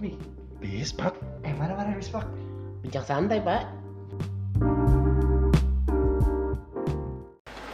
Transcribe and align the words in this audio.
nih. 0.00 0.16
Bispak. 0.60 1.12
Eh 1.44 1.52
mana 1.56 1.76
mana 1.76 1.92
Bispak? 1.92 2.24
Bincang 2.80 3.04
santai, 3.04 3.38
Pak. 3.40 3.68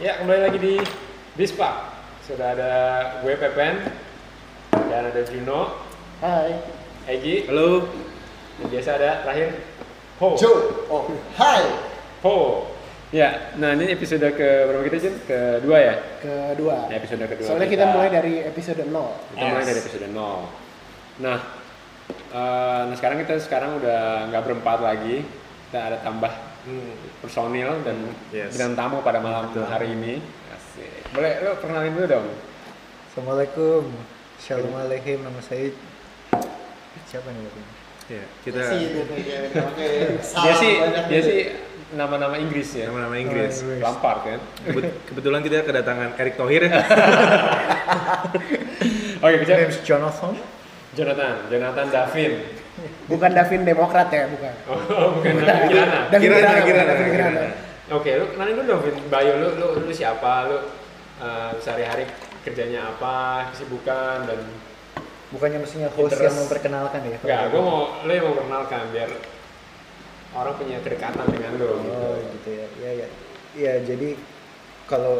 Ya, 0.03 0.19
kembali 0.21 0.41
lagi 0.43 0.59
di 0.59 0.75
Bispa. 1.39 1.95
Sudah 2.27 2.53
ada 2.53 2.71
gue 3.23 3.33
Pepen 3.39 3.79
dan 4.91 5.07
ada 5.07 5.21
Juno, 5.31 5.79
Hai. 6.19 6.51
Egi, 7.07 7.47
Halo. 7.47 7.87
dan 8.59 8.67
biasa 8.67 8.89
ada 8.99 9.23
terakhir 9.23 9.47
Ho. 10.19 10.35
Joe. 10.35 10.83
Oh, 10.91 11.07
hai. 11.39 11.63
Ho. 12.25 12.67
Ya, 13.15 13.55
nah 13.55 13.71
ini 13.71 13.95
episode 13.95 14.27
ke 14.35 14.67
berapa 14.67 14.83
kita 14.83 14.97
Jun? 14.99 15.15
Kedua 15.23 15.77
ya? 15.79 15.95
Kedua. 16.19 16.91
Nah, 16.91 16.95
episode 16.99 17.23
kedua. 17.23 17.47
Soalnya 17.47 17.69
kita 17.71 17.85
mulai 17.95 18.11
dari 18.11 18.43
episode 18.43 18.83
0. 18.83 18.91
kita 19.31 19.45
mulai 19.47 19.63
dari 19.63 19.79
episode 19.79 20.07
0. 20.11 21.23
Nah, 21.23 21.37
eh, 22.09 22.81
nah 22.83 22.95
sekarang 22.95 23.17
kita 23.19 23.39
sekarang 23.39 23.77
udah 23.77 24.01
nggak 24.27 24.43
berempat 24.43 24.79
lagi. 24.79 25.23
Kita 25.67 25.79
ada 25.83 25.97
tambah 25.99 26.31
personil 27.19 27.79
dan 27.81 27.97
Yes. 28.29 28.51
bintang 28.51 28.75
tamu 28.75 28.97
pada 28.99 29.19
malam 29.19 29.47
Betul. 29.49 29.63
hari 29.65 29.91
ini. 29.91 30.19
Asik. 30.49 31.11
Boleh 31.11 31.39
lo 31.41 31.55
perkenalin 31.55 31.91
dulu 31.91 32.07
dong. 32.09 32.27
Assalamualaikum. 33.07 33.83
Shalom 34.37 34.73
alaikum. 34.73 35.17
Nama 35.21 35.39
saya 35.41 35.71
siapa 37.03 37.27
nih 37.27 37.41
Bapak? 37.41 37.65
Ya, 38.07 38.23
kita 38.39 38.59
Dia 40.37 40.53
sih, 40.55 40.73
dia 41.09 41.21
sih 41.21 41.39
nama-nama 41.89 42.35
Inggris 42.35 42.71
ya. 42.71 42.87
nama-nama 42.87 43.15
Inggris. 43.15 43.59
Inggris. 43.59 43.83
Lampard 43.83 44.19
kan. 44.23 44.39
Kebet- 44.63 44.95
Kebetulan 45.03 45.39
kita 45.41 45.55
kedatangan 45.61 46.15
Erick 46.15 46.35
Thohir 46.35 46.61
ya. 46.63 46.79
Oke, 49.19 49.33
My 49.33 49.43
kita 49.43 49.53
Jonathan. 49.83 50.35
Jonathan, 50.97 51.35
Jonathan 51.53 51.87
Davin. 51.93 52.31
Bukan 53.05 53.31
Davin 53.37 53.61
Demokrat 53.61 54.09
ya, 54.09 54.25
bukan. 54.25 54.53
Oh, 54.97 55.09
bukan 55.21 55.33
Davin 55.45 55.65
Kirana. 55.69 55.99
Davin 56.09 56.29
Kirana, 56.33 56.41
Kirana, 56.41 56.61
Kirana, 56.65 56.83
Davin 56.89 57.07
Kirana. 57.13 57.39
Kirana. 57.39 57.65
Oke, 57.87 58.09
lu 58.19 58.25
kenalin 58.35 58.53
dulu 58.57 58.65
dong, 58.67 58.81
Vin. 58.83 58.95
Bayu 59.07 59.31
lu, 59.39 59.49
lu, 59.55 59.67
lu 59.87 59.93
siapa? 59.93 60.49
Lu 60.51 60.57
eh, 61.21 61.51
sehari-hari 61.61 62.03
kerjanya 62.43 62.91
apa? 62.91 63.47
Kesibukan 63.53 64.25
dan 64.27 64.41
Bukannya 65.27 65.59
mestinya 65.59 65.91
host 65.91 66.15
Interest. 66.15 66.23
yang 66.23 66.35
memperkenalkan 66.39 67.01
ya? 67.03 67.17
enggak, 67.19 67.41
gua 67.51 67.61
mau 67.67 67.79
lu 68.07 68.11
yang 68.15 68.25
mau 68.31 68.35
perkenalkan 68.39 68.81
biar 68.95 69.11
orang 70.31 70.55
punya 70.55 70.77
kedekatan 70.79 71.25
dengan 71.27 71.51
lu 71.59 71.67
gitu. 71.83 71.99
Oh 71.99 72.15
gitu 72.31 72.49
ya. 72.55 72.65
Iya 72.79 72.91
ya. 72.95 73.07
Iya 73.57 73.73
jadi 73.83 74.09
kalau 74.87 75.19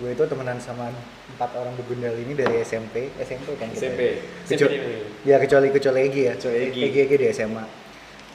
gue 0.00 0.10
itu 0.16 0.24
temenan 0.24 0.56
sama 0.56 0.88
empat 1.36 1.50
orang 1.56 1.74
begundal 1.78 2.14
ini 2.18 2.32
dari 2.34 2.62
SMP, 2.62 3.14
SMP 3.22 3.56
kan 3.56 3.68
kita. 3.70 3.90
SMP. 3.90 4.02
SMP 4.46 4.50
Kecu- 4.56 4.72
ini. 4.72 4.96
Ya 5.24 5.36
kecuali 5.38 5.68
kecuali 5.70 5.98
Egi 6.06 6.22
ya. 6.26 6.34
Kecuali 6.36 6.58
Egi. 6.68 6.80
Egi, 6.84 6.98
Egi 7.06 7.16
di 7.16 7.26
SMA. 7.30 7.64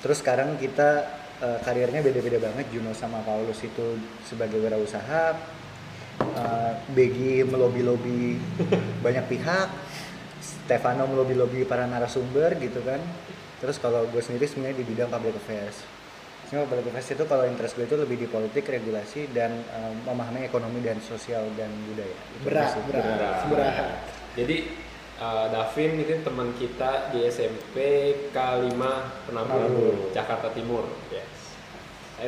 Terus 0.01 0.17
sekarang 0.21 0.55
kita 0.57 0.89
eh, 1.41 1.59
karirnya 1.63 2.01
beda-beda 2.01 2.39
banget. 2.39 2.65
Juno 2.71 2.91
sama 2.95 3.21
Paulus 3.21 3.59
itu 3.63 3.99
sebagai 4.25 4.59
wirausaha. 4.61 5.55
Uh, 6.15 6.71
Begi 6.95 7.43
melobi-lobi 7.43 8.39
banyak 9.05 9.25
pihak. 9.27 9.67
Stefano 10.39 11.11
melobi-lobi 11.11 11.67
para 11.67 11.83
narasumber 11.83 12.55
gitu 12.63 12.79
kan. 12.87 13.03
Terus 13.59 13.75
kalau 13.83 14.07
gue 14.07 14.23
sendiri 14.23 14.47
sebenarnya 14.47 14.79
di 14.79 14.85
bidang 14.87 15.11
public 15.11 15.35
affairs. 15.35 15.94
Sebenarnya 16.55 16.71
public 16.71 16.87
affairs 16.95 17.11
itu 17.19 17.25
kalau 17.27 17.43
interest 17.51 17.73
gue 17.75 17.83
itu 17.83 17.97
lebih 17.99 18.15
di 18.15 18.27
politik, 18.31 18.63
regulasi, 18.71 19.27
dan 19.35 19.59
eh, 19.59 19.91
memahami 20.07 20.47
ekonomi 20.47 20.79
dan 20.79 21.03
sosial 21.03 21.43
dan 21.59 21.67
budaya. 21.83 22.15
Berat, 22.47 22.71
berat. 22.87 23.43
Seberaha. 23.43 23.87
Jadi 24.39 24.57
eh, 25.19 25.45
Davin 25.51 25.91
itu 25.99 26.15
teman 26.23 26.55
kita 26.55 27.11
di 27.11 27.27
SMP 27.27 27.75
K5 28.31 28.71
Penabur, 29.27 29.67
Penabur. 29.67 29.93
Jakarta 30.15 30.47
Timur. 30.55 30.87
Yes. 31.11 31.27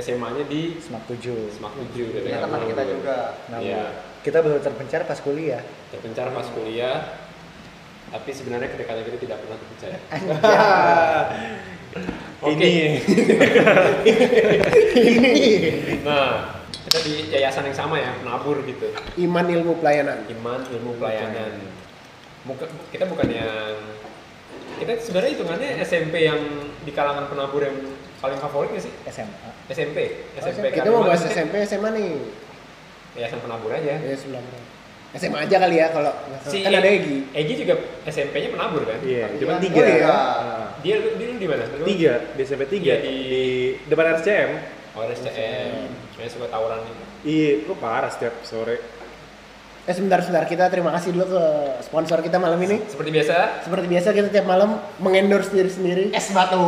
SMA-nya 0.04 0.44
di 0.44 0.76
Semak 0.84 1.08
7. 1.08 1.48
Semak 1.48 1.72
7 1.96 2.28
Dia 2.28 2.44
teman 2.44 2.68
kita 2.68 2.84
juga. 2.84 3.40
Nah, 3.48 3.64
Iya. 3.64 3.96
kita 4.28 4.44
baru 4.44 4.60
terpencar 4.60 5.08
pas 5.08 5.24
kuliah. 5.24 5.64
terpencar 5.88 6.36
pas 6.36 6.44
kuliah 6.52 7.16
tapi 8.08 8.32
sebenarnya 8.32 8.72
kedekatan 8.72 9.04
kita 9.04 9.20
tidak 9.20 9.38
pernah 9.44 9.58
terpencar 9.60 9.92
Oke. 12.38 12.70
nah 16.06 16.54
kita 16.88 17.00
di 17.04 17.14
yayasan 17.30 17.68
yang 17.68 17.78
sama 17.78 18.00
ya 18.00 18.16
penabur 18.16 18.64
gitu. 18.64 18.88
Iman 19.20 19.46
ilmu 19.46 19.78
pelayanan. 19.78 20.24
iman 20.30 20.62
ilmu 20.64 20.92
pelayanan. 20.96 21.52
Buka- 22.48 22.72
kita 22.96 23.04
bukan 23.06 23.28
yang 23.28 23.76
kita 24.78 24.94
sebenarnya 25.02 25.32
hitungannya 25.36 25.70
SMP 25.84 26.24
yang 26.24 26.40
di 26.86 26.92
kalangan 26.94 27.28
penabur 27.28 27.60
yang 27.60 27.76
paling 28.18 28.40
favorit 28.40 28.72
nggak 28.72 28.86
sih? 28.86 28.94
SMA. 29.10 29.50
SMP 29.68 29.98
SMP 30.38 30.72
Kita 30.72 30.88
mau 30.88 31.04
bahas 31.04 31.22
SMP, 31.22 31.66
SMA 31.66 31.90
nih. 31.92 32.12
yayasan 33.18 33.42
penabur 33.42 33.74
aja. 33.74 34.00
Ya 34.00 34.16
sebelah 34.16 34.40
SMA 35.14 35.40
aja 35.40 35.56
kali 35.58 35.76
ya 35.78 35.88
kalau 35.90 36.12
si 36.44 36.62
kan 36.62 36.74
ada 36.74 36.84
Egi. 36.84 37.32
Egi 37.32 37.54
juga 37.58 37.74
SMP-nya 38.04 38.52
penabur 38.52 38.84
kan 38.84 39.00
Iya, 39.02 39.32
cuma 39.36 39.56
Iya. 39.56 39.64
tiga. 39.64 39.80
Oh, 39.80 39.88
iya. 39.88 40.06
Ah, 40.06 40.66
dia 40.80 40.96
lu 40.98 41.10
dia 41.16 41.28
lu 41.28 41.36
di 41.38 41.48
mana 41.48 41.64
Tiga, 41.82 42.14
di 42.36 42.42
SMP 42.42 42.64
tiga. 42.68 42.94
Iya, 42.94 42.98
di- 43.02 43.24
di 43.24 43.42
depan 43.88 44.06
RCM. 44.14 44.52
Oh, 44.94 45.02
RSCM. 45.02 45.88
Kayaknya 46.12 46.32
suka 46.34 46.48
tawuran 46.50 46.80
nih. 46.82 46.94
Iya, 47.24 47.52
lu 47.66 47.74
parah 47.78 48.10
setiap 48.10 48.36
sore. 48.42 48.78
Eh 49.88 49.96
sebentar 49.96 50.20
sebentar 50.20 50.44
kita 50.44 50.68
terima 50.68 50.92
kasih 50.92 51.16
dulu 51.16 51.32
ke 51.32 51.44
sponsor 51.80 52.20
kita 52.20 52.36
malam 52.36 52.60
ini. 52.60 52.84
Seperti 52.84 53.08
biasa, 53.08 53.64
Seperti 53.64 53.86
biasa 53.88 54.08
kita 54.12 54.28
tiap 54.28 54.44
malam 54.44 54.76
mengendorse 55.00 55.48
diri 55.48 55.72
sendiri. 55.72 56.04
Es 56.12 56.28
batu. 56.30 56.60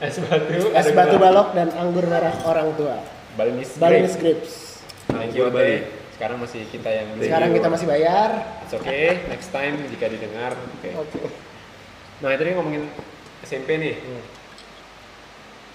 es 0.00 0.18
batu, 0.18 0.74
Es 0.74 0.88
batu 0.90 1.16
balok 1.16 1.54
dan 1.54 1.70
anggur 1.72 2.02
merah 2.02 2.34
orang 2.42 2.74
tua. 2.74 2.98
Balinis 3.38 3.78
Balinis 3.78 4.18
grape. 4.18 4.42
Grips. 4.42 4.82
Thank 5.06 5.38
you, 5.38 5.46
Bali. 5.46 5.99
Sekarang 6.20 6.36
masih 6.36 6.68
kita 6.68 6.92
yang. 6.92 7.16
Sekarang 7.16 7.48
kita 7.56 7.68
masih 7.72 7.88
bayar. 7.88 8.60
It's 8.60 8.76
okay, 8.76 9.24
next 9.32 9.48
time 9.56 9.80
jika 9.88 10.04
didengar. 10.04 10.52
Oke. 10.52 10.92
Nah, 12.20 12.36
itu 12.36 12.42
dia 12.44 12.52
ngomongin 12.60 12.84
SMP 13.40 13.80
nih. 13.80 13.96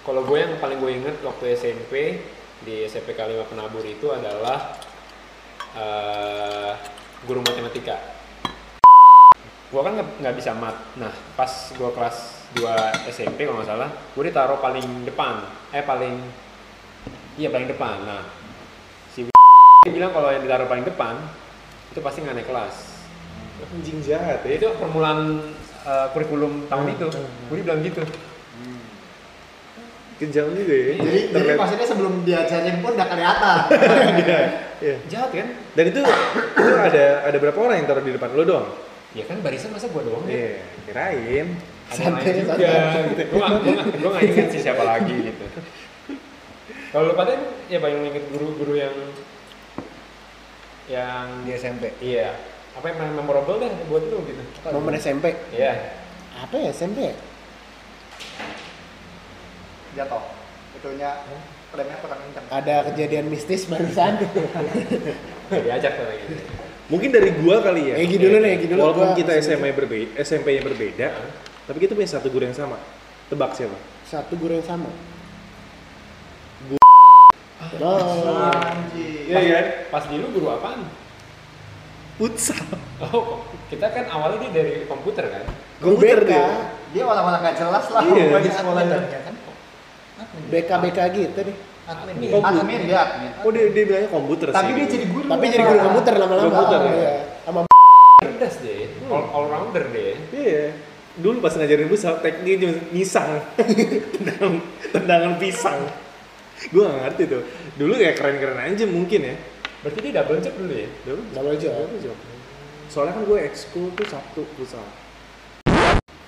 Kalau 0.06 0.22
gue 0.22 0.38
yang 0.38 0.54
paling 0.62 0.78
gue 0.78 1.02
inget 1.02 1.18
waktu 1.26 1.58
SMP 1.58 2.22
di 2.62 2.86
SMP 2.86 3.18
K5 3.18 3.50
Penabur 3.50 3.82
itu 3.82 4.06
adalah 4.14 4.78
eh, 5.74 6.72
guru 7.26 7.42
matematika. 7.42 7.98
Gue 9.66 9.82
kan 9.82 9.98
nggak- 9.98 10.38
bisa 10.38 10.54
mat. 10.54 10.78
Nah, 10.94 11.10
pas 11.34 11.50
gue 11.74 11.90
kelas 11.90 12.46
2 12.54 12.70
SMP 13.10 13.50
kalau 13.50 13.58
nggak 13.58 13.70
salah, 13.74 13.90
gue 13.90 14.22
ditaruh 14.30 14.62
paling 14.62 15.02
depan. 15.02 15.42
Eh 15.74 15.82
paling, 15.82 16.22
iya 17.34 17.50
paling 17.50 17.66
depan. 17.66 17.98
Nah, 18.06 18.35
dia 19.86 19.94
bilang 19.94 20.10
kalau 20.10 20.34
yang 20.34 20.42
ditaruh 20.42 20.66
paling 20.66 20.82
depan 20.82 21.14
itu 21.94 22.02
pasti 22.02 22.18
nggak 22.26 22.42
naik 22.42 22.48
kelas. 22.50 22.74
Anjing 23.70 24.02
jahat 24.02 24.42
Ya, 24.42 24.58
itu 24.58 24.66
permulaan 24.82 25.46
uh, 25.86 26.10
kurikulum 26.10 26.66
tahun 26.66 26.98
itu. 26.98 27.06
Gue 27.46 27.62
bilang 27.62 27.80
gitu. 27.86 28.02
Kejam 30.16 30.48
juga 30.56 30.74
ya. 30.74 30.84
Jadi, 30.96 30.98
jadi 31.06 31.20
Terlihat- 31.30 31.60
maksudnya 31.60 31.86
sebelum 31.86 32.12
diajarin 32.26 32.76
pun 32.82 32.90
udah 32.98 33.08
kelihatan. 33.08 33.58
Iya, 34.26 34.40
iya. 34.82 34.96
Jahat 35.06 35.30
kan? 35.30 35.48
Dan 35.78 35.84
itu 35.88 36.00
itu 36.02 36.72
ada 36.76 37.04
ada 37.30 37.36
berapa 37.40 37.58
orang 37.62 37.76
yang 37.80 37.86
taruh 37.88 38.04
di 38.04 38.12
depan 38.12 38.28
lu 38.34 38.42
doang? 38.44 38.68
Ya 39.14 39.24
kan 39.24 39.38
barisan 39.40 39.70
masa 39.72 39.86
gue 39.86 40.02
doang 40.02 40.24
ya? 40.26 40.34
Iya, 40.34 40.52
kirain. 40.88 41.46
Ada 41.86 42.02
lain 42.10 42.34
juga. 42.42 42.56
Gitu. 43.14 43.22
Gue 43.30 43.38
gak, 43.38 43.50
gue 43.62 43.72
gak, 43.72 43.86
gue 43.94 44.10
gak 44.10 44.24
inget 44.26 44.46
sih 44.50 44.60
siapa 44.66 44.82
lagi 44.82 45.16
gitu. 45.30 45.44
Kalau 46.92 47.12
lu 47.12 47.14
pada 47.14 47.32
ya 47.68 47.78
paling 47.78 48.00
inget 48.08 48.24
guru-guru 48.34 48.74
yang 48.76 48.96
yang 50.86 51.42
Di 51.42 51.52
SMP. 51.52 51.90
iya 51.98 52.34
apa 52.76 52.92
yang 52.92 52.96
paling 53.00 53.16
memorable 53.16 53.56
deh 53.56 53.72
buat 53.88 54.04
lu 54.04 54.20
gitu? 54.28 54.42
Momen 54.68 54.92
SMP. 55.00 55.32
Iya. 55.48 55.96
Apa 56.36 56.60
ya 56.60 56.68
SMP? 56.68 57.16
Jatuh. 59.96 60.22
Itunya 60.76 61.10
remnya 61.72 61.96
kurang 62.04 62.20
kencang. 62.20 62.44
Ada 62.52 62.74
kejadian 62.92 63.32
mistis 63.32 63.64
barusan. 63.64 64.20
Diajak 65.64 65.92
tuh 65.96 66.04
lagi. 66.04 66.24
Mungkin 66.86 67.10
dari 67.10 67.32
gua 67.40 67.64
kali 67.64 67.90
ya. 67.90 67.94
Egi 67.96 68.16
dulu 68.20 68.36
nih, 68.38 68.50
Egi 68.60 68.66
dulu. 68.68 68.78
Walaupun 68.84 69.08
Gua- 69.12 69.18
kita 69.18 69.32
SMA 69.40 69.72
berbeda, 69.72 70.12
SMP-nya 70.20 70.62
berbeda, 70.62 71.06
tapi 71.66 71.78
kita 71.80 71.96
punya 71.96 72.10
satu 72.12 72.28
guru 72.28 72.44
yang 72.44 72.54
sama. 72.54 72.76
Tebak 73.26 73.56
siapa? 73.56 73.74
Satu 74.06 74.36
guru 74.36 74.60
yang 74.60 74.68
sama. 74.68 74.86
Anjir. 77.58 79.26
Iya 79.26 79.40
kan? 79.50 79.64
Pas 79.90 80.04
di 80.06 80.16
lu 80.16 80.28
guru 80.30 80.46
apaan? 80.50 80.84
Futsal. 82.16 82.64
Oh, 82.98 83.44
kita 83.68 83.86
kan 83.86 84.08
awalnya 84.08 84.40
dia 84.42 84.52
dari 84.54 84.72
komputer 84.84 85.24
kan? 85.26 85.44
Komputer 85.78 86.22
BK. 86.22 86.30
dia. 86.30 86.46
Dia 86.90 87.04
orang-orang 87.04 87.40
gak 87.42 87.56
jelas 87.58 87.84
lah. 87.90 88.02
Iya, 88.02 88.40
Di 88.40 88.50
sekolah 88.50 88.80
admin 88.80 88.96
itu. 88.96 89.12
ya 89.12 89.20
kan? 89.20 89.34
BK 90.46 90.70
BK 90.80 90.98
gitu 91.12 91.40
deh. 91.44 91.56
Admin. 91.86 92.14
Komputer. 92.30 92.56
Admin 92.56 92.80
dia 92.82 92.98
admin. 92.98 93.30
Oh 93.40 93.50
dia, 93.50 93.64
dia 93.68 93.84
bilangnya 93.84 94.10
komputer 94.10 94.46
Tapi 94.48 94.64
sih. 94.66 94.74
dia 94.74 94.86
jadi 94.90 95.06
guru. 95.06 95.24
Tapi 95.28 95.44
jadi 95.46 95.64
guru 95.66 95.78
komputer 95.82 96.14
lama-lama. 96.16 96.44
Komputer, 96.46 96.78
Oh, 96.78 96.88
ya. 96.88 96.96
iya. 96.96 97.14
Sama 97.44 97.60
Cerdas 98.16 98.54
deh, 98.58 98.80
all, 99.06 99.24
all 99.28 99.44
rounder 99.46 99.84
deh. 99.86 100.16
Iya. 100.32 100.64
dulu 101.16 101.40
pas 101.40 101.48
ngajarin 101.50 101.88
futsal 101.88 102.20
tekniknya 102.20 102.56
cuma 102.60 102.76
nisang 102.92 103.40
tendangan, 104.12 104.52
tendangan 104.92 105.32
pisang 105.40 105.80
gue 106.58 106.82
gak 106.82 107.00
ngerti 107.04 107.22
tuh 107.26 107.42
dulu 107.76 107.92
kayak 107.94 108.14
keren-keren 108.16 108.58
aja 108.58 108.84
mungkin 108.84 109.22
ya 109.24 109.36
Berarti 109.76 109.98
dia 110.02 110.12
double 110.16 110.40
jump 110.40 110.56
dulu 110.56 110.74
ya? 110.74 110.88
Double 111.06 111.54
jump. 111.54 111.74
double 111.78 112.00
jump. 112.00 112.18
soalnya 112.88 113.12
kan 113.12 113.22
gue 113.24 113.38
ekskul 113.44 113.86
tuh 113.92 114.06
Sabtu 114.06 114.42
futsal 114.56 114.82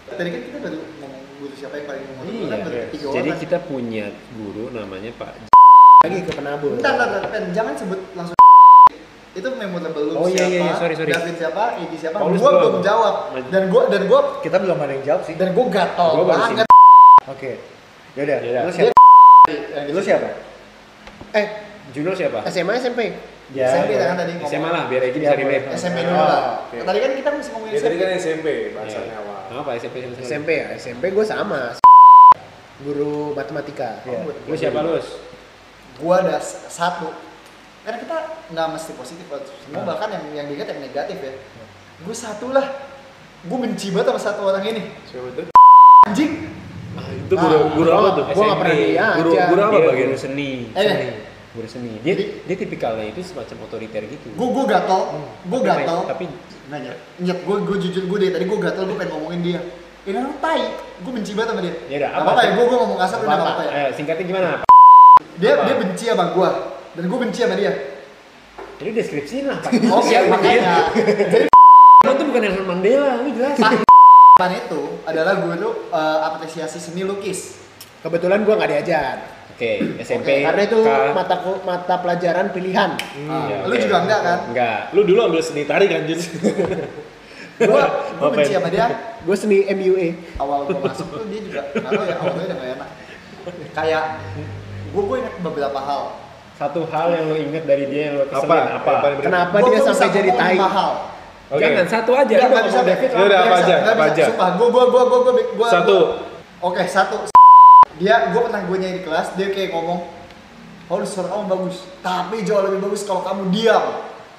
Tadi 0.08 0.28
kan 0.28 0.40
kita 0.42 0.58
baru 0.58 0.78
ngomong 0.98 1.22
guru 1.38 1.54
siapa 1.54 1.74
yang 1.76 1.86
paling 1.86 2.02
memorable 2.04 2.34
Iya, 2.34 2.46
kan 2.46 2.58
baru 2.60 2.76
yes. 2.76 2.88
tiga 2.92 3.06
Jadi 3.08 3.28
orang. 3.28 3.40
kita 3.40 3.58
punya 3.64 4.06
guru 4.34 4.64
namanya 4.70 5.10
Pak 5.14 5.30
Lagi 5.98 6.18
ke 6.22 6.30
penabur. 6.30 6.70
Bentar, 6.74 6.94
bentar, 6.94 7.20
bentar, 7.24 7.42
jangan 7.50 7.74
sebut 7.74 8.00
langsung 8.14 8.36
itu 9.30 9.48
memorable 9.54 10.02
lu 10.04 10.12
Oh, 10.16 10.26
iya, 10.26 10.34
siapa, 10.36 10.50
iya, 10.50 10.60
iya, 10.60 10.72
sorry, 10.74 10.94
sorry. 10.94 11.10
David 11.10 11.34
siapa, 11.36 11.62
Egi 11.78 11.96
siapa, 11.96 12.16
Paulus 12.18 12.38
gua 12.38 12.50
belum. 12.52 12.82
jawab 12.82 13.14
dan 13.48 13.62
gua 13.70 13.82
dan 13.86 14.02
gua 14.04 14.20
Kita 14.38 14.56
belum 14.58 14.76
ada 14.76 14.92
yang 14.92 15.04
jawab 15.06 15.22
sih. 15.22 15.34
dan 15.34 15.48
gua 15.54 15.66
gatel 15.68 16.10
banget 16.26 16.66
Oke. 17.28 17.50
Yaudah, 18.14 18.38
Yaudah. 18.40 18.62
lu 18.66 18.72
siapa? 18.72 18.97
Yang 19.80 19.92
Lu 19.92 20.02
siapa? 20.02 20.28
Eh, 21.32 21.46
Juno 21.90 22.10
siapa? 22.12 22.38
SMA 22.46 22.72
SMP. 22.76 23.00
Ya, 23.48 23.64
SMP 23.72 23.96
ya. 23.96 24.06
kan 24.06 24.16
tadi 24.18 24.32
ngomong. 24.36 24.50
SMA 24.50 24.68
lah 24.68 24.82
biar 24.86 25.02
Egi 25.02 25.18
Ya, 25.18 25.32
bisa 25.32 25.34
relate. 25.34 25.66
SMP 25.72 25.98
Oh, 25.98 26.04
dulu 26.04 26.20
lah. 26.20 26.40
oke. 26.62 26.76
Tadi 26.84 26.98
kan 26.98 27.10
kita 27.16 27.28
masih 27.32 27.50
ngomongin 27.50 27.72
ya 27.72 27.80
tadi 27.80 27.88
SMP. 27.88 27.98
kan 27.98 28.10
SMP 28.14 28.46
bahasanya 28.76 29.06
Iya. 29.08 29.16
awal 29.18 29.36
Apa 29.58 29.70
SMP 29.74 29.96
sama 29.98 30.12
sekali? 30.12 30.26
SMP 30.26 30.48
ya, 30.52 30.66
SMP 30.74 31.04
gue 31.08 31.24
sama. 31.24 31.60
Guru 32.78 33.14
matematika. 33.32 33.90
Iya. 34.04 34.18
Lu 34.44 34.54
siapa 34.54 34.78
Lus? 34.80 35.06
Gua 35.98 36.14
ada 36.20 36.38
satu. 36.42 37.10
Karena 37.82 37.98
kita 37.98 38.16
nggak 38.52 38.66
mesti 38.70 38.92
positif, 38.94 39.24
semua 39.26 39.80
Nah. 39.80 39.84
bahkan 39.88 40.08
yang 40.12 40.24
yang 40.30 40.46
diingat 40.46 40.68
yang 40.68 40.80
negatif 40.84 41.16
ya. 41.18 41.32
Gue 41.98 42.14
satu 42.14 42.52
lah. 42.52 42.68
Gue 43.40 43.58
benci 43.58 43.90
banget 43.90 44.12
sama 44.12 44.20
satu 44.20 44.40
orang 44.44 44.62
ini. 44.62 44.82
siapa 45.04 45.26
tuh 45.32 45.48
Anjing. 46.04 46.52
Ah, 46.94 47.10
itu 47.10 47.34
guru 47.34 47.58
guru 47.74 47.90
apa 47.90 48.08
tuh 48.12 48.24
Gue 48.28 48.44
gak 48.44 48.58
pernah 48.58 48.74
dia 48.74 49.06
Guru- 49.16 49.32
aja. 49.32 49.44
guru 49.46 49.60
apa 49.60 49.76
bagian? 49.82 50.08
guru 50.08 50.16
seni. 50.16 50.50
Eh. 50.70 50.80
Seni. 50.80 51.08
Guru 51.50 51.66
seni. 51.66 51.92
Dia 51.98 52.12
Jadi- 52.14 52.28
dia 52.44 52.56
tipikalnya 52.56 53.06
itu 53.06 53.20
semacam 53.20 53.56
otoriter 53.64 54.02
gitu. 54.06 54.26
Gue 54.30 54.48
gue 54.48 54.64
gatel. 54.66 55.00
Gue 55.44 55.58
Tapi- 55.58 55.66
gatel. 55.66 55.98
Tapi 56.06 56.24
Nah, 56.68 56.76
nyet, 57.18 57.38
gue 57.42 57.56
gue 57.64 57.76
jujur 57.80 58.04
gue 58.06 58.18
deh 58.20 58.30
tadi 58.30 58.44
gue 58.44 58.58
gatel 58.58 58.84
gue 58.84 58.92
pengen 58.94 59.12
ngomongin 59.14 59.40
dia. 59.42 59.60
Ini 60.04 60.16
orang 60.16 60.36
tai. 60.38 60.62
Gue 61.00 61.12
benci 61.12 61.32
banget 61.32 61.48
sama 61.50 61.60
dia. 61.60 61.74
Ya 61.86 61.96
udah, 61.98 62.08
Gak 62.08 62.12
apa 62.14 62.22
apa-apa 62.22 62.40
ya, 62.40 62.50
gue 62.52 62.64
gue 62.64 62.78
ngomong 62.78 62.98
kasar 62.98 63.16
udah 63.18 63.24
gak 63.24 63.34
apa? 63.34 63.44
apa-apa 63.46 63.62
ya. 63.64 63.70
Eh, 63.74 63.88
singkatnya 63.92 64.24
gimana? 64.24 64.48
Dia 65.36 65.50
Apa? 65.50 65.62
dia 65.64 65.74
benci 65.76 66.04
sama 66.04 66.24
gue 66.30 66.50
dan 66.92 67.04
gue 67.04 67.18
benci 67.18 67.40
sama 67.40 67.54
dia. 67.54 67.72
Ini 68.78 68.90
deskripsiin 68.92 69.44
lah 69.44 69.58
Pak. 69.58 69.70
Oke, 69.74 70.06
Siapa 70.06 70.22
dia? 70.22 70.30
makanya. 70.30 70.74
Jadi 71.34 71.46
Lo 71.98 72.12
tuh 72.14 72.24
bukan 72.26 72.40
Nelson 72.40 72.64
Mandela, 72.64 73.10
lu 73.18 73.30
jelas. 73.32 73.56
Pan 74.38 74.54
itu 74.54 75.02
adalah 75.02 75.34
guru 75.36 75.90
uh, 75.90 76.18
apresiasi 76.24 76.78
seni 76.78 77.02
lukis. 77.02 77.58
Kebetulan 77.98 78.46
gue 78.46 78.54
nggak 78.54 78.70
diajar. 78.70 79.14
Oke, 79.50 79.98
SMP. 79.98 80.46
Karena 80.46 80.62
itu 80.62 80.78
mata 81.10 81.34
mata 81.66 81.94
pelajaran 81.98 82.54
pilihan. 82.54 82.94
Ah, 83.26 83.50
Iya, 83.50 83.66
lu 83.66 83.74
juga 83.74 84.06
enggak 84.06 84.20
kan? 84.22 84.38
Enggak. 84.46 84.80
lu 84.94 85.02
dulu 85.02 85.18
ambil 85.26 85.42
seni 85.42 85.66
tari 85.66 85.90
kan 85.90 86.06
Jun 86.06 86.22
Gue 87.58 87.66
gue 87.66 87.82
Apa 88.22 88.30
benci 88.30 88.54
sama 88.54 88.70
dia. 88.70 88.86
Gue 89.18 89.34
seni 89.34 89.66
MUA. 89.66 90.38
Awal 90.38 90.70
gue 90.70 90.78
masuk 90.78 91.06
tuh 91.10 91.26
dia 91.26 91.40
juga 91.42 91.60
tahu 91.74 92.02
ya 92.06 92.14
awalnya 92.22 92.44
udah 92.46 92.56
gak 92.56 92.70
enak. 92.78 92.88
Kayak 93.74 94.04
gue 94.88 95.02
gue 95.02 95.16
ingat 95.18 95.34
beberapa 95.42 95.80
hal. 95.82 96.02
Satu 96.54 96.86
hal 96.86 97.08
yang 97.10 97.26
lo 97.26 97.34
inget 97.34 97.66
dari 97.66 97.90
dia 97.90 98.02
yang 98.10 98.22
apa 98.22 98.30
keselin 98.30 98.70
apa? 98.78 98.92
Paling 99.02 99.16
berat? 99.18 99.26
Kenapa 99.26 99.56
Gua- 99.58 99.66
dia 99.66 99.78
gua 99.78 99.86
sampai 99.90 100.08
jadi 100.14 100.30
tai? 100.38 100.54
lima 100.54 100.70
Oke. 101.48 101.60
Jangan 101.64 101.86
satu 101.88 102.12
aja. 102.12 102.28
Nggak, 102.28 102.44
Lu 102.44 102.48
nggak 102.52 102.64
ngomong 102.64 102.84
bisa. 102.84 102.90
David. 102.92 103.08
Ya 103.08 103.16
udah, 103.24 103.38
apa 103.38 103.46
Nggak 103.48 103.56
aja, 103.56 103.64
bisa, 103.64 103.74
nggak 103.80 103.94
apa 103.96 104.04
bisa. 104.04 104.12
aja? 104.12 104.24
Sumpah, 104.28 104.48
gue 104.52 104.68
gue 104.68 104.84
gue 104.84 105.02
gue 105.08 105.20
gue 105.56 105.68
Satu. 105.68 105.98
Oke 106.58 106.82
satu. 106.84 107.16
Dia 107.98 108.14
gue 108.30 108.40
pernah 108.44 108.60
gue 108.62 108.76
nyanyi 108.78 108.94
di 109.00 109.02
kelas 109.02 109.26
dia 109.34 109.48
kayak 109.50 109.70
ngomong, 109.74 110.00
oh 110.86 110.98
suara 111.02 111.28
kamu 111.32 111.44
bagus, 111.50 111.76
tapi 111.98 112.36
jauh 112.46 112.62
lebih 112.62 112.78
bagus 112.84 113.02
kalau 113.08 113.22
kamu 113.24 113.42
diam. 113.50 113.84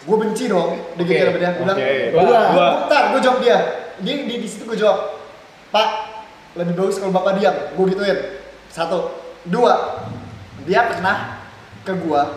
Gue 0.08 0.16
benci 0.16 0.48
dong. 0.48 0.80
Dia 0.96 1.04
Oke, 1.04 1.12
gitu 1.12 1.40
dia. 1.40 1.50
Gue 1.58 1.64
bilang, 1.66 1.76
oke. 1.76 1.92
"Dua." 2.16 2.40
Dua. 2.56 2.68
Bentar, 2.86 3.04
gue 3.12 3.20
jawab 3.20 3.40
dia. 3.44 3.58
Di 4.00 4.12
di, 4.30 4.36
di 4.40 4.48
situ 4.48 4.64
gue 4.64 4.78
jawab, 4.80 5.20
Pak, 5.76 5.90
lebih 6.56 6.74
bagus 6.78 7.02
kalau 7.02 7.12
bapak 7.12 7.36
diam. 7.36 7.56
Gue 7.76 7.86
gituin. 7.92 8.18
Satu, 8.72 9.12
dua. 9.44 10.06
Dia 10.64 10.86
pernah 10.86 11.42
ke 11.82 11.96
gua 12.06 12.36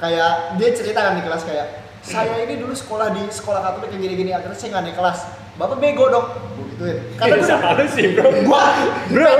kayak 0.00 0.56
dia 0.56 0.68
ceritakan 0.72 1.20
di 1.20 1.22
kelas 1.26 1.42
kayak 1.44 1.81
saya 2.02 2.42
ini 2.42 2.58
dulu 2.58 2.74
sekolah 2.74 3.08
di 3.10 3.22
sekolah 3.26 3.60
katolik 3.62 3.90
yang 3.90 4.02
gini-gini 4.02 4.30
akhirnya 4.30 4.54
saya 4.54 4.68
nggak 4.72 4.84
naik 4.84 4.96
kelas 4.96 5.18
bapak 5.52 5.78
bego 5.78 6.04
dong 6.08 6.26
gue 6.52 6.64
gituin 6.68 6.96
karena 7.14 7.34
gue 7.34 7.44
udah 7.44 7.60
Sama 7.62 7.84
sih, 7.86 8.04
bro. 8.10 8.28
gua 8.42 8.64
Bro. 9.06 9.32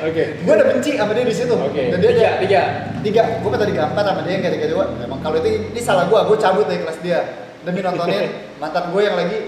Oke. 0.00 0.22
gue 0.38 0.52
udah 0.52 0.66
benci 0.70 0.90
sama 0.94 1.12
dia 1.12 1.24
di 1.24 1.34
situ 1.34 1.52
Oke. 1.52 1.82
dan 1.90 1.98
dia 1.98 2.10
Tiga, 2.10 2.30
tiga. 2.38 2.62
tiga 3.02 3.22
gue 3.36 3.48
minta 3.48 3.66
digampar 3.66 4.02
sama 4.02 4.20
dia 4.22 4.32
yang 4.32 4.44
ketiga 4.44 4.66
dua 4.70 4.84
emang 4.96 5.20
kalau 5.20 5.36
itu 5.36 5.48
ini 5.68 5.80
salah 5.80 6.06
gue 6.06 6.16
gue 6.16 6.36
cabut 6.36 6.64
dari 6.64 6.80
kelas 6.80 6.98
dia 7.00 7.18
demi 7.60 7.80
nontonin 7.80 8.30
mantan 8.62 8.88
gue 8.88 9.02
yang 9.02 9.14
lagi 9.14 9.38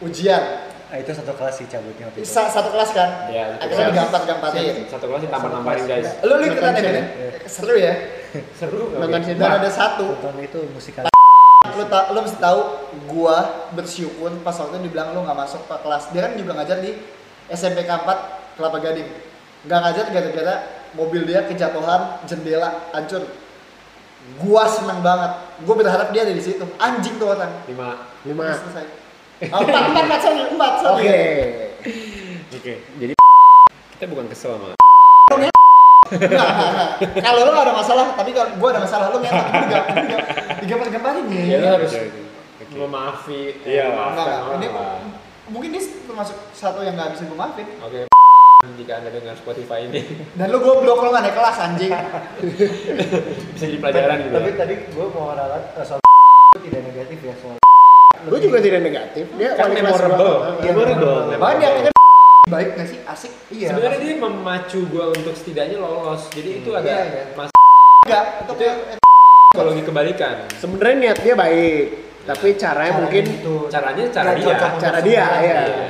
ujian 0.00 0.44
Ah, 0.84 1.02
itu 1.02 1.10
satu 1.10 1.34
kelas 1.34 1.58
sih 1.58 1.66
cabutnya 1.66 2.06
waktu 2.06 2.22
itu. 2.22 2.28
Sa- 2.28 2.46
satu 2.46 2.70
kelas 2.70 2.94
kan 2.94 3.26
Ya, 3.26 3.58
satu 3.58 3.66
akhirnya 3.66 3.86
digampar 3.90 4.22
gamparin 4.22 4.86
Satu 4.86 5.04
kelas 5.10 5.20
ditambah-tambahin 5.26 5.84
guys. 5.90 6.08
lu 6.22 6.34
lu 6.38 6.44
ikutan 6.46 6.70
ya 6.72 7.02
seru 7.50 7.74
ya 7.74 7.94
Seru. 8.60 8.94
Nonton 8.94 9.20
dan 9.34 9.50
ada 9.58 9.66
satu 9.66 10.14
Tonton 10.14 10.38
itu 10.38 10.60
musikal. 10.70 11.10
Lu 11.76 11.84
ta 11.90 12.10
lu 12.14 12.18
mesti 12.22 12.38
tahu 12.38 12.60
gua 13.10 13.68
bersyukur 13.74 14.30
pas 14.46 14.54
waktu 14.56 14.78
itu 14.78 14.90
dibilang 14.90 15.12
lu 15.12 15.22
nggak 15.26 15.38
masuk 15.38 15.62
ke 15.66 15.76
kelas. 15.82 16.10
Dia 16.14 16.20
kan 16.26 16.32
juga 16.38 16.52
ngajar 16.58 16.78
di 16.80 16.96
SMP 17.50 17.82
K4 17.84 18.08
Kelapa 18.56 18.78
Gading. 18.80 19.08
Nggak 19.66 19.80
ngajar 19.80 20.04
gara-gara 20.14 20.54
mobil 20.94 21.22
dia 21.26 21.46
kejatuhan 21.46 22.22
jendela 22.24 22.90
hancur. 22.94 23.26
Gua 24.40 24.64
seneng 24.70 25.04
banget. 25.04 25.32
Gua 25.66 25.74
berharap 25.76 26.08
dia 26.14 26.24
ada 26.24 26.32
di 26.32 26.42
situ. 26.42 26.64
Anjing 26.78 27.18
tuh 27.18 27.34
orang 27.34 27.52
Lima. 27.68 28.08
Lima. 28.24 28.54
Selesai. 28.54 28.86
Oh, 29.50 29.60
empat 29.66 29.82
empat 29.90 30.04
empat 30.06 30.20
sorry 30.22 30.42
empat 30.46 30.72
sorry. 30.80 31.04
Oke. 31.04 31.20
oke. 32.54 32.74
Jadi 33.02 33.12
kita 33.98 34.04
bukan 34.06 34.26
kesel 34.30 34.56
sama. 34.56 34.78
Kalau 37.18 37.40
lu 37.42 37.50
gak 37.50 37.64
ada 37.64 37.74
masalah 37.74 38.04
tapi 38.14 38.30
kalau 38.30 38.48
gua 38.56 38.68
ada 38.72 38.80
masalah 38.82 39.06
lu 39.10 39.18
ngetak 39.18 39.46
lu 39.46 39.66
gak 39.68 39.84
digampar 40.60 40.88
gamparin 40.88 41.24
ya 41.28 41.42
ya 41.42 41.56
lu 41.58 41.68
harus 41.80 41.92
memaafi, 42.74 43.42
Iya. 43.62 43.86
memaafkan. 43.86 44.58
Ini 44.58 44.68
mungkin 45.46 45.68
dia 45.70 45.82
termasuk 46.08 46.36
satu 46.50 46.82
yang 46.82 46.98
gak 46.98 47.14
bisa 47.14 47.22
gue 47.24 47.36
maafin 47.36 47.66
Oke. 47.78 48.10
Jika 48.74 48.92
anda 48.98 49.12
dengar 49.12 49.36
Spotify 49.36 49.86
ini 49.86 50.00
Dan 50.32 50.48
lu 50.48 50.58
goblok 50.58 51.04
lu 51.04 51.12
gak 51.12 51.22
naik 51.22 51.36
kelas 51.36 51.56
anjing. 51.60 51.92
bisa 53.52 53.64
jadi 53.68 53.78
pelajaran 53.78 54.16
gitu. 54.24 54.34
Tapi 54.34 54.50
ya. 54.50 54.56
tadi 54.56 54.74
gue 54.90 55.06
mau 55.12 55.30
ralat 55.30 55.62
eh, 55.76 55.84
soal 55.84 56.00
tidak 56.56 56.82
negatif 56.82 57.18
ya 57.20 57.34
soal. 57.38 57.56
Gue 58.24 58.38
juga 58.40 58.58
tidak 58.58 58.80
negatif. 58.82 59.24
Dia 59.36 59.50
Kan 59.54 59.70
memorable. 59.70 60.34
Iya, 60.58 60.70
Memorable. 60.72 61.18
Banyak 61.36 61.93
baik 62.44 62.76
gak 62.76 62.86
sih? 62.86 62.98
Asik. 63.04 63.32
Iya. 63.48 63.68
Sebenarnya 63.72 63.98
dia 63.98 64.14
memacu 64.18 64.80
gua 64.86 65.04
untuk 65.10 65.32
setidaknya 65.32 65.78
lolos. 65.78 66.28
Jadi 66.30 66.60
itu 66.60 66.70
ada 66.70 66.84
Iya, 66.84 67.04
iya. 67.04 67.24
mas 67.34 67.50
Enggak, 68.04 68.24
itu 68.44 68.68
kalau 69.50 69.72
dikembalikan. 69.72 70.34
Sebenarnya 70.54 70.96
niat 71.00 71.18
dia 71.20 71.34
baik, 71.34 71.84
tapi 72.26 72.48
caranya 72.54 72.92
mungkin 73.00 73.24
itu 73.24 73.54
Caranya 73.72 74.04
cara 74.12 74.28
Nggak 74.28 74.36
dia. 74.36 74.52
untuk 74.52 74.72
cara 74.76 74.98
dia, 75.00 75.24
semua. 75.24 75.40
ya. 75.40 75.62
Iya. 75.64 75.88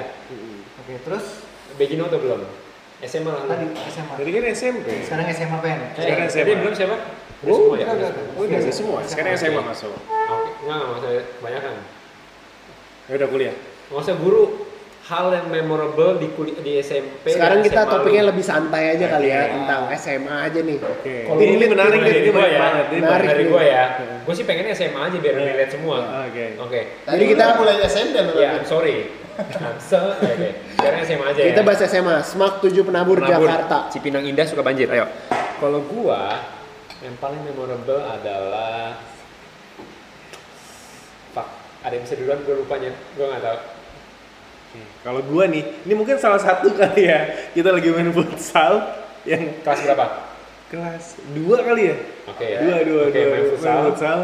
Oke, 0.78 0.94
terus 1.02 1.24
Begino 1.74 2.06
atau 2.06 2.22
belum? 2.22 2.40
SMA 3.02 3.28
lah. 3.28 3.44
tadi 3.50 3.66
SMA. 3.90 4.14
Tadi 4.14 4.30
kan 4.30 4.42
SMP. 4.48 4.86
Sekarang 5.02 5.26
SMA 5.28 5.58
pen. 5.58 5.74
Eh, 5.74 5.90
Sekarang 5.98 6.28
tadi 6.30 6.38
SMA. 6.46 6.60
belum 6.62 6.72
siapa? 6.72 6.96
Udah 7.42 7.50
Oh, 7.50 7.58
semua 7.58 7.76
ya? 7.76 7.86
udah, 7.90 8.08
semua. 8.08 8.30
Oh, 8.30 8.42
udah 8.46 8.72
semua. 8.72 8.98
Sekarang 9.02 9.32
SMA 9.34 9.60
masuk. 9.60 9.90
Oke, 9.90 10.50
enggak, 10.62 10.76
enggak 10.78 10.96
usah 10.96 11.10
banyak 11.42 11.60
kan. 11.60 11.74
Ya 13.04 13.14
udah 13.18 13.28
kuliah. 13.28 13.54
Nggak 13.90 14.00
usah 14.00 14.16
guru 14.16 14.42
hal 15.04 15.26
yang 15.36 15.52
memorable 15.52 16.16
di 16.16 16.32
kuli 16.32 16.56
di 16.64 16.80
SMP. 16.80 17.36
sekarang 17.36 17.60
kita 17.60 17.84
SMA 17.84 17.92
topiknya 17.92 18.22
lu. 18.24 18.28
lebih 18.32 18.44
santai 18.44 18.96
aja 18.96 19.04
kali 19.12 19.28
ya 19.28 19.40
Oke. 19.44 19.52
tentang 19.52 19.82
SMA 20.00 20.36
aja 20.40 20.60
nih. 20.64 20.78
Oke. 20.80 21.16
Kalau 21.28 21.40
Ini, 21.44 21.66
menarik 21.68 22.00
dari 22.00 22.08
nih, 22.08 22.20
ini 22.24 22.30
gua 22.32 22.40
menarik 22.40 22.54
ya. 22.56 22.96
Menarik. 22.96 23.28
dari 23.28 23.44
gue 23.44 23.62
ya. 23.62 23.84
Gue 24.24 24.34
sih 24.34 24.44
pengennya 24.48 24.72
SMA 24.72 25.00
aja 25.04 25.16
biar 25.20 25.34
Iya. 25.36 25.44
relate 25.52 25.72
semua. 25.76 25.96
Oke. 26.24 26.44
Oke. 26.56 26.80
Jadi 27.04 27.24
kita- 27.28 27.52
mulai 27.60 27.76
SMP 27.84 28.16
lu. 28.16 28.32
Ya, 28.40 28.50
sorry. 28.64 28.96
I'm 29.34 29.76
so, 29.76 29.98
oke. 30.14 30.48
Sekarang 30.78 31.00
SMA 31.02 31.24
aja 31.26 31.40
Kita 31.42 31.60
ya. 31.60 31.66
bahas 31.66 31.80
SMA, 31.84 32.16
Smak 32.22 32.62
7 32.62 32.86
Penabur, 32.86 33.18
Penabur, 33.18 33.44
Jakarta. 33.44 33.90
Cipinang 33.92 34.24
Indah 34.24 34.46
suka 34.48 34.62
banjir. 34.64 34.88
Ayo. 34.88 35.04
Kalau 35.60 35.84
gua 35.84 36.38
yang 37.02 37.12
paling 37.20 37.44
memorable 37.44 38.00
adalah 38.00 38.96
Pak, 41.34 41.46
ada 41.82 41.92
yang 41.92 42.04
bisa 42.06 42.16
duluan 42.16 42.40
gue 42.40 42.54
lupanya. 42.56 42.88
Gue 43.18 43.26
nggak 43.26 43.42
tahu. 43.42 43.58
Kalau 45.00 45.20
gua 45.22 45.44
nih, 45.44 45.62
ini 45.84 45.92
mungkin 45.92 46.16
salah 46.16 46.40
satu 46.40 46.72
kali 46.78 47.06
ya. 47.06 47.50
Kita 47.52 47.70
lagi 47.70 47.88
main 47.92 48.10
futsal 48.10 48.72
yang 49.24 49.60
Kelas 49.60 49.80
berapa? 49.84 50.06
kelas 50.64 51.04
dua 51.36 51.62
kali 51.62 51.82
ya. 51.86 51.96
Oke 52.26 52.44
ya. 52.44 52.58
Dua, 52.64 52.76
dua, 52.82 53.02
Oke, 53.06 53.20
dua. 53.20 53.30
main 53.30 53.44
futsal. 53.86 54.18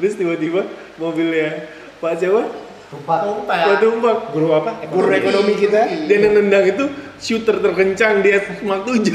Terus 0.00 0.14
tiba-tiba 0.16 0.60
mobilnya 0.96 1.68
Pak 2.00 2.18
siapa? 2.18 2.42
Tumpah. 2.90 3.18
Tumpah. 3.22 3.58
Pak 3.70 3.76
Tumpak. 3.78 4.16
Guru 4.34 4.48
apa? 4.52 4.70
Guru 4.84 5.08
ekonomi 5.08 5.54
kita 5.54 5.80
Dan 6.10 6.18
yang 6.18 6.34
nendang 6.36 6.64
itu 6.66 6.84
shooter 7.22 7.56
terkencang 7.56 8.18
di 8.20 8.34
Mak 8.60 8.80
7. 8.82 9.14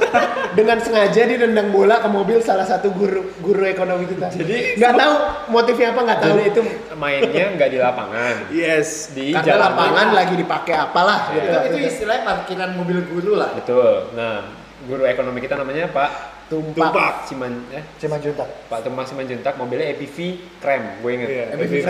dengan 0.58 0.76
sengaja 0.78 1.20
dia 1.22 1.36
nendang 1.38 1.68
bola 1.68 2.00
ke 2.00 2.08
mobil 2.08 2.40
salah 2.40 2.64
satu 2.64 2.88
guru 2.90 3.32
guru 3.40 3.64
ekonomi 3.64 4.04
kita. 4.06 4.28
Jadi- 4.30 4.76
nggak 4.76 4.92
tahu 4.94 5.12
motifnya 5.50 5.88
apa 5.90 6.00
nggak 6.02 6.20
tahu. 6.20 6.30
Jadi 6.30 6.44
itu 6.46 6.60
mainnya 6.94 7.44
nggak 7.56 7.68
di 7.68 7.78
lapangan. 7.78 8.34
yes. 8.48 9.12
Di 9.12 9.32
Karena 9.32 9.44
jalan 9.46 9.62
lapangan 9.66 10.08
lagi 10.12 10.34
dipakai 10.36 10.74
apalah 10.74 11.18
Iya. 11.28 11.34
gitu. 11.34 11.48
Itu, 11.48 11.66
itu 11.66 11.78
istilahnya 11.90 12.22
parkiran 12.24 12.70
mobil 12.72 12.98
guru 13.04 13.32
lah. 13.34 13.50
Betul. 13.52 14.12
Nah, 14.12 14.36
guru 14.84 15.02
ekonomi 15.02 15.40
kita 15.40 15.56
namanya 15.56 15.88
Pak 15.88 16.10
Tumpak. 16.46 16.94
Tumpak. 16.94 17.14
Siman 17.26 17.52
eh 17.74 17.82
Cuma 17.98 18.22
juntak. 18.22 18.46
Pak 18.70 18.86
Tumpak 18.86 19.04
Simanjuntak 19.10 19.54
mobilnya 19.58 19.90
EPV 19.90 20.16
krem, 20.62 21.02
gue 21.02 21.10
inget. 21.10 21.28
Iya, 21.28 21.44
EPV 21.58 21.72
EPV. 21.82 21.88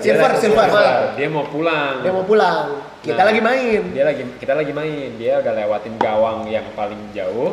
Silver, 0.00 0.30
silver. 0.40 0.68
Dia 1.12 1.28
mau 1.28 1.44
pulang. 1.44 2.00
Dia 2.00 2.12
mau 2.16 2.24
pulang. 2.24 2.80
Kita 3.04 3.20
Nah, 3.20 3.26
lagi 3.28 3.40
main. 3.44 3.82
Dia 3.92 4.04
lagi 4.08 4.22
kita 4.40 4.52
lagi 4.56 4.72
main. 4.72 5.08
Dia 5.20 5.44
udah 5.44 5.52
lewatin 5.52 5.94
gawang 6.00 6.48
yang 6.48 6.64
paling 6.72 6.98
jauh. 7.12 7.52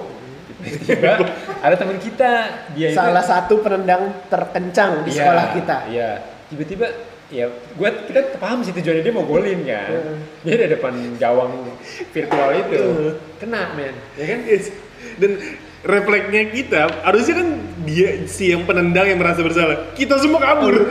Tiba-tiba 0.64 1.12
ada 1.68 1.76
teman 1.76 2.00
kita, 2.00 2.32
dia 2.74 2.88
itu 2.90 2.98
Salah 2.98 3.22
satu 3.22 3.60
penendang 3.60 4.16
terkencang 4.32 5.04
di 5.04 5.12
Iya, 5.12 5.20
sekolah 5.20 5.46
kita. 5.54 5.78
Iya. 5.92 6.10
Tiba-tiba 6.48 6.88
ya 7.34 7.50
gua 7.74 7.90
kita 8.06 8.38
paham 8.38 8.62
sih 8.64 8.72
tujuannya 8.72 9.04
dia 9.04 9.14
mau 9.14 9.28
golin 9.28 9.60
kan. 9.68 9.92
Dia 10.48 10.56
di 10.56 10.68
depan 10.72 10.94
gawang 11.20 11.68
virtual 12.16 12.50
itu. 12.56 12.82
Kena 13.44 13.76
men, 13.76 13.94
ya 14.16 14.26
kan? 14.26 14.40
Yes. 14.48 14.72
Dan 15.20 15.38
refleksnya 15.86 16.44
kita 16.50 16.82
harusnya 17.06 17.46
kan 17.46 17.48
dia 17.86 18.26
si 18.26 18.50
yang 18.50 18.66
penendang 18.66 19.06
yang 19.06 19.22
merasa 19.22 19.46
bersalah. 19.46 19.94
Kita 19.94 20.18
semua 20.18 20.42
kabur. 20.42 20.90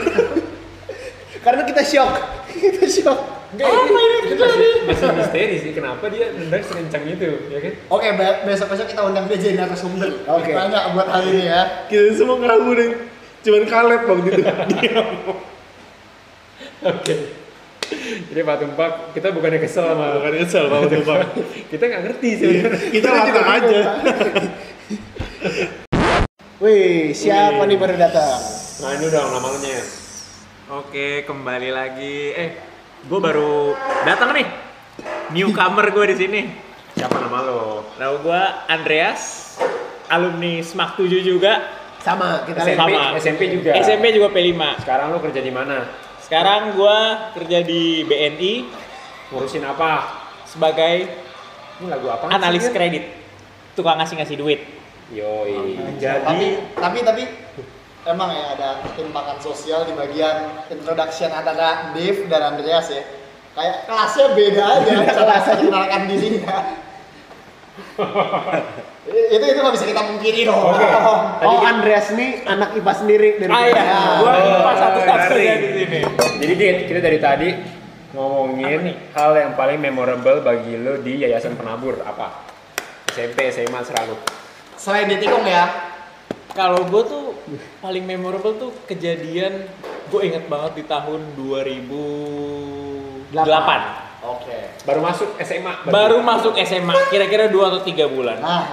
Karena 1.45 1.63
kita 1.67 1.83
shock. 1.83 2.15
kita 2.63 2.87
shock. 2.87 3.21
Enggak, 3.55 3.71
ini, 3.71 4.05
itu 4.35 4.35
masih, 4.35 4.71
masih 4.83 5.07
misteri 5.15 5.57
sih 5.63 5.71
kenapa 5.71 6.11
dia 6.11 6.27
nendang 6.35 6.59
sekencang 6.67 7.07
itu, 7.07 7.39
ya 7.55 7.59
kan? 7.63 7.73
Oke, 7.87 8.09
be- 8.19 8.39
besok-besok 8.51 8.87
kita 8.91 9.03
undang 9.07 9.31
dia 9.31 9.39
jadi 9.39 9.63
narasumber. 9.63 10.11
Oke. 10.27 10.51
Tanya 10.51 10.91
buat 10.91 11.07
hal 11.07 11.23
ini 11.31 11.47
ya. 11.47 11.63
kita 11.87 12.19
semua 12.19 12.43
kabur 12.43 12.75
dan 12.75 13.07
cuman 13.47 13.63
Kaleb 13.71 14.03
waktu 14.11 14.29
itu. 14.35 14.43
Dia 14.75 15.03
Oke. 16.83 17.15
Jadi 18.33 18.41
Pak 18.43 18.57
Tumpak, 18.59 18.93
kita 19.15 19.31
bukannya 19.31 19.61
kesel 19.63 19.87
sama 19.87 20.19
bukan 20.19 20.33
kesel 20.43 20.65
Pak 20.67 20.79
Tumpak. 20.91 21.19
kita 21.71 21.83
nggak 21.87 22.03
ngerti 22.11 22.29
sih. 22.35 22.47
sebenarnya. 22.59 22.81
Kita 22.91 23.09
latah 23.13 23.47
aja. 23.55 23.81
Wih, 26.63 27.13
siapa 27.13 27.61
Wih. 27.61 27.69
nih 27.73 27.79
baru 27.79 27.95
datang? 27.97 28.41
Nah 28.85 28.91
ini 28.97 29.07
dong 29.09 29.29
namanya. 29.33 29.79
Oke, 30.81 31.25
kembali 31.25 31.71
lagi. 31.73 32.33
Eh, 32.33 32.51
gue 33.05 33.21
baru 33.21 33.73
datang 34.05 34.33
nih. 34.33 34.47
Newcomer 35.33 35.89
gue 35.91 36.05
di 36.15 36.17
sini. 36.17 36.41
Siapa 36.95 37.17
nama 37.19 37.39
lo? 37.43 37.85
Nama 37.99 38.17
gue 38.17 38.43
Andreas, 38.71 39.23
alumni 40.09 40.63
SMAK 40.63 41.01
7 41.01 41.21
juga. 41.25 41.53
Sama, 42.05 42.45
kita 42.45 42.61
SMP. 42.61 42.93
Sama. 42.93 43.17
SMP 43.17 43.43
juga. 43.49 43.71
SMP 43.81 44.05
juga 44.13 44.29
P5. 44.29 44.85
Sekarang 44.85 45.09
lo 45.11 45.19
kerja 45.25 45.41
di 45.41 45.53
mana? 45.53 45.89
Sekarang 46.21 46.73
gue 46.73 46.99
kerja 47.37 47.59
di 47.61 48.01
BNI 48.05 48.55
Ngurusin 49.29 49.65
apa? 49.65 50.25
sebagai 50.45 51.09
Ini 51.81 51.89
lagu 51.91 52.07
apa? 52.07 52.31
analis 52.31 52.69
kredit. 52.71 53.24
Tukang 53.75 53.99
ngasih-ngasih 53.99 54.37
duit. 54.39 54.61
Yoi. 55.11 55.79
Tapi 55.99 55.99
Jadi 56.01 56.47
tapi 56.75 56.99
tapi 57.03 57.23
emang 58.05 58.31
ya 58.31 58.55
ada 58.55 58.69
ketimpangan 58.83 59.39
sosial 59.39 59.85
di 59.85 59.93
bagian 59.93 60.65
introduction 60.69 61.29
antara 61.29 61.91
Dave 61.93 62.27
dan 62.27 62.55
Andreas 62.55 62.89
ya. 62.89 63.03
Kayak 63.55 63.87
kelasnya 63.87 64.27
beda 64.35 64.65
aja 64.67 64.95
cara 65.17 65.35
mengenalkan 65.55 66.03
dirinya. 66.11 66.57
itu 69.05 69.45
itu 69.45 69.59
nggak 69.59 69.75
bisa 69.75 69.87
kita 69.87 70.03
mungkiri 70.05 70.41
dong. 70.45 70.75
Oke. 70.75 70.87
Oh, 71.43 71.61
Andreas 71.61 72.11
nih 72.11 72.43
anak 72.45 72.75
IPA 72.75 72.93
sendiri 72.95 73.29
dari 73.37 73.51
Ah 73.51 73.63
iya, 73.63 73.75
kita. 73.77 73.99
gue 74.17 74.33
Oh, 74.33 74.61
pas 74.63 74.77
satu-satunya 74.77 75.55
garing. 75.55 75.61
di 75.61 75.71
sini. 75.77 76.01
Jadi 76.41 76.53
Dit, 76.55 76.79
kita 76.89 77.01
dari 77.01 77.19
tadi 77.19 77.49
ngomongin 78.11 78.81
hal 79.13 79.31
yang 79.35 79.53
paling 79.55 79.79
memorable 79.79 80.39
bagi 80.41 80.75
lo 80.77 80.99
di 80.99 81.21
Yayasan 81.21 81.55
Penabur 81.55 81.99
apa? 82.01 82.54
SMP, 83.15 83.47
SMA 83.55 83.79
selalu. 83.87 84.19
Selain 84.75 85.07
di 85.07 85.23
tikung 85.23 85.47
ya. 85.47 85.71
Kalau 86.51 86.83
gue 86.83 87.03
tuh 87.07 87.39
paling 87.79 88.03
memorable 88.03 88.59
tuh 88.59 88.71
kejadian 88.91 89.71
gue 90.11 90.21
inget 90.27 90.51
banget 90.51 90.83
di 90.83 90.85
tahun 90.91 91.23
2008. 91.39 93.31
Oke. 94.25 94.59
Baru 94.83 94.99
masuk 94.99 95.39
SMA. 95.47 95.87
berarti? 95.87 95.95
Baru 95.95 96.19
masuk 96.27 96.59
SMA, 96.59 96.97
kira-kira 97.15 97.47
2 97.47 97.71
atau 97.71 97.81
3 97.87 98.11
bulan. 98.11 98.43
Nah, 98.43 98.67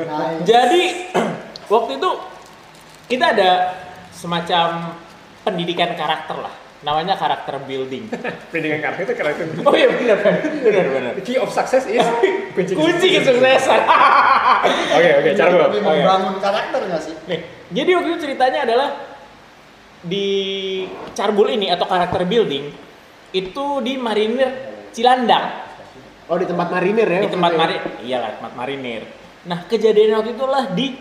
nah 0.00 0.40
Jadi 0.40 1.12
waktu 1.72 2.00
itu 2.00 2.10
kita 3.12 3.36
ada 3.36 3.50
semacam 4.16 4.96
pendidikan 5.44 5.92
karakter 5.92 6.40
lah. 6.40 6.63
Namanya 6.84 7.16
karakter 7.16 7.56
building. 7.64 8.12
pendidikan 8.52 8.80
karakter 8.84 9.02
itu 9.08 9.14
keren. 9.16 9.48
Oh 9.64 9.72
iya 9.72 9.88
benar 9.88 10.16
benar 10.20 10.84
benar. 10.92 11.12
The 11.16 11.24
key 11.24 11.40
of 11.40 11.48
success 11.48 11.88
is 11.88 12.04
kunci. 12.56 12.76
Kunci 12.76 13.06
kesuksesan. 13.18 13.80
Oke 14.96 15.10
oke, 15.20 15.30
cara 15.36 15.52
lebih 15.68 15.80
membangun 15.82 16.36
karakter 16.40 16.80
nggak 16.86 17.02
sih? 17.02 17.14
Nih, 17.28 17.40
jadi 17.74 17.90
waktu 17.98 18.08
itu 18.14 18.18
ceritanya 18.28 18.60
adalah 18.64 18.88
di 20.00 20.28
Carbul 21.12 21.52
ini 21.52 21.68
atau 21.68 21.84
karakter 21.84 22.24
building 22.24 22.70
itu 23.34 23.66
di 23.82 23.98
Marinir 23.98 24.48
Cilandang. 24.94 25.64
Oh, 26.24 26.40
di 26.40 26.48
tempat 26.48 26.72
marinir 26.72 27.04
ya. 27.04 27.20
di 27.20 27.28
tempat 27.28 27.52
ya? 27.52 27.58
marinir 27.60 27.92
iyalah 28.00 28.30
tempat 28.40 28.52
marinir 28.56 29.02
nah 29.44 29.60
kejadian 29.68 30.16
waktu 30.16 30.32
itu 30.32 30.46
lah 30.48 30.64
di 30.72 30.96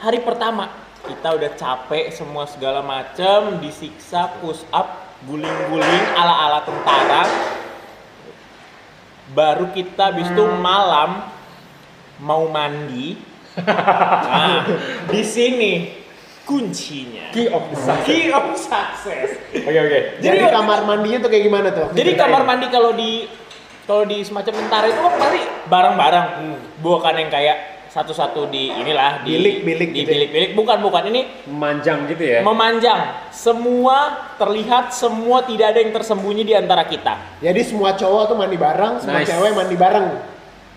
hari 0.00 0.24
pertama 0.24 0.72
kita 1.04 1.28
udah 1.28 1.50
capek 1.52 2.08
semua 2.08 2.48
segala 2.48 2.80
macam 2.80 3.60
disiksa 3.60 4.32
push 4.40 4.64
up 4.72 5.01
guling-guling 5.26 6.04
ala-ala 6.14 6.60
tentara. 6.62 7.22
Baru 9.32 9.72
kita 9.72 10.12
habis 10.12 10.28
itu 10.28 10.44
malam 10.58 11.24
mau 12.20 12.46
mandi. 12.48 13.16
Nah 14.32 14.64
di 15.12 15.20
sini 15.20 15.92
kuncinya. 16.48 17.28
Key 17.30 17.52
of 17.52 17.68
the 17.68 17.76
success. 17.76 18.06
key 18.08 18.32
of 18.32 18.46
success. 18.56 19.28
Oke 19.52 19.78
oke. 19.78 19.98
Jadi 20.24 20.40
Jadi- 20.40 20.48
kamar 20.48 20.88
mandinya 20.88 21.18
tuh 21.20 21.30
kayak 21.30 21.44
gimana 21.46 21.68
tuh? 21.68 21.86
jadi 21.92 22.16
kamar 22.16 22.42
mandi 22.42 22.66
kalau 22.72 22.96
di 22.96 23.28
kalau 23.84 24.08
di 24.08 24.24
semacam 24.24 24.52
tentara 24.56 24.86
itu 24.88 24.96
kan 24.96 25.12
pasti 25.18 25.40
barang-barang, 25.66 26.26
bukan 26.80 27.14
yang 27.18 27.28
kayak 27.28 27.56
satu-satu 27.92 28.48
di 28.48 28.72
inilah 28.72 29.20
di 29.20 29.36
Bilik-bilik 29.36 29.88
di 29.90 29.96
gitu 29.98 30.08
ya? 30.08 30.12
bilik-bilik 30.16 30.50
bukan 30.52 30.80
bukan 30.80 31.02
ini 31.06 31.28
Memanjang 31.44 32.08
gitu 32.08 32.24
ya. 32.26 32.40
memanjang 32.40 33.00
semua 33.30 33.96
terlihat 34.34 34.90
semua 34.90 35.44
tidak 35.44 35.70
ada 35.70 35.78
yang 35.78 35.92
tersembunyi 35.92 36.42
di 36.42 36.54
antara 36.54 36.82
kita 36.84 37.36
Jadi 37.38 37.60
semua 37.60 37.92
cowok 37.92 38.22
tuh 38.26 38.36
mandi 38.38 38.56
bareng, 38.56 38.96
semua 38.98 39.20
Nice. 39.20 39.28
cewek 39.28 39.52
mandi 39.52 39.76
bareng. 39.76 40.06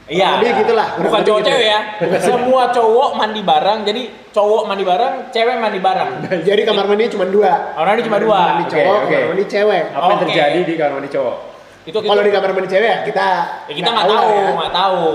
iya 0.06 0.38
lebih 0.38 0.62
gitulah, 0.62 0.88
bukan 1.00 1.22
cowok 1.24 1.40
gitu 1.40 1.50
cewek 1.50 1.66
ya 1.66 1.80
semua 2.22 2.64
cowok 2.70 3.10
mandi 3.16 3.42
bareng 3.42 3.80
jadi 3.82 4.02
cowok 4.30 4.62
mandi 4.66 4.84
bareng 4.84 5.14
cewek 5.32 5.56
mandi 5.56 5.80
bareng 5.80 6.10
Jadi 6.46 6.62
kamar 6.62 6.86
mandinya 6.86 7.10
cuma 7.10 7.26
dua. 7.26 7.52
orang 7.74 7.94
ini 7.96 8.04
cuma 8.04 8.20
dua 8.20 8.40
Mandi 8.52 8.64
Oke, 8.66 8.76
cowok, 8.76 8.98
oke. 9.00 9.10
kamar 9.10 9.28
mandi 9.32 9.46
cewek. 9.48 9.84
Apa 9.90 10.06
yang 10.06 10.20
terjadi 10.22 10.60
di 10.62 10.74
kamar 10.76 10.94
mandi 10.94 11.10
cowok? 11.10 11.38
itu 11.86 11.98
Kalau 12.02 12.22
di 12.22 12.30
kamar 12.30 12.50
mandi 12.52 12.68
cewek 12.68 12.86
ya 12.88 13.00
kita 13.02 13.26
Ya, 13.66 13.74
kita 13.74 13.90
nggak 13.90 14.06
tahu, 14.06 14.20
lah 14.20 14.30
ya. 14.30 14.48
nggak 14.54 14.74
tahu. 14.76 15.10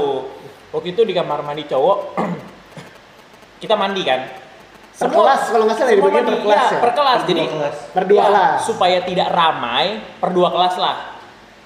Waktu 0.70 0.88
itu 0.90 1.02
di 1.02 1.10
kamar 1.10 1.42
mandi 1.42 1.66
cowok, 1.66 1.98
kita 3.62 3.74
mandi 3.74 4.02
kan. 4.02 4.20
Per 4.94 5.08
kelas, 5.08 5.48
kalau 5.48 5.64
nggak 5.64 5.76
salah 5.80 5.90
dibaginya 5.90 6.20
mandi, 6.20 6.28
per 6.28 6.38
kelas 6.44 6.60
iya, 6.60 6.68
ya? 6.70 6.80
per 6.80 6.92
kelas. 6.92 7.20
Jadi 7.24 7.42
Per 7.90 8.04
dua 8.04 8.20
ya, 8.20 8.26
kelas. 8.28 8.58
supaya 8.62 8.98
tidak 9.00 9.28
ramai, 9.32 9.84
per 10.20 10.30
dua 10.30 10.48
kelas 10.52 10.74
lah. 10.76 10.96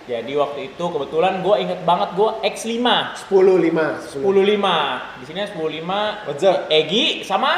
Jadi 0.05 0.33
waktu 0.37 0.61
itu 0.71 0.85
kebetulan 0.85 1.41
gue 1.41 1.55
inget 1.65 1.81
banget 1.81 2.13
gue 2.13 2.29
X5 2.45 2.77
Sepuluh 3.17 3.57
lima. 3.57 3.97
10 4.05 4.21
5 4.21 5.17
di 5.17 5.25
sini 5.25 5.39
10 5.49 5.57
5 5.81 6.29
What's 6.29 6.45
up? 6.45 6.69
Egi 6.69 7.25
sama 7.25 7.57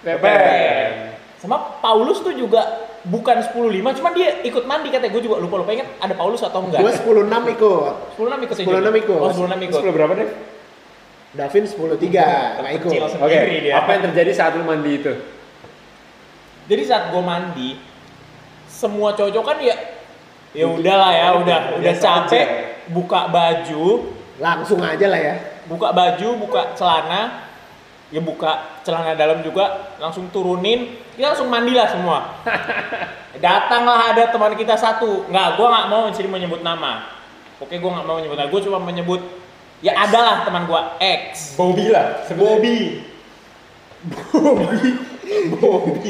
Pepen. 0.00 1.12
sama 1.36 1.56
Paulus 1.84 2.24
tuh 2.24 2.32
juga 2.32 2.64
bukan 3.04 3.44
10 3.44 3.52
5 3.84 3.98
cuma 4.00 4.08
dia 4.16 4.40
ikut 4.40 4.64
mandi 4.64 4.88
katanya 4.88 5.12
gue 5.12 5.20
juga 5.20 5.36
lupa 5.36 5.60
lupa 5.60 5.76
inget 5.76 5.84
ada 6.00 6.16
Paulus 6.16 6.40
atau 6.40 6.64
enggak 6.64 6.80
Gue 6.80 6.96
sepuluh 6.96 7.28
enam 7.28 7.44
ikut. 7.44 8.16
10 8.16 8.24
6 8.24 8.46
ikut 8.48 8.56
10 8.56 8.72
enam 8.72 8.94
ikut. 8.96 9.20
oh 9.20 9.28
10 9.28 9.52
6 9.52 9.66
ikut 9.68 9.76
Sepuluh 9.76 9.92
berapa 9.92 10.12
deh? 10.16 10.28
Davin 11.32 11.64
sepuluh 11.64 11.96
tiga 11.96 12.60
nggak 12.60 12.72
ikut. 12.82 12.92
Oke. 13.20 13.38
Dia. 13.64 13.80
Apa 13.80 13.96
yang 13.96 14.02
terjadi 14.12 14.32
saat 14.36 14.52
lu 14.56 14.68
mandi 14.68 15.00
itu? 15.00 15.12
Jadi 16.68 16.82
saat 16.84 17.10
gue 17.10 17.22
mandi, 17.24 17.80
semua 18.68 19.16
cowok 19.16 19.42
kan 19.42 19.58
ya 19.58 19.76
ya 20.52 20.68
udahlah 20.68 21.10
ya, 21.10 21.28
udah 21.40 21.58
udah 21.80 21.94
capek, 21.96 22.48
buka 22.92 23.32
baju, 23.32 24.14
Langsung 24.36 24.84
aja 24.84 25.08
lah 25.08 25.20
ya. 25.20 25.34
buka 25.64 25.90
baju, 25.96 26.28
buka 26.36 26.76
celana, 26.76 27.52
ya 28.12 28.20
buka 28.20 28.84
celana 28.84 29.16
dalam 29.16 29.40
juga 29.40 29.96
langsung 29.96 30.28
turunin 30.28 31.00
kita 31.16 31.32
langsung 31.32 31.48
mandi 31.48 31.72
lah 31.72 31.88
semua 31.88 32.44
datanglah 33.44 34.12
ada 34.12 34.28
teman 34.28 34.52
kita 34.52 34.76
satu 34.76 35.24
nggak 35.32 35.56
gua 35.56 35.66
nggak 35.72 35.86
mau 35.88 36.02
sini 36.12 36.28
menyebut 36.28 36.60
nama 36.60 37.08
oke 37.56 37.72
gua 37.80 37.90
nggak 37.96 38.04
mau 38.04 38.16
menyebut 38.20 38.36
nama 38.36 38.50
gua 38.52 38.60
cuma 38.60 38.78
menyebut 38.84 39.20
ya 39.82 39.98
adalah 39.98 40.42
teman 40.42 40.64
gua 40.64 40.94
X 40.96 41.54
Bobby 41.54 41.90
lah. 41.90 42.22
Bobby 42.30 43.02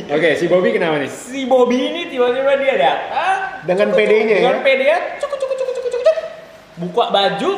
Oke, 0.09 0.31
si 0.35 0.45
Bobby 0.47 0.69
kenapa 0.71 0.97
nih? 0.99 1.09
si 1.09 1.45
Bobby 1.45 1.79
ini 1.81 2.02
tiba-tiba 2.09 2.52
dia 2.57 2.75
datang 2.75 3.38
Dengan 3.62 3.88
PD-nya 3.91 4.37
dengan 4.38 4.57
ya? 4.57 4.62
PD-nya 4.62 4.97
cuk, 5.19 5.31
cuk, 5.31 5.47
cuk, 5.47 5.59
cuk, 5.59 5.69
cuk, 5.71 5.85
cuk, 5.87 6.02
cuk. 6.02 6.17
buka 6.79 7.05
baju 7.09 7.50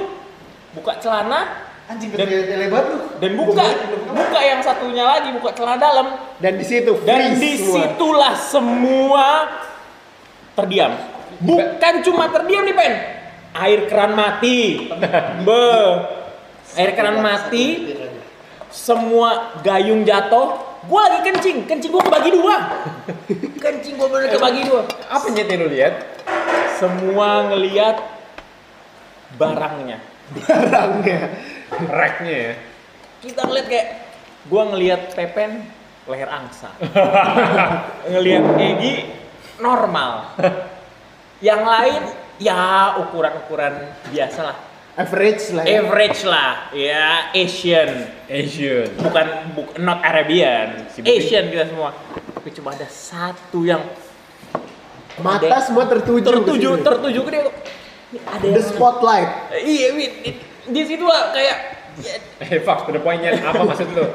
buka 0.73 0.93
celana 0.99 1.41
Anjing 1.85 2.11
Dan- 2.11 2.27
gede 2.27 2.57
lebar 2.59 2.83
lu. 2.87 2.97
dan 3.19 3.31
buka 3.37 3.65
buka 4.09 4.41
yang 4.41 4.61
satunya 4.61 5.05
lagi 5.05 5.29
buka 5.33 5.51
celana 5.53 5.77
dalam 5.77 6.07
Dan 6.39 6.57
di 6.57 6.65
situ 6.65 6.93
dan 7.05 7.21
semua. 7.31 7.39
di 7.39 7.53
situlah 7.61 8.35
semua 8.35 9.27
terdiam 10.55 10.93
bukan 11.39 11.95
cuma 12.03 12.25
terdiam 12.29 12.63
nih 12.63 12.73
pen 12.73 12.93
air 13.55 13.87
keran 13.87 14.19
mati. 14.19 14.91
Be. 15.47 15.71
Air 16.75 16.91
keran 16.99 17.23
mati. 17.23 17.95
Semua 18.75 19.55
gayung 19.63 20.03
jatuh. 20.03 20.75
Gua 20.85 21.09
lagi 21.09 21.31
kencing. 21.31 21.65
Kencing 21.65 21.91
gua 21.95 22.03
kebagi 22.05 22.31
dua. 22.35 22.57
Kencing 23.63 23.95
gua 23.97 24.09
bener 24.11 24.35
kebagi 24.35 24.63
dua. 24.67 24.83
Apa 25.09 25.31
yang 25.31 25.65
lu 25.65 25.69
lihat? 25.71 25.95
semua 26.79 27.49
ngeliat 27.51 27.97
barangnya. 29.39 29.99
Barangnya. 30.35 31.21
Racknya 31.91 32.37
ya. 32.51 32.55
kita 33.25 33.41
ngeliat 33.49 33.67
kayak 33.73 33.89
gua 34.53 34.63
ngeliat 34.69 35.03
Pepen 35.17 35.65
leher 36.05 36.29
angsa. 36.29 36.69
Ngeliat 38.13 38.45
Egi 38.61 38.95
normal. 39.59 40.37
Yang 41.41 41.63
lain 41.65 42.03
ya 42.37 42.59
ukuran-ukuran 42.99 43.73
biasa 44.09 44.41
lah 44.43 44.57
Average 44.95 45.51
lah 45.51 45.65
ya. 45.65 45.75
average 45.81 46.21
lah 46.23 46.51
ya 46.71 47.07
Asian 47.33 47.91
Asian. 48.25 48.95
bukan 48.97 49.27
buk, 49.53 49.69
not 49.77 49.99
Arabian 50.01 50.87
Si. 50.89 51.03
Asian 51.03 51.49
kita 51.49 51.67
semua 51.67 51.91
tapi 52.31 52.49
cuma 52.53 52.71
ada 52.71 52.87
satu 52.87 53.63
yang 53.63 53.83
Mata 55.17 55.47
ada- 55.47 55.59
semua 55.61 55.87
tertuju. 55.87 56.23
tertuju 56.23 56.69
situ. 56.73 56.83
tertuju 56.83 57.19
ke 57.21 57.31
dia 57.31 57.43
Ini 57.43 58.19
ada 58.25 58.45
The 58.45 58.51
yang 58.53 58.63
spotlight. 58.65 59.31
iya 59.61 59.87
di, 59.91 60.07
di 60.65 60.83
situ 60.85 61.03
lah 61.03 61.31
kayak 61.31 61.57
ya, 61.97 62.15
Eh, 62.41 62.59
fuck, 62.61 62.83
to 62.83 62.91
the 62.91 62.99
point. 62.99 63.23
Apa 63.23 63.63
maksud 63.65 63.87
lu? 63.89 64.03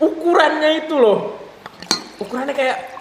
ukurannya 0.00 0.70
itu 0.78 0.94
loh 0.94 1.38
ukurannya 2.18 2.50
kayak 2.52 2.97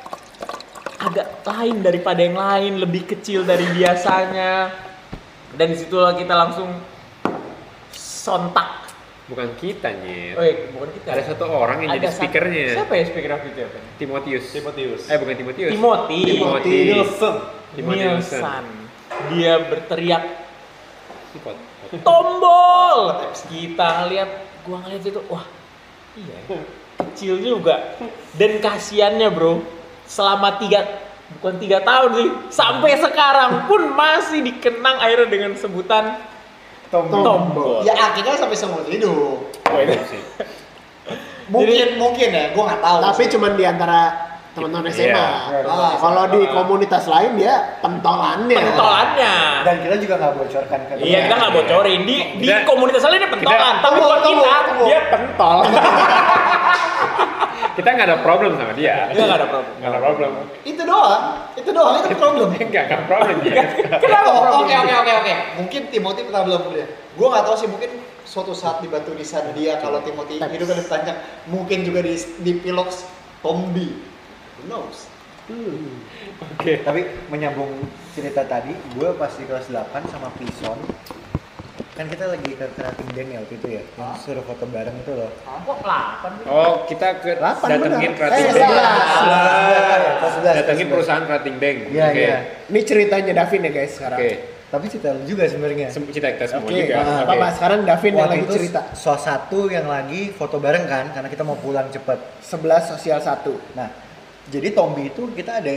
agak 1.08 1.28
lain 1.44 1.80
daripada 1.80 2.20
yang 2.20 2.36
lain 2.36 2.74
lebih 2.78 3.08
kecil 3.08 3.42
dari 3.42 3.64
biasanya 3.70 4.72
dan 5.56 5.66
di 5.66 5.78
situlah 5.78 6.14
kita 6.14 6.34
langsung 6.34 6.70
sontak 7.92 8.86
Bukan 9.28 9.60
kita, 9.60 9.92
Nyet. 9.92 10.40
oh 10.40 10.44
iya, 10.46 10.72
bukan 10.72 10.88
kita 10.88 11.08
Ada 11.12 11.24
satu 11.28 11.52
orang 11.52 11.84
yang 11.84 11.92
jadi 11.94 12.00
Ada 12.00 12.08
satu- 12.08 12.20
speakernya. 12.24 12.68
siapa 12.80 12.94
ya 12.96 13.04
speaker 13.04 13.32
waktu 13.36 13.48
itu 13.52 13.60
ya? 13.60 13.70
Timotius. 14.00 14.46
Timotius. 14.56 15.02
Eh, 15.04 15.18
bukan 15.20 15.36
Timotius. 15.36 15.72
Timothy 15.76 16.20
Timothy. 16.24 16.78
Nielsen. 16.88 17.36
Timothy 17.76 18.00
Nielsen. 18.00 18.40
Nielsen 18.40 18.66
dia 19.28 19.54
berteriak 19.60 20.24
tombol 22.04 23.00
kita 23.48 24.08
lihat 24.08 24.30
gua 24.64 24.78
ngeliat 24.84 25.04
itu 25.04 25.22
wah 25.28 25.46
iya 26.14 26.38
ya. 26.46 26.60
kecil 27.04 27.40
juga 27.40 27.96
dan 28.36 28.60
kasiannya 28.60 29.28
bro 29.30 29.60
selama 30.08 30.56
tiga 30.58 30.88
bukan 31.38 31.60
tiga 31.60 31.84
tahun 31.84 32.10
sih 32.16 32.30
sampai 32.50 32.96
sekarang 32.98 33.68
pun 33.68 33.92
masih 33.92 34.40
dikenang 34.42 34.96
akhirnya 35.04 35.28
dengan 35.28 35.52
sebutan 35.60 36.16
tombol, 36.88 37.84
Ya 37.84 37.92
akhirnya 38.00 38.40
sampai 38.40 38.56
seumur 38.56 38.88
hidup. 38.88 39.52
Oh, 39.52 39.80
itu 39.84 40.00
sih. 40.08 40.22
Mungkin 41.52 42.00
mungkin 42.00 42.28
ya, 42.32 42.56
gua 42.56 42.64
nggak 42.72 42.80
tahu. 42.80 42.98
Tapi 43.04 43.24
cuman 43.28 43.52
di 43.60 43.64
antara 43.68 44.00
teman-teman 44.56 44.88
SMA. 44.90 45.12
Iya. 45.12 45.68
Ah, 45.68 46.00
Kalau 46.00 46.24
di 46.32 46.42
komunitas 46.48 47.06
lain 47.06 47.38
dia 47.38 47.78
pentolannya. 47.84 48.58
pentolannya 48.58 49.34
Dan 49.68 49.76
kita 49.86 49.96
juga 50.02 50.14
nggak 50.18 50.34
bocorkan 50.34 50.80
ke 50.88 50.94
iya 51.04 51.20
kita 51.28 51.36
nggak 51.38 51.54
bocorin 51.60 52.02
di 52.08 52.16
di 52.40 52.48
komunitas 52.66 53.04
lain 53.06 53.20
dia 53.22 53.32
pentolan 53.36 53.76
tapi 53.84 54.00
Tunggu, 54.00 54.08
buat 54.10 54.22
tunggu, 54.24 54.44
kita 54.48 54.88
dia 54.88 55.00
pentol 55.12 55.58
Kita 57.78 57.94
nggak 57.94 58.08
ada 58.10 58.18
problem 58.26 58.58
sama 58.58 58.74
dia. 58.74 59.06
dia 59.14 59.22
nggak 59.22 59.38
ada 59.38 59.48
problem 59.48 59.74
Nggak 59.78 59.92
ada 59.94 60.02
problem. 60.02 60.32
itu 60.66 60.82
doang. 60.82 61.24
Itu 61.54 61.70
doang 61.70 61.94
itu 62.02 62.10
problem. 62.22 62.48
Enggak, 62.58 62.84
nggak 62.90 63.02
problem 63.06 63.36
dia. 63.46 63.56
kenapa 64.02 64.28
Oh, 64.28 64.42
problem 64.42 64.62
Oke 64.66 64.74
oke 64.76 64.94
oke 64.98 65.12
oke. 65.22 65.34
Mungkin 65.62 65.82
Timothy 65.94 66.22
pernah 66.26 66.44
belum 66.44 66.62
dia. 66.74 66.88
Gua 67.14 67.28
nggak 67.32 67.44
tahu 67.46 67.56
sih 67.56 67.70
mungkin 67.70 67.92
suatu 68.26 68.52
saat 68.52 68.82
di 68.82 68.90
batu 68.90 69.14
nisan 69.14 69.54
dia 69.54 69.78
kalau 69.78 70.02
Timothy 70.02 70.42
hidup 70.42 70.68
lebih 70.68 70.90
panjang 70.90 71.16
mungkin 71.48 71.86
juga 71.86 72.02
di 72.02 72.18
di 72.42 72.52
Pilox 72.58 73.06
Tombi. 73.46 73.94
Who 74.58 74.66
knows? 74.66 75.06
Oke. 76.58 76.82
Tapi 76.82 77.02
menyambung 77.30 77.72
cerita 78.12 78.44
tadi, 78.44 78.74
gue 78.74 79.10
pas 79.16 79.32
di 79.32 79.46
kelas 79.46 79.70
8 79.70 80.12
sama 80.12 80.28
Pison 80.36 80.76
kan 81.98 82.06
kita 82.06 82.30
lagi 82.30 82.54
ke 82.54 82.66
Kerating 82.72 83.10
Den 83.12 83.28
ya 83.28 83.38
waktu 83.42 83.56
itu 83.58 83.68
ya, 83.74 83.84
yang 83.92 84.14
suruh 84.16 84.46
foto 84.46 84.70
bareng 84.70 84.94
itu 84.96 85.12
loh. 85.12 85.34
kok 85.34 85.78
delapan 85.82 86.32
Oh, 86.46 86.86
kita 86.86 87.08
ke 87.18 87.32
datengin 87.34 87.82
benar. 87.82 88.14
Krating 88.14 88.46
Eh. 88.46 88.54
Kelas 90.16 90.34
11, 90.38 90.54
Datengin 90.56 90.88
perusahaan 90.88 91.24
Krating 91.26 91.56
Deng. 91.58 91.78
11. 91.84 91.92
Iya, 91.92 92.06
Oke. 92.08 92.22
iya. 92.22 92.38
Ini 92.68 92.80
ceritanya 92.84 93.34
Davin 93.36 93.62
ya 93.64 93.72
guys 93.72 93.90
Oke. 93.90 93.98
sekarang. 93.98 94.20
Tapi 94.68 94.86
cerita 94.92 95.10
lu 95.10 95.24
juga 95.26 95.44
sebenarnya. 95.48 95.88
Sem- 95.90 96.06
Kita 96.06 96.28
kita 96.30 96.46
semua 96.46 96.68
Oke, 96.68 96.76
juga. 96.78 96.94
nah, 96.94 97.02
Oke. 97.02 97.24
apa-apa. 97.26 97.48
Sekarang 97.52 97.80
Davin 97.82 98.14
yang 98.14 98.30
lagi 98.30 98.46
cerita. 98.52 98.82
salah 98.94 99.22
satu 99.24 99.60
yang 99.68 99.88
lagi 99.88 100.22
foto 100.30 100.60
bareng 100.60 100.86
kan, 100.86 101.06
karena 101.10 101.30
kita 101.32 101.42
mau 101.42 101.56
pulang 101.56 101.88
cepet. 101.88 102.20
11 102.44 102.84
sosial 102.86 103.18
1. 103.18 103.58
Nah, 103.74 103.90
jadi 104.46 104.70
Tombi 104.70 105.10
itu 105.10 105.32
kita 105.32 105.58
ada 105.58 105.72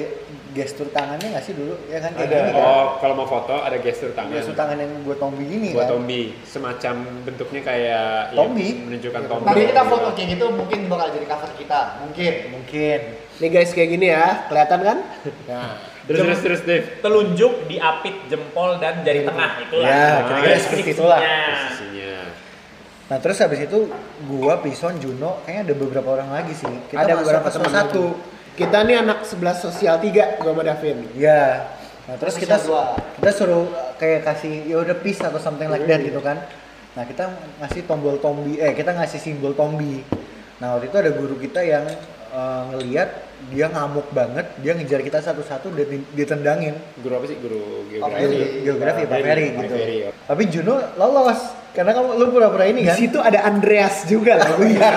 gestur 0.50 0.90
tangannya 0.90 1.30
nggak 1.30 1.44
sih 1.44 1.54
dulu? 1.54 1.74
Ya 1.86 1.98
kan 1.98 2.10
kayak 2.12 2.26
Ada. 2.26 2.36
gini 2.36 2.50
kan? 2.52 2.62
Oh, 2.62 2.86
kalau 2.98 3.14
mau 3.14 3.24
foto 3.24 3.54
ada 3.54 3.76
gestur 3.76 4.10
tangan. 4.10 4.34
Gestur 4.34 4.54
tangan 4.54 4.76
yang 4.76 4.90
buat 5.02 5.18
Tombi 5.18 5.44
gini 5.46 5.68
Buat 5.70 5.86
kan? 5.86 5.92
Tombi, 5.94 6.22
semacam 6.42 6.94
bentuknya 7.22 7.60
kayak 7.62 8.30
ya, 8.30 8.36
Tombi. 8.36 8.68
menunjukkan 8.82 9.22
Tombi. 9.26 9.46
Nanti 9.46 9.62
kita 9.68 9.82
foto 9.84 10.08
kayak 10.12 10.28
gitu 10.32 10.46
mungkin 10.50 10.78
bakal 10.86 11.06
jadi 11.10 11.26
cover 11.26 11.50
kita. 11.54 11.80
Mungkin. 12.02 12.32
Mungkin. 12.50 13.00
Nih 13.40 13.48
guys 13.48 13.70
kayak 13.70 13.90
gini 13.90 14.06
ya, 14.08 14.26
kelihatan 14.46 14.80
kan? 14.82 14.98
Nah, 15.46 15.70
Terus 16.00 16.26
terus 16.26 16.40
terus 16.42 16.60
Dave. 16.66 16.86
telunjuk 16.98 17.70
diapit 17.70 18.16
jempol 18.26 18.82
dan 18.82 19.06
jari 19.06 19.22
tengah 19.22 19.62
itulah 19.62 19.86
Ya, 19.86 20.26
kira-kira 20.26 20.58
seperti 20.58 20.90
itulah. 20.90 21.20
Posisinya. 21.22 21.54
Posisinya. 21.54 22.14
Nah 23.06 23.18
terus 23.18 23.36
habis 23.38 23.60
itu 23.62 23.78
gua, 24.24 24.58
Pison, 24.58 24.94
Juno, 24.98 25.38
kayaknya 25.42 25.62
ada 25.70 25.74
beberapa 25.76 26.08
orang 26.10 26.30
lagi 26.30 26.54
sih. 26.54 26.66
Kita 26.90 26.98
ada 26.98 27.14
beberapa 27.14 27.46
teman 27.46 27.70
satu. 27.70 28.04
Kita 28.61 28.85
nih 28.85 29.01
anak 29.01 29.25
11 29.25 29.57
sosial 29.57 29.96
3 29.96 30.37
gua 30.37 30.53
sama 30.53 30.61
Davin. 30.61 31.01
Ya. 31.16 31.64
Nah 32.05 32.20
terus 32.20 32.37
kita 32.37 32.61
Sosial 32.61 32.92
kita 33.16 33.31
suruh 33.33 33.64
uh, 33.73 33.96
kayak 33.96 34.20
kasih 34.20 34.68
ya 34.68 34.85
udah 34.85 35.01
peace 35.01 35.16
atau 35.25 35.40
something 35.40 35.73
like 35.73 35.88
that 35.88 36.05
gitu 36.05 36.20
kan. 36.20 36.44
Nah 36.92 37.09
kita 37.09 37.33
ngasih 37.57 37.88
tombol 37.88 38.20
tombi, 38.20 38.61
eh 38.61 38.77
kita 38.77 38.92
ngasih 38.92 39.16
simbol 39.16 39.57
tombi. 39.57 40.05
Nah 40.61 40.77
waktu 40.77 40.92
itu 40.92 40.96
ada 41.01 41.09
guru 41.09 41.40
kita 41.40 41.64
yang 41.64 41.88
uh, 42.31 42.62
ngeliat 42.71 43.11
dia 43.47 43.66
ngamuk 43.66 44.11
banget, 44.11 44.47
dia 44.57 44.73
ngejar 44.73 45.01
kita 45.01 45.19
satu-satu 45.19 45.73
dan 45.73 45.87
di- 45.87 46.07
ditendangin. 46.14 46.77
Guru 46.97 47.14
apa 47.14 47.27
sih? 47.27 47.37
Guru 47.37 47.87
geografi. 47.87 48.21
Ferry. 48.21 48.40
Geografi 48.62 49.03
Pak 49.03 49.19
Ferry, 49.19 49.47
gitu. 49.51 49.75
Ferry, 49.75 49.97
ya. 49.99 50.11
Tapi 50.23 50.43
Juno 50.47 50.75
lolos 50.95 51.40
karena 51.71 51.95
kamu 51.95 52.09
lu 52.16 52.27
pura-pura 52.29 52.66
ini 52.66 52.83
Di 52.83 52.90
kan. 52.90 52.97
situ 52.97 53.16
ada 53.16 53.40
Andreas 53.43 54.05
juga 54.05 54.37
lah. 54.37 54.51
Iya. 54.61 54.90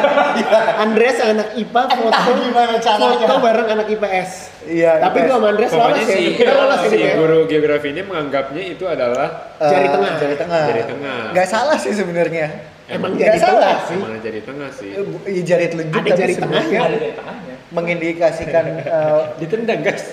Andreas 0.76 1.18
anak 1.20 1.54
IPA 1.56 1.82
foto 1.96 2.30
gimana 2.36 2.74
caranya. 2.78 3.18
foto 3.22 3.36
bareng 3.40 3.68
anak 3.70 3.88
IPS. 3.90 4.30
Iya. 4.66 4.92
Tapi 5.00 5.18
IPS. 5.18 5.24
gua 5.24 5.34
sama 5.34 5.48
Andreas 5.48 5.72
lolos 5.72 5.98
ya. 6.00 6.06
si, 6.10 6.24
Kita 6.36 6.52
lolos 6.52 6.80
si 6.82 6.88
ini 6.90 7.00
ya. 7.00 7.14
guru 7.16 7.38
geografi 7.46 7.88
ini 7.90 8.02
menganggapnya 8.02 8.64
itu 8.66 8.84
adalah 8.84 9.28
Eh, 9.56 9.70
Jari 9.70 9.88
tengah. 9.88 10.12
Jari 10.18 10.36
tengah. 10.36 10.64
Jari 10.68 10.84
tengah. 10.84 11.18
Nggak 11.32 11.48
salah 11.48 11.78
sih 11.78 11.94
sebenarnya. 11.94 12.48
Emang 12.94 13.12
jari 13.14 13.38
salah 13.38 13.60
tengah 13.60 13.78
sih. 13.84 13.96
emang 13.96 14.12
jari 14.20 14.42
tengah 14.42 14.70
sih. 14.72 14.90
Eh, 14.92 15.04
iya, 15.28 15.42
jari 15.44 15.66
telunjuk 15.68 15.94
Ada 15.96 16.06
tapi 16.06 16.20
jari 16.20 16.34
tengahnya. 16.36 16.80
ada 16.80 16.96
jari 16.96 17.14
tengahnya 17.14 17.56
mengindikasikan 17.74 18.66
eh, 18.88 19.22
Ditendang 19.40 19.80
guys. 19.82 20.06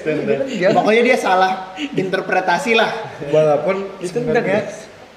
dia 0.49 0.69
Pokoknya 0.73 1.03
dia 1.05 1.17
salah 1.17 1.53
interpretasi 1.77 2.73
lah. 2.73 2.91
walaupun 3.29 3.77
Ditendang, 3.99 4.41
sebenarnya 4.41 4.61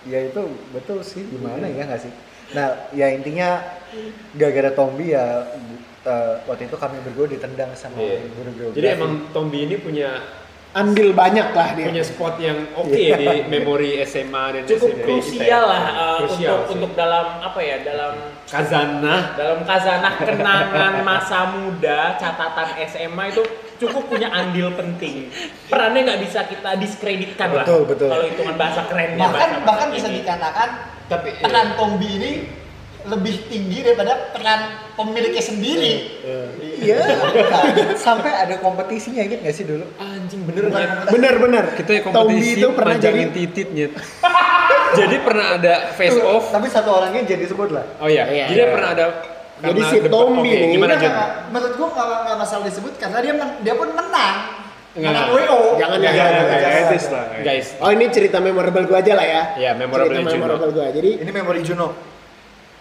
ya 0.04 0.20
itu 0.22 0.42
betul 0.70 1.00
sih 1.00 1.24
gimana 1.24 1.64
ya 1.64 1.88
nggak 1.88 2.02
sih 2.02 2.12
nah 2.52 2.92
ya 2.92 3.08
intinya 3.10 3.64
gara-gara 4.36 4.70
Tombi 4.70 5.16
ya 5.16 5.48
eh, 6.04 6.34
waktu 6.44 6.68
itu 6.68 6.76
kami 6.76 7.00
berdua 7.02 7.32
ditendang 7.32 7.72
sama 7.72 7.96
Iya. 7.96 8.20
guru 8.30 8.52
geografi 8.52 8.78
Jadi 8.78 8.88
emang 8.92 9.12
Tombi 9.32 9.64
ini 9.64 9.80
punya 9.80 10.20
andil 10.74 11.14
banyak 11.14 11.54
lah 11.54 11.68
dia. 11.78 11.86
punya 11.86 12.02
spot 12.02 12.36
yang 12.42 12.66
oke 12.74 12.90
di 12.90 13.26
memori 13.52 14.02
SMA 14.04 14.46
dan 14.58 14.62
cukup 14.66 14.90
SMP 14.90 15.06
krusial 15.06 15.38
kita 15.38 15.46
ya. 15.46 15.60
lah 15.62 15.84
uh, 15.86 16.18
Krusial 16.26 16.50
untuk 16.50 16.66
sih. 16.66 16.74
untuk 16.74 16.92
dalam 16.98 17.26
apa 17.40 17.60
ya 17.62 17.78
dalam 17.86 18.14
Kazanah 18.44 19.22
dalam 19.34 19.60
kazanah 19.66 20.14
kenangan 20.18 20.94
masa 21.02 21.40
muda 21.54 22.18
catatan 22.18 22.70
SMA 22.86 23.24
itu 23.34 23.42
cukup 23.78 24.06
punya 24.08 24.30
andil 24.30 24.70
penting 24.74 25.30
perannya 25.68 26.06
nggak 26.06 26.22
bisa 26.22 26.46
kita 26.46 26.78
diskreditkan 26.78 27.50
lah 27.50 27.66
Betul, 27.66 27.82
betul. 27.90 28.10
kalau 28.14 28.26
hitungan 28.26 28.56
bahasa 28.56 28.82
kerennya 28.86 29.22
bahkan 29.24 29.50
bahasa 29.50 29.66
bahkan 29.66 29.88
bisa 29.90 30.08
ini. 30.08 30.16
dikatakan 30.22 30.70
Tapi, 31.04 31.30
iya. 31.34 31.42
peran 31.44 31.68
Tombi 31.76 32.10
ini 32.16 32.32
lebih 33.06 33.36
tinggi 33.46 33.80
daripada 33.82 34.32
peran 34.32 34.62
pemiliknya 34.94 35.40
sendiri. 35.40 35.94
Iya. 36.80 37.00
Sampai 37.96 38.32
ada 38.34 38.56
kompetisinya 38.58 39.22
inget 39.22 39.40
gak 39.42 39.52
sih 39.52 39.64
dulu? 39.64 39.84
anjing 39.96 40.44
bener 40.44 40.64
ya 40.70 40.88
Bener-bener. 41.08 41.66
kita 41.76 41.92
Tombi 42.02 42.40
kompetisi 42.40 42.52
itu 42.58 42.68
pernah 42.72 42.96
jadi 42.96 43.04
panjangin 43.12 43.30
tititnya 43.32 43.88
jadi 45.00 45.16
pernah 45.20 45.46
ada 45.54 45.74
face 45.92 46.16
off 46.18 46.50
Tapi 46.50 46.68
satu 46.68 46.90
orangnya 46.94 47.24
jadi 47.26 47.44
sebut 47.44 47.70
lah. 47.70 47.86
oh 47.98 48.08
iya 48.08 48.24
Iya, 48.26 48.46
jadi 48.48 48.62
iya. 48.62 48.72
pernah 48.72 48.90
ada 48.92 49.06
Jadi 49.64 49.80
si 49.82 49.98
oke, 50.02 50.12
nih, 50.44 50.76
gimana 50.76 50.94
Nggak, 50.94 51.02
Jon? 51.02 51.12
nggak, 51.14 51.30
menurut 51.50 51.74
gua 51.74 51.88
nggak 51.90 52.08
nggak 52.22 52.38
masalah 52.38 52.64
disebut 52.66 52.94
karena 52.98 53.18
dia 53.20 53.34
men- 53.34 53.58
dia 53.62 53.74
pun 53.74 53.88
menang. 53.90 54.36
Enggak. 54.94 55.26
WO. 55.26 55.60
Jangan 55.80 55.98
Ya, 55.98 56.12
jangan. 56.12 56.30
ya, 56.30 56.44
jangan. 56.44 56.60
ya, 56.60 56.82
etis 56.84 57.06
lah. 57.08 57.24
guys 57.40 57.68
Oh 57.80 57.90
ini 57.90 58.06
cerita 58.08 58.38
memorable 58.38 58.84
gua 58.84 59.00
aja 59.00 59.14
lah 59.14 59.24
ya. 59.26 59.42
Ya, 59.56 59.72
memorable 59.74 60.12
Cerita 60.14 60.30
Juno. 60.30 60.42
memorable 60.46 60.70
gua. 60.70 60.86
Jadi 60.90 61.10
Ini 61.18 61.32
memori 61.32 61.62
Juno. 61.64 61.88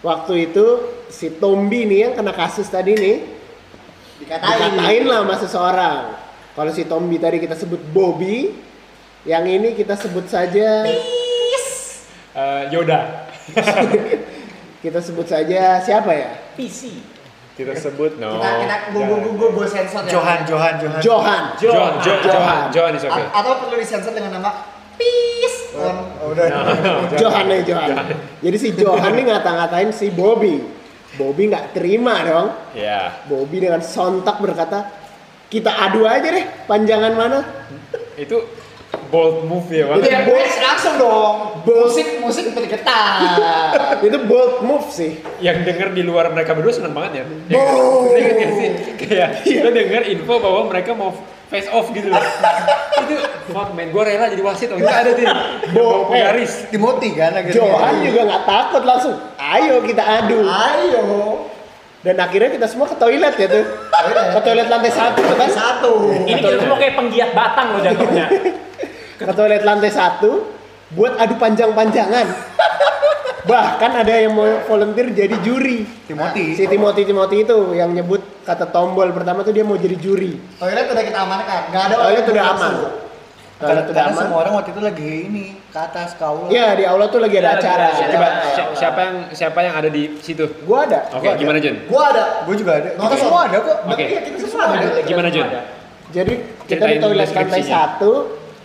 Waktu 0.03 0.33
itu 0.45 0.65
si 1.07 1.31
Tombi 1.33 1.83
nih 1.83 1.99
yang 2.01 2.13
kena 2.13 2.31
kasus 2.31 2.67
tadi 2.67 2.93
nih 2.93 3.17
Dikatain. 4.19 4.75
dikatain 4.75 5.03
lah 5.03 5.19
sama 5.21 5.35
seseorang. 5.37 5.99
Kalau 6.53 6.71
si 6.71 6.83
Tombi 6.83 7.17
tadi 7.17 7.39
kita 7.39 7.55
sebut 7.55 7.81
Bobby, 7.89 8.53
yang 9.23 9.43
ini 9.43 9.73
kita 9.73 9.95
sebut 9.95 10.27
saja 10.27 10.85
Eh, 12.33 12.63
Yoda 12.69 13.29
kita 14.83 14.97
sebut 14.99 15.23
saja 15.23 15.77
siapa 15.79 16.09
ya? 16.11 16.33
PC 16.53 16.97
Kita 17.53 17.77
sebut 17.77 18.17
no 18.17 18.41
Kita 18.41 18.49
kita 18.57 18.75
gua 18.89 19.01
gua 19.05 19.17
gua 19.19 19.33
gua, 19.33 19.49
gua 19.53 19.67
sensor 19.67 20.01
ya. 20.03 20.11
Johan, 20.11 20.39
Johan, 20.43 20.73
Johan. 20.75 20.97
Johan. 20.99 21.43
John 21.55 21.91
John 22.01 22.19
Johan. 22.19 22.25
Johan 22.25 22.61
Johan 22.73 22.93
is 22.95 23.05
okay 23.05 23.21
A- 23.23 23.33
atau 23.37 23.61
perlu 23.61 23.77
disensor 23.77 24.11
dengan 24.11 24.33
nama 24.33 24.49
Peace. 25.03 25.59
Oh, 25.75 26.31
udah. 26.31 26.47
Johan 27.19 27.45
nih 27.51 27.59
Johan. 27.67 27.91
Jadi 28.39 28.57
si 28.57 28.69
Johan 28.71 29.11
nih 29.11 29.23
ngata-ngatain 29.27 29.91
si 29.91 30.07
Bobby. 30.07 30.63
Bobby 31.19 31.51
nggak 31.51 31.75
terima 31.77 32.15
dong. 32.25 32.47
ya 32.73 33.21
Bobby 33.29 33.61
dengan 33.61 33.83
sontak 33.83 34.41
berkata, 34.41 34.89
kita 35.51 35.69
adu 35.69 36.07
aja 36.07 36.25
deh 36.25 36.45
panjangan 36.65 37.13
mana. 37.13 37.39
itu 38.13 38.37
bold 39.13 39.45
move 39.45 39.69
ya 39.69 39.85
Itu 39.93 40.09
Bang. 40.09 40.25
bold, 40.25 40.49
langsung 40.57 40.93
dong. 40.97 41.35
Bold. 41.61 41.85
Musik 41.85 42.07
musik 42.17 42.45
bergetar. 42.49 43.21
itu 44.09 44.17
bold 44.25 44.65
move 44.65 44.89
sih. 44.89 45.21
yang 45.37 45.61
denger 45.61 45.93
di 45.93 46.01
luar 46.01 46.33
mereka 46.33 46.57
berdua 46.57 46.73
seneng 46.73 46.97
banget 46.97 47.21
ya. 47.21 47.23
Ya, 47.47 47.61
Bold. 47.61 48.09
Ingat 48.09 48.33
nggak 48.33 48.51
sih? 48.57 48.69
Kayak 48.97 49.29
lo 49.61 49.69
denger 49.69 50.01
info 50.09 50.33
bahwa 50.41 50.61
mereka 50.65 50.97
mau 50.97 51.13
face 51.45 51.69
off 51.69 51.93
gitu 51.93 52.09
loh. 52.09 52.17
itu 53.03 53.15
fuck 53.51 53.69
man, 53.71 53.93
gue 53.93 54.01
rela 54.01 54.25
jadi 54.25 54.41
wasit. 54.41 54.73
Oh, 54.73 54.81
enggak 54.81 55.05
ada 55.05 55.11
tuh. 55.13 55.25
Bo- 55.69 55.85
Bawa 55.85 55.97
pegaris. 56.09 56.65
Timothy 56.73 57.09
kan 57.13 57.37
akhirnya. 57.37 57.53
Johan 57.53 57.93
juga 58.01 58.21
nggak 58.25 58.43
takut 58.49 58.81
langsung. 58.81 59.15
Ayo 59.37 59.85
kita 59.85 60.01
adu. 60.01 60.41
Ayo. 60.41 61.05
Dan 62.03 62.19
akhirnya 62.19 62.51
kita 62.51 62.67
semua 62.67 62.89
ke 62.89 62.97
toilet 62.97 63.35
ya 63.37 63.47
tuh. 63.47 63.63
Ke 64.33 64.39
toilet 64.41 64.67
lantai 64.67 64.91
satu 64.91 65.21
tuh 65.21 65.37
kan. 65.37 65.49
Satu. 65.53 65.93
ini 66.17 66.33
kita 66.33 66.57
semua 66.57 66.75
kayak 66.75 66.97
penggiat 66.97 67.29
batang 67.31 67.77
loh 67.77 67.81
jatuhnya 67.85 68.25
Ke 69.15 69.29
toilet 69.29 69.61
lantai 69.61 69.89
satu 69.89 70.49
buat 70.89 71.15
adu 71.15 71.37
panjang-panjangan. 71.37 72.27
Bahkan 73.43 73.91
ada 73.93 74.13
yang 74.15 74.31
mau 74.31 74.47
volunteer 74.63 75.11
jadi 75.11 75.35
juri. 75.41 75.83
Timothy. 76.07 76.55
Si 76.55 76.63
Timothy 76.63 77.03
Timothy 77.03 77.43
itu 77.43 77.57
yang 77.73 77.91
nyebut 77.91 78.23
kata 78.41 78.65
tombol 78.65 79.11
pertama 79.11 79.43
tuh 79.43 79.51
dia 79.51 79.61
mau 79.61 79.75
jadi 79.75 79.95
juri. 79.95 80.39
Toilet 80.55 80.87
udah 80.87 81.03
kita 81.03 81.19
amankan. 81.19 81.61
Enggak 81.67 81.83
ada 81.83 81.95
Toilet 81.97 82.25
udah 82.25 82.43
aman. 82.47 82.73
Karena, 83.53 83.79
Toilet 83.79 83.85
udah 83.91 84.03
aman. 84.05 84.15
semua 84.17 84.37
orang 84.39 84.53
waktu 84.55 84.69
itu 84.71 84.81
lagi 84.81 85.11
ini 85.27 85.43
ke 85.65 85.77
atas 85.77 86.15
ke 86.15 86.23
aula. 86.23 86.47
Iya 86.47 86.67
di 86.73 86.83
aula 86.83 87.05
tuh 87.07 87.19
lagi 87.19 87.35
ada 87.37 87.49
Iya, 87.49 87.59
acara. 87.59 87.83
lagi 87.85 88.01
ada 88.01 88.11
Coba 88.11 88.27
si- 88.47 88.71
siapa 88.73 88.99
yang 89.01 89.15
siapa 89.31 89.59
yang 89.61 89.75
ada 89.75 89.89
di 89.89 90.03
situ? 90.19 90.45
Gua 90.63 90.79
ada. 90.83 90.99
Oke, 91.11 91.27
gua 91.27 91.35
gimana 91.35 91.57
Jon? 91.59 91.75
Gua 91.85 92.03
ada. 92.09 92.23
Gue 92.43 92.55
juga 92.55 92.71
ada. 92.75 92.89
Kita 92.91 93.03
Nonton. 93.03 93.19
semua 93.19 93.39
ada 93.43 93.57
kok. 93.59 93.77
Oke. 93.85 94.03
Iya, 94.05 94.19
kita 94.23 94.37
semua 94.41 94.63
ada. 94.69 94.87
Gimana 95.01 95.27
Jon? 95.27 95.47
Jadi 96.11 96.33
kita 96.63 96.83
di 96.85 96.95
toilet 96.97 97.27
lantai 97.29 97.59
satu. 97.61 98.11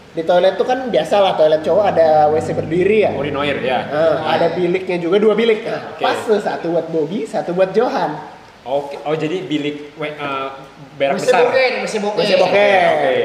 Di 0.09 0.23
toilet 0.23 0.57
tuh 0.57 0.64
kan 0.64 0.88
biasa 0.88 1.14
lah 1.18 1.33
toilet 1.35 1.61
cowok 1.61 1.85
ada 1.87 2.09
WC 2.29 2.49
berdiri 2.53 3.05
ya. 3.05 3.11
Urinoir 3.12 3.57
ya. 3.61 3.79
Nah, 3.87 4.31
ada 4.31 4.51
biliknya 4.51 4.97
juga 4.97 5.16
dua 5.16 5.33
bilik. 5.33 5.62
Nah, 5.62 5.92
Oke. 5.92 6.03
Pas 6.03 6.18
tuh 6.18 6.40
satu 6.40 6.66
buat 6.71 6.87
Bobby, 6.88 7.23
satu 7.23 7.53
buat 7.53 7.71
Johan. 7.71 8.16
Oke, 8.62 9.01
oh 9.01 9.14
jadi 9.14 9.40
bilik 9.42 9.97
we- 9.97 10.12
eh, 10.12 10.49
berak 10.94 11.16
besar. 11.16 11.40
boken, 11.42 11.73
mesti 11.81 11.99
boken. 11.99 12.18
Mesti 12.18 12.35
boken. 12.37 12.85
Oke. 12.90 13.16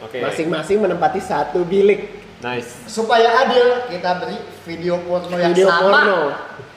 Oke. 0.00 0.18
Masing-masing 0.20 0.78
menempati 0.80 1.20
satu 1.20 1.62
bilik. 1.62 2.00
Nice. 2.38 2.70
Supaya 2.86 3.42
adil, 3.42 3.90
kita 3.90 4.14
beri 4.16 4.38
video 4.64 4.94
porno 5.00 5.34
yang 5.34 5.50
Video 5.50 5.66
sama. 5.66 5.82
porno. 5.82 6.18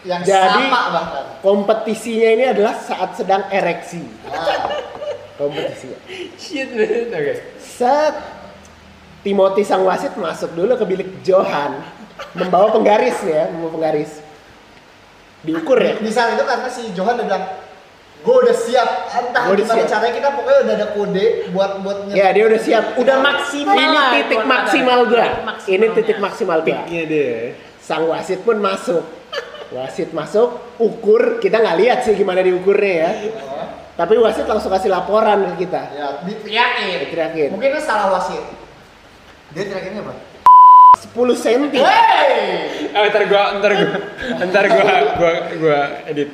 Yang 0.01 0.21
Jadi- 0.25 0.65
sama 0.67 0.81
bahkan. 0.91 1.23
Kompetisinya 1.39 2.29
ini 2.31 2.45
adalah 2.47 2.73
saat 2.75 3.13
sedang 3.13 3.45
ereksi. 3.47 4.01
Nah, 4.25 4.89
Kompetisinya. 5.37 5.97
Shit 6.35 6.69
man. 6.71 7.13
Oke. 7.13 7.33
Set 7.57 8.13
Timothy 9.21 9.61
sang 9.61 9.85
wasit 9.85 10.17
masuk 10.17 10.53
dulu 10.57 10.73
ke 10.77 10.85
bilik 10.85 11.09
Johan 11.21 11.77
membawa 12.33 12.73
penggaris 12.73 13.17
nih 13.25 13.33
ya, 13.33 13.45
membawa 13.53 13.71
penggaris. 13.77 14.11
Diukur 15.41 15.77
ya. 15.81 15.97
di 15.97 16.11
saat 16.13 16.37
itu 16.37 16.43
karena 16.45 16.69
si 16.69 16.93
Johan 16.93 17.17
udah 17.17 17.25
bilang, 17.25 17.45
gue 18.21 18.35
udah 18.45 18.55
siap. 18.55 18.89
Entah 19.09 19.41
Gua 19.49 19.53
udah 19.57 19.65
gimana 19.65 19.81
siap." 19.81 19.89
caranya 19.89 20.13
kita 20.13 20.29
pokoknya 20.37 20.59
udah 20.61 20.75
ada 20.77 20.87
kode 20.93 21.25
buat 21.49 21.71
buat 21.81 21.97
Ya 22.13 22.27
dia 22.29 22.43
udah 22.45 22.61
siap. 22.61 22.83
udah 22.97 23.17
maksimal 23.25 23.73
Ini 23.73 23.97
titik 24.13 24.41
maksimal 24.45 24.99
maksimalnya. 25.09 25.25
Ini 25.65 25.85
titik 25.97 26.17
maksimal 26.21 26.59
dia. 26.61 26.79
Sang 27.81 28.05
wasit 28.05 28.45
pun 28.45 28.61
masuk. 28.61 29.01
Wasit 29.71 30.11
masuk, 30.11 30.61
ukur. 30.77 31.39
Kita 31.41 31.57
nggak 31.57 31.77
lihat 31.79 31.99
sih 32.05 32.13
gimana 32.13 32.45
diukurnya 32.45 32.93
ya. 32.93 33.11
Tapi 33.97 34.13
wasit 34.21 34.45
langsung 34.45 34.69
kasih 34.69 34.93
laporan 34.93 35.55
ke 35.55 35.65
kita. 35.65 35.81
Ya, 35.95 36.07
diteriakin. 36.21 36.97
Diteriakin. 37.07 37.49
Mungkin 37.57 37.69
itu 37.73 37.81
salah 37.81 38.13
wasit. 38.13 38.60
Dia 39.51 39.63
terakhirnya 39.67 40.01
apa? 40.07 40.13
10 41.01 41.17
cm. 41.35 41.63
Hey! 41.75 42.87
Eh, 42.91 43.05
ntar 43.09 43.23
gua, 43.27 43.43
ntar 43.57 43.71
gua, 43.73 43.89
ntar 44.47 44.65
gua, 44.69 44.93
gua, 45.17 45.31
gua 45.59 45.79
edit. 46.07 46.29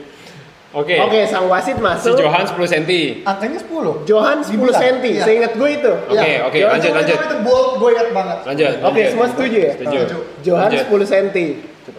Oke. 0.76 0.94
Oke, 1.00 1.20
sang 1.26 1.48
wasit 1.48 1.74
Si 1.74 1.82
masuk. 1.82 2.20
Johan 2.20 2.44
10 2.46 2.68
cm. 2.68 2.92
Angkanya 3.26 3.60
10. 3.64 4.04
Johan 4.06 4.38
10 4.44 4.52
Dibilang. 4.52 4.82
cm. 4.84 4.96
Iya. 5.02 5.24
Seingat 5.24 5.52
gue 5.56 5.70
itu. 5.74 5.94
Oke, 6.12 6.14
Ya, 6.20 6.44
oke, 6.46 6.58
Johan 6.60 6.72
lanjut, 6.78 6.92
lanjut. 6.94 7.18
Itu 7.18 7.38
bold, 7.42 7.70
gue 7.80 7.90
ingat 7.96 8.10
banget. 8.14 8.38
Lanjut. 8.46 8.68
Oke, 8.68 8.84
lanjut. 8.84 9.08
semua 9.10 9.28
setuju 9.32 9.58
ya? 9.58 9.72
Setuju. 9.74 10.18
Johan 10.44 10.70
Lanjut. 10.70 10.86
10 10.86 11.08
cm. 11.08 11.28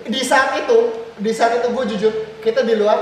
Di 0.07 0.21
saat 0.23 0.51
itu, 0.61 0.79
di 1.19 1.33
saat 1.33 1.53
itu 1.59 1.67
gue 1.73 1.85
jujur, 1.97 2.13
kita 2.45 2.61
di 2.63 2.75
luar 2.77 2.99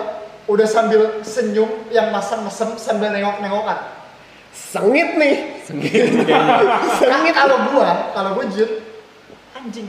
udah 0.46 0.66
sambil 0.70 1.20
senyum 1.26 1.90
yang 1.90 2.14
masang 2.14 2.46
mesem 2.46 2.78
sambil 2.78 3.10
nengok-nengokan. 3.10 3.95
Sengit 4.56 5.20
nih. 5.20 5.36
Kan 5.68 5.76
Sengit. 6.96 7.34
kalau 7.36 7.56
gua, 7.68 7.90
kalau 8.16 8.30
gua 8.32 8.44
jujur, 8.48 8.80
anjing 9.52 9.88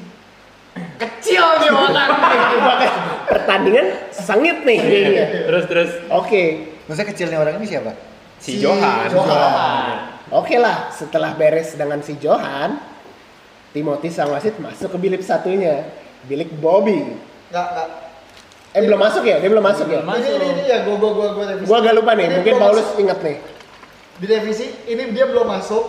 kecil 0.98 1.46
nih 1.64 1.72
orang. 1.72 2.10
Pertandingan 3.28 3.88
sengit 4.12 4.62
nih 4.68 4.78
kayaknya. 4.78 5.26
Terus 5.50 5.64
terus 5.66 5.92
Oke. 6.12 6.44
Maksudnya 6.88 7.08
kecilnya 7.12 7.38
orang 7.40 7.60
ini 7.60 7.68
siapa? 7.68 7.92
si, 8.38 8.62
Johan. 8.62 9.10
Johan. 9.12 9.96
Oke 10.30 10.56
lah, 10.62 10.92
setelah 10.94 11.34
beres 11.36 11.74
dengan 11.74 12.00
si 12.06 12.16
Johan, 12.22 12.78
Timothy 13.74 14.08
sang 14.14 14.32
wasit 14.32 14.56
masuk 14.62 14.94
ke 14.94 14.98
bilik 15.00 15.20
satunya, 15.26 15.84
bilik 16.30 16.48
Bobby. 16.62 17.18
Enggak, 17.52 17.68
enggak. 17.74 17.90
Eh 18.72 18.82
belum 18.86 19.00
masuk 19.00 19.24
ya? 19.26 19.42
Dia 19.42 19.50
belum 19.50 19.66
masuk 19.66 19.88
ya? 19.90 20.00
Ini, 20.06 20.30
ini, 20.38 20.48
ini 20.54 20.64
ya, 20.70 20.78
gua, 20.86 20.96
gua, 21.02 21.12
gua, 21.12 21.28
gua. 21.34 21.46
Gua 21.66 21.78
agak 21.82 21.94
lupa 21.98 22.12
nih, 22.14 22.26
Ini 22.30 22.36
mungkin 22.40 22.54
Paulus 22.62 22.88
masuk. 22.88 23.02
ingat 23.04 23.20
nih. 23.26 23.38
Di 24.18 24.26
revisi, 24.26 24.66
ini 24.86 25.14
dia 25.14 25.30
belum 25.30 25.46
masuk. 25.46 25.84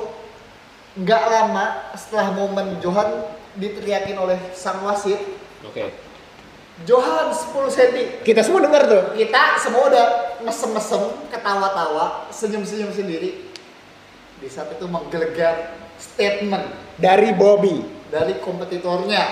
Nggak 0.98 1.22
lama 1.30 1.64
setelah 1.94 2.34
momen 2.34 2.82
Johan 2.82 3.22
diteriakin 3.54 4.18
oleh 4.18 4.38
sang 4.50 4.82
wasit, 4.82 5.18
Oke. 5.62 5.94
Johan 6.86 7.30
10 7.30 7.70
cm. 7.70 7.98
Kita 8.22 8.42
semua 8.42 8.62
dengar 8.62 8.86
tuh. 8.86 9.02
Kita 9.14 9.58
semua 9.58 9.90
udah 9.90 10.06
mesem-mesem, 10.42 11.02
ketawa-tawa, 11.30 12.30
senyum-senyum 12.30 12.94
sendiri. 12.94 13.50
Di 14.38 14.46
saat 14.46 14.70
itu 14.70 14.86
menggelegar 14.86 15.74
statement 15.98 16.70
Dari 16.94 17.34
Bobby. 17.34 17.82
dari 18.08 18.38
kompetitornya. 18.38 19.22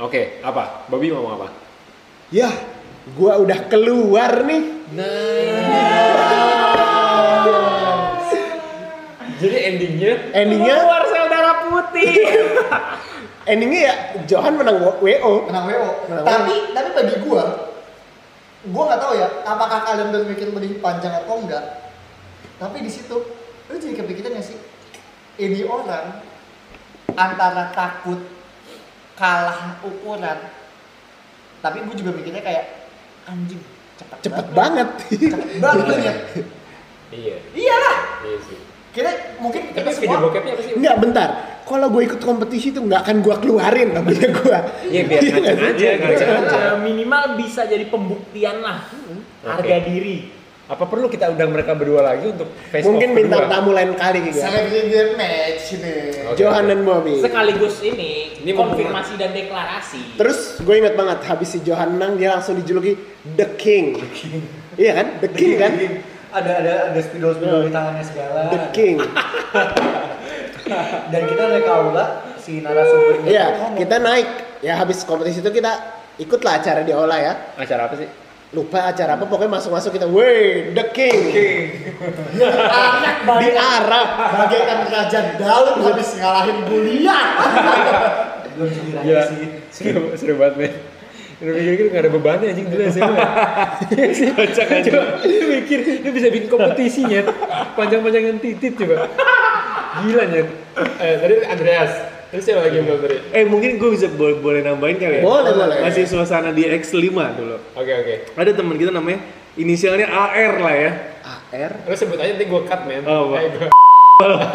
Oke, 0.00 0.40
apa? 0.40 0.88
Bobby 0.88 1.12
mau 1.12 1.22
ngomong 1.22 1.34
apa? 1.36 1.48
Yah, 2.32 2.52
gua 3.14 3.38
udah 3.38 3.60
keluar 3.70 4.42
nih. 4.42 4.62
Jadi 9.36 9.56
endingnya 9.58 10.12
Endingnya 10.32 10.74
keluar 10.80 11.02
sel 11.06 11.26
darah 11.28 11.56
putih. 11.68 12.12
Endingnya 13.50 13.80
ya 13.80 13.94
Johan 14.26 14.56
menang 14.56 14.80
WO. 14.80 15.32
menang 15.46 15.64
WO. 15.66 15.88
Menang 16.08 16.24
tapi 16.24 16.54
tapi 16.74 16.88
bagi 16.92 17.16
gua 17.22 17.44
gua 18.66 18.82
nggak 18.90 19.00
tahu 19.00 19.12
ya 19.14 19.28
apakah 19.44 19.78
kalian 19.84 20.08
berpikir 20.10 20.50
lebih 20.50 20.80
panjang 20.80 21.14
atau 21.14 21.38
enggak. 21.38 21.92
Tapi 22.56 22.80
di 22.80 22.90
situ 22.90 23.16
lu 23.66 23.74
jadi 23.76 23.98
kepikiran 23.98 24.40
sih 24.40 24.58
ini 25.36 25.62
orang 25.62 26.22
antara 27.12 27.70
takut 27.70 28.20
kalah 29.16 29.80
ukuran 29.80 30.38
tapi 31.58 31.82
gue 31.82 31.96
juga 31.98 32.12
mikirnya 32.12 32.44
kayak 32.44 32.64
anjing 33.26 33.58
cepet, 33.96 34.16
Cepet 34.22 34.46
banget. 34.52 34.88
cepet 35.10 35.50
banget 35.58 35.96
ya 35.98 36.14
Iya. 37.06 37.36
iyalah 37.54 37.98
Iya 38.22 38.38
sih. 38.44 38.58
Kita 38.96 39.10
mungkin 39.44 39.62
Tapi 39.68 39.76
kita 39.76 39.90
video 39.92 40.08
semua 40.08 40.24
bokepnya 40.24 40.52
apa 40.56 40.62
sih? 40.64 40.72
Enggak, 40.72 40.96
bentar. 41.04 41.28
Kalau 41.66 41.86
gue 41.92 42.02
ikut 42.06 42.20
kompetisi 42.22 42.72
itu 42.72 42.80
nggak 42.80 43.00
akan 43.04 43.16
gue 43.20 43.34
keluarin 43.44 43.88
namanya 43.92 44.28
gue. 44.32 44.58
Iya 44.88 45.02
biar 45.04 45.20
Iya 45.20 45.34
aja, 45.68 45.88
ngaceng 46.00 46.30
aja. 46.32 46.56
Ya, 46.56 46.70
minimal 46.80 47.22
bisa 47.36 47.68
jadi 47.68 47.84
pembuktian 47.92 48.64
lah. 48.64 48.88
Harga 49.44 49.76
diri. 49.84 50.32
Apa 50.66 50.82
perlu 50.90 51.06
kita 51.06 51.30
undang 51.30 51.54
mereka 51.54 51.78
berdua 51.78 52.02
lagi 52.02 52.26
untuk 52.26 52.50
face 52.74 52.82
Mungkin 52.82 53.14
bintang 53.14 53.46
berdua? 53.46 53.54
tamu 53.54 53.70
lain 53.70 53.94
kali 53.94 54.18
gitu. 54.26 54.42
ya. 54.42 54.50
celebrity 54.50 54.82
game 54.90 55.12
match 55.14 55.66
nih 55.78 55.98
Oke. 56.26 56.38
Johan 56.42 56.64
dan 56.66 56.80
Bobby. 56.82 57.14
Sekaligus 57.22 57.76
ini, 57.86 58.10
Ini 58.42 58.50
konfirmasi 58.50 59.14
dan 59.14 59.30
deklarasi. 59.30 60.18
Terus 60.18 60.58
gue 60.58 60.74
ingat 60.74 60.98
banget 60.98 61.22
habis 61.22 61.54
si 61.54 61.62
Johan 61.62 61.94
menang 61.94 62.18
dia 62.18 62.34
langsung 62.34 62.58
dijuluki 62.58 62.98
The 63.22 63.46
King. 63.54 63.94
Iya 64.74 64.92
kan? 64.98 65.06
The 65.22 65.30
King 65.30 65.54
kan? 65.54 65.72
Ada 66.36 66.52
ada 66.60 66.74
ada 66.92 67.00
spidol 67.00 67.32
spidol 67.32 67.64
di 67.64 67.72
tangannya 67.72 68.04
segala 68.04 68.52
The 68.52 68.60
King. 68.76 69.00
dan 71.12 71.22
kita 71.24 71.42
ada 71.46 71.60
kaula 71.62 72.04
si 72.36 72.60
narasumbernya 72.60 73.26
Iya, 73.26 73.46
kita 73.78 73.96
naik. 73.96 74.28
Ya 74.60 74.76
habis 74.76 75.00
kompetisi 75.02 75.40
itu 75.40 75.48
kita 75.48 75.72
ikutlah 76.18 76.60
acara 76.60 76.84
di 76.84 76.92
Ola 76.92 77.16
ya. 77.16 77.32
Acara 77.56 77.88
apa 77.88 77.96
sih? 77.96 78.08
Lupa 78.54 78.86
acara 78.86 79.18
apa 79.18 79.26
pokoknya 79.26 79.58
masuk-masuk 79.58 79.90
kita, 79.90 80.06
"Wey, 80.06 80.70
The 80.70 80.84
King." 80.94 81.18
anak 82.62 83.16
Di 83.42 83.48
Arab. 83.52 84.06
bagaikan 84.38 84.78
raja 84.86 85.20
Daud 85.34 85.82
habis 85.82 86.14
ngalahin 86.14 86.58
Goliat 86.64 87.28
belum 88.56 88.68
jadi 88.72 88.90
raja 88.96 89.04
Gila, 89.04 89.22
sih 89.28 89.44
seru, 89.68 90.02
seru 90.16 90.34
banget 90.40 90.54
men. 90.56 90.72
Lu 91.36 91.50
mikir-mikir 91.50 91.84
gak 91.90 92.00
ada 92.00 92.10
bebannya 92.10 92.46
anjing 92.48 92.66
dulu 92.66 92.82
SMA. 92.86 93.12
Kocak 94.34 94.66
aja. 94.70 94.90
Lu 95.20 95.46
mikir, 95.52 95.78
lu 96.00 96.08
bisa 96.10 96.26
bikin 96.28 96.48
kompetisinya. 96.48 97.20
Panjang-panjangan 97.76 98.38
titit 98.38 98.72
coba. 98.74 98.94
Gila 99.98 100.22
nyet. 100.26 100.48
Eh, 100.96 101.14
tadi 101.18 101.34
Andreas. 101.44 101.92
Terus 102.26 102.42
siapa 102.42 102.62
lagi 102.62 102.74
yang 102.74 102.86
belum 102.86 103.00
tadi? 103.00 103.16
Eh 103.30 103.44
mungkin 103.44 103.76
gue 103.76 103.90
bisa 103.92 104.06
boleh, 104.08 104.36
boleh 104.36 104.60
nambahin 104.60 104.96
kali 104.96 105.14
ya? 105.16 105.22
Boleh, 105.22 105.52
boleh. 105.52 105.76
Masih 105.78 106.04
suasana 106.04 106.50
di 106.50 106.64
X5 106.64 107.06
dulu. 107.34 107.56
Oke 107.72 107.92
oke. 107.94 108.14
Ada 108.34 108.50
teman 108.52 108.74
kita 108.74 108.90
namanya 108.90 109.18
inisialnya 109.54 110.06
AR 110.06 110.52
lah 110.58 110.74
ya. 110.74 110.90
AR. 111.22 111.72
Lu 111.82 111.92
sebut 111.92 112.16
aja 112.16 112.30
nanti 112.32 112.44
gue 112.44 112.60
cut 112.62 112.80
men. 112.82 113.02
Oh, 113.04 113.30
gua- 113.30 113.42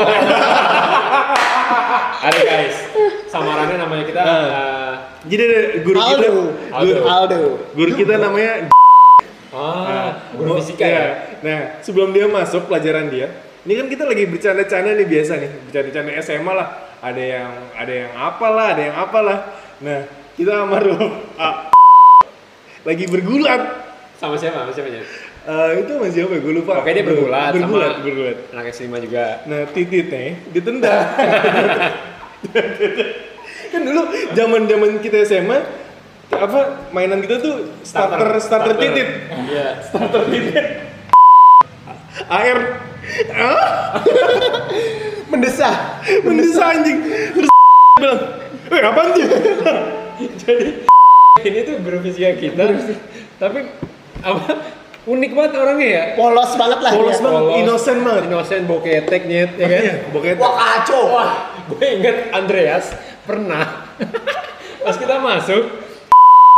Ada 2.21 2.39
guys. 2.39 2.75
Samarannya 3.27 3.77
namanya 3.77 4.03
kita 4.03 4.19
Ah. 4.19 4.27
eh, 4.27 4.41
Jadi 5.21 5.41
ada 5.45 5.59
guru 5.85 5.99
kita, 6.01 6.17
Aldo. 6.17 6.33
guru, 6.81 7.01
Aldo. 7.05 7.41
guru 7.77 7.91
kita 7.93 8.13
namanya 8.17 8.73
ah, 9.53 10.17
guru 10.33 10.49
Nah, 10.49 10.57
fisika 10.57 10.85
iya. 10.89 10.97
ya. 10.97 11.07
Nah, 11.45 11.59
sebelum 11.85 12.09
dia 12.09 12.25
masuk 12.25 12.65
pelajaran 12.65 13.13
dia, 13.13 13.29
ini 13.61 13.77
kan 13.77 13.85
kita 13.85 14.09
lagi 14.09 14.25
bercanda-canda 14.25 14.97
nih 14.97 15.05
biasa 15.05 15.37
nih, 15.37 15.51
bercanda-canda 15.69 16.11
SMA 16.25 16.53
lah. 16.57 16.67
Ada 17.01 17.21
yang 17.21 17.51
ada 17.77 17.93
yang 17.93 18.13
apalah, 18.17 18.65
ada 18.73 18.81
yang 18.81 18.97
apalah. 18.97 19.37
Nah, 19.81 20.09
kita 20.33 20.51
sama 20.57 20.77
Rob, 20.81 21.13
ah, 21.37 21.69
lagi 22.81 23.05
bergulat. 23.05 23.61
Sama 24.17 24.37
siapa? 24.41 24.65
Sama 24.65 24.73
siapa 24.73 24.89
Nyet? 24.89 25.05
Eh, 25.41 25.71
itu 25.81 25.91
masih 25.97 26.29
apa? 26.29 26.37
Gue 26.37 26.53
lupa. 26.53 26.81
Oke 26.81 26.93
dia 26.93 27.01
bergulat, 27.01 27.57
bergulat, 27.57 27.93
sama 27.97 28.05
bergulat. 28.05 28.37
anak 28.53 28.65
S5 28.73 28.93
juga. 29.01 29.25
Nah, 29.49 29.65
tititnya 29.69 30.37
ditendang. 30.53 31.05
kan 33.71 33.81
dulu 33.87 34.01
zaman-zaman 34.35 34.99
kita 34.99 35.23
SMA 35.23 35.63
apa 36.31 36.91
mainan 36.91 37.23
kita 37.23 37.39
tuh 37.39 37.71
starter 37.83 38.39
starter, 38.43 38.75
titit. 38.75 39.07
Iya. 39.47 39.79
Starter 39.83 40.27
titit. 40.27 40.65
Air 42.27 42.59
ah, 43.35 43.99
Mendesah. 45.31 46.03
mendesah 46.27 46.67
anjing. 46.75 46.99
Terus 47.35 47.49
bilang, 47.99 48.21
"Eh, 48.71 48.81
apaan 48.83 49.09
sih?" 49.15 49.25
Jadi 50.43 50.67
ini 51.47 51.59
tuh 51.65 51.75
guru 51.81 51.97
fisika 52.03 52.35
kita, 52.37 52.63
tapi 53.41 53.59
apa 54.21 54.43
unik 55.01 55.31
banget 55.33 55.51
orangnya 55.55 55.87
ya. 55.87 56.03
Polos 56.13 56.51
banget 56.53 56.79
lah. 56.79 56.91
Polos 56.93 57.17
dia. 57.17 57.25
banget, 57.25 57.41
innocent 57.57 57.99
banget. 58.01 58.23
Innocent, 58.29 58.63
boketek 58.65 59.21
nyet, 59.25 59.51
ya 59.55 59.65
kan? 59.65 59.81
Iya, 59.81 59.93
Pokoknya 60.09 60.35
wah 60.37 60.53
kacau 60.53 61.01
Wah, 61.09 61.31
gue 61.67 61.85
inget 61.87 62.17
Andreas 62.29 62.85
pernah 63.21 63.85
pas 64.83 64.97
kita 64.97 65.17
masuk 65.17 65.63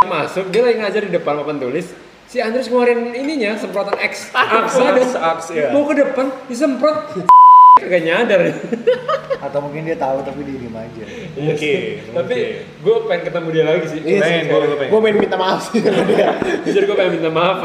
masuk 0.03 0.47
dia 0.47 0.63
lagi 0.63 0.79
ngajar 0.79 1.01
di 1.03 1.11
depan 1.11 1.39
papan 1.39 1.59
tulis 1.59 1.91
si 2.23 2.39
Andreas 2.39 2.67
ngeluarin 2.67 3.11
ininya 3.11 3.55
semprotan 3.55 3.99
X 3.99 4.31
aksa 4.31 4.95
dan 4.95 5.11
Aks, 5.11 5.47
ya. 5.51 5.71
mau 5.71 5.83
ke 5.83 5.95
depan 5.97 6.31
disemprot 6.47 7.19
kagak 7.83 7.99
nyadar 8.01 8.41
atau 9.39 9.59
mungkin 9.59 9.83
dia 9.83 9.99
tahu 9.99 10.23
tapi 10.23 10.39
dia 10.41 10.55
diem 10.55 10.71
aja 10.73 11.03
Oke, 11.51 11.73
tapi 12.05 12.37
oke. 12.39 12.41
gue 12.79 12.95
pengen 13.05 13.23
ketemu 13.27 13.47
dia 13.49 13.63
lagi 13.65 13.85
sih 13.85 13.99
Iya 13.99 14.19
sih, 14.23 14.23
Pengen, 14.23 14.43
gue 14.47 14.77
pengen. 14.77 14.89
Gue 14.89 14.99
pengen 15.03 15.17
minta 15.19 15.35
maaf 15.35 15.59
sih 15.67 15.79
sama 15.83 16.03
dia. 16.05 16.29
jujur 16.63 16.83
gue 16.87 16.95
pengen 16.95 17.11
minta 17.19 17.27
maaf 17.29 17.57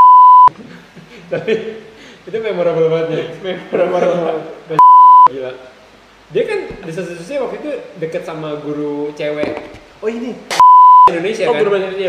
tapi 1.28 1.52
itu 2.24 2.36
memorable 2.38 2.88
banget 2.88 3.08
ya 3.08 3.24
memorable 3.72 4.44
gila 5.28 5.52
dia 6.28 6.42
kan 6.44 6.58
di 6.78 6.92
satu 6.92 7.12
sisi 7.14 7.36
waktu 7.36 7.56
itu 7.58 7.70
deket 7.96 8.22
sama 8.22 8.56
guru 8.58 9.12
cewek 9.12 9.78
Oh 9.98 10.06
ini. 10.06 10.30
Indonesia 11.10 11.50
Oh, 11.50 11.58
kan 11.58 11.58
guru 11.58 11.74
Indonesia. 11.74 12.06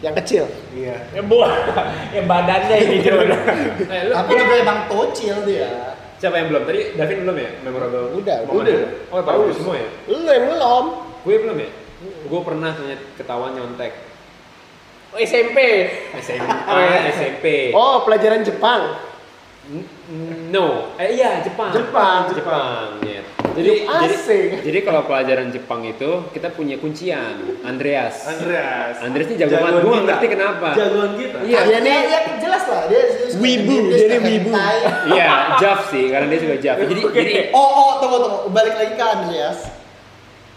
Yang 0.00 0.14
kecil. 0.24 0.44
iya 0.72 1.04
Yang 1.12 1.26
buah. 1.28 1.52
Yang 2.16 2.26
badannya. 2.26 2.76
Eh, 2.80 2.96
lu- 4.08 4.16
tapi 4.16 4.32
juga 4.34 4.54
emang 4.56 4.78
tocil 4.88 5.36
dia 5.44 5.92
Siapa 6.16 6.40
yang 6.40 6.48
belum? 6.48 6.62
Tadi 6.64 6.96
Davin 6.96 7.28
belum 7.28 7.36
ya? 7.36 7.50
Memorable. 7.60 8.16
Udah, 8.16 8.36
momen 8.48 8.62
udah. 8.64 8.78
Oh, 9.10 9.20
tahu 9.20 9.52
semua 9.52 9.74
ya? 9.76 9.88
Lu 10.08 10.24
yang 10.24 10.48
belum. 10.48 10.84
Gue 11.20 11.36
belum 11.44 11.56
ya? 11.60 11.70
Gue 12.24 12.40
pernah 12.40 12.70
tanya 12.72 12.96
ketahuan 13.20 13.52
nyontek. 13.52 13.92
Oh, 15.12 15.20
SMP. 15.20 15.58
SMP, 16.16 16.72
SMP. 17.12 17.46
Oh, 17.70 18.00
pelajaran 18.02 18.40
Jepang. 18.40 18.96
N- 19.68 20.00
No, 20.48 20.92
eh 20.96 21.14
iya 21.14 21.40
Jepang. 21.40 21.68
Jepang, 21.70 22.28
Jepang. 22.28 23.00
ya. 23.00 23.22
Jadi, 23.52 23.84
jadi, 23.84 24.08
Asik. 24.10 24.48
jadi 24.64 24.78
kalau 24.80 25.04
pelajaran 25.04 25.48
Jepang 25.48 25.80
itu 25.82 26.28
kita 26.32 26.48
punya 26.50 26.76
kuncian, 26.76 27.60
Andreas. 27.62 28.24
Andreas. 28.26 29.00
Andreas 29.00 29.28
ini 29.28 29.36
jago 29.38 29.54
banget. 29.54 29.80
Gue 29.80 29.92
nggak 29.92 30.04
ngerti 30.08 30.26
kenapa. 30.28 30.68
Jagoan 30.72 31.12
kita. 31.14 31.38
Iya, 31.42 31.60
dia 31.62 31.78
nih 31.78 31.96
dia 32.02 32.20
jelas 32.40 32.64
lah 32.66 32.82
dia, 32.88 33.00
dia 33.06 33.28
suka 33.28 33.40
Wibu, 33.40 33.76
suka 33.86 34.08
nih 34.08 34.20
wibu. 34.22 34.50
hentai. 34.50 34.78
iya, 35.08 35.28
Jav 35.56 35.78
sih, 35.88 36.04
karena 36.08 36.26
dia 36.26 36.40
juga 36.40 36.56
Jav. 36.58 36.76
Jadi, 36.82 37.02
jadi 37.20 37.32
oh 37.52 37.70
oh 37.70 37.90
tunggu 38.00 38.16
tunggu 38.18 38.38
balik 38.50 38.74
lagi 38.74 38.92
ke 38.92 39.04
Andreas 39.04 39.58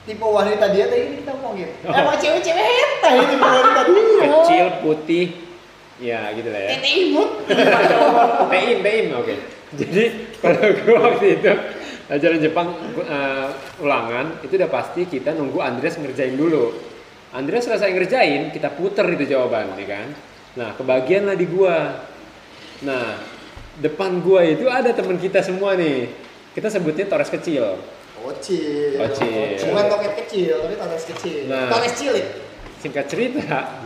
tipe 0.06 0.22
wanita 0.22 0.66
dia 0.70 0.86
tadi 0.86 1.18
kita 1.20 1.32
ngomongin 1.36 1.70
Oh. 1.84 1.94
emang 1.94 2.18
cewek-cewek 2.18 2.62
hentai 2.62 3.18
tipe 3.26 3.42
wanita 3.46 3.82
dia 3.84 4.02
kecil, 4.26 4.66
putih, 4.82 5.26
ya 5.98 6.30
gitu 6.32 6.50
lah 6.50 6.62
ya. 6.62 6.70
tete 6.78 6.90
imut 6.90 7.30
Peim, 8.54 8.78
peim, 8.82 9.06
oke. 9.14 9.36
Jadi 9.76 10.04
kalau 10.40 10.62
gue 10.62 10.96
waktu 10.96 11.26
itu 11.42 11.52
ajaran 12.06 12.40
Jepang 12.40 12.68
uh, 13.02 13.50
ulangan 13.82 14.38
itu 14.40 14.54
udah 14.56 14.70
pasti 14.70 15.10
kita 15.10 15.34
nunggu 15.34 15.58
Andreas 15.60 15.98
ngerjain 15.98 16.38
dulu. 16.38 16.72
Andreas 17.34 17.68
selesai 17.68 17.92
ngerjain, 17.92 18.54
kita 18.56 18.72
puter 18.72 19.04
itu 19.12 19.36
jawaban, 19.36 19.76
ya 19.76 19.88
kan? 19.90 20.08
Nah, 20.56 20.70
kebagian 20.80 21.28
lah 21.28 21.36
di 21.36 21.44
gua. 21.44 22.00
Nah, 22.88 23.20
depan 23.76 24.24
gua 24.24 24.40
itu 24.48 24.72
ada 24.72 24.96
teman 24.96 25.20
kita 25.20 25.44
semua 25.44 25.76
nih. 25.76 26.08
Kita 26.56 26.72
sebutnya 26.72 27.04
Torres 27.12 27.28
kecil. 27.28 27.76
Kocil. 28.26 28.98
Kocil. 28.98 29.62
Bukan 29.66 29.86
toket 29.88 30.14
kecil, 30.20 30.54
tapi 30.60 30.76
toket 30.76 31.02
kecil. 31.14 31.38
Nah. 31.46 31.70
Toket 31.70 31.94
cilik. 31.94 32.28
Singkat 32.78 33.06
cerita, 33.06 33.82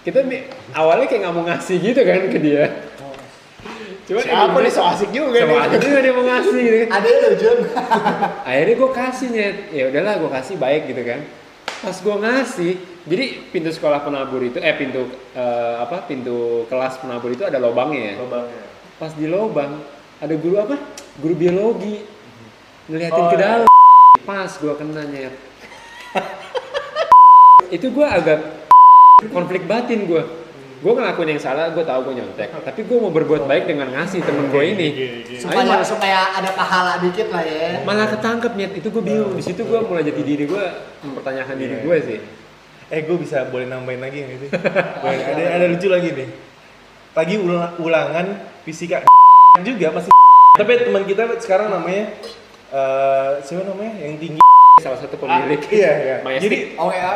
kita 0.00 0.22
mi- 0.22 0.46
awalnya 0.70 1.06
kayak 1.06 1.20
nggak 1.22 1.34
mau 1.34 1.44
ngasih 1.44 1.76
gitu 1.80 2.00
kan 2.00 2.20
ke 2.26 2.38
dia. 2.38 2.64
Cuma 4.04 4.24
Siapa 4.24 4.56
nih 4.56 4.72
so 4.72 4.80
asik 4.80 5.10
juga 5.10 5.36
nih. 5.38 5.52
aja 5.58 5.76
juga 5.76 5.98
dia 6.00 6.12
mau 6.12 6.24
ngasih 6.24 6.52
gitu 6.56 6.76
kan. 6.80 6.88
Ada 6.96 7.08
yang 7.10 7.36
Jun. 7.36 7.58
akhirnya 8.40 8.74
gue 8.74 8.90
kasih 8.90 9.26
nyet 9.28 9.56
ya 9.68 9.84
udahlah 9.86 10.14
gue 10.16 10.30
kasih 10.32 10.54
baik 10.56 10.82
gitu 10.86 11.02
kan 11.04 11.20
pas 11.78 11.94
gue 11.94 12.16
ngasih 12.16 12.72
jadi 13.04 13.24
pintu 13.48 13.70
sekolah 13.70 14.00
penabur 14.00 14.40
itu 14.40 14.58
eh 14.58 14.72
pintu 14.72 15.06
eh, 15.30 15.74
apa 15.78 16.02
pintu 16.02 16.64
kelas 16.66 16.98
penabur 16.98 17.30
itu 17.30 17.44
ada 17.44 17.60
lobangnya 17.60 18.02
ya 18.02 18.14
Lobangnya. 18.18 18.62
pas 18.96 19.12
di 19.12 19.26
lobang 19.28 19.78
ada 20.18 20.34
guru 20.34 20.56
apa 20.58 20.74
guru 21.18 21.34
biologi 21.36 22.02
ngeliatin 22.88 23.20
Oh, 23.20 23.28
ke 23.28 23.36
iya. 23.36 23.44
dalam 23.44 23.68
pas 24.24 24.50
gua 24.56 24.74
kenanya. 24.74 25.30
itu 27.76 27.86
gua 27.92 28.16
agak 28.16 28.38
konflik 29.28 29.68
batin 29.68 30.08
gua. 30.08 30.24
Gua 30.78 30.94
ngelakuin 30.94 31.34
yang 31.34 31.42
salah, 31.42 31.74
gua 31.74 31.82
tahu 31.82 32.06
gua 32.06 32.14
nyontek. 32.16 32.48
Tapi 32.54 32.80
gua 32.86 32.98
mau 33.04 33.12
berbuat 33.12 33.44
baik 33.44 33.66
dengan 33.66 33.90
ngasih 33.92 34.22
temen 34.22 34.48
gua 34.48 34.62
ini. 34.62 34.88
Supaya 35.36 35.66
malah, 35.66 35.84
supaya 35.84 36.18
ada 36.32 36.50
pahala 36.54 37.02
dikit 37.02 37.28
lah 37.28 37.42
ya 37.42 37.82
malah 37.82 38.06
ketangkep 38.08 38.52
niat 38.54 38.72
itu 38.72 38.88
gua 38.88 39.02
bingung. 39.02 39.32
Di 39.34 39.44
situ 39.44 39.62
gua 39.62 39.82
mulai 39.82 40.06
jati 40.06 40.22
diri 40.22 40.44
gua 40.46 40.64
mempertanyakan 41.02 41.54
diri 41.54 41.74
Iya. 41.76 41.84
gua 41.84 41.96
sih. 42.00 42.18
Eh 42.88 43.04
gue 43.04 43.20
bisa 43.20 43.44
boleh 43.52 43.68
nambahin 43.68 44.00
lagi 44.00 44.24
yang 44.24 44.32
itu. 44.32 44.48
Boleh, 45.04 45.20
ada 45.20 45.42
ada 45.60 45.66
lucu 45.68 45.92
lagi 45.92 46.08
nih. 46.08 46.28
Lagi 47.12 47.36
ulang- 47.36 47.76
ulangan 47.76 48.26
fisika 48.64 49.04
juga 49.68 49.92
masih. 49.92 50.08
Tapi 50.56 50.88
teman 50.88 51.04
kita 51.04 51.28
sekarang 51.36 51.68
namanya 51.68 52.16
eh 52.68 53.30
siapa 53.40 53.62
namanya 53.64 53.92
yang 53.98 54.16
tinggi. 54.16 54.40
Salah 54.78 54.98
satu 54.98 55.16
pemilik. 55.16 55.58
Iya 55.68 55.92
iya. 55.98 56.16
Majestic. 56.20 56.44
Jadi 56.44 56.58
oke 56.76 56.94
ya 56.94 57.12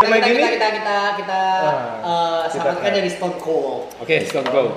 Sama 0.00 0.16
kita, 0.16 0.26
kita 0.26 0.48
kita 0.48 0.68
kita 0.72 0.96
kita 1.16 1.40
Ah, 1.60 1.76
eh, 2.00 2.40
kita- 2.48 2.72
selamatkan 2.72 2.92
dari 2.94 3.10
Stone 3.10 3.36
Cold 3.36 3.92
Oke, 4.00 4.16
Stone 4.24 4.48
Cold. 4.48 4.72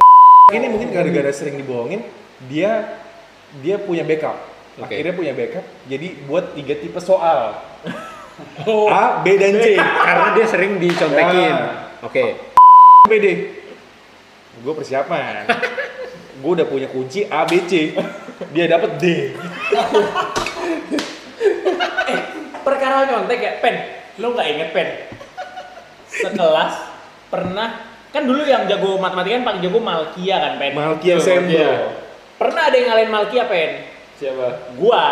ini 0.52 0.67
mungkin 0.67 0.91
gara-gara 0.91 1.32
sering 1.32 1.56
dibohongin 1.56 2.04
dia 2.45 2.99
dia 3.60 3.76
punya 3.78 4.04
backup. 4.04 4.36
Oke. 4.78 4.91
Akhirnya 4.91 5.13
punya 5.13 5.32
backup. 5.32 5.63
Jadi 5.86 6.08
buat 6.26 6.52
tiga 6.54 6.76
tipe 6.76 6.99
soal. 6.99 7.39
Oh, 8.65 8.89
A, 8.89 9.21
B 9.21 9.38
dan 9.38 9.54
C. 9.56 9.78
karena 9.78 10.34
dia 10.34 10.45
sering 10.49 10.82
dicontekin. 10.82 11.54
Ya. 11.54 11.93
Oke. 12.02 12.34
BD. 13.06 13.45
Gue 14.58 14.73
persiapan. 14.73 15.45
gue 16.34 16.52
udah 16.52 16.65
punya 16.65 16.88
kunci 16.88 17.26
A, 17.26 17.46
B, 17.46 17.62
C. 17.63 17.93
Dia 18.50 18.65
dapat 18.65 18.98
D. 18.98 19.06
perkara 22.63 23.06
nyontek 23.06 23.39
ya 23.39 23.52
pen 23.60 23.76
lo 24.17 24.32
nggak 24.32 24.48
inget 24.48 24.69
pen 24.72 24.88
sekelas 26.08 26.74
pernah 27.28 27.69
kan 28.08 28.24
dulu 28.24 28.46
yang 28.46 28.63
jago 28.65 28.96
matematika 28.96 29.36
kan 29.36 29.46
paling 29.46 29.62
jago 29.62 29.80
Malkia 29.82 30.36
kan 30.39 30.54
pen 30.56 30.72
Malkia. 30.72 31.15
Malkia. 31.19 31.69
pernah 32.38 32.62
ada 32.69 32.76
yang 32.76 32.88
ngalahin 32.88 33.12
Malkia 33.12 33.43
pen 33.46 33.72
Siapa? 34.15 34.48
gua 34.78 35.04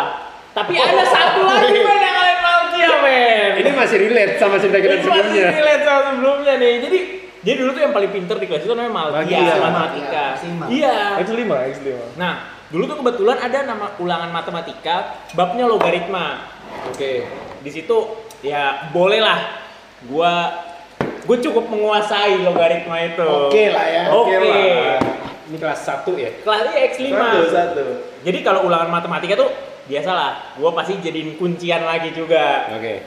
tapi 0.52 0.76
ada 0.76 1.04
satu 1.04 1.44
lagi 1.44 1.76
pen 1.76 1.98
yang 1.98 2.14
ngalahin 2.14 2.40
Malkia 2.40 2.88
pen 2.98 3.48
Ini 3.60 3.70
masih 3.74 3.96
relate 4.00 4.34
sama 4.38 4.56
cerita 4.56 4.78
kita 4.80 4.94
Ini 4.94 5.02
masih 5.02 5.12
sebelumnya. 5.12 5.46
relate 5.52 5.84
sama 5.84 6.00
sebelumnya 6.08 6.52
nih 6.56 6.74
jadi 6.80 6.98
dia 7.42 7.54
dulu 7.58 7.74
tuh 7.74 7.82
yang 7.82 7.90
paling 7.90 8.10
pinter 8.10 8.36
di 8.38 8.46
kelas 8.46 8.62
itu 8.62 8.70
namanya 8.70 8.92
Malkia 9.10 9.38
Malkia. 9.38 9.54
matematika 9.58 10.24
iya 10.70 10.96
X5, 11.18 11.42
X5. 11.74 11.86
nah 12.14 12.32
dulu 12.70 12.82
tuh 12.86 12.96
kebetulan 13.02 13.36
ada 13.36 13.58
nama 13.66 13.86
ulangan 13.98 14.30
matematika 14.30 14.96
babnya 15.34 15.66
logaritma 15.66 16.46
Oke. 16.88 17.26
di 17.60 17.70
situ 17.70 17.96
ya 18.40 18.88
boleh 18.90 19.18
lah 19.18 19.38
gua 20.06 20.32
gue 21.22 21.36
cukup 21.40 21.66
menguasai 21.68 22.42
logaritma 22.42 22.96
itu 23.04 23.26
Oke 23.46 23.70
lah 23.70 23.86
ya. 23.86 24.02
oke 24.10 24.34
lah. 24.34 24.98
Ini 25.42 25.56
kelas 25.58 25.80
1 25.84 26.08
ya? 26.16 26.30
kelasnya 26.40 26.72
X5 26.88 27.10
Satu, 27.12 27.42
satu. 27.50 27.84
jadi 28.22 28.38
kalau 28.40 28.66
ulangan 28.66 28.88
matematika 28.88 29.34
tuh 29.36 29.50
biasalah 29.84 30.56
gua 30.56 30.70
pasti 30.72 30.96
jadiin 30.96 31.34
kuncian 31.36 31.82
lagi 31.82 32.14
juga 32.14 32.70
Oke. 32.72 33.02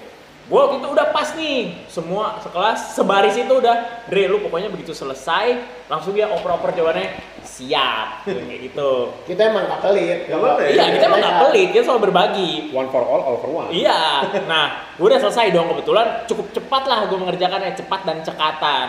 Gua 0.46 0.70
waktu 0.70 0.78
itu 0.78 0.88
udah 0.94 1.08
pas 1.10 1.30
nih 1.34 1.74
semua 1.90 2.38
sekelas 2.38 2.94
sebaris 2.94 3.34
itu 3.34 3.50
udah 3.50 4.06
Dre 4.06 4.30
lu 4.30 4.46
pokoknya 4.46 4.70
begitu 4.70 4.94
selesai 4.94 5.58
langsung 5.90 6.14
dia 6.14 6.30
oper-oper 6.30 6.70
jawabannya 6.70 7.18
siap 7.42 8.26
kayak 8.26 8.70
gitu 8.70 9.10
Kita 9.26 9.54
emang 9.54 9.70
gak 9.70 9.82
pelit. 9.86 10.30
Gak 10.30 10.38
apa-apa 10.38 10.62
ya? 10.66 10.70
iya 10.70 10.86
kita 10.98 11.04
emang 11.10 11.22
gak 11.22 11.38
pelit 11.50 11.68
kita 11.74 11.84
selalu 11.90 12.02
berbagi 12.10 12.52
One 12.74 12.90
for 12.94 13.02
all, 13.06 13.22
all 13.26 13.38
for 13.42 13.50
one. 13.50 13.70
Iya, 13.74 14.30
nah 14.46 14.94
gue 14.98 15.06
udah 15.06 15.22
selesai 15.22 15.50
dong 15.50 15.70
kebetulan 15.74 16.30
cukup 16.30 16.46
cepat 16.54 16.84
lah 16.86 17.00
gue 17.10 17.18
mengerjakannya 17.18 17.72
cepat 17.78 18.02
dan 18.06 18.18
cekatan. 18.22 18.88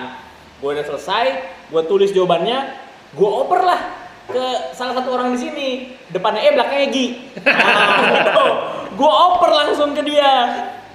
Gue 0.56 0.72
udah 0.72 0.84
selesai, 0.88 1.24
gue 1.68 1.82
tulis 1.84 2.16
jawabannya, 2.16 2.58
gue 3.12 3.28
oper 3.28 3.60
lah 3.60 3.80
ke 4.26 4.44
salah 4.72 4.96
satu 4.96 5.12
orang 5.12 5.36
di 5.36 5.38
sini 5.38 5.68
depannya 6.08 6.40
E 6.42 6.48
belakangnya 6.56 6.88
Gi. 6.92 7.06
Nah. 7.46 8.88
Gue 8.96 9.12
oper 9.12 9.50
langsung 9.52 9.92
ke 9.92 10.00
dia, 10.00 10.32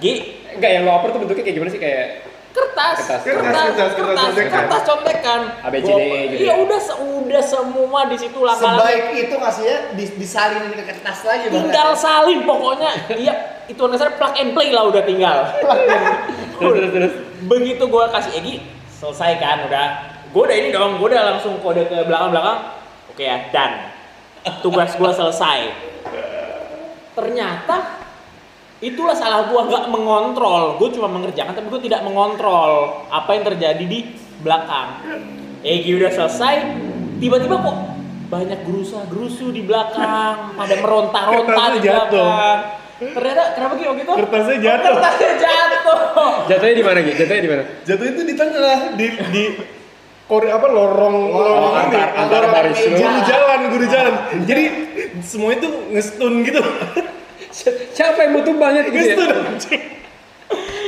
Gi 0.01 0.40
Enggak, 0.51 0.71
yang 0.71 0.83
lo 0.83 0.91
oper 0.93 1.09
tuh 1.09 1.19
bentuknya 1.19 1.43
kayak 1.43 1.55
gimana 1.55 1.69
sih? 1.69 1.79
Kayak 1.79 2.05
kertas, 2.51 2.97
Kertas. 2.99 3.21
kertas, 3.23 3.23
Kertas, 3.23 3.71
kertas, 3.71 3.71
kertas, 3.71 3.91
kertas 3.95 4.19
contekan. 4.27 4.51
kertas 4.51 4.83
contekan. 4.83 5.41
A, 5.57 5.67
B, 5.67 5.75
C, 5.77 5.81
Gua 5.81 5.95
D, 5.95 6.03
oper. 6.03 6.19
gitu 6.27 6.35
Iya 6.35 6.43
ya? 6.43 6.53
udah, 6.59 6.79
udah 7.21 7.43
semua 7.45 8.01
di 8.05 8.17
situ 8.17 8.39
langkah 8.41 8.71
sebaik 8.75 9.03
itu 9.17 9.35
ngasihnya 9.37 9.77
dis 9.93 10.11
disalinin 10.13 10.73
ke 10.73 10.83
kertas 10.83 11.19
lagi 11.23 11.45
tinggal 11.47 11.89
salin 11.95 12.39
pokoknya 12.43 12.91
iya 13.13 13.33
itu 13.65 13.79
dasar 13.79 14.11
plug 14.13 14.35
and 14.35 14.51
play 14.51 14.67
lah 14.69 14.83
udah 14.83 14.99
tinggal 15.01 15.47
terus 16.59 16.73
terus 16.75 16.91
terus. 16.91 17.13
begitu 17.41 17.83
gue 17.85 18.05
kasih 18.11 18.31
Egi 18.35 18.55
selesai 18.91 19.31
kan 19.37 19.57
udah 19.63 19.85
gue 20.27 20.43
udah 20.43 20.57
ini 20.57 20.69
dong 20.69 20.99
gue 20.99 21.07
udah 21.07 21.23
langsung 21.31 21.55
kode 21.57 21.87
ke 21.87 21.97
belakang 22.03 22.35
belakang 22.35 22.57
oke 23.07 23.23
ya 23.23 23.47
dan 23.49 23.95
tugas 24.59 24.91
gue 24.93 25.07
selesai 25.09 25.59
ternyata 27.13 28.00
itulah 28.81 29.13
salah 29.13 29.47
gue 29.47 29.61
nggak 29.61 29.85
mengontrol. 29.87 30.75
Gue 30.75 30.89
cuma 30.91 31.07
mengerjakan 31.07 31.53
tapi 31.53 31.69
gue 31.69 31.81
tidak 31.85 32.01
mengontrol 32.01 33.05
apa 33.07 33.29
yang 33.31 33.43
terjadi 33.45 33.83
di 33.83 33.99
belakang. 34.41 35.05
Egi 35.61 35.93
udah 35.93 36.09
selesai 36.09 36.55
tiba-tiba 37.21 37.61
kok 37.61 37.77
banyak 38.27 38.65
gerusa 38.65 39.05
gerusu 39.05 39.53
di 39.53 39.61
belakang 39.61 40.57
pada 40.57 40.75
meronta-ronta 40.75 41.63
di 41.77 41.79
belakang. 41.79 42.57
Ternyata 43.01 43.57
kenapa 43.57 43.73
Gi 43.75 43.85
waktu 43.89 44.03
itu? 44.05 44.13
Kertasnya 44.13 44.53
Oh, 44.53 44.61
jatuh. 44.61 44.93
kertasnya 44.93 45.31
jatuh. 45.37 45.99
Jatuhnya 46.45 46.75
di 46.77 46.85
mana 46.85 46.97
gitu? 47.01 47.17
Jatuhnya 47.17 47.41
di 47.41 47.49
mana? 47.49 47.63
Jatuh 47.81 48.05
itu 48.07 48.21
di 48.21 48.33
tengah 48.37 48.79
di 48.93 49.05
di 49.29 49.43
kori 50.25 50.47
apa 50.47 50.63
lorong 50.63 51.15
lorong 51.33 51.61
ini. 51.65 51.97
antar- 51.97 52.13
antar 52.15 52.43
baris. 52.49 52.77
guru 52.77 53.19
jalan 53.25 53.59
guru 53.73 53.85
jalan. 53.85 54.13
Jadi 54.45 54.63
semua 55.21 55.51
itu 55.53 55.67
ngestun 55.89 56.33
gitu 56.45 56.61
Siapa 57.91 58.17
yang 58.23 58.31
mau 58.39 58.43
tumbangnya 58.47 58.87
gitu 58.87 58.97
ya? 58.97 59.15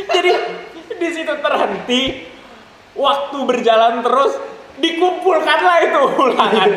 Jadi 0.10 0.32
di 0.99 1.10
situ 1.12 1.34
terhenti, 1.36 2.02
waktu 2.95 3.38
berjalan 3.43 3.99
terus 3.99 4.39
dikumpulkanlah 4.80 5.78
itu 5.86 5.99
ulangan. 6.17 6.69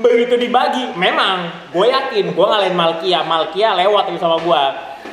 Begitu 0.00 0.34
dibagi, 0.40 0.94
memang 0.96 1.68
gue 1.74 1.86
yakin 1.90 2.32
gue 2.32 2.46
ngalahin 2.46 2.76
Malkia, 2.78 3.20
Malkia 3.26 3.76
lewat 3.76 4.14
itu 4.14 4.18
sama 4.22 4.40
gue. 4.40 4.62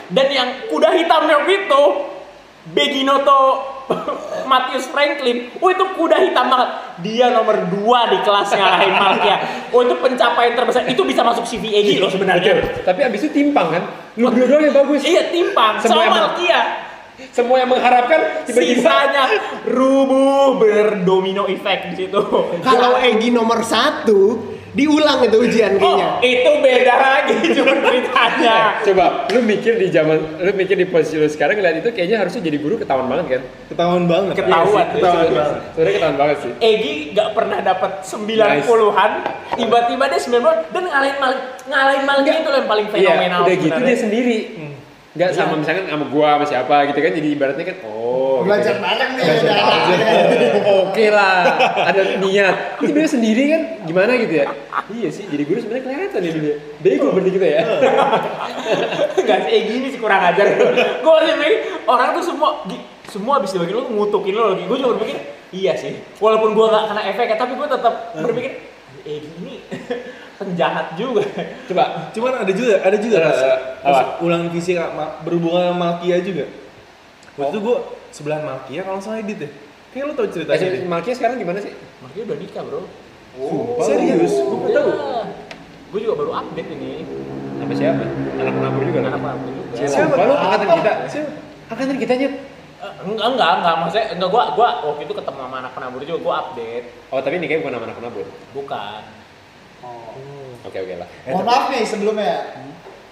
Dan 0.10 0.28
yang 0.30 0.50
kuda 0.70 0.89
hitamnya 0.94 1.46
itu 1.46 1.84
Beginoto 2.69 3.39
Matius 4.52 4.86
Franklin, 4.91 5.50
oh 5.58 5.69
itu 5.72 5.86
kuda 5.95 6.17
hitam 6.22 6.52
banget. 6.52 6.69
Dia 7.02 7.32
nomor 7.32 7.56
2 7.72 8.12
di 8.13 8.17
kelas 8.22 8.50
ngalahin 8.54 8.93
Malkia. 9.00 9.38
Oh 9.74 9.82
itu 9.82 9.95
pencapaian 9.98 10.54
terbesar. 10.54 10.86
Itu 10.86 11.08
bisa 11.08 11.24
masuk 11.24 11.48
CV 11.48 11.80
Egi 11.80 11.95
loh 11.98 12.12
sebenarnya. 12.12 12.84
Tapi 12.86 13.00
abis 13.06 13.30
itu 13.30 13.32
timpang 13.34 13.74
kan? 13.74 13.84
Lu 14.19 14.30
doang 14.30 14.62
yang 14.62 14.76
bagus. 14.76 15.02
Iya 15.06 15.32
timpang 15.32 15.80
Semua 15.82 16.06
sama 16.06 16.36
Malkia. 16.36 16.62
Semua 17.36 17.60
yang 17.60 17.69
mengharapkan 17.72 18.48
tiba-tiba 18.48 18.80
Sisanya 18.80 19.24
rubuh 19.67 20.56
berdomino 20.56 21.48
efek 21.52 21.91
di 21.93 22.06
situ. 22.06 22.22
Kalau 22.63 22.95
Egi 23.00 23.30
nomor 23.32 23.60
satu, 23.63 24.56
diulang 24.80 25.20
itu 25.22 25.38
ujian 25.38 25.72
Oh, 25.76 26.00
kayaknya. 26.00 26.10
itu 26.24 26.52
beda 26.58 26.96
lagi 26.96 27.36
cuma 27.60 27.74
ceritanya. 27.78 28.58
Coba 28.82 29.06
lu 29.28 29.39
mikir 29.42 29.76
di 29.76 29.88
zaman 29.89 30.18
lu 30.39 30.52
mikir 30.54 30.76
di 30.76 30.88
posisi 30.88 31.15
lu 31.15 31.28
sekarang 31.28 31.60
ngeliat 31.60 31.78
itu 31.78 31.89
kayaknya 31.92 32.18
harusnya 32.18 32.42
jadi 32.42 32.58
guru 32.58 32.76
ketahuan 32.76 33.08
banget 33.08 33.26
kan? 33.30 33.42
ketahuan 33.70 34.04
banget 34.06 34.34
Ketahuan. 34.36 34.86
ketahuan 34.89 35.30
banget 35.30 35.60
Sebenarnya 35.70 35.94
ketahuan 35.94 36.18
banget 36.18 36.38
sih. 36.39 36.52
Egi 36.58 36.94
gak 37.12 37.30
pernah 37.32 37.60
dapat 37.60 37.92
90-an, 38.02 39.12
tiba-tiba 39.54 40.04
dia 40.08 40.20
90 40.20 40.72
dan 40.72 40.84
ngalahin 40.86 41.18
mal 41.18 41.34
ngalahin 41.65 42.04
Malki 42.04 42.30
itu 42.32 42.50
yang 42.50 42.68
paling 42.68 42.88
fenomenal 42.88 43.39
Iya, 43.39 43.46
udah 43.46 43.56
gitu 43.60 43.80
dia 43.84 43.98
sendiri. 43.98 44.38
Enggak 45.10 45.34
sama 45.34 45.58
Iya. 45.58 45.60
misalkan 45.65 45.86
sama 45.89 46.06
gua 46.13 46.28
sama 46.38 46.45
siapa 46.45 46.76
gitu 46.93 47.00
kan 47.02 47.12
jadi 47.17 47.28
ibaratnya 47.34 47.65
kan 47.65 47.78
oh 47.82 48.45
belajar 48.45 48.78
gitu. 48.78 48.84
bareng 48.86 49.12
nih 49.17 49.24
udah. 49.26 49.58
Oke 50.86 51.06
lah, 51.10 51.41
ada 51.89 52.02
niat. 52.22 52.56
Tapi 52.77 52.92
dia 52.94 53.10
sendiri 53.10 53.44
kan 53.52 53.62
gimana 53.90 54.15
gitu 54.15 54.33
ya? 54.38 54.46
Iya 54.90 55.10
sih, 55.10 55.25
jadi 55.27 55.44
guru 55.50 55.60
sebenarnya 55.60 55.83
kelihatan 55.86 56.19
ya 56.21 56.31
dia. 56.31 56.56
Bego 56.79 57.10
berarti 57.12 57.31
kita 57.36 57.48
ya. 57.50 57.62
Enggak 59.21 59.40
sih 59.46 59.52
Egi 59.54 59.73
ini 59.81 59.88
sih 59.92 60.00
kurang 60.00 60.21
ajar. 60.23 60.46
masih 61.02 61.36
mikir 61.36 61.58
orang 61.90 62.10
tuh 62.15 62.23
semua 62.23 62.50
semua 63.10 63.33
habis 63.42 63.50
dibagi 63.52 63.73
lu 63.73 63.81
tuh 63.90 63.94
ngutukin 63.98 64.33
lo 64.38 64.54
lagi. 64.54 64.63
Gue 64.69 64.77
juga 64.77 64.90
berpikir 64.96 65.17
iya 65.52 65.73
sih. 65.73 65.98
Walaupun 66.21 66.54
gue 66.54 66.65
gak 66.69 66.86
kena 66.94 67.02
efek 67.10 67.33
tapi 67.33 67.54
gue 67.58 67.67
tetap 67.67 67.94
berpikir 68.13 68.52
Egi 69.10 69.29
ini 69.42 69.54
penjahat 70.60 70.87
juga. 70.99 71.23
Coba 71.71 71.83
cuman 72.12 72.31
ada 72.43 72.51
juga 72.51 72.73
ada 72.83 72.97
juga 72.99 73.17
pas, 73.23 73.39
apa? 73.39 73.55
pas 73.79 73.99
ulang 74.19 74.51
ma- 74.91 75.15
berhubungan 75.23 75.71
sama 75.71 75.75
Malkia 75.79 76.19
juga 76.19 76.51
waktu 77.39 77.55
itu 77.55 77.60
gue 77.63 77.77
sebelah 78.12 78.39
Malkia 78.43 78.83
kalau 78.83 78.99
nggak 78.99 79.07
salah 79.07 79.23
edit 79.23 79.37
deh 79.47 79.51
kayak 79.95 80.03
lo 80.03 80.13
tau 80.19 80.27
ceritanya 80.27 80.67
eh. 80.75 80.83
Malkia 80.83 81.15
sekarang 81.15 81.39
gimana 81.39 81.63
sih? 81.63 81.71
Makanya 82.03 82.23
udah 82.27 82.37
nikah 82.43 82.63
bro. 82.67 82.81
serius 83.87 84.33
gue 84.35 84.57
nggak 84.60 84.75
tahu 84.75 84.91
Gue 85.89 86.05
juga 86.05 86.21
baru 86.21 86.31
update 86.37 86.69
ini. 86.69 87.01
Sama 87.57 87.73
siapa? 87.73 88.05
Anak 88.37 88.53
penabur 88.53 88.81
juga 88.85 88.99
kan? 89.01 89.12
Kenapa 89.17 89.29
juga? 89.41 89.89
Siapa? 89.89 90.13
Lu 90.21 90.33
angkatan 90.37 90.67
kita. 90.77 90.91
Angkatan 91.65 91.97
kita 91.97 92.13
nyet. 92.13 92.33
Eh, 92.77 92.93
Enggak, 93.10 93.27
enggak, 93.33 93.51
enggak. 93.57 93.75
Maksudnya, 93.81 94.05
enggak, 94.13 94.29
gua, 94.29 94.43
gua 94.53 94.69
waktu 94.85 95.10
itu 95.10 95.13
ketemu 95.17 95.39
sama 95.41 95.55
anak 95.65 95.73
penabur 95.73 96.01
juga, 96.05 96.19
gua 96.21 96.33
update. 96.45 96.85
Oh 97.10 97.17
tapi 97.25 97.41
ini 97.41 97.49
kayak 97.49 97.65
bukan 97.65 97.73
nama 97.73 97.85
anak 97.89 97.97
penabur. 97.97 98.25
Bukan. 98.53 99.01
Oke 100.67 100.77
oke 100.83 100.95
lah. 100.99 101.07
Mohon 101.29 101.45
maaf 101.47 101.65
nih 101.71 101.83
sebelumnya. 101.87 102.35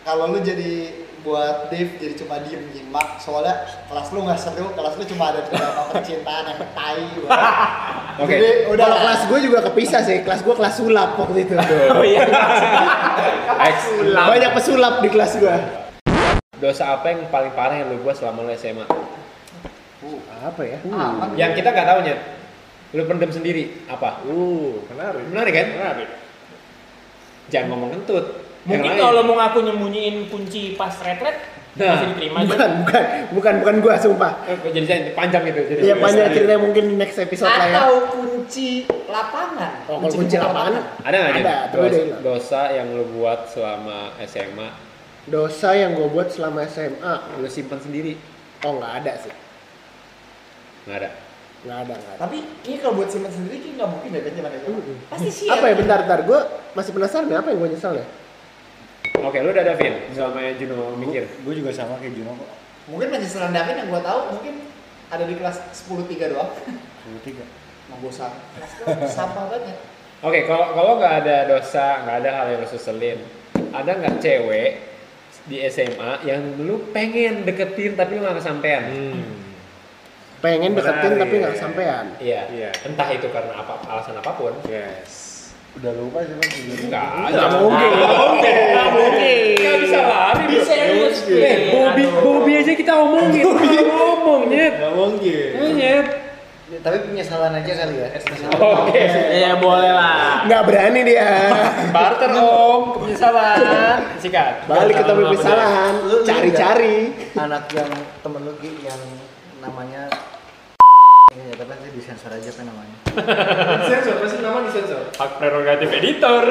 Kalau 0.04 0.32
lu 0.32 0.40
jadi 0.40 0.92
buat 1.28 1.68
Dave 1.68 2.00
jadi 2.00 2.14
cuma 2.16 2.40
diem 2.40 2.64
nyimak 2.72 3.20
soalnya 3.20 3.68
kelas 3.92 4.16
lu 4.16 4.24
nggak 4.24 4.40
seru 4.40 4.72
kelas 4.72 4.96
lu 4.96 5.04
cuma 5.12 5.36
ada 5.36 5.44
beberapa 5.44 5.82
percintaan 5.92 6.44
yang 6.48 6.60
tai. 6.72 7.04
Oke. 8.24 8.34
jadi 8.34 8.50
udah 8.74 8.86
Kalau 8.88 8.98
kelas 8.98 9.22
gue 9.30 9.40
juga 9.46 9.60
kepisah 9.70 10.02
sih, 10.02 10.18
kelas 10.26 10.42
gue 10.42 10.56
kelas 10.58 10.74
sulap 10.74 11.20
waktu 11.22 11.46
itu. 11.46 11.54
Oh 11.94 12.02
iya. 12.02 12.26
Banyak 14.10 14.52
pesulap 14.58 15.06
di 15.06 15.10
kelas 15.14 15.38
gue. 15.38 15.56
Dosa 16.58 16.98
apa 16.98 17.14
yang 17.14 17.30
paling 17.30 17.54
parah 17.54 17.78
yang 17.78 17.94
lu 17.94 18.02
buat 18.02 18.18
selama 18.18 18.42
lu 18.42 18.50
SMA? 18.58 18.90
Apa 20.42 20.62
ya? 20.66 20.82
aman. 20.90 21.38
Yang 21.38 21.62
kita 21.62 21.70
nggak 21.70 21.88
tahu 21.94 22.00
nyet. 22.02 22.20
Lu 22.98 23.04
pendem 23.06 23.30
sendiri 23.30 23.86
apa? 23.86 24.26
Uh, 24.26 24.82
menarik. 24.90 25.24
Menarik 25.30 25.54
kan? 25.54 25.68
Menarik. 25.78 26.10
Jangan 27.48 27.68
ngomong 27.70 27.90
kentut. 27.94 28.26
Mungkin 28.64 28.92
kalau 28.94 29.24
mau 29.24 29.36
ngaku 29.38 29.64
nyembunyiin 29.64 30.28
kunci 30.28 30.76
pas 30.76 30.92
retret, 31.00 31.40
Nah. 31.78 31.94
masih 31.94 32.08
diterima 32.10 32.38
aja. 32.38 32.48
Bukan, 32.50 32.70
bukan, 32.82 33.04
bukan, 33.32 33.54
bukan 33.62 33.76
gue, 33.80 33.94
sumpah. 34.02 34.34
Eh, 34.44 34.58
jadi 34.74 35.14
panjang 35.14 35.46
gitu. 35.46 35.62
Jadi 35.64 35.82
Iya 35.86 35.96
panjang 35.96 36.34
ceritanya 36.34 36.60
mungkin 36.60 36.84
di 36.84 36.96
next 36.98 37.18
episode 37.18 37.48
lah 37.48 37.64
ya. 37.64 37.78
atau 37.80 37.94
kunci 38.10 38.70
lapangan. 39.06 39.86
Oh, 39.86 40.02
kalau 40.02 40.10
kunci 40.12 40.36
lapangan 40.36 40.74
Ada 41.00 41.16
nggak? 41.16 41.36
Ada, 41.38 41.56
tapi 41.70 41.78
Dos- 41.78 41.86
udah 41.88 42.02
hilang. 42.02 42.22
dosa 42.26 42.62
yang 42.74 42.88
lu 42.92 43.06
buat 43.14 43.40
selama 43.46 43.98
SMA 44.20 44.70
Dosa 45.28 45.70
yang 45.72 45.92
gue 45.94 46.08
buat 46.08 46.28
selama 46.28 46.60
SMA, 46.66 47.14
lu 47.38 47.48
simpan 47.48 47.78
sendiri? 47.78 48.18
oh 48.60 48.74
nggak 48.74 48.94
ada 48.98 49.14
sih, 49.20 49.34
Nggak 50.84 50.98
ada. 50.98 51.10
Nggak 51.66 51.78
ada, 51.88 51.94
nggak 51.98 52.14
ada. 52.14 52.22
Tapi 52.22 52.38
ini 52.68 52.76
kalau 52.78 52.94
buat 53.00 53.10
simpan 53.10 53.32
sendiri 53.34 53.58
kayak 53.64 53.74
nggak 53.82 53.90
mungkin 53.90 54.10
deh 54.14 54.22
kan 54.22 54.34
zaman 54.38 54.52
itu. 54.54 54.72
Pasti 55.10 55.30
sih. 55.34 55.48
Apa 55.50 55.66
ya 55.72 55.76
bentar, 55.78 56.00
bentar, 56.06 56.20
gue 56.26 56.40
masih 56.78 56.92
penasaran 56.94 57.28
ya 57.32 57.42
apa 57.42 57.50
yang 57.50 57.60
gue 57.64 57.70
nyesal 57.74 57.94
ya? 57.98 58.06
Oke, 59.18 59.42
lu 59.42 59.50
udah 59.50 59.64
ada 59.66 59.74
Vin 59.74 59.96
selama 60.14 60.40
Juno 60.62 60.94
mikir. 60.94 61.26
Gue 61.42 61.54
juga 61.58 61.74
sama 61.74 61.98
kayak 61.98 62.14
Juno 62.14 62.38
kok. 62.38 62.50
Mungkin 62.88 63.08
penyesalan 63.12 63.52
David 63.52 63.76
yang 63.84 63.90
gua 63.92 64.00
tahu 64.00 64.20
mungkin 64.40 64.64
ada 65.12 65.24
di 65.28 65.36
kelas 65.36 65.60
10 65.76 66.08
3 66.08 66.32
doang. 66.32 66.52
23. 67.20 67.92
Mau 67.92 68.00
bosan. 68.00 68.32
Kelas 68.56 69.12
sampah 69.12 69.52
banget. 69.52 69.76
Oke, 70.24 70.48
kalau 70.48 70.72
kalau 70.72 70.92
nggak 70.98 71.14
ada 71.24 71.38
dosa, 71.52 72.04
nggak 72.08 72.18
ada 72.24 72.30
hal 72.42 72.46
yang 72.56 72.60
lu 72.64 72.70
seselin, 72.72 73.20
ada 73.76 73.92
nggak 73.92 74.18
cewek 74.24 74.70
di 75.46 75.62
SMA 75.68 76.26
yang 76.26 76.42
lu 76.58 76.90
pengen 76.96 77.44
deketin 77.44 77.94
tapi 78.00 78.18
lu 78.18 78.26
nggak 78.26 78.40
kesampean? 78.40 78.84
Hmm. 78.88 79.47
Pengen 80.38 80.72
deketin 80.74 81.02
Menarik. 81.10 81.22
tapi 81.22 81.34
nggak 81.42 81.54
kesampean. 81.58 82.06
Iya. 82.22 82.42
Iya. 82.54 82.70
Entah 82.86 83.08
itu 83.10 83.28
karena 83.30 83.54
apa 83.58 83.74
alasan 83.90 84.16
apa 84.16 84.32
pun. 84.34 84.54
Yes. 84.70 85.26
Udah 85.78 85.94
lupa 85.94 86.26
sih 86.26 86.34
bang. 86.34 86.52
Enggak, 86.90 87.08
Nggak 87.30 87.50
mungkin, 87.62 87.90
nggak 87.92 88.14
mungkin, 88.18 88.56
nggak 88.74 88.90
mungkin. 88.94 89.38
Nggak 89.58 89.78
bisa 89.82 90.00
lari. 90.02 90.44
Bisa 90.50 90.64
serius. 90.66 91.18
Eh, 91.30 91.56
Bobby. 91.70 92.04
Bobby 92.10 92.52
aja 92.56 92.74
kita 92.74 92.94
omongin. 92.98 93.46
Kita 93.46 93.82
ngomong, 93.86 94.42
nyet. 94.50 94.74
Gak 94.74 94.94
mungkin. 94.98 95.50
Eh, 95.54 95.72
nyet. 95.78 96.08
Tapi 96.68 96.98
penyesalan 97.00 97.56
aja 97.56 97.74
kali 97.80 97.96
ya. 97.96 98.08
Oke. 98.60 99.02
Iya 99.32 99.56
boleh 99.56 99.92
lah. 99.94 100.44
Nggak 100.50 100.62
berani 100.68 101.00
dia. 101.06 101.30
Barter 101.96 102.32
om, 102.36 102.82
penyesalan. 103.00 103.58
Sikat. 104.20 104.68
Balik 104.68 104.98
ke 104.98 105.04
topik 105.06 105.26
kesalahan, 105.38 105.94
Lu- 106.04 106.22
lu 106.22 106.26
cari-cari. 106.26 106.98
Anak 107.40 107.70
yang 107.72 107.88
temen 108.20 108.42
lu 108.44 108.54
yang 108.84 109.00
namanya 109.68 110.08
ini 111.28 111.52
ya, 111.52 111.60
tapi 111.60 111.70
nanti 111.70 111.90
disensor 111.92 112.32
aja 112.32 112.50
apa 112.50 112.64
namanya. 112.64 112.98
Sensor, 113.84 114.16
pasti 114.18 114.40
nama 114.40 114.64
disensor. 114.64 115.12
Hak 115.12 115.32
prerogatif 115.38 115.90
editor. 115.92 116.44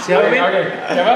Siapa, 0.00 0.20
Oke, 0.20 0.30
Min? 0.30 0.40
Oke, 0.42 0.60
siapa? 0.90 1.14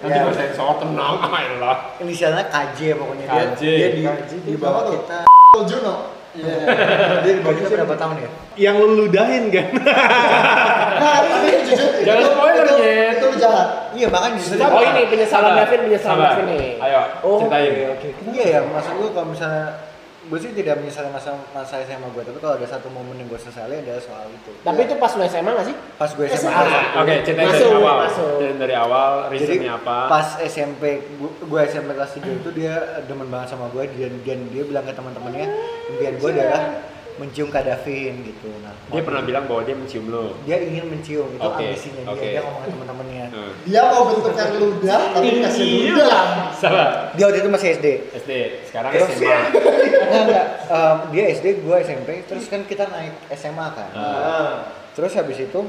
Nanti 0.00 0.16
Ya. 0.16 0.32
sensor 0.32 0.80
tenang, 0.80 1.14
ayolah. 1.22 1.76
Inisialnya 2.00 2.44
KJ 2.48 2.98
pokoknya 2.98 3.24
dia. 3.24 3.42
KJ. 3.46 3.62
Dia 3.62 3.88
di, 3.90 4.02
KJ. 4.02 4.32
di 4.42 4.56
bawah 4.56 4.74
Apa 4.74 4.80
tuh? 4.82 4.92
kita. 4.98 5.18
Juno. 5.70 5.94
Iya. 6.30 6.54
Dia 7.26 7.32
kita 7.42 7.68
berapa 7.74 7.94
tahun 7.98 8.16
ya? 8.22 8.30
Yang 8.54 8.74
lu 8.78 8.88
ludahin 9.04 9.44
kan? 9.50 9.66
Nah, 11.00 11.24
tapi 11.24 11.64
jujur. 11.64 12.04
Jangan 12.04 12.22
spoiler, 12.28 12.64
itu-. 12.68 13.16
Itu 13.16 13.26
jahat. 13.40 13.68
Iya 13.96 14.06
makanya 14.12 14.36
di 14.36 14.42
situ. 14.44 14.60
Oh 14.60 14.82
ini 14.84 15.02
penyesalan 15.08 15.52
Davin, 15.56 15.80
penyesalan. 15.88 16.28
Davin 16.28 16.44
nih. 16.52 16.68
Ayo, 16.76 17.00
Oh, 17.24 17.40
ceritain. 17.40 17.72
oke, 17.72 17.84
oke. 17.96 18.08
Iya 18.36 18.44
ya, 18.44 18.58
maksud 18.68 18.92
gue 19.00 19.08
kalau 19.16 19.28
misalnya 19.32 19.64
gue 20.30 20.38
sih 20.38 20.54
tidak 20.54 20.78
menyesali 20.78 21.10
masa 21.10 21.34
masa 21.50 21.82
SMA 21.82 22.06
gue, 22.14 22.22
tapi 22.22 22.38
kalau 22.38 22.54
ada 22.54 22.62
satu 22.62 22.86
momen 22.86 23.18
yang 23.18 23.26
gue 23.26 23.34
sesali 23.34 23.82
adalah 23.82 23.98
soal 23.98 24.30
itu. 24.30 24.54
Tapi 24.62 24.86
itu 24.86 24.94
pas 24.94 25.10
lu 25.18 25.26
SMA 25.26 25.50
nggak 25.50 25.66
sih? 25.66 25.76
Pas 25.98 26.06
gue 26.06 26.24
SMA. 26.30 26.38
SMA. 26.38 26.80
Oke, 27.02 27.14
ceritain 27.26 27.50
dari 27.50 27.58
Masuk, 27.58 27.70
awal. 27.74 27.96
masuk. 28.06 28.30
Ceritain 28.38 28.60
dari 28.62 28.74
awal, 28.78 29.10
Jadi 29.26 29.34
reasonnya 29.42 29.72
apa? 29.74 29.96
pas 30.06 30.28
SMP, 30.46 30.82
gue, 31.18 31.30
gue 31.42 31.60
SMP 31.66 31.90
kelas 31.92 32.12
3 32.14 32.38
itu 32.40 32.50
dia 32.54 32.74
demen 33.10 33.26
banget 33.26 33.48
sama 33.50 33.66
gue 33.74 33.82
dan, 33.90 34.12
dan 34.22 34.38
dia 34.48 34.62
bilang 34.62 34.86
ke 34.86 34.94
teman-temannya 34.94 35.46
impian 35.90 36.14
gue 36.14 36.30
adalah 36.30 36.62
mencium 37.20 37.48
Kak 37.48 37.62
Davin 37.62 38.24
gitu. 38.24 38.48
Nah, 38.58 38.72
Dia 38.88 39.04
pernah 39.04 39.20
bilang 39.20 39.44
bahwa 39.44 39.60
dia 39.60 39.76
mencium 39.76 40.08
lo. 40.08 40.40
dia 40.42 40.56
ingin 40.56 40.88
mencium 40.88 41.28
itu 41.28 41.38
Oke, 41.38 41.60
ambisinya 41.68 42.00
dia. 42.00 42.10
oke. 42.10 42.26
Dia 42.26 42.40
ngomong 42.40 42.62
ke 42.62 42.68
teman-temannya. 42.70 43.18
Hmm. 43.30 43.52
Dia 43.62 43.82
mau 43.86 44.02
bentukkan 44.08 44.48
ludah 44.56 45.00
tapi 45.12 45.26
dikasih 45.30 45.66
ludah. 45.92 46.18
Salah. 46.52 46.88
Dia 47.12 47.24
waktu 47.24 47.38
itu 47.38 47.48
masih 47.48 47.68
SD. 47.72 47.86
SD, 48.16 48.30
sekarang 48.66 48.90
Terus- 48.90 49.12
SMA. 49.14 49.38
Enggak, 50.10 50.22
enggak. 50.26 50.46
Em, 50.66 50.96
dia 51.12 51.24
SD, 51.30 51.46
gue 51.62 51.76
SMP, 51.78 52.08
terus 52.24 52.44
kan 52.46 52.64
kita 52.64 52.88
naik 52.88 53.14
SMA 53.30 53.66
kan. 53.70 53.90
Ah. 53.92 54.50
Terus 54.90 55.14
habis 55.14 55.38
itu 55.38 55.60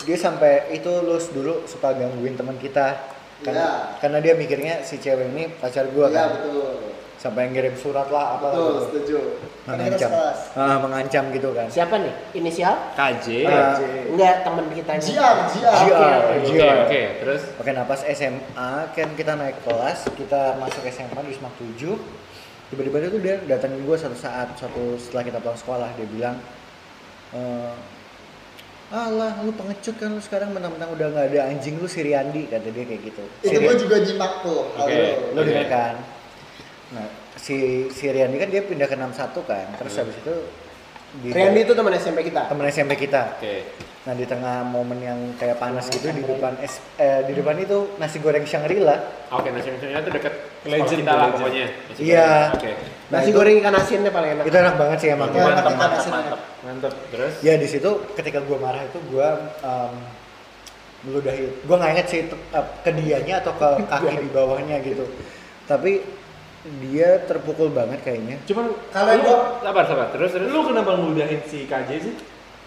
dia 0.00 0.16
sampai 0.16 0.68
itu 0.70 0.90
lulus 1.00 1.30
dulu 1.30 1.64
suka 1.64 1.94
gangguin 1.94 2.34
teman 2.34 2.58
kita. 2.58 3.00
Karena, 3.40 3.56
Iya. 3.56 3.96
karena 3.96 4.18
dia 4.20 4.34
mikirnya 4.34 4.74
si 4.82 5.00
cewek 5.00 5.32
ini 5.32 5.48
pacar 5.54 5.88
gue 5.88 6.04
Iya 6.04 6.12
kan. 6.12 6.28
betul. 6.36 6.89
Sampai 7.20 7.52
ngirim 7.52 7.76
surat 7.76 8.08
lah 8.08 8.40
apa 8.40 8.48
Betul, 8.48 8.64
gitu. 8.64 8.80
setuju. 8.88 9.16
Mengancam. 9.68 10.10
Ah, 10.56 10.80
mengancam 10.80 11.24
gitu 11.36 11.52
kan. 11.52 11.68
Siapa 11.68 12.00
nih? 12.00 12.14
Inisial? 12.32 12.72
KJ. 12.96 13.26
Ah, 13.44 13.76
Enggak, 14.08 14.34
temen 14.40 14.64
kita 14.72 14.92
JR, 14.96 15.36
JR. 15.52 15.84
JR. 15.84 16.20
Oke, 16.48 16.68
oke. 16.88 17.02
Terus 17.20 17.42
Oke, 17.60 17.70
nah 17.76 17.84
pas 17.84 18.00
SMA 18.08 18.72
kan 18.96 19.08
kita 19.20 19.36
naik 19.36 19.60
kelas, 19.68 20.08
kita 20.16 20.56
masuk 20.56 20.80
SMA 20.88 21.20
di 21.28 21.36
Semak 21.36 21.52
7 21.60 21.92
Tiba-tiba 22.72 22.96
dia 23.02 23.10
tuh 23.12 23.20
dia 23.20 23.36
datangin 23.50 23.82
gue 23.84 23.96
satu 24.00 24.16
saat, 24.16 24.56
suatu 24.56 24.94
setelah 24.94 25.26
kita 25.26 25.38
pulang 25.42 25.58
sekolah 25.58 25.90
Dia 26.00 26.06
bilang 26.08 26.36
eh 27.36 27.74
Alah, 28.90 29.38
lu 29.46 29.54
pengecut 29.54 30.02
kan 30.02 30.10
lu 30.10 30.18
sekarang 30.18 30.50
mentang-mentang 30.50 30.90
udah 30.90 31.06
nggak 31.14 31.26
ada 31.30 31.40
anjing 31.46 31.78
lu 31.78 31.86
si 31.86 32.02
Riyandi 32.02 32.50
kata 32.50 32.74
dia 32.74 32.82
kayak 32.82 33.06
gitu. 33.06 33.22
Itu 33.38 33.58
gue 33.62 33.74
juga 33.86 33.96
nyimak 34.02 34.32
tuh. 34.42 34.66
itu. 34.82 35.30
lu 35.30 35.40
denger 35.46 35.66
kan? 35.70 35.94
Nah, 36.90 37.06
si 37.36 37.56
si 37.88 38.04
Riyandi 38.06 38.36
kan 38.36 38.48
dia 38.48 38.62
pindah 38.62 38.86
ke 38.86 38.96
61 38.96 39.46
kan. 39.46 39.66
Terus 39.78 39.94
habis 39.96 40.16
itu 40.16 40.34
di 41.12 41.28
Randy 41.30 41.60
itu 41.62 41.74
teman 41.74 41.94
SMP 41.94 42.22
kita. 42.22 42.46
teman 42.46 42.66
SMP 42.66 42.92
kita. 42.96 43.34
oke. 43.34 43.54
Nah 44.00 44.16
di 44.16 44.24
tengah 44.24 44.64
momen 44.64 44.96
yang 44.96 45.18
kayak 45.36 45.60
panas 45.60 45.86
gitu 45.86 46.08
di 46.08 46.24
depan 46.24 46.56
es, 46.58 46.80
eh, 46.96 47.20
di 47.28 47.36
depan 47.36 47.52
itu 47.58 47.94
nasi 48.00 48.16
goreng 48.16 48.42
Shangri-La. 48.42 48.96
Oke, 49.28 49.52
nasi 49.52 49.68
gorengnya 49.70 50.00
tuh 50.00 50.12
deket 50.16 50.34
sekolah 50.64 50.72
Legend 50.72 50.98
kita 50.98 51.12
lah 51.12 51.28
pokoknya. 51.30 51.64
Iya. 52.00 52.30
goreng. 52.48 52.56
Oke. 52.56 52.70
Nah, 53.10 53.18
Nasi 53.18 53.28
itu- 53.28 53.36
goreng 53.36 53.54
ikan 53.60 53.74
asinnya 53.74 54.10
paling 54.10 54.30
enak. 54.32 54.44
Itu 54.46 54.56
enak 54.56 54.74
banget 54.78 54.98
sih 54.98 55.08
emang. 55.12 55.28
Iya, 55.30 55.42
Mantap, 55.44 55.72
mantap, 55.76 56.02
mantap. 56.08 56.40
Mantep. 56.62 56.92
Terus 57.12 57.32
Ya 57.42 57.54
di 57.54 57.68
situ 57.68 57.90
ketika 58.16 58.38
gua 58.40 58.58
marah 58.58 58.82
itu 58.82 58.98
gua 59.10 59.28
um, 59.60 59.94
meludahi. 61.02 61.44
Gua 61.66 61.76
nggak 61.76 61.92
inget 61.92 62.06
sih 62.08 62.18
itu, 62.24 62.36
uh, 62.50 62.64
ke 62.80 62.90
dianya 62.94 63.42
atau 63.42 63.52
ke 63.52 63.68
kaki 63.84 64.16
di 64.16 64.30
bawahnya 64.30 64.80
gitu. 64.80 65.04
Tapi 65.66 66.00
dia 66.78 67.24
terpukul 67.24 67.68
banget 67.68 68.00
kayaknya. 68.00 68.36
Cuman 68.44 68.76
Kalau 68.90 69.10
lu, 69.10 69.22
gua- 69.22 69.44
sabar, 69.60 69.84
sabar. 69.84 70.06
Terus 70.12 70.30
terus 70.30 70.46
lu 70.46 70.60
kenapa 70.62 70.92
ngeludahin 70.92 71.40
si 71.44 71.64
KJ 71.64 71.90
sih? 71.98 72.14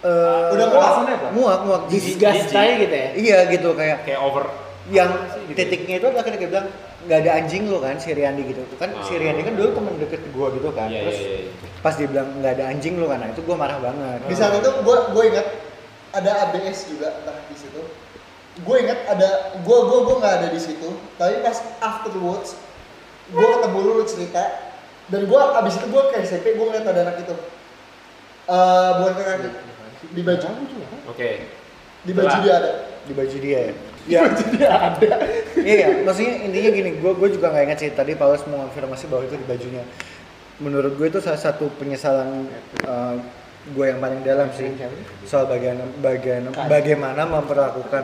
Eh, 0.03 0.47
Udah 0.51 0.65
muak, 0.67 0.81
alasannya 0.81 1.13
apa? 1.15 1.27
muak, 1.31 1.59
muak. 1.63 1.81
Disgust 1.87 2.51
aja 2.51 2.73
gitu 2.75 2.91
ya. 2.91 3.09
Iya 3.13 3.37
gitu 3.47 3.69
kayak 3.71 4.03
kayak 4.03 4.19
over 4.19 4.49
yang 4.91 5.07
gitu. 5.47 5.55
titiknya 5.55 5.95
itu 5.95 6.05
adalah 6.05 6.25
ketika 6.25 6.41
dia 6.41 6.49
bilang 6.51 6.67
nggak 7.03 7.19
ada 7.19 7.31
anjing 7.37 7.63
lo 7.65 7.79
kan 7.79 7.95
si 7.95 8.11
Riyandi 8.11 8.43
gitu 8.45 8.63
kan 8.75 8.91
si 8.99 9.11
Ah. 9.11 9.19
Riyandi 9.21 9.41
kan 9.41 9.53
dulu 9.53 9.69
temen 9.73 9.93
deket 9.95 10.21
gua 10.29 10.51
gitu 10.51 10.69
kan 10.69 10.91
Iya, 10.91 10.99
terus 11.01 11.17
iya, 11.17 11.35
iya. 11.39 11.51
pas 11.79 11.95
dia 11.95 12.03
bilang 12.05 12.27
nggak 12.35 12.51
ada 12.53 12.63
anjing 12.67 12.95
lo 12.95 13.07
kan 13.07 13.17
nah 13.17 13.29
itu 13.29 13.41
gua 13.41 13.55
marah 13.55 13.79
banget 13.79 14.19
Di 14.23 14.35
saat 14.35 14.51
itu 14.53 14.67
gue 14.67 14.97
gue 15.09 15.23
ingat 15.25 15.47
ada 16.11 16.31
ABS 16.43 16.79
juga 16.85 17.15
entah 17.15 17.37
di 17.41 17.55
situ. 17.55 17.79
Gue 18.59 18.75
ingat 18.77 18.99
ada 19.07 19.29
gue 19.57 19.77
gue 19.79 19.99
gue 20.01 20.15
nggak 20.17 20.35
ada 20.37 20.47
di 20.47 20.59
situ. 20.59 20.89
Tapi 21.13 21.33
pas 21.39 21.57
afterwards 21.79 22.59
gue 23.31 23.47
ketemu 23.47 23.77
lu 23.79 23.91
lu 24.01 24.03
cerita 24.03 24.43
dan 25.07 25.21
gue 25.27 25.39
abis 25.39 25.73
itu 25.79 25.87
gue 25.87 26.03
ke 26.11 26.15
SMP 26.23 26.45
gue 26.55 26.65
ngeliat 26.65 26.87
ada 26.87 27.01
anak 27.07 27.17
itu. 27.23 27.35
Eh 28.43 28.89
bukan 28.99 29.13
ke 29.15 29.23
kaki 29.23 29.47
di 30.11 30.21
baju 30.21 30.47
Oke. 31.07 31.29
di 32.03 32.11
baju 32.11 32.35
dia 32.43 32.53
ada. 32.59 32.71
di 33.07 33.13
baju 33.15 33.37
dia 33.39 33.59
ya. 33.71 33.73
Ya, 34.03 34.21
dia 34.51 34.67
ada. 34.67 35.07
Iya, 35.55 35.75
iya. 35.79 35.87
maksudnya 36.03 36.43
intinya 36.43 36.69
gini, 36.75 36.91
gue 36.99 37.11
gue 37.15 37.29
juga 37.39 37.55
nggak 37.55 37.63
ingat 37.71 37.79
sih 37.79 37.89
tadi 37.95 38.19
Paulus 38.19 38.43
mau 38.51 38.67
konfirmasi 38.67 39.07
bahwa 39.07 39.23
itu 39.23 39.39
di 39.39 39.47
bajunya. 39.47 39.83
Menurut 40.59 40.99
gue 40.99 41.07
itu 41.07 41.23
salah 41.23 41.39
satu 41.39 41.71
penyesalan 41.79 42.51
uh, 42.83 43.15
gue 43.71 43.85
yang 43.87 44.03
paling 44.03 44.19
dalam 44.27 44.51
sih 44.51 44.75
soal 45.23 45.47
bagian 45.47 45.79
bagian 46.03 46.51
bagaimana 46.67 47.23
memperlakukan 47.23 48.03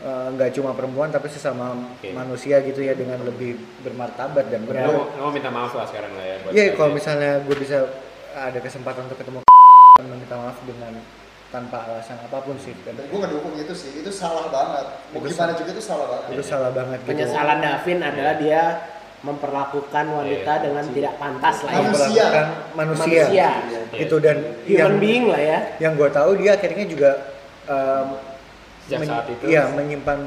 uh, 0.00 0.28
nggak 0.30 0.50
cuma 0.52 0.72
perempuan 0.72 1.08
tapi 1.08 1.26
sesama 1.26 1.76
Oke. 1.96 2.10
manusia 2.10 2.60
gitu 2.60 2.80
ya 2.80 2.92
dengan 2.92 3.20
lebih 3.20 3.54
bermartabat 3.80 4.48
dan 4.48 4.64
benar. 4.64 4.86
lu 4.88 5.04
mau 5.16 5.30
minta 5.30 5.48
maaf 5.48 5.72
lah 5.72 5.84
sekarang 5.84 6.12
lah 6.12 6.24
ya. 6.24 6.36
buat 6.40 6.52
Iya, 6.52 6.66
kalau 6.74 6.92
misalnya 6.92 7.40
gue 7.40 7.56
bisa 7.56 7.78
ada 8.30 8.58
kesempatan 8.58 9.04
untuk 9.04 9.18
ketemu 9.18 9.38
meminta 10.00 10.34
maaf 10.34 10.56
dengan 10.62 10.94
tanpa 11.50 11.82
alasan 11.82 12.14
apa 12.16 12.38
pun 12.40 12.54
sih 12.56 12.70
dan 12.86 12.94
gue 12.94 13.10
ngedukung 13.10 13.52
itu 13.54 13.74
sih, 13.74 13.90
itu 13.98 14.08
salah 14.08 14.46
banget. 14.48 14.86
Mau 15.10 15.18
Itu 15.18 15.34
gimana 15.34 15.50
salah. 15.50 15.58
juga 15.58 15.70
itu 15.72 15.82
salah 15.82 16.06
banget. 16.06 16.28
itu 16.30 16.44
salah 16.46 16.70
banget 16.70 16.98
gitu. 17.02 17.10
Penyesalan 17.10 17.58
Davin 17.58 17.98
adalah 18.00 18.34
dia 18.38 18.62
memperlakukan 19.20 20.04
wanita 20.08 20.52
Iya. 20.54 20.62
dengan 20.64 20.84
tidak 20.88 21.14
pantas 21.18 21.56
lah 21.60 21.70
ya. 21.70 21.80
Memperlakukan 21.82 22.46
manusia, 22.72 23.22
Manusia. 23.26 23.50
gitu 23.92 24.16
dan 24.16 24.36
Human 24.64 24.78
yang 24.78 24.92
being 24.96 25.24
lah 25.28 25.42
ya. 25.42 25.58
yang 25.76 25.92
gue 25.92 26.08
tahu 26.08 26.30
dia 26.38 26.50
akhirnya 26.54 26.84
juga 26.86 27.10
um, 27.66 28.06
Sejak 28.90 28.98
men- 29.00 29.10
saat 29.12 29.26
itu. 29.28 29.44
iya 29.46 29.62
menyimpan 29.68 30.18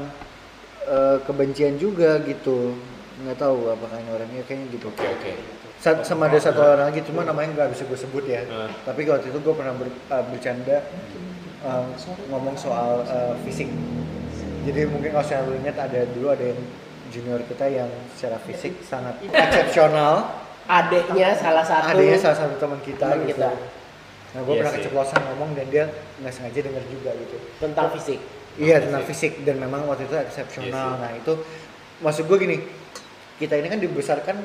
uh, 0.86 1.16
kebencian 1.22 1.76
juga 1.76 2.16
gitu 2.20 2.74
nggak 3.16 3.36
tahu 3.36 3.68
apakah 3.68 3.94
ini 3.94 4.10
orangnya 4.10 4.42
kayaknya 4.42 4.66
gitu 4.72 4.88
Oke 4.90 5.06
oke. 5.06 5.32
Sa- 5.76 6.00
sama 6.02 6.26
ada 6.26 6.38
satu 6.38 6.58
orang 6.58 6.88
lagi 6.88 7.04
cuma 7.04 7.22
namanya 7.22 7.52
nggak 7.54 7.68
bisa 7.70 7.84
gue 7.84 7.98
sebut 7.98 8.24
ya 8.24 8.42
Hmm. 8.42 8.72
tapi 8.82 9.04
waktu 9.04 9.28
itu 9.28 9.38
gue 9.38 9.54
pernah 9.54 9.70
ber- 9.72 9.92
uh, 10.08 10.24
bercanda 10.26 10.80
uh, 11.60 11.84
ngomong 12.28 12.54
soal 12.54 13.04
uh, 13.04 13.36
fisik 13.42 13.68
jadi 14.64 14.88
mungkin 14.88 15.12
kalau 15.12 15.22
saya 15.22 15.44
ingat 15.46 15.76
ada 15.78 16.08
dulu 16.08 16.32
ada 16.32 16.42
yang 16.42 16.60
junior 17.06 17.38
kita 17.44 17.68
yang 17.68 17.86
secara 18.10 18.40
fisik 18.40 18.80
sangat 18.82 19.20
eksepsional 19.22 20.40
Adiknya 20.64 21.36
salah 21.36 21.60
satu. 21.60 21.92
adanya 21.92 22.16
salah 22.16 22.38
satu 22.40 22.56
teman 22.56 22.80
kita 22.80 23.04
teman 23.06 23.28
gitu 23.28 23.36
kita. 23.36 23.52
nah 24.32 24.40
gue 24.40 24.50
Iya 24.50 24.58
pernah 24.58 24.72
keceplosan 24.74 25.20
ngomong 25.22 25.50
dan 25.52 25.66
dia 25.68 25.84
nggak 26.18 26.32
sengaja 26.32 26.60
denger 26.64 26.84
juga 26.88 27.10
gitu 27.14 27.36
tentang 27.60 27.92
fisik. 27.92 28.18
Iya 28.56 28.78
tentang 28.78 29.02
fisik 29.04 29.42
dan 29.42 29.58
memang 29.58 29.86
waktu 29.86 30.06
itu 30.06 30.14
eksepsional 30.14 30.70
Iya 30.70 30.94
sih. 30.94 31.00
nah 31.02 31.10
itu 31.14 31.32
maksud 32.00 32.24
gue 32.26 32.38
gini 32.38 32.56
kita 33.38 33.54
ini 33.58 33.66
kan 33.66 33.80
dibesarkan 33.82 34.36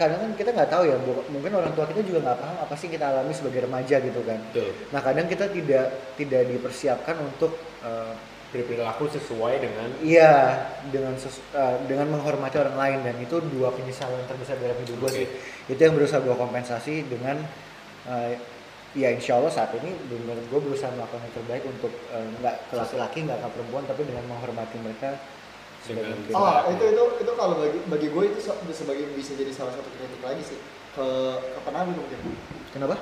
kadang 0.00 0.16
kan 0.16 0.32
kita 0.32 0.56
nggak 0.56 0.70
tahu 0.72 0.88
ya 0.88 0.96
mungkin 1.28 1.52
orang 1.52 1.76
tua 1.76 1.84
kita 1.84 2.00
juga 2.00 2.24
nggak 2.24 2.38
paham 2.40 2.56
apa 2.64 2.72
sih 2.72 2.88
kita 2.88 3.04
alami 3.04 3.36
sebagai 3.36 3.68
remaja 3.68 4.00
gitu 4.00 4.20
kan 4.24 4.40
Betul. 4.48 4.72
nah 4.96 5.00
kadang 5.04 5.28
kita 5.28 5.52
tidak 5.52 5.86
tidak 6.16 6.42
dipersiapkan 6.48 7.16
untuk 7.20 7.52
Berperilaku 8.50 9.06
sesuai 9.06 9.62
dengan 9.62 9.88
iya 10.02 10.66
dengan 10.90 11.14
ses- 11.14 11.38
eh, 11.54 11.76
dengan 11.86 12.10
menghormati 12.10 12.58
orang 12.58 12.74
lain 12.74 12.98
dan 13.06 13.14
itu 13.22 13.38
dua 13.46 13.70
penyesalan 13.70 14.26
terbesar 14.26 14.58
dalam 14.58 14.74
hidup 14.74 14.98
gue 14.98 15.06
Oke. 15.06 15.18
sih 15.22 15.26
itu 15.70 15.78
yang 15.78 15.94
berusaha 15.94 16.18
gue 16.18 16.34
kompensasi 16.34 17.06
dengan 17.06 17.38
eh, 18.10 18.34
ya 18.90 19.08
insya 19.14 19.38
Allah 19.38 19.52
saat 19.54 19.70
ini 19.78 19.94
menurut 20.10 20.44
gue 20.50 20.60
berusaha 20.66 20.90
melakukan 20.90 21.22
yang 21.22 21.34
terbaik 21.34 21.64
untuk 21.66 21.92
eh, 22.10 22.26
nggak 22.42 22.56
ke 22.70 22.74
laki-laki 22.74 23.18
nggak 23.22 23.38
ke 23.38 23.48
perempuan 23.54 23.84
tapi 23.86 24.02
dengan 24.02 24.24
menghormati 24.26 24.76
mereka 24.82 25.14
sebagai. 25.80 26.12
Oh, 26.36 26.68
itu 26.68 26.84
itu 26.92 27.02
itu 27.24 27.32
kalau 27.38 27.56
bagi 27.56 27.80
bagi 27.88 28.08
gue 28.12 28.24
itu 28.34 28.38
sebagai 28.74 29.04
bisa 29.16 29.32
jadi 29.38 29.52
salah 29.54 29.72
satu 29.72 29.88
kritik 29.94 30.20
lagi 30.20 30.42
sih 30.44 30.58
ke 30.92 31.06
ke 31.38 31.60
penabur 31.62 31.94
mungkin. 31.96 32.18
kenapa 32.74 32.98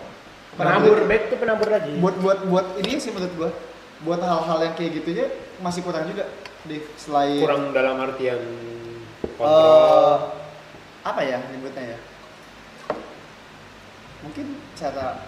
Penabur, 0.58 1.06
back 1.06 1.30
tuh 1.30 1.38
penabur 1.38 1.70
lagi. 1.70 1.92
Buat 2.02 2.18
buat 2.18 2.38
buat 2.50 2.66
ini 2.82 2.98
sih 2.98 3.14
menurut 3.14 3.30
gue 3.38 3.50
buat 4.02 4.20
hal-hal 4.22 4.58
yang 4.62 4.74
kayak 4.78 4.92
gitunya 5.02 5.26
masih 5.58 5.82
kurang 5.82 6.06
juga 6.06 6.30
deh 6.66 6.82
selain 6.94 7.42
kurang 7.42 7.74
dalam 7.74 7.98
artian 7.98 8.38
eh, 8.38 9.30
kontrol. 9.34 10.34
apa 11.02 11.20
ya 11.26 11.38
nyebutnya 11.50 11.94
ya 11.94 11.98
mungkin 14.22 14.46
cara 14.78 15.26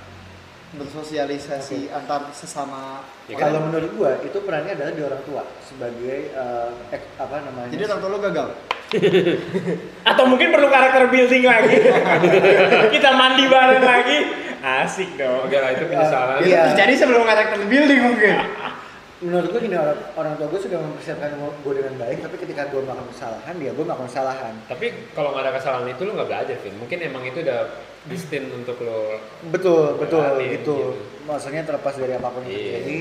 bersosialisasi 0.72 1.90
antar 1.90 2.30
sesama 2.30 3.02
Ya 3.26 3.34
kan? 3.34 3.50
kalau 3.50 3.66
menurut 3.66 3.90
gue 3.90 4.10
itu 4.24 4.38
perannya 4.40 4.72
adalah 4.72 4.92
di 4.92 5.02
orang 5.02 5.22
tua 5.22 5.42
sebagai 5.60 6.30
eh, 6.30 6.70
ek- 6.90 7.10
apa 7.16 7.42
namanya 7.42 7.70
jadi 7.70 7.82
orang 7.86 8.00
tua 8.00 8.10
lo 8.10 8.18
gagal 8.20 8.48
Atau 10.02 10.26
mungkin 10.26 10.50
perlu 10.50 10.66
karakter 10.66 11.06
building 11.06 11.46
lagi. 11.46 11.78
Kita 12.94 13.14
mandi 13.14 13.46
bareng 13.46 13.86
lagi. 13.86 14.18
Asik 14.58 15.14
dong. 15.14 15.46
Oke 15.46 15.54
lah 15.54 15.70
itu 15.70 15.86
penyesalan. 15.86 16.42
Iya. 16.42 16.74
jadi 16.74 16.98
sebelum 16.98 17.22
karakter 17.22 17.62
building 17.64 18.00
mungkin 18.02 18.34
menurut 19.22 19.46
gue 19.46 19.60
gini 19.62 19.76
orang, 19.76 19.94
orang 20.16 20.32
tua 20.34 20.48
gue 20.48 20.60
sudah 20.60 20.80
mempersiapkan 20.80 21.28
gue 21.38 21.74
dengan 21.76 21.94
baik 21.98 22.18
tapi 22.18 22.34
ketika 22.40 22.66
gue 22.66 22.80
melakukan 22.80 23.08
kesalahan 23.10 23.54
dia 23.54 23.70
gue 23.70 23.84
melakukan 23.84 24.08
kesalahan 24.08 24.54
Tapi 24.64 24.86
kalau 25.12 25.28
nggak 25.30 25.44
ada 25.44 25.52
kesalahan 25.54 25.86
itu 25.86 26.02
lu 26.02 26.12
nggak 26.16 26.26
belajar, 26.26 26.56
Vin. 26.58 26.74
Mungkin 26.74 26.98
emang 27.00 27.22
itu 27.22 27.38
udah 27.38 27.60
distin 28.02 28.48
untuk 28.50 28.80
lo. 28.80 29.20
betul 29.46 29.96
betul 29.96 30.24
Beralih, 30.24 30.56
gitu 30.56 30.72
gitu. 30.72 30.88
maksudnya 31.24 31.62
terlepas 31.62 31.94
dari 31.94 32.12
apa 32.12 32.28
pun 32.28 32.40
yang 32.42 32.50
Iya. 32.50 32.64
terjadi 32.72 32.98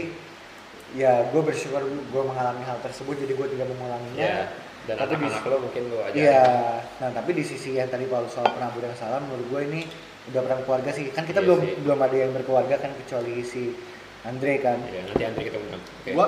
ya 0.92 1.14
gue 1.26 1.42
bersyukur 1.42 1.82
gue 1.86 2.24
mengalami 2.26 2.62
hal 2.62 2.78
tersebut 2.80 3.16
jadi 3.16 3.32
gue 3.32 3.48
tidak 3.50 3.68
mengulanginya 3.70 4.20
Ya. 4.20 4.44
Dan 4.82 4.96
Tapi 4.98 5.14
di- 5.14 5.22
anak-anak 5.22 5.46
lo 5.46 5.58
mungkin 5.62 5.84
lo 5.86 5.98
aja. 6.02 6.16
Iya, 6.18 6.46
nah 6.98 7.10
tapi 7.14 7.32
di 7.32 7.44
sisi 7.44 7.78
yang 7.78 7.88
tadi 7.88 8.04
Paul 8.04 8.26
soal 8.26 8.50
penabur 8.50 8.82
yang 8.82 8.96
salah, 8.96 9.22
menurut 9.22 9.46
gue 9.46 9.62
ini 9.70 9.82
udah 10.28 10.42
peran 10.42 10.66
keluarga 10.66 10.90
sih. 10.90 11.14
Kan 11.14 11.24
kita 11.24 11.40
Iya 11.40 11.46
belum 11.46 11.60
sih. 11.62 11.74
belum 11.80 12.00
ada 12.00 12.16
yang 12.18 12.32
berkeluarga 12.34 12.76
kan 12.76 12.92
kecuali 12.96 13.44
si 13.44 13.78
Andre 14.20 14.58
kan. 14.58 14.82
Ya, 14.84 15.06
nanti 15.06 15.22
Andre 15.22 15.44
kita 15.46 15.58
undang. 15.60 15.84
Oke. 15.84 16.10
gua 16.10 16.28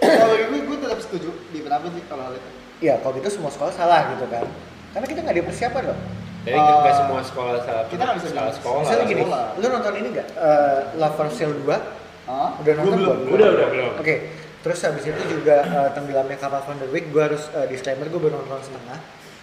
kalau 0.00 0.34
gue 0.34 0.58
gue 0.60 0.78
tetap 0.80 0.98
setuju 0.98 1.30
di 1.48 1.58
penabur 1.60 1.92
sih 1.92 2.02
kalau 2.04 2.22
hal 2.24 2.34
itu 2.34 2.50
Iya, 2.80 2.94
kalau 2.98 3.12
gitu 3.14 3.28
semua 3.30 3.50
sekolah 3.52 3.70
salah 3.72 4.00
gitu 4.10 4.26
kan. 4.26 4.46
Karena 4.90 5.06
kita 5.06 5.20
nggak 5.20 5.36
dipersiapkan 5.38 5.82
loh. 5.86 5.98
Jadi 6.38 6.54
nggak 6.54 6.76
nggak 6.78 6.88
Eh, 6.88 6.98
semua 6.98 7.20
sekolah 7.20 7.52
salah. 7.60 7.84
kita 7.86 8.02
nggak 8.02 8.18
bisa 8.18 8.28
salah 8.30 8.52
sekolah. 8.52 8.80
Misalnya 8.82 9.04
gini, 9.04 9.22
sekolah. 9.22 9.44
lu 9.54 9.66
nonton 9.68 9.92
ini 9.96 10.08
nggak? 10.12 10.28
Eh, 10.30 10.78
Love 10.96 11.14
for 11.14 11.28
Sale 11.28 11.54
2? 11.56 11.78
Hah? 12.26 12.50
Udah 12.56 12.72
nonton 12.74 12.96
belum. 12.96 13.16
belum? 13.18 13.34
Udah, 13.34 13.48
udah, 13.50 13.66
belum. 13.68 13.90
Oke, 13.98 14.14
terus 14.60 14.78
habis 14.80 15.04
itu 15.04 15.22
juga 15.28 15.56
eh, 15.60 15.88
tenggelamnya 15.92 16.36
kapal 16.36 16.60
Van 16.62 16.76
der 16.76 16.88
Wijk, 16.88 17.06
gue 17.08 17.22
harus 17.24 17.42
eh, 17.52 17.66
disclaimer 17.66 18.06
gue 18.06 18.20
baru 18.20 18.34
nonton 18.38 18.62
setengah. 18.62 18.98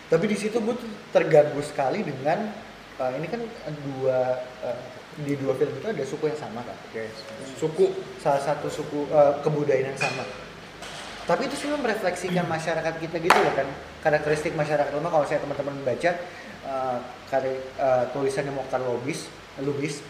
Tapi 0.06 0.26
di 0.26 0.38
situ 0.38 0.58
gue 0.58 0.76
tuh 0.76 0.90
terganggu 1.12 1.62
sekali 1.62 2.02
dengan 2.02 2.50
eh, 2.96 3.12
ini 3.18 3.28
kan 3.28 3.42
dua 3.86 4.20
eh, 4.64 4.78
di 5.16 5.32
dua 5.36 5.56
film 5.56 5.72
itu 5.72 5.88
ada 5.88 6.04
suku 6.04 6.28
yang 6.28 6.38
sama 6.38 6.60
kan? 6.62 6.76
Oke. 6.90 7.08
Suku. 7.56 7.86
Salah 8.18 8.42
satu 8.42 8.68
suku 8.68 9.10
eh, 9.10 9.34
kebudayaan 9.42 9.92
yang 9.92 10.00
sama. 10.00 10.24
Tapi 11.26 11.50
itu 11.50 11.58
sebenarnya 11.58 11.82
merefleksikan 11.90 12.46
masyarakat 12.46 12.94
kita 13.02 13.18
gitu 13.18 13.34
loh 13.36 13.54
kan. 13.54 13.66
Karakteristik 14.00 14.54
masyarakat 14.54 14.94
lemah 14.94 15.10
kalau 15.10 15.26
saya 15.26 15.42
teman-teman 15.42 15.74
baca 15.82 16.12
eh, 16.66 16.98
karya 17.30 17.56
eh, 17.78 18.04
tulisannya 18.12 18.52
Mokhtar 18.52 18.82
Lubis, 18.82 19.30
Lubis, 19.62 20.02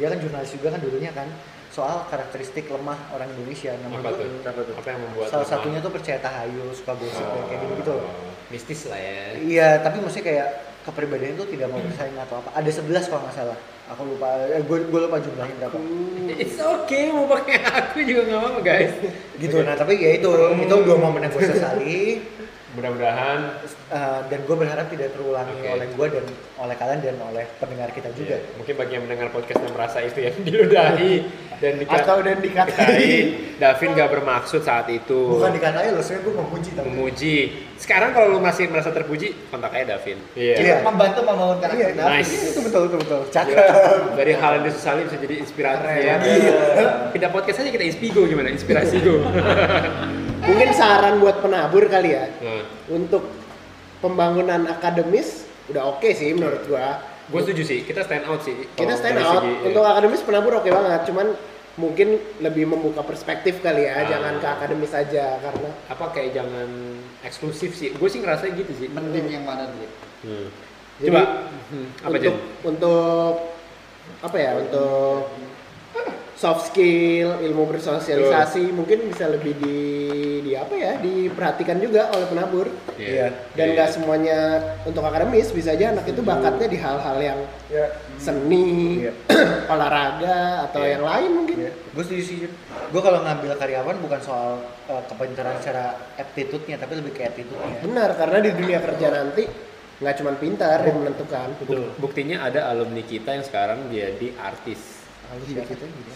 dia 0.00 0.08
kan 0.08 0.18
jurnalis 0.18 0.50
juga 0.56 0.72
kan 0.72 0.80
dulunya 0.80 1.12
kan 1.12 1.28
soal 1.72 2.04
karakteristik 2.12 2.68
lemah 2.68 3.00
orang 3.16 3.32
Indonesia. 3.32 3.72
Apa 3.72 4.12
tuh? 4.12 4.76
Apa 4.76 4.88
yang 4.92 5.00
membuat 5.08 5.26
salah 5.32 5.48
lemah? 5.48 5.52
satunya 5.56 5.78
tuh 5.80 5.92
percaya 5.92 6.18
tahayul, 6.20 6.68
suka 6.76 6.92
gosip 7.00 7.24
dan 7.24 7.44
kayak 7.48 7.60
gitu 7.64 7.74
gitu. 7.80 7.94
Oh, 7.96 8.30
Mistis 8.52 8.80
lah 8.92 9.00
ya. 9.00 9.20
Iya, 9.40 9.68
tapi 9.80 10.04
maksudnya 10.04 10.26
kayak 10.28 10.48
kepribadian 10.84 11.32
itu 11.40 11.44
tidak 11.56 11.72
mau 11.72 11.80
bersaing 11.80 12.18
atau 12.20 12.36
apa. 12.44 12.50
Ada 12.52 12.70
11 12.84 13.08
kalau 13.08 13.22
nggak 13.24 13.36
salah. 13.40 13.58
Aku 13.96 14.02
lupa, 14.04 14.28
eh, 14.52 14.60
gue, 14.60 14.78
gue 14.84 15.00
lupa 15.00 15.16
jumlahnya 15.16 15.56
berapa. 15.56 15.76
It's 16.44 16.60
okay 16.60 17.08
mau 17.08 17.24
pakai 17.24 17.56
aku 17.64 18.04
juga 18.04 18.20
nggak 18.28 18.40
apa-apa 18.44 18.60
guys. 18.60 18.92
Gitu, 19.40 19.56
nah 19.64 19.72
tapi 19.72 19.96
ya 19.96 20.20
itu, 20.20 20.28
itu 20.60 20.74
dua 20.84 20.96
momen 21.00 21.24
yang 21.24 21.32
gue 21.32 21.40
sesali. 21.40 22.00
Mudah-mudahan 22.72 23.40
Uh, 23.92 24.24
dan 24.26 24.40
gue 24.40 24.56
berharap 24.56 24.88
tidak 24.88 25.12
terulangi 25.12 25.52
Oke. 25.54 25.68
oleh 25.68 25.84
gue 25.86 26.06
dan 26.10 26.24
oleh 26.56 26.72
kalian 26.72 27.00
dan 27.02 27.16
oleh 27.22 27.44
pendengar 27.60 27.92
kita 27.92 28.08
juga. 28.10 28.40
ya, 28.40 28.56
mungkin 28.56 28.74
bagi 28.74 28.92
yang 28.96 29.04
mendengar 29.04 29.28
podcast 29.28 29.60
dan 29.60 29.68
merasa 29.68 29.98
itu 30.00 30.18
yang 30.18 30.36
diludahi 30.48 31.14
dan 31.58 31.72
dika- 31.76 32.00
atau 32.00 32.16
dan 32.18 32.40
dikatai 32.40 32.72
dikatai, 32.72 33.12
Davin 33.60 33.92
gak 33.92 34.08
bermaksud 34.10 34.64
saat 34.64 34.88
itu 34.88 35.36
Bukan 35.36 35.52
dikatain 35.52 35.92
loh, 35.92 36.00
sebenarnya 36.00 36.24
gue 36.24 36.34
memuji 36.34 36.70
tapi. 36.72 36.86
memuji. 36.88 37.36
Sekarang 37.76 38.10
kalau 38.10 38.32
lu 38.32 38.40
masih 38.40 38.64
merasa 38.66 38.88
terpuji, 38.88 39.36
kontak 39.46 39.76
aja 39.76 39.92
Davin. 39.92 40.16
Iya. 40.32 40.80
membantu 40.80 41.20
membangun 41.20 41.56
Iya, 41.56 41.62
karakter 41.62 41.92
David. 41.92 42.08
Nice. 42.16 42.32
itu 42.48 42.60
betul 42.62 42.80
betul 42.88 42.98
betul. 43.02 43.20
Cakep. 43.28 43.56
Dari 44.16 44.32
hal 44.32 44.50
yang 44.56 44.64
disesali 44.64 45.00
bisa 45.04 45.16
jadi 45.18 45.34
inspirasi 45.36 45.84
Keren. 45.84 46.00
ya. 46.00 46.16
Kita 47.12 47.28
podcast 47.28 47.60
aja 47.60 47.68
kita 47.68 47.84
inspigo 47.84 48.24
gimana? 48.24 48.48
Inspirasi 48.48 48.96
go. 49.04 49.20
Mungkin 50.42 50.68
saran 50.72 51.18
buat 51.18 51.38
penabur 51.38 51.86
kali 51.86 52.10
ya. 52.12 52.26
Nah, 52.36 52.62
Untuk 52.90 53.22
pembangunan 53.98 54.66
akademis 54.66 55.46
udah 55.68 55.86
oke 55.88 56.08
sih 56.10 56.32
menurut 56.32 56.66
gua. 56.66 56.98
gue 57.22 57.38
setuju 57.40 57.62
sih, 57.64 57.78
kita 57.80 58.02
stand 58.02 58.26
out 58.26 58.42
sih. 58.42 58.66
Kita 58.68 58.82
kalau 58.84 58.98
stand 58.98 59.16
out 59.16 59.40
segi- 59.40 59.46
iya. 59.48 59.64
untuk 59.64 59.82
akademis 59.84 60.20
penabur 60.20 60.52
oke 60.54 60.68
banget, 60.68 61.00
cuman 61.06 61.26
mungkin 61.72 62.08
lebih 62.38 62.66
membuka 62.66 63.00
perspektif 63.00 63.62
kali 63.62 63.86
ya, 63.86 63.94
Ah. 63.96 64.04
jangan 64.04 64.34
ke 64.36 64.48
akademis 64.50 64.92
aja 64.92 65.38
karena 65.38 65.70
apa 65.86 66.04
kayak 66.10 66.34
jangan 66.34 66.68
eksklusif 67.22 67.72
sih. 67.72 67.94
Gue 67.94 68.10
sih 68.10 68.18
ngerasa 68.18 68.50
gitu 68.50 68.74
sih. 68.74 68.90
mending 68.90 69.30
yang 69.30 69.44
mana 69.44 69.64
dulu 69.64 69.86
Hmm. 70.22 70.46
Jadi, 70.98 71.08
Coba 71.08 71.22
hmm, 71.72 71.86
apa 71.96 72.10
untuk 72.10 72.22
Jen? 72.22 72.34
untuk 72.64 73.32
apa 74.20 74.36
ya 74.36 74.50
untuk 74.56 75.18
soft 76.42 76.62
skill 76.68 77.38
ilmu 77.38 77.70
bersosialisasi 77.70 78.74
mungkin 78.74 79.06
bisa 79.06 79.30
lebih 79.30 79.54
di 79.54 79.78
di 80.42 80.52
apa 80.52 80.74
ya 80.74 80.98
diperhatikan 80.98 81.78
juga 81.78 82.10
oleh 82.10 82.26
penabur 82.26 82.66
Iya. 82.92 83.30
dan 83.54 83.72
nggak 83.72 83.88
semuanya 83.90 84.38
untuk 84.82 85.02
akademis 85.02 85.50
bisa 85.50 85.70
aja 85.70 85.90
anak 85.90 86.02
itu 86.04 86.18
bakatnya 86.20 86.66
di 86.66 86.76
hal-hal 86.76 87.16
yang 87.16 87.40
Iya. 87.70 87.86
seni 88.18 88.66
Iya. 89.00 89.12
olahraga 89.72 90.38
atau 90.66 90.82
yang 90.82 91.02
lain 91.02 91.30
mungkin 91.32 91.56
Iya. 91.62 91.72
Gue 91.92 92.02
setuju 92.02 92.22
sih. 92.24 92.36
Gue 92.90 93.00
kalau 93.00 93.20
ngambil 93.20 93.52
karyawan 93.54 93.96
bukan 94.00 94.20
soal 94.20 94.58
uh, 94.88 95.02
kepintaran 95.06 95.60
secara 95.60 95.94
aptitude-nya, 96.16 96.74
tapi 96.74 96.96
lebih 96.96 97.12
ke 97.12 97.22
attitude-nya. 97.22 97.78
benar 97.80 98.16
karena 98.16 98.38
di 98.40 98.50
dunia 98.50 98.78
kerja 98.80 99.06
nanti 99.12 99.44
nggak 100.00 100.14
cuma 100.16 100.34
pintar 100.34 100.82
yang 100.82 100.98
menentukan 100.98 101.54
Buk- 101.62 101.94
Buktinya 102.00 102.42
ada 102.42 102.66
alumni 102.66 103.04
kita 103.04 103.30
yang 103.30 103.44
sekarang 103.44 103.86
jadi 103.92 104.34
artis. 104.36 105.01
Halus 105.32 105.48
ya 105.48 105.64
kita 105.64 105.84
gitu. 105.88 106.10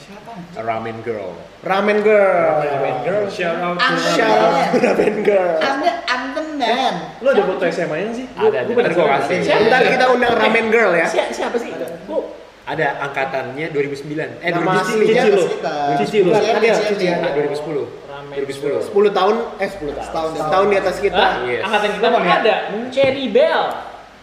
Ramen 0.55 0.97
Girl. 1.01 1.33
ramen 1.65 1.99
girl 2.05 2.61
Ramen 2.61 2.97
girl. 3.01 3.25
Shout 3.27 3.57
out 3.59 3.81
to 3.81 3.95
Shout 4.13 4.29
out 4.29 4.77
ramen 4.77 5.17
girl 5.25 5.57
Anda 5.59 5.91
I'm 6.05 6.25
the 6.33 6.45
man. 6.55 6.95
Lo 7.19 7.33
ada 7.33 7.43
foto 7.43 7.65
SMA 7.67 7.97
nya 7.99 8.13
sih? 8.13 8.27
Ada, 8.31 8.69
Gue 8.69 8.77
Gua 8.77 8.93
gua 8.93 9.07
kasih. 9.19 9.41
Ntar 9.43 9.81
kita 9.89 10.05
undang 10.13 10.37
ramen 10.37 10.69
girl 10.69 10.93
ya 10.93 11.09
siapa, 11.09 11.33
siapa 11.33 11.57
sih 11.57 11.73
bu 12.05 12.29
Ada 12.67 12.99
angkatannya 13.01 13.71
2009. 13.71 14.43
Eh 14.43 14.51
Nama 14.51 14.71
2010. 14.75 14.83
aslinya 14.83 15.23
Cici 15.23 15.31
lo. 15.31 15.45
kita. 15.47 15.75
Cici 16.03 16.19
lo. 16.21 16.31
Bukan, 16.35 16.51
ada 16.51 16.67
Cici. 16.75 16.85
Cici. 16.93 17.07
Ah, 17.09 17.31
2010. 17.31 17.87
Ramen 18.11 18.35
2010. 18.37 18.91
10 18.91 19.15
tahun 19.15 19.35
eh 19.57 19.69
10 19.71 19.95
tahun 19.95 20.03
Setahun. 20.05 20.31
setahun 20.37 20.67
di 20.67 20.77
atas 20.77 20.97
kita? 20.99 21.25
Yes. 21.47 21.63
angkatan 21.63 21.91
kita 21.95 22.07
mana 22.11 22.29
ada 22.37 22.55
Cherry 22.91 23.27
Bell 23.31 23.63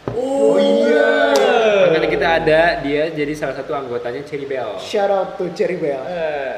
Oh 0.10 0.58
iya. 0.58 1.32
Angkatan 1.86 2.10
kita 2.10 2.28
ada 2.36 2.62
dia 2.80 3.04
jadi 3.10 3.32
salah 3.32 3.54
satu 3.54 3.72
anggotanya 3.72 4.22
Cherry 4.22 4.44
Bell. 4.44 4.76
shout 4.78 5.08
out 5.08 5.38
to 5.38 5.48
Cherry 5.52 5.78
Bell 5.78 6.02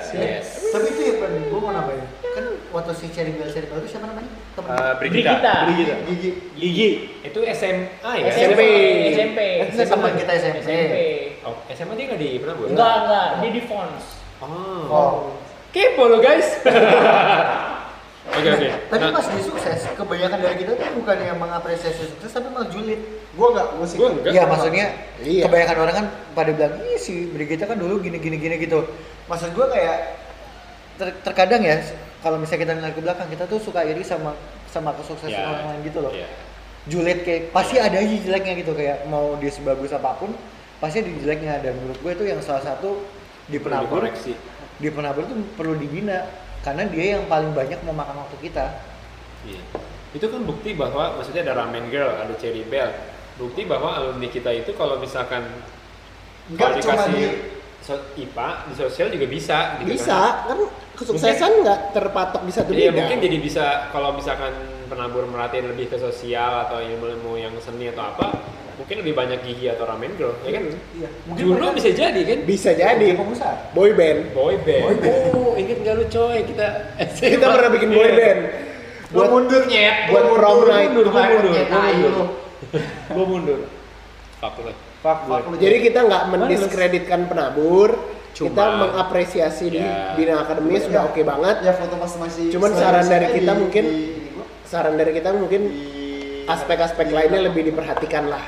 Yes. 0.08 0.72
Tapi 0.72 0.88
itu 0.88 1.02
ya, 1.04 1.14
gue 1.22 1.60
mau 1.60 1.70
nambahin. 1.70 2.02
Kan 2.26 2.46
waktu 2.72 2.92
si 2.94 3.06
Cherry 3.10 3.32
Bell 3.32 3.48
Cherry 3.48 3.68
Bell 3.68 3.80
itu 3.80 3.90
siapa 3.90 4.08
namanya? 4.08 4.32
Temen. 4.54 4.70
Uh, 4.70 4.94
Brigita 4.96 5.32
Brigita. 5.36 5.54
Brigita. 5.66 5.96
Gigi. 6.08 6.30
Gigi. 6.56 6.90
Itu 7.22 7.40
SMA 7.52 8.12
ya? 8.16 8.32
SMP. 8.32 8.62
SMP 9.12 9.40
Enggak 9.68 9.88
teman 9.92 10.12
kita 10.16 10.32
SMP. 10.34 10.58
SMP 10.62 10.96
Oh, 11.44 11.56
SMA 11.70 11.94
dia 11.94 12.06
nggak 12.08 12.20
di 12.20 12.30
Penabur? 12.40 12.66
enggak 12.66 12.94
enggak 13.04 13.28
dia 13.38 13.52
di 13.52 13.62
Fons 13.64 14.06
Oh. 14.40 14.84
Oh. 14.88 15.14
Kepo 15.70 16.08
lo 16.08 16.20
guys. 16.20 16.60
Oke 18.26 18.50
oke. 18.50 18.68
Tapi 18.90 19.04
Nah, 19.06 19.14
pas 19.14 19.26
dia 19.30 19.44
sukses, 19.44 19.80
kebanyakan 19.94 20.38
dari 20.42 20.56
kita 20.58 20.72
tuh 20.74 20.90
bukan 20.98 21.18
yang 21.22 21.38
mengapresiasi 21.38 22.10
sukses, 22.10 22.32
tapi 22.34 22.50
malah 22.50 22.68
julid. 22.68 22.98
Gua 23.38 23.48
enggak, 23.54 23.68
gua 23.78 23.86
sih. 23.86 23.98
Gua 24.02 24.10
enggak. 24.12 24.32
Iya, 24.34 24.44
maksudnya 24.50 24.86
Iya. 25.22 25.44
kebanyakan 25.46 25.78
orang 25.78 25.96
kan 25.96 26.06
pada 26.34 26.50
bilang, 26.52 26.74
"Ih, 26.82 26.98
si 26.98 27.30
Brigita 27.30 27.70
kan 27.70 27.78
dulu 27.78 28.02
gini 28.02 28.18
gini 28.18 28.38
gini 28.42 28.56
gitu." 28.58 28.82
Maksud 29.30 29.54
gua 29.54 29.70
kayak 29.70 29.98
ter- 30.98 31.18
terkadang 31.22 31.62
ya 31.62 31.78
kalau 32.20 32.42
misalnya 32.42 32.62
kita 32.66 32.72
ngeliat 32.76 32.94
ke 32.98 33.02
belakang, 33.06 33.28
kita 33.30 33.44
tuh 33.46 33.60
suka 33.62 33.86
iri 33.86 34.02
sama 34.02 34.34
sama 34.66 34.92
kesuksesan 34.98 35.30
Ya. 35.32 35.46
orang 35.46 35.66
lain 35.78 35.82
gitu 35.86 36.00
loh. 36.02 36.12
Iya. 36.12 36.28
Julid 36.86 37.20
kayak 37.26 37.50
pasti 37.50 37.82
ada 37.82 37.98
aja 37.98 38.16
jeleknya 38.22 38.54
gitu 38.62 38.74
kayak 38.74 39.06
mau 39.06 39.34
dia 39.38 39.50
sebagus 39.50 39.90
apa 39.90 40.18
pun, 40.18 40.34
pasti 40.78 41.02
ada 41.02 41.10
jeleknya 41.10 41.62
dan 41.62 41.74
menurut 41.82 41.98
gue 41.98 42.12
itu 42.14 42.26
yang 42.30 42.42
salah 42.46 42.62
satu 42.62 43.02
di 43.46 43.58
penabur 43.58 44.06
di 44.76 44.90
penabur 44.92 45.24
tuh 45.24 45.38
perlu 45.56 45.74
dibina 45.80 46.28
karena 46.66 46.84
dia 46.90 47.06
yang 47.22 47.30
paling 47.30 47.54
banyak 47.54 47.78
memakan 47.86 48.26
waktu 48.26 48.38
kita. 48.42 48.82
Iya. 49.46 49.62
Itu 50.18 50.34
kan 50.34 50.42
bukti 50.50 50.74
bahwa 50.74 51.14
maksudnya 51.22 51.46
ada 51.46 51.62
Ramen 51.62 51.94
Girl, 51.94 52.10
ada 52.10 52.34
Cherry 52.42 52.66
Bell. 52.66 52.90
Bukti 53.38 53.70
bahwa 53.70 53.94
alumni 53.94 54.26
kita 54.26 54.50
itu 54.50 54.74
kalau 54.74 54.98
misalkan 54.98 55.46
Enggak 56.50 56.82
kalau 56.82 56.82
cuma 56.82 57.04
di 57.14 57.24
so- 57.86 58.06
IPA 58.18 58.50
di 58.70 58.74
sosial 58.74 59.08
juga 59.14 59.26
bisa 59.30 59.58
gitu 59.82 59.94
bisa 59.94 60.46
kan 60.50 60.60
kesuksesan 60.98 61.52
nggak 61.62 61.80
terpatok 61.94 62.42
di 62.46 62.54
satu 62.54 62.70
Iya 62.74 62.90
bidang 62.90 62.98
mungkin 62.98 63.18
jadi 63.22 63.38
bisa 63.38 63.66
kalau 63.94 64.14
misalkan 64.18 64.54
penabur 64.90 65.26
merhatiin 65.30 65.70
lebih 65.74 65.94
ke 65.94 65.98
sosial 66.02 66.66
atau 66.70 66.82
ilmu-ilmu 66.82 67.38
yang 67.38 67.54
seni 67.62 67.94
atau 67.94 68.10
apa 68.14 68.30
mungkin 68.76 68.96
lebih 69.00 69.14
banyak 69.14 69.40
gigi 69.42 69.66
atau 69.68 69.84
ramen 69.84 70.12
girl 70.16 70.36
ya 70.42 70.52
kan? 70.52 70.64
Iya. 70.68 71.10
Juno 71.34 71.68
bisa 71.72 71.90
jadi 71.90 72.22
kan? 72.22 72.40
Bisa 72.44 72.70
jadi. 72.72 73.08
pengusaha. 73.14 73.72
boy 73.72 73.92
band. 73.92 74.20
Boy 74.32 74.56
band, 74.58 75.00
oh 75.32 75.56
inget 75.56 75.78
nggak 75.80 75.96
lu 75.96 76.06
coy? 76.08 76.40
Kita 76.44 76.66
kita 77.16 77.46
pernah 77.46 77.70
bikin 77.70 77.90
boy 77.90 78.10
band. 78.12 78.40
Gua 79.10 79.26
mundur 79.28 79.64
nyet. 79.66 80.10
buat 80.10 80.24
Gua 80.24 80.36
prom 80.36 80.58
night. 80.66 80.90
mundur, 80.90 81.06
gua 81.08 81.24
mundur, 81.26 81.54
tai 81.66 81.94
mundur. 81.96 82.28
Gue 83.08 83.26
mundur. 83.26 83.60
Fuck 84.38 84.56
lu. 84.60 84.72
Fuck 85.00 85.20
gue. 85.22 85.32
Fuck 85.32 85.46
lu. 85.48 85.56
jadi 85.56 85.78
kita 85.82 86.00
nggak 86.04 86.24
mendiskreditkan 86.30 87.22
penabur. 87.26 87.90
Cuma- 88.36 88.52
kita 88.52 88.66
mengapresiasi 88.84 89.66
di 89.70 89.80
Ya. 89.80 90.12
bidang 90.12 90.44
akademis 90.44 90.84
Iya. 90.84 90.88
sudah 90.92 91.02
oke 91.08 91.22
banget. 91.24 91.56
Ya 91.64 91.72
foto 91.72 91.96
pas 91.96 92.12
masih 92.20 92.52
Cuman 92.52 92.72
saran 92.74 93.06
dari 93.06 93.28
kita 93.32 93.52
di- 93.54 93.60
mungkin- 93.62 93.92
saran 94.66 94.96
dari 94.98 95.12
kita 95.14 95.30
mungkin 95.32 95.62
aspek-aspek 96.46 97.08
lainnya 97.10 97.42
lebih 97.42 97.64
diperhatikan 97.64 98.28
lah 98.28 98.44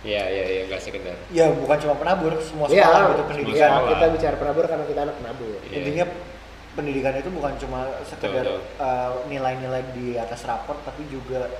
Iya 0.00 0.22
iya 0.26 0.44
iya 0.48 0.62
nggak 0.64 0.80
sekedar. 0.80 1.16
Ya 1.28 1.52
bukan 1.52 1.76
cuma 1.76 1.94
penabur, 1.94 2.32
semua 2.40 2.66
Iya, 2.66 2.84
sekolah 2.84 3.10
gitu 3.10 3.22
pendidikan. 3.28 3.54
ya, 3.54 3.68
sekolah. 3.68 3.88
kita 3.92 4.04
bicara 4.10 4.36
penabur 4.36 4.64
karena 4.64 4.84
kita 4.88 5.00
anak 5.02 5.16
penabur 5.20 5.56
Iya. 5.60 5.76
Intinya 5.76 6.04
pendidikan 6.70 7.14
itu 7.14 7.28
bukan 7.28 7.52
cuma 7.58 7.78
sekedar 8.04 8.44
uh, 8.78 9.10
nilai-nilai 9.26 9.82
di 9.92 10.16
atas 10.16 10.44
raport, 10.44 10.80
tapi 10.82 11.04
juga 11.06 11.50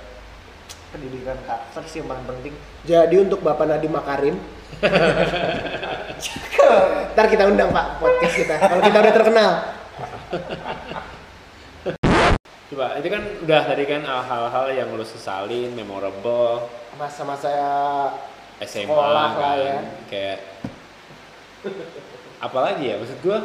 pendidikan 0.91 1.37
karakter 1.45 1.83
sih 1.87 2.01
yang 2.01 2.09
paling 2.09 2.27
penting. 2.27 2.55
jadi 2.83 3.15
untuk 3.21 3.41
bapak 3.41 3.65
Nadiem 3.65 3.93
Makarim 3.93 4.37
ntar 7.13 7.27
kita 7.27 7.47
undang 7.47 7.71
pak 7.71 7.99
podcast 7.99 8.35
kita 8.35 8.55
kalau 8.59 8.81
kita 8.81 8.99
udah 8.99 9.15
terkenal 9.15 9.51
Coba 12.71 12.95
itu 12.97 13.09
kan 13.09 13.23
udah 13.43 13.61
tadi 13.67 13.83
kan 13.85 14.03
hal-hal 14.07 14.67
yang 14.71 14.89
lu 14.95 15.03
sesalin, 15.03 15.75
memorable, 15.75 16.71
masa-masa 16.95 17.51
SMA 18.61 18.87
Sekolah 18.87 19.29
kan, 19.29 19.41
lah 19.41 19.55
ya. 19.57 19.79
kayak 20.07 20.39
apalagi 22.39 22.85
ya 22.87 22.97
maksud 22.97 23.19
gua 23.21 23.39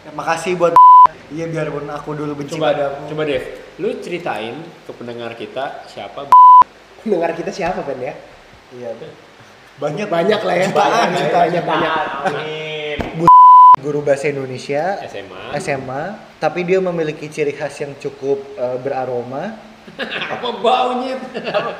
Ya, 0.00 0.16
makasih 0.16 0.56
buat 0.56 0.72
Iya 1.36 1.44
biarpun 1.46 1.84
aku 1.86 2.16
dulu 2.16 2.32
benci 2.34 2.56
coba 2.56 2.72
padamu. 2.72 3.04
coba 3.04 3.22
Dev 3.22 3.44
lu 3.76 4.00
ceritain 4.00 4.56
ke 4.80 4.92
pendengar 4.96 5.36
kita 5.36 5.84
siapa 5.84 6.32
pendengar 7.04 7.36
kita 7.36 7.52
siapa 7.52 7.84
Ben 7.84 8.00
ya 8.00 8.14
Iya. 8.70 8.96
Banyak 9.76 10.08
banyak 10.08 10.40
lah 10.40 10.54
ya 10.56 10.66
Jutaan, 10.66 11.08
banyak 11.10 11.20
jutaan. 11.20 11.34
banyak, 11.36 11.64
banyak. 11.66 13.28
Guru 13.80 14.00
bahasa 14.00 14.28
Indonesia 14.28 15.00
SMA 15.08 15.56
SMA, 15.58 16.02
tapi 16.36 16.62
dia 16.62 16.78
memiliki 16.78 17.26
ciri 17.26 17.50
khas 17.50 17.74
yang 17.80 17.96
cukup 17.96 18.38
uh, 18.54 18.76
beraroma. 18.78 19.56
apa 20.30 20.48
baunya 20.62 21.18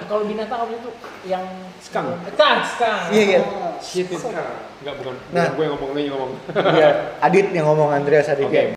kalau 0.09 0.25
binatang 0.27 0.67
apa 0.67 0.73
itu 0.73 0.91
yang 1.25 1.45
Skang. 1.79 2.11
skang 2.35 2.59
skang 2.67 3.01
Iya 3.13 3.23
iya. 3.23 3.41
shit 3.79 4.09
itu 4.09 4.19
enggak 4.19 4.95
bukan 4.99 5.15
Nah. 5.31 5.47
bukan 5.47 5.55
gue 5.55 5.63
yang 5.63 5.75
ngomong 5.79 5.91
yang 5.95 6.15
ngomong 6.19 6.31
Iya. 6.81 6.91
Adit 7.23 7.47
yang 7.55 7.67
ngomong 7.71 7.89
Andreas 7.95 8.27
Adit 8.27 8.51
oke 8.51 8.57
ya. 8.57 8.75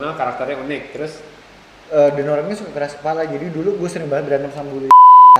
nah 0.00 0.14
karakternya 0.14 0.56
unik 0.64 0.82
terus 0.96 1.12
Eh, 1.90 2.10
dan 2.14 2.22
orangnya 2.22 2.54
suka 2.54 2.70
keras 2.70 2.94
kepala 2.94 3.26
jadi 3.26 3.50
dulu 3.50 3.74
gue 3.74 3.88
sering 3.90 4.06
banget 4.06 4.30
berantem 4.30 4.54
sama 4.54 4.70
bule 4.70 4.86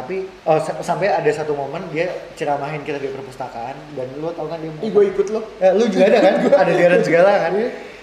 tapi 0.00 0.16
oh 0.42 0.56
sa- 0.56 0.80
sampai 0.80 1.12
ada 1.12 1.28
satu 1.28 1.52
momen 1.52 1.84
dia 1.90 2.08
ceramahin 2.34 2.80
kita 2.80 2.96
di 2.96 3.06
perpustakaan 3.06 3.76
dan 3.92 4.08
lu 4.16 4.32
tau 4.32 4.48
kan 4.48 4.56
dia 4.56 4.72
Ih, 4.80 4.90
gue 4.90 5.04
ikut 5.12 5.26
lo 5.28 5.40
Eh, 5.56 5.72
lu 5.72 5.84
juga 5.86 6.08
ada 6.08 6.18
kan? 6.18 6.34
Ada 6.64 6.72
Darren 6.72 7.02
segala 7.04 7.30
kan? 7.38 7.52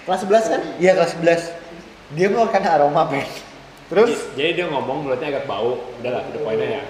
Kelas 0.05 0.21
11 0.23 0.53
kan? 0.53 0.61
Iya 0.77 0.91
kelas 0.93 1.11
11 1.17 2.15
dia 2.15 2.27
mengeluarkan 2.29 2.63
aroma 2.63 3.03
pen 3.05 3.25
terus? 3.87 4.31
Jadi 4.33 4.49
dia 4.53 4.65
ngomong 4.67 5.03
mulutnya 5.03 5.27
agak 5.29 5.43
bau. 5.43 5.79
Udahlah 5.97 6.23
udah 6.23 6.41
poinnya 6.41 6.67
ya. 6.69 6.83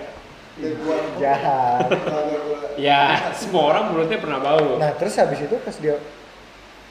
Jahat. 1.17 1.87
Ya 2.77 3.33
semua 3.33 3.73
orang 3.73 3.89
mulutnya 3.89 4.21
pernah 4.21 4.37
bau. 4.37 4.77
Nah 4.77 4.93
terus 4.93 5.17
habis 5.17 5.41
itu 5.41 5.57
pas 5.57 5.73
dia 5.81 5.97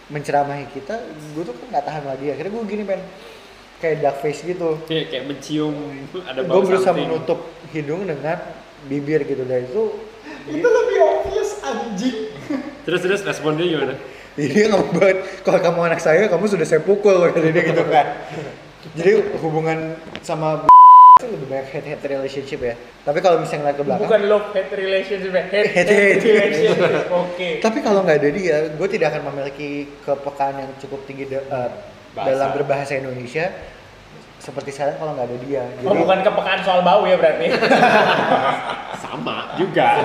menceramahi 0.06 0.66
kita 0.70 0.98
gue 1.30 1.42
tuh 1.42 1.54
kan 1.54 1.66
nggak 1.70 1.84
tahan 1.86 2.04
lagi. 2.06 2.26
Akhirnya 2.34 2.50
gue 2.50 2.62
gini 2.66 2.82
pen 2.82 2.98
kayak 3.76 3.96
duck 4.00 4.16
face 4.18 4.40
gitu 4.40 4.80
kayak 4.84 5.04
kayak 5.08 5.24
mencium 5.26 5.74
ada 6.28 6.40
gue 6.40 6.48
bau 6.48 6.60
berusaha 6.60 6.90
something. 6.90 7.06
menutup 7.06 7.38
hidung 7.70 8.02
dengan 8.02 8.38
bibir 8.84 9.20
gitu 9.22 9.42
dan 9.42 9.62
itu 9.62 9.82
itu 10.46 10.62
lebih 10.64 10.96
obvious 11.02 11.50
anjing. 11.60 12.18
terus 12.86 13.00
terus 13.00 13.20
respon 13.22 13.54
dia 13.54 13.66
gimana 13.68 13.94
Jadi 14.32 14.52
dia 14.52 14.66
ngomong 14.70 14.92
banget, 14.92 15.18
kalau 15.40 15.58
kamu 15.58 15.78
anak 15.86 15.96
saya, 15.98 16.24
kamu 16.26 16.44
sudah 16.46 16.62
saya 16.62 16.78
pukul 16.78 17.24
kata 17.26 17.40
dia 17.46 17.62
gitu 17.64 17.82
kan. 17.86 18.06
Jadi 18.92 19.10
hubungan 19.40 19.96
sama 20.20 20.60
itu 21.16 21.26
lebih 21.26 21.48
banyak 21.48 21.66
hate 21.66 21.88
hate 21.88 22.04
relationship 22.06 22.60
ya. 22.60 22.76
Tapi 23.00 23.18
kalau 23.18 23.40
misalnya 23.40 23.64
ngeliat 23.64 23.76
ke 23.76 23.84
belakang, 23.88 24.04
bukan 24.04 24.20
love 24.28 24.48
hate 24.52 24.72
relationship 24.76 25.32
hate 25.32 25.48
hate, 25.48 25.68
Hate-hate. 25.72 26.20
relationship 26.20 27.08
oke 27.08 27.48
tapi 27.58 27.78
kalau 27.80 28.04
nggak 28.04 28.18
ada 28.20 28.28
dia, 28.30 28.56
gue 28.68 28.88
tidak 28.90 29.06
akan 29.10 29.22
memiliki 29.26 29.70
kepekaan 30.02 30.54
yang 30.60 30.70
cukup 30.76 31.00
tinggi 31.02 31.24
da- 31.26 31.40
eh, 31.42 31.70
Bahasa. 32.16 32.28
dalam 32.32 32.48
berbahasa 32.56 32.92
Indonesia 32.96 33.52
seperti 34.40 34.70
sekarang 34.72 34.96
kalau 34.96 35.12
nggak 35.12 35.26
ada 35.28 35.36
dia. 35.44 35.62
Jadi 35.76 35.84
oh 35.84 35.94
bukan 35.96 36.18
kepekaan 36.24 36.60
soal 36.64 36.80
bau 36.80 37.02
ya 37.04 37.16
berarti 37.20 37.46
sama 39.04 39.52
juga 39.54 40.00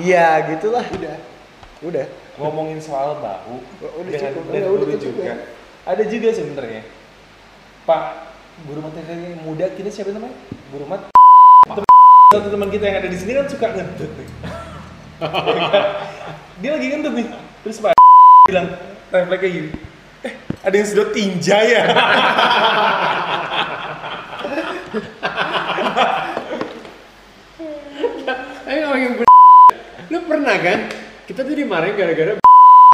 iya 0.00 0.42
gitulah. 0.50 0.82
Udah. 0.90 1.16
Udah. 1.80 2.06
Ngomongin 2.34 2.78
soal 2.80 3.20
bau 3.20 3.62
Udah 3.80 4.10
dengan 4.10 4.32
cukup. 4.32 4.42
dan 4.50 4.60
Udah, 4.64 4.70
udah 4.74 4.86
cukup 4.98 5.00
juga. 5.00 5.22
ya. 5.22 5.34
Ada 5.86 6.02
juga 6.04 6.28
sebenarnya. 6.34 6.82
Pak 7.84 8.02
guru 8.60 8.80
matematika 8.82 9.14
yang 9.16 9.40
muda 9.40 9.66
kita 9.72 9.88
siapa 9.88 10.12
namanya 10.12 10.36
guru 10.68 10.84
mat 10.84 11.08
Satu 12.30 12.46
teman 12.46 12.70
kita 12.70 12.84
yang 12.86 12.98
ada 13.02 13.08
di 13.10 13.18
sini 13.18 13.32
kan 13.34 13.46
suka 13.46 13.66
ngentut 13.70 14.10
nih. 14.14 14.28
Dia 16.62 16.70
lagi 16.74 16.86
ngentut 16.88 17.12
nih. 17.12 17.26
Terus 17.62 17.76
Pak 17.78 17.92
bilang 18.46 18.68
refleksnya 19.10 19.50
gini. 19.50 19.70
Ada 20.60 20.74
yang 20.76 20.88
sedot 20.88 21.10
tinja 21.16 21.56
ya? 21.64 21.82
Ayo 28.66 28.80
ngomongin 28.86 29.12
Lu 30.10 30.18
pernah 30.26 30.56
kan? 30.58 30.78
Kita 31.26 31.40
tuh 31.42 31.54
dimarahin 31.54 31.94
gara-gara 31.94 32.32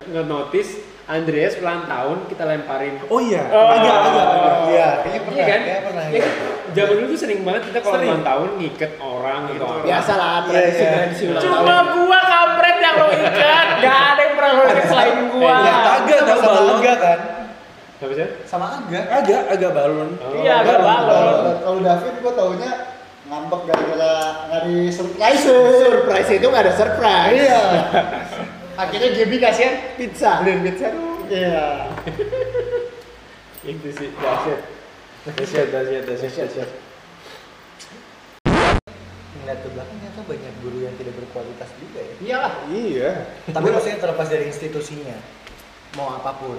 nge-notice 0.07 0.71
Andreas 1.07 1.59
ulang 1.59 1.87
tahun 1.87 2.27
kita 2.27 2.43
lemparin 2.45 2.99
Oh 3.09 3.19
iya. 3.19 3.43
agak, 3.43 3.97
agak, 4.07 4.27
agak. 4.29 4.55
iya 4.67 4.89
kayaknya 5.01 5.21
pernah 5.23 5.35
Iya 5.35 5.45
kan? 5.47 5.61
kayaknya 5.63 5.83
pernah 5.83 6.05
Iya 6.05 6.19
ya. 6.19 6.31
Zaman 6.77 6.93
dulu 6.93 7.07
tuh 7.09 7.19
sering 7.19 7.41
banget 7.41 7.63
kita 7.65 7.79
kalau 7.81 7.97
ulang 7.97 8.23
tahun 8.23 8.49
ngiket 8.61 8.93
orang 9.01 9.39
gitu. 9.49 9.65
Biasa 9.83 10.13
lah 10.15 10.35
tradisi 10.45 10.63
Iya, 10.77 10.85
iya. 10.85 10.93
tradisi 10.93 11.23
ulang 11.27 11.43
Cuma 11.43 11.59
tahun. 11.59 11.85
gua 11.97 12.21
kampret 12.23 12.77
yang 12.79 12.95
lo 12.97 13.07
ikat. 13.09 13.67
Gak 13.81 13.99
ada 14.05 14.21
yang 14.21 14.35
pernah 14.35 14.53
lo 14.53 14.63
ikat 14.67 14.85
selain 14.87 15.17
gua. 15.33 15.55
Yang 15.57 15.79
agak 15.81 16.17
sama 16.17 16.27
tau 16.29 16.37
sama 16.37 16.53
balon. 16.53 16.77
Aga 16.77 16.95
kan 17.01 17.19
Apa 17.97 18.13
sih? 18.13 18.29
sama 18.45 18.67
Aga 18.77 19.01
Agak, 19.09 19.43
agak 19.57 19.71
balon. 19.73 20.21
Oh. 20.21 20.37
Iya, 20.37 20.61
agak 20.61 20.79
balon. 20.85 21.57
Kalau 21.65 21.81
David 21.81 22.15
gue 22.21 22.33
taunya 22.37 22.71
ngambek 23.27 23.63
gara-gara 23.67 24.15
nggak 24.53 24.63
di 24.69 24.77
surprise. 24.93 25.43
Surprise 25.83 26.31
itu 26.37 26.47
nggak 26.47 26.65
ada 26.69 26.75
surprise. 26.77 27.41
Iya. 27.41 27.63
Akhirnya 28.85 29.09
Gaby 29.17 29.37
kasihan 29.41 29.75
Pizza. 29.97 30.45
beliin 30.45 30.61
pizza. 30.61 30.89
Iya. 31.33 31.89
Itu 33.73 33.89
sih 33.97 34.13
dahsyat. 34.15 34.61
Dahsyat, 35.27 35.67
dahsyat, 35.73 36.03
dahsyat, 36.07 36.33
dahsyat. 36.47 36.71
ngeliat 39.47 39.63
ke 39.63 39.69
belakang 39.79 39.97
ternyata 40.03 40.21
banyak 40.27 40.55
guru 40.59 40.79
yang 40.83 40.95
tidak 40.99 41.15
berkualitas 41.23 41.71
juga 41.79 42.03
ya 42.03 42.15
Iyalah. 42.19 42.53
Iya. 42.67 43.11
tapi 43.55 43.69
maksudnya 43.71 43.99
terlepas 44.03 44.27
dari 44.27 44.45
institusinya 44.51 45.15
mau 45.95 46.19
apa 46.19 46.35
pun 46.35 46.59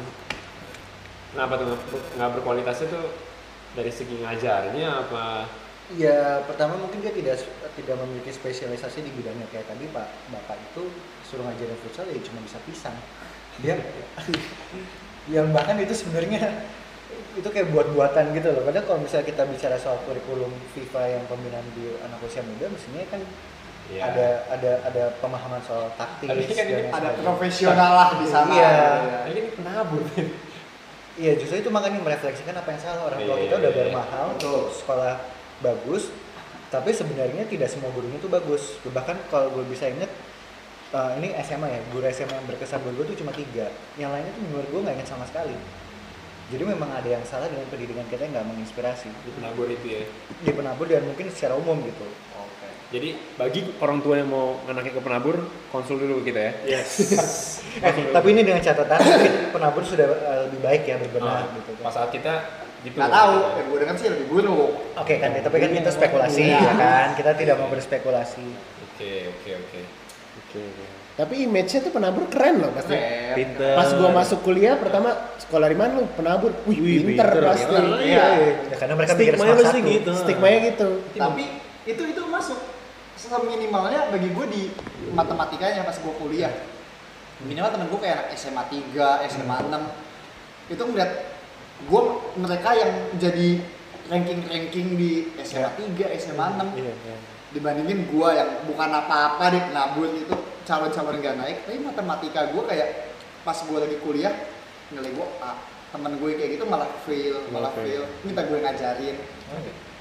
Kenapa 1.34 1.54
tuh 1.56 1.76
nggak- 2.16 2.32
berkualitasnya 2.36 2.88
tuh 2.88 3.06
dari 3.74 3.92
segi 3.92 4.16
ngajarnya 4.22 4.88
apa? 5.06 5.46
Ya 5.96 6.44
pertama 6.44 6.76
mungkin 6.76 7.00
dia 7.00 7.16
tidak 7.16 7.40
tidak 7.74 7.96
memiliki 8.04 8.32
spesialisasi 8.32 9.08
di 9.08 9.12
bidangnya 9.16 9.48
kayak 9.48 9.72
tadi 9.72 9.88
Pak 9.88 10.08
Bapak 10.36 10.60
itu 10.60 10.92
suruh 11.24 11.48
ngajarin 11.48 11.80
futsal 11.80 12.08
ya 12.08 12.20
cuma 12.20 12.44
bisa 12.44 12.60
pisang. 12.68 12.96
Dia 13.64 13.80
yang 15.36 15.52
bahkan 15.52 15.80
itu 15.80 15.96
sebenarnya 15.96 16.64
itu 17.40 17.48
kayak 17.48 17.72
buat-buatan 17.72 18.36
gitu 18.36 18.52
loh. 18.52 18.68
Padahal 18.68 18.84
kalau 18.84 19.00
misalnya 19.00 19.28
kita 19.28 19.44
bicara 19.48 19.80
soal 19.80 19.96
kurikulum 20.04 20.52
FIFA 20.76 21.02
yang 21.08 21.24
pembinaan 21.28 21.68
di 21.72 21.96
anak 22.02 22.20
usia 22.20 22.44
muda, 22.44 22.68
mestinya 22.68 23.04
kan 23.08 23.22
Iya. 23.88 24.04
ada 24.04 24.28
ada 24.52 24.72
ada 24.84 25.04
pemahaman 25.24 25.64
soal 25.64 25.88
taktis. 25.96 26.28
Tapi 26.28 26.44
kan 26.52 26.66
ini 26.68 26.92
Ada 26.92 27.10
profesional 27.24 27.92
lah 27.96 28.10
di 28.20 28.28
sana. 28.28 28.52
Iya. 28.52 28.76
Ini 29.32 29.40
penabur. 29.56 30.04
Iya 31.18 31.34
justru 31.42 31.66
itu 31.66 31.70
makanya 31.74 31.98
merefleksikan 32.06 32.54
apa 32.54 32.70
yang 32.78 32.82
salah. 32.82 33.02
Orang 33.10 33.20
tua 33.26 33.36
Iya, 33.36 33.50
kita 33.50 33.56
udah 33.58 33.72
bayar 33.74 33.92
mahal 33.92 34.26
untuk 34.38 34.70
sekolah 34.70 35.14
bagus 35.66 36.14
tapi 36.68 36.92
sebenarnya 36.92 37.48
tidak 37.48 37.72
semua 37.72 37.90
gurunya 37.96 38.20
itu 38.20 38.30
bagus. 38.30 38.78
Bahkan 38.86 39.32
kalau 39.32 39.50
gue 39.56 39.64
bisa 39.72 39.88
inget 39.88 40.12
eh, 40.94 41.12
ini 41.18 41.34
SMA 41.42 41.68
ya 41.68 41.80
guru 41.90 42.06
SMA 42.12 42.36
yang 42.38 42.48
berkesan 42.48 42.84
buat 42.84 42.94
gue 43.02 43.06
tuh 43.16 43.18
cuma 43.26 43.32
tiga. 43.34 43.72
Yang 43.96 44.10
lainnya 44.14 44.32
tuh 44.36 44.44
menurut 44.46 44.68
gue 44.70 44.82
nggak 44.84 44.96
inget 45.00 45.10
sama 45.10 45.26
sekali. 45.26 45.56
Jadi 46.48 46.64
memang 46.64 46.88
ada 46.96 47.10
yang 47.12 47.24
salah 47.28 47.52
dengan 47.52 47.68
pendidikan 47.68 48.08
kita 48.08 48.24
yang 48.24 48.40
nggak 48.40 48.48
menginspirasi. 48.48 49.12
Penabur 49.36 49.68
itu 49.68 49.88
ya. 50.00 50.04
di 50.44 50.52
penabur 50.56 50.88
dan 50.88 51.04
mungkin 51.04 51.28
secara 51.28 51.60
umum 51.60 51.76
gitu. 51.84 52.08
Jadi 52.88 53.10
bagi 53.36 53.68
orang 53.78 54.00
tua 54.00 54.16
yang 54.16 54.32
mau 54.32 54.64
anaknya 54.64 54.96
ke 54.96 55.02
penabur, 55.04 55.36
konsul 55.70 56.00
dulu 56.00 56.24
ke 56.24 56.32
kita 56.32 56.40
ya. 56.40 56.52
Yes. 56.80 56.90
Eh, 57.78 57.94
tapi 58.10 58.34
ini 58.34 58.42
dengan 58.42 58.58
catatan 58.58 58.98
penabur 59.54 59.86
sudah 59.86 60.10
eh, 60.10 60.40
lebih 60.50 60.66
baik 60.66 60.82
ya 60.84 60.98
berbenah 60.98 61.30
Ah, 61.30 61.54
gitu 61.54 61.78
kan. 61.78 61.84
Pas 61.86 61.94
saat 61.94 62.10
kita 62.10 62.34
gitu. 62.82 62.98
Nggak 62.98 63.14
tahu. 63.14 63.34
Yang 63.54 63.66
gue 63.68 63.78
dengar 63.78 63.96
sih 63.96 64.08
lebih 64.10 64.28
buruk. 64.28 64.70
Oke 64.98 65.14
kan, 65.22 65.30
tapi 65.38 65.58
kan 65.60 65.70
kita 65.72 65.90
spekulasi 65.92 66.42
Iya. 66.42 66.58
ya 66.58 66.74
kan, 66.74 67.08
kita 67.14 67.32
tidak 67.38 67.56
mau 67.62 67.70
berspekulasi. 67.70 68.46
Oke, 68.82 69.14
oke, 69.30 69.50
oke. 69.62 69.82
Oke. 70.40 70.62
Tapi 71.14 71.34
image-nya 71.44 71.80
tuh 71.82 71.92
penabur 71.92 72.26
keren 72.30 72.62
loh 72.62 72.72
pasti. 72.74 72.98
Pinter. 73.36 73.74
Pas 73.74 73.90
gua 73.94 74.10
masuk 74.12 74.40
kuliah 74.42 74.74
pertama 74.74 75.14
sekolah 75.38 75.68
di 75.68 75.78
mana 75.78 75.92
lu? 75.98 76.10
Penabur. 76.14 76.50
Wih, 76.66 76.78
Wih, 76.78 77.14
pinter, 77.14 77.30
pinter. 77.30 77.46
pasti. 77.46 77.74
Iya. 78.02 78.26
Ya, 78.70 78.76
karena 78.76 78.94
mereka 78.98 79.14
smart 79.14 79.58
pasti 79.60 79.80
satu. 79.82 79.90
gitu. 79.92 80.12
Stigmanya 80.18 80.60
gitu. 80.66 80.90
Tapi 81.14 81.44
itu 81.86 82.02
itu 82.04 82.22
masuk 82.26 82.58
seminimalnya 83.28 84.08
bagi 84.08 84.32
gue 84.32 84.46
di 84.48 84.62
matematikanya 85.12 85.84
pas 85.84 85.96
gue 85.96 86.14
kuliah. 86.16 86.52
Minimal 87.38 87.70
temen 87.70 87.88
gue 87.88 88.00
kayak 88.00 88.16
anak 88.18 88.28
SMA 88.34 88.64
3, 88.66 89.30
SMA 89.30 89.58
6 89.68 90.74
itu 90.74 90.82
ngeliat 90.82 91.12
gue 91.86 92.02
mereka 92.36 92.70
yang 92.74 92.92
jadi 93.16 93.50
ranking-ranking 94.08 94.88
di 94.96 95.12
SMA 95.44 95.70
3, 95.70 96.18
SMA 96.18 96.46
6 96.58 96.74
Iya, 96.74 96.94
iya. 96.96 97.16
dibandingin 97.48 98.10
gue 98.10 98.30
yang 98.32 98.50
bukan 98.66 98.90
apa-apa 98.90 99.46
di 99.54 99.60
penabur 99.62 100.10
itu 100.10 100.36
calon-calon 100.64 101.22
gak 101.22 101.36
naik. 101.38 101.58
Tapi 101.64 101.78
matematika 101.80 102.50
gue 102.50 102.64
kayak 102.66 102.90
pas 103.44 103.56
gue 103.56 103.78
lagi 103.78 103.98
kuliah 104.02 104.34
nilai 104.90 105.12
gue 105.12 105.28
A. 105.40 105.54
Temen 105.88 106.20
gue 106.20 106.36
kayak 106.36 106.58
gitu 106.58 106.66
malah 106.66 106.90
fail 107.06 107.48
malah 107.48 107.70
Malah 107.70 107.72
fail. 107.78 108.04
fail. 108.04 108.26
Minta 108.26 108.42
gue 108.44 108.58
ngajarin 108.60 109.16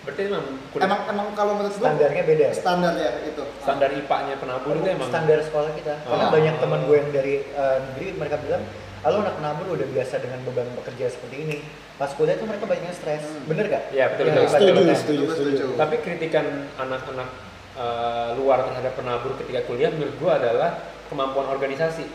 Berarti 0.06 0.22
emang 0.24 0.44
kuliah- 0.70 0.86
emang 0.86 1.00
emang 1.08 1.26
kalau 1.34 1.52
menurut 1.54 1.74
gue 1.74 1.82
Standarnya 1.82 2.22
beda 2.24 2.44
ya? 2.44 2.54
standarnya 2.54 3.08
itu 3.26 3.42
standar 3.58 3.90
IPA-nya 3.90 4.34
penabur 4.38 4.72
itu 4.72 4.86
emang 4.88 5.08
standar 5.10 5.38
sekolah 5.42 5.70
kita. 5.74 5.94
Karena 6.00 6.24
Oh. 6.24 6.30
banyak 6.30 6.54
teman 6.56 6.80
gue 6.86 6.96
yang 6.96 7.10
dari 7.10 7.34
eh, 7.42 7.76
negeri 7.84 8.06
mereka 8.14 8.36
bilang, 8.38 8.62
"Halo 9.02 9.16
anak 9.20 9.34
penabur 9.34 9.66
udah 9.74 9.86
biasa 9.88 10.14
dengan 10.18 10.38
beban 10.42 10.68
bekerja 10.72 11.10
seperti 11.10 11.36
ini." 11.40 11.56
Pas 11.96 12.12
kuliah 12.12 12.36
tuh 12.36 12.46
mereka 12.46 12.64
banyak 12.64 12.92
stres. 12.92 13.24
Hmm. 13.24 13.50
Bener 13.50 13.66
gak? 13.66 13.82
Iya, 13.90 14.04
betul, 14.08 14.24
betul. 14.26 14.38
hebat 14.38 14.52
Setuju, 14.54 14.72
banget. 14.78 14.96
setuju, 14.96 15.24
setuju. 15.28 15.64
Tapi 15.74 15.94
kritikan 15.98 16.46
anak-anak 16.76 17.28
eh, 17.74 18.28
luar 18.34 18.58
terhadap 18.62 18.92
penabur 18.94 19.36
ketika 19.36 19.60
kuliah 19.62 19.90
menurut 19.90 20.16
gua 20.16 20.38
adalah 20.38 20.70
kemampuan 21.08 21.44
organisasi. 21.46 22.08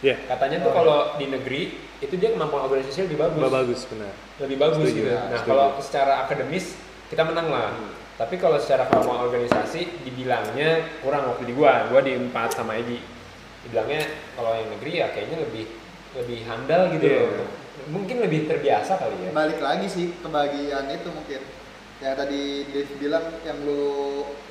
Iya. 0.00 0.20
Katanya 0.28 0.60
tuh 0.60 0.70
Oh, 0.70 0.76
kalau 0.76 0.98
di 1.16 1.26
negeri 1.26 1.62
itu 1.98 2.14
dia 2.14 2.30
kemampuan 2.30 2.68
organisasi 2.68 3.08
lebih 3.08 3.18
bagus. 3.18 3.40
Mbak 3.40 3.52
bagus 3.54 3.80
benar. 3.88 4.12
Lebih 4.38 4.56
bagus 4.56 4.76
Setuju, 4.84 5.00
gitu. 5.00 5.08
ya, 5.08 5.16
Nah, 5.16 5.30
setuju. 5.34 5.48
kalau 5.48 5.66
secara 5.80 6.12
akademis 6.20 6.66
kita 7.14 7.22
menang 7.22 7.46
lah. 7.46 7.70
Tapi 8.14 8.34
kalau 8.36 8.58
secara 8.58 8.90
kemampuan 8.90 9.22
organisasi 9.22 10.02
dibilangnya 10.02 10.98
kurang 10.98 11.30
waktu 11.30 11.46
di 11.46 11.54
gua. 11.54 11.86
Gua 11.86 12.02
di 12.02 12.10
4 12.10 12.30
sama 12.50 12.74
Egi. 12.74 12.98
Dibilangnya 13.62 14.02
kalau 14.34 14.50
yang 14.52 14.66
negeri 14.68 14.92
ya 14.98 15.06
kayaknya 15.10 15.46
lebih 15.46 15.64
lebih 16.14 16.38
handal 16.44 16.90
gitu 16.90 17.06
Iya. 17.06 17.22
loh. 17.38 17.46
Mungkin 17.84 18.16
lebih 18.18 18.46
terbiasa 18.46 18.98
kali 18.98 19.14
ya. 19.18 19.30
balik 19.30 19.58
lagi 19.58 19.86
sih 19.86 20.06
ke 20.14 20.26
bagian 20.26 20.86
itu 20.88 21.10
mungkin 21.10 21.42
ya 21.98 22.14
tadi 22.14 22.42
Dave 22.70 22.92
bilang 22.98 23.24
yang 23.42 23.58
lu 23.62 23.82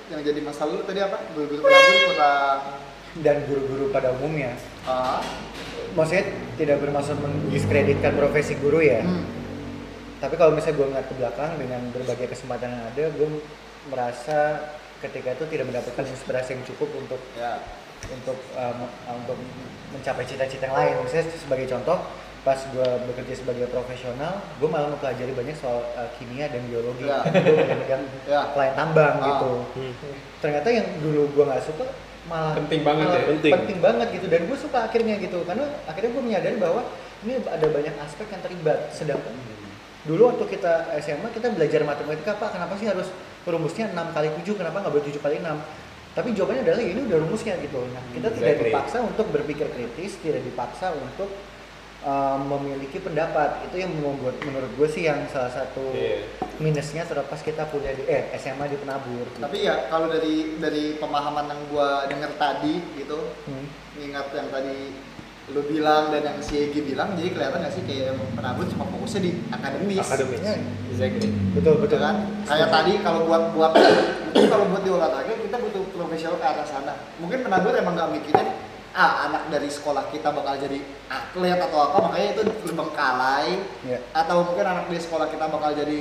yang 0.08 0.20
jadi 0.20 0.40
masalah 0.40 0.76
lu 0.76 0.84
tadi 0.84 1.00
apa 1.00 1.20
guru-guru 1.32 1.64
kurang 1.64 2.60
Dan 3.14 3.46
guru-guru 3.46 3.92
pada 3.92 4.12
umumnya. 4.12 4.56
ah 4.84 5.20
Maksudnya 5.94 6.26
tidak 6.58 6.82
bermaksud 6.82 7.16
mendiskreditkan 7.16 8.12
profesi 8.14 8.58
guru 8.58 8.80
ya. 8.80 9.04
hmm, 9.04 9.24
Tapi 10.24 10.40
kalau 10.40 10.56
misalnya 10.56 10.80
gue 10.80 10.88
ngeliat 10.88 11.08
ke 11.12 11.16
belakang 11.20 11.52
dengan 11.60 11.82
berbagai 11.92 12.32
kesempatan 12.32 12.72
yang 12.72 12.84
ada, 12.88 13.04
gue 13.12 13.28
merasa 13.92 14.40
ketika 15.04 15.36
itu 15.36 15.44
tidak 15.52 15.68
mendapatkan 15.68 16.06
inspirasi 16.08 16.56
yang 16.56 16.64
cukup 16.64 16.88
untuk 16.96 17.20
ya 17.36 17.60
untuk 18.08 18.40
um, 18.56 18.88
untuk 19.12 19.36
mencapai 19.92 20.24
cita-cita 20.24 20.64
yang 20.64 20.76
lain. 20.76 20.94
Misalnya 21.04 21.28
sebagai 21.28 21.68
contoh, 21.68 21.98
pas 22.44 22.56
gue 22.56 22.90
bekerja 23.12 23.36
sebagai 23.36 23.68
profesional, 23.68 24.40
gue 24.60 24.70
malah 24.72 24.96
mempelajari 24.96 25.36
banyak 25.36 25.60
soal 25.60 25.84
uh, 25.96 26.08
kimia 26.16 26.48
dan 26.48 26.64
biologi. 26.72 27.04
Ya. 27.04 27.20
gue 27.28 27.76
megang 27.84 28.04
Ya. 28.32 28.48
klien 28.56 28.74
tambang 28.80 29.20
Ah. 29.20 29.28
gitu. 29.28 29.52
Ternyata 30.40 30.68
yang 30.72 30.88
dulu 31.04 31.36
gue 31.36 31.44
nggak 31.52 31.64
suka 31.68 31.84
malah 32.24 32.56
Penting 32.56 32.88
banget 32.88 33.06
malah 33.12 33.20
ya? 33.20 33.28
Penting. 33.28 33.80
banget 33.84 34.08
gitu 34.16 34.26
dan 34.32 34.42
gue 34.48 34.56
suka 34.56 34.88
akhirnya 34.88 35.20
gitu 35.20 35.44
karena 35.44 35.68
akhirnya 35.84 36.16
gue 36.16 36.24
menyadari 36.24 36.56
bahwa 36.56 36.88
ini 37.28 37.44
ada 37.44 37.68
banyak 37.68 37.96
aspek 38.00 38.28
yang 38.32 38.40
terlibat 38.40 38.88
sedangkan 38.96 39.36
dulu 40.04 40.22
waktu 40.30 40.44
kita 40.50 40.74
SMA 41.00 41.32
kita 41.32 41.48
belajar 41.50 41.82
matematika 41.82 42.36
apa 42.36 42.52
kenapa 42.52 42.74
sih 42.76 42.86
harus 42.86 43.08
rumusnya 43.44 43.88
6 43.88 44.12
kali 44.12 44.28
7 44.42 44.60
kenapa 44.60 44.78
nggak 44.80 44.94
boleh 44.94 45.06
7 45.08 45.20
kali 45.20 45.36
6 45.40 45.48
tapi 46.14 46.30
jawabannya 46.32 46.62
adalah 46.62 46.80
ya 46.80 46.92
ini 46.92 47.02
udah 47.04 47.18
rumusnya 47.20 47.54
gitu 47.58 47.80
nah 47.90 48.04
kita 48.12 48.28
tidak 48.30 48.50
Exactly. 48.54 48.68
dipaksa 48.70 48.98
untuk 49.02 49.26
berpikir 49.30 49.68
kritis 49.68 50.20
tidak 50.20 50.44
dipaksa 50.44 50.92
untuk 50.94 51.32
uh, 52.04 52.38
memiliki 52.38 53.00
pendapat 53.00 53.64
itu 53.66 53.76
yang 53.80 53.92
membuat 53.96 54.36
menurut 54.44 54.72
gue 54.76 54.88
sih 54.88 55.04
yang 55.04 55.24
salah 55.28 55.50
satu 55.50 55.82
Iya. 55.90 56.20
minusnya 56.60 57.02
terlepas 57.04 57.40
kita 57.40 57.66
kuliah 57.68 57.92
di 57.92 58.04
eh 58.06 58.30
SMA 58.38 58.70
di 58.70 58.78
penabur 58.78 59.26
gitu. 59.26 59.42
tapi 59.42 59.64
ya 59.64 59.88
kalau 59.88 60.06
dari 60.08 60.60
dari 60.60 60.96
pemahaman 60.96 61.48
yang 61.48 61.62
gua 61.68 62.06
denger 62.06 62.32
tadi 62.36 62.78
gitu 62.94 63.20
Hmm. 63.48 63.66
ingat 63.98 64.30
yang 64.32 64.52
tadi 64.52 64.94
lu 65.52 65.60
bilang 65.68 66.08
dan 66.08 66.24
yang 66.24 66.40
si 66.40 66.56
Egi 66.58 66.80
bilang 66.82 67.20
jadi 67.20 67.30
kelihatan 67.30 67.60
gak 67.60 67.74
sih 67.76 67.84
kayak 67.84 68.16
emang 68.16 68.32
penabur 68.32 68.64
cuma 68.64 68.88
fokusnya 68.88 69.22
di 69.22 69.32
akademis 69.52 70.00
Akademis. 70.00 70.40
Ya, 70.40 70.56
Exactly. 70.88 71.30
betul 71.52 71.84
betul 71.84 72.00
kan 72.00 72.16
kayak 72.48 72.72
tadi 72.72 72.94
kalau 73.04 73.28
buat 73.28 73.52
buat 73.52 73.72
mungkin 73.76 74.46
kalau 74.48 74.66
buat 74.72 74.82
di 74.82 74.92
olahraga 74.92 75.34
kita 75.36 75.58
butuh 75.60 75.84
profesional 75.92 76.40
ke 76.40 76.46
arah 76.48 76.64
sana 76.64 76.94
mungkin 77.20 77.44
penabur 77.44 77.76
emang 77.76 77.94
gak 77.94 78.12
mikirin 78.16 78.48
ah 78.94 79.28
anak 79.28 79.50
dari 79.50 79.68
sekolah 79.68 80.08
kita 80.10 80.32
bakal 80.32 80.54
jadi 80.56 80.80
atlet 81.10 81.60
atau 81.60 81.80
apa 81.82 81.98
makanya 82.08 82.28
itu 82.32 82.42
terbengkalai 82.64 83.50
ya 83.84 84.00
atau 84.14 84.48
mungkin 84.48 84.64
anak 84.64 84.86
di 84.88 85.00
sekolah 85.02 85.28
kita 85.28 85.46
bakal 85.50 85.74
jadi 85.74 86.00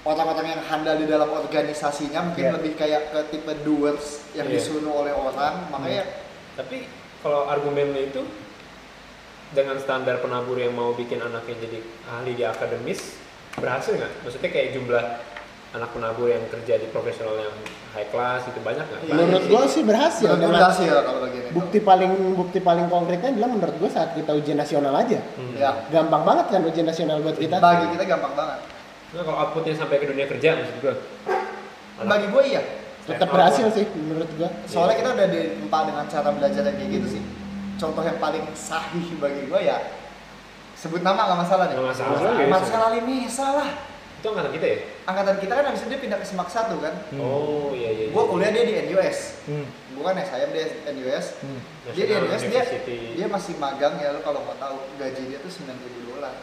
orang-orang 0.00 0.46
yang 0.48 0.62
handal 0.62 0.94
di 0.94 1.04
dalam 1.04 1.28
organisasinya 1.28 2.20
mungkin 2.22 2.44
Ya. 2.44 2.52
lebih 2.54 2.72
kayak 2.72 3.10
ke 3.10 3.20
tipe 3.28 3.52
doers 3.64 4.30
yang 4.32 4.46
Iya. 4.46 4.56
disuruh 4.56 4.94
oleh 4.94 5.10
orang 5.10 5.68
makanya 5.68 6.06
Tapi 6.54 6.84
kalau 7.18 7.48
argumen 7.48 7.88
lu 7.90 8.00
itu 8.04 8.20
dengan 9.50 9.76
standar 9.76 10.18
penabur 10.18 10.56
yang 10.56 10.72
mau 10.72 10.92
bikin 10.92 11.18
anaknya 11.18 11.58
jadi 11.58 11.78
ahli 12.08 12.32
di 12.32 12.44
akademis 12.44 13.18
berhasil 13.56 13.92
nggak? 13.92 14.12
Maksudnya 14.22 14.48
kayak 14.48 14.68
jumlah 14.72 15.04
anak 15.70 15.90
penabur 15.90 16.26
yang 16.26 16.42
kerja 16.46 16.74
di 16.76 16.86
profesional 16.88 17.34
yang 17.36 17.54
high 17.90 18.06
class 18.08 18.42
itu 18.44 18.58
banyak 18.58 18.82
nggak? 18.82 19.00
Iya. 19.02 19.14
Menurut 19.16 19.44
gua 19.46 19.62
sih 19.66 19.82
berhasil. 19.82 20.26
menurut 20.28 20.42
gue 20.44 20.50
berhasil 20.52 20.90
kalau 21.00 21.20
bagian 21.20 21.42
itu 21.42 21.52
Bukti 21.52 21.78
paling 21.80 22.10
bukti 22.34 22.58
paling 22.60 22.86
konkretnya 22.86 23.30
adalah 23.32 23.50
menurut 23.50 23.76
gua 23.76 23.90
saat 23.90 24.10
kita 24.14 24.30
ujian 24.32 24.54
nasional 24.56 24.94
aja. 24.94 25.18
Hmm. 25.34 25.54
ya 25.54 25.70
Gampang 25.88 26.22
banget 26.22 26.46
kan 26.48 26.60
ujian 26.62 26.86
nasional 26.86 27.18
buat 27.18 27.34
kita. 27.34 27.58
bagi 27.58 27.86
kita 27.90 28.04
gampang 28.06 28.34
banget 28.34 28.60
Nah, 29.10 29.26
kalau 29.26 29.38
outputnya 29.40 29.74
sampai 29.74 29.98
ke 29.98 30.06
dunia 30.06 30.26
kerja 30.26 30.54
maksud 30.54 30.76
gua. 30.80 30.94
Anak- 31.98 32.06
bagi 32.08 32.26
gue 32.30 32.42
iya 32.48 32.62
Tetap 33.02 33.26
berhasil 33.28 33.66
sih 33.68 33.82
menurut 33.92 34.30
gua. 34.34 34.46
soalnya 34.64 34.94
kita 34.96 35.10
udah 35.12 35.28
ditempa 35.28 35.78
dengan 35.84 36.04
cara 36.06 36.30
belajar 36.30 36.62
yang 36.62 36.76
kayak 36.76 36.90
gitu 36.92 37.06
sih 37.10 37.22
contoh 37.80 38.02
yang 38.02 38.18
paling 38.18 38.44
sahih 38.52 39.08
bagi 39.16 39.48
gue 39.48 39.60
ya 39.62 39.78
sebut 40.76 41.00
nama 41.00 41.24
nggak 41.24 41.40
masalah 41.40 41.64
nih 41.66 41.74
Nggak 41.74 41.88
masalah. 41.90 42.12
Masalah, 42.14 42.46
Marcel 42.46 42.82
Alimisa 42.82 43.46
lah 43.54 43.70
Itu 44.16 44.26
angkatan 44.28 44.52
kita 44.52 44.66
ya? 44.66 44.78
angkatan 45.02 45.36
kita 45.38 45.52
kan 45.54 45.64
habis 45.64 45.80
itu 45.80 45.88
dia 45.88 45.98
pindah 45.98 46.16
ke 46.16 46.26
Semak 46.26 46.48
satu 46.48 46.76
kan 46.76 46.92
Oh 47.16 47.72
iya 47.72 47.88
iya. 47.88 48.04
iya. 48.06 48.12
gue 48.12 48.22
kuliah 48.22 48.50
dia 48.50 48.64
di 48.64 48.74
NUS 48.86 49.18
hmm. 49.44 49.66
bukan 49.96 50.14
SIM 50.18 50.48
dia 50.50 50.64
NUS 50.90 51.26
Hmm. 51.40 51.60
dia 51.90 52.04
di 52.04 52.14
NUS 52.18 52.42
dia 52.46 52.62
dia 53.16 53.26
masih 53.26 53.56
magang 53.56 53.96
ya 53.96 54.12
lo 54.12 54.20
kalau 54.20 54.40
mau 54.42 54.52
tahu 54.54 54.76
gaji 54.96 55.22
dia 55.26 55.38
tuh 55.40 55.48
sembilan 55.48 55.76
ribu 55.80 55.98
dolar 56.10 56.36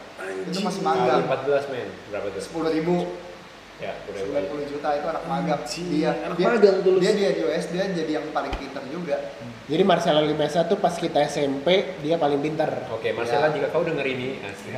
itu 0.43 0.59
masih 0.59 0.81
Kali 0.81 0.99
magang 0.99 1.21
14 1.23 1.69
men. 1.69 1.89
Berapa 2.09 2.27
tuh? 2.33 2.41
sepuluh 2.41 2.69
ribu 2.69 2.95
Ya, 3.77 3.93
udah 4.09 4.21
sembilan 4.25 4.45
puluh 4.49 4.65
juta 4.65 4.89
itu 4.97 5.05
anak 5.05 5.23
magang 5.29 5.61
dia 5.69 6.09
anak 6.25 6.35
dia, 6.41 6.47
magang 6.49 6.75
tuh 6.81 6.91
lu. 6.93 6.97
dia 6.97 7.13
di 7.13 7.23
NUS 7.29 7.65
dia 7.69 7.83
jadi 7.93 8.11
yang 8.17 8.25
paling 8.33 8.49
pinter 8.57 8.81
juga 8.89 9.17
Jadi 9.69 9.83
Marcelo 9.85 10.25
Limesa 10.25 10.65
tuh 10.65 10.81
pas 10.81 10.97
kita 10.97 11.21
SMP 11.29 11.93
dia 12.01 12.17
paling 12.17 12.41
pintar. 12.41 12.89
Oke, 12.89 13.13
Marcella 13.13 13.53
Ya. 13.53 13.61
jika 13.61 13.67
kau 13.69 13.85
denger 13.85 14.01
ini 14.09 14.41
asik. 14.41 14.73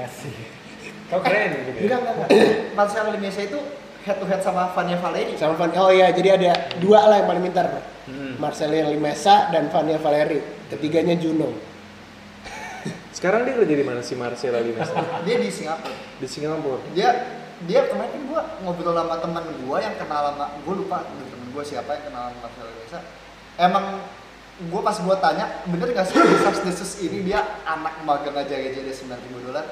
Kau 1.07 1.23
keren 1.23 1.47
gitu. 1.63 1.79
ya. 1.87 1.95
enggak 1.95 1.99
enggak 2.03 2.15
enggak 2.27 2.29
Marcelo 2.75 3.09
Limesa 3.15 3.39
itu 3.47 3.59
head 4.03 4.17
to 4.19 4.25
head 4.27 4.41
sama 4.43 4.67
Vania 4.75 4.99
Valeri 4.99 5.31
Sama 5.39 5.55
Van 5.55 5.71
Oh 5.79 5.91
iya, 5.95 6.11
jadi 6.11 6.35
ada 6.35 6.51
dua 6.83 7.07
lah 7.07 7.23
yang 7.23 7.27
paling 7.31 7.43
pintar. 7.47 7.67
Hmm. 8.03 8.35
Marcelo 8.35 8.75
Limesa 8.75 9.47
dan 9.47 9.71
Vania 9.71 9.95
Valeri. 9.95 10.43
Ketiganya 10.67 11.15
Juno. 11.15 11.55
Sekarang 13.15 13.43
dia 13.43 13.55
kerja 13.55 13.75
di 13.75 13.85
mana 13.87 13.99
si 14.03 14.15
Marcela 14.15 14.59
Limes? 14.59 14.87
dia 15.23 15.35
di 15.39 15.47
Singapura 15.51 15.95
di 16.19 16.27
Singapura. 16.27 16.79
dia 16.95 17.09
dia 17.67 17.89
kemarin 17.91 18.11
kan 18.15 18.23
gua 18.29 18.41
ngobrol 18.63 18.95
sama 18.95 19.15
teman 19.19 19.43
gua 19.67 19.77
yang 19.83 19.95
kenal 19.99 20.21
sama 20.31 20.45
gua 20.63 20.73
lupa 20.79 20.97
temen 21.03 21.49
gua 21.51 21.63
siapa 21.65 21.89
yang 21.99 22.03
kenal 22.07 22.23
sama 22.31 22.39
Marcelo 22.47 22.71
Limesa 22.71 22.99
emang 23.59 23.85
gua 24.71 24.81
pas 24.85 24.97
gua 25.03 25.15
tanya 25.19 25.45
bener 25.67 25.87
gak 25.91 26.07
sih 26.07 26.15
desas 26.63 26.91
ini 27.03 27.27
dia 27.27 27.43
anak 27.67 27.99
magang 28.07 28.35
aja 28.37 28.55
gaji 28.55 28.79
dia 28.79 28.95
sembilan 28.95 29.19
ribu 29.27 29.39
dolar 29.43 29.65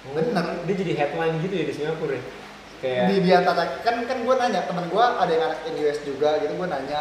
bener 0.00 0.24
Dia 0.64 0.74
jadi 0.80 0.92
headline 0.96 1.36
gitu 1.44 1.54
ya 1.60 1.64
di 1.68 1.74
Singapura 1.76 2.16
ya. 2.16 2.22
Kayak 2.80 3.04
di 3.12 3.16
di 3.20 3.30
antara 3.36 3.64
kan 3.84 3.96
kan 4.08 4.18
gue 4.24 4.34
nanya 4.40 4.64
teman 4.64 4.88
gue 4.88 5.04
ada 5.04 5.28
yang 5.28 5.44
anak 5.52 5.60
NUS 5.68 5.98
juga 6.08 6.40
gitu 6.40 6.56
gue 6.56 6.68
nanya 6.72 7.00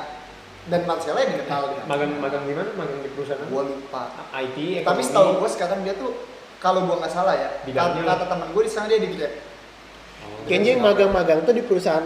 dan 0.67 0.83
Marcella 0.83 1.23
yang 1.23 1.39
dikenal 1.39 1.61
dengan 1.71 1.85
magang 1.87 2.11
magang 2.19 2.43
di 2.43 2.53
mana? 2.53 2.69
Magang 2.75 2.99
di 2.99 3.09
perusahaan 3.15 3.39
gue 3.47 3.61
lupa 3.63 4.11
IT, 4.35 4.83
tapi 4.83 5.01
ekonomi. 5.01 5.07
setahu 5.07 5.29
gue 5.39 5.49
sekarang 5.55 5.79
dia 5.87 5.95
tuh 5.95 6.11
kalau 6.59 6.83
gue 6.83 6.95
nggak 6.99 7.13
salah 7.15 7.31
ya 7.39 7.49
Bidangnya. 7.63 8.03
kata, 8.03 8.11
kata 8.11 8.25
teman 8.27 8.47
gue 8.51 8.63
di 8.67 8.71
sana 8.71 8.85
dia 8.91 8.99
di 8.99 9.09
Grab 9.15 9.33
Yang 10.49 10.82
magang-magang 10.82 11.45
tuh 11.45 11.53
di 11.53 11.61
perusahaan 11.61 12.05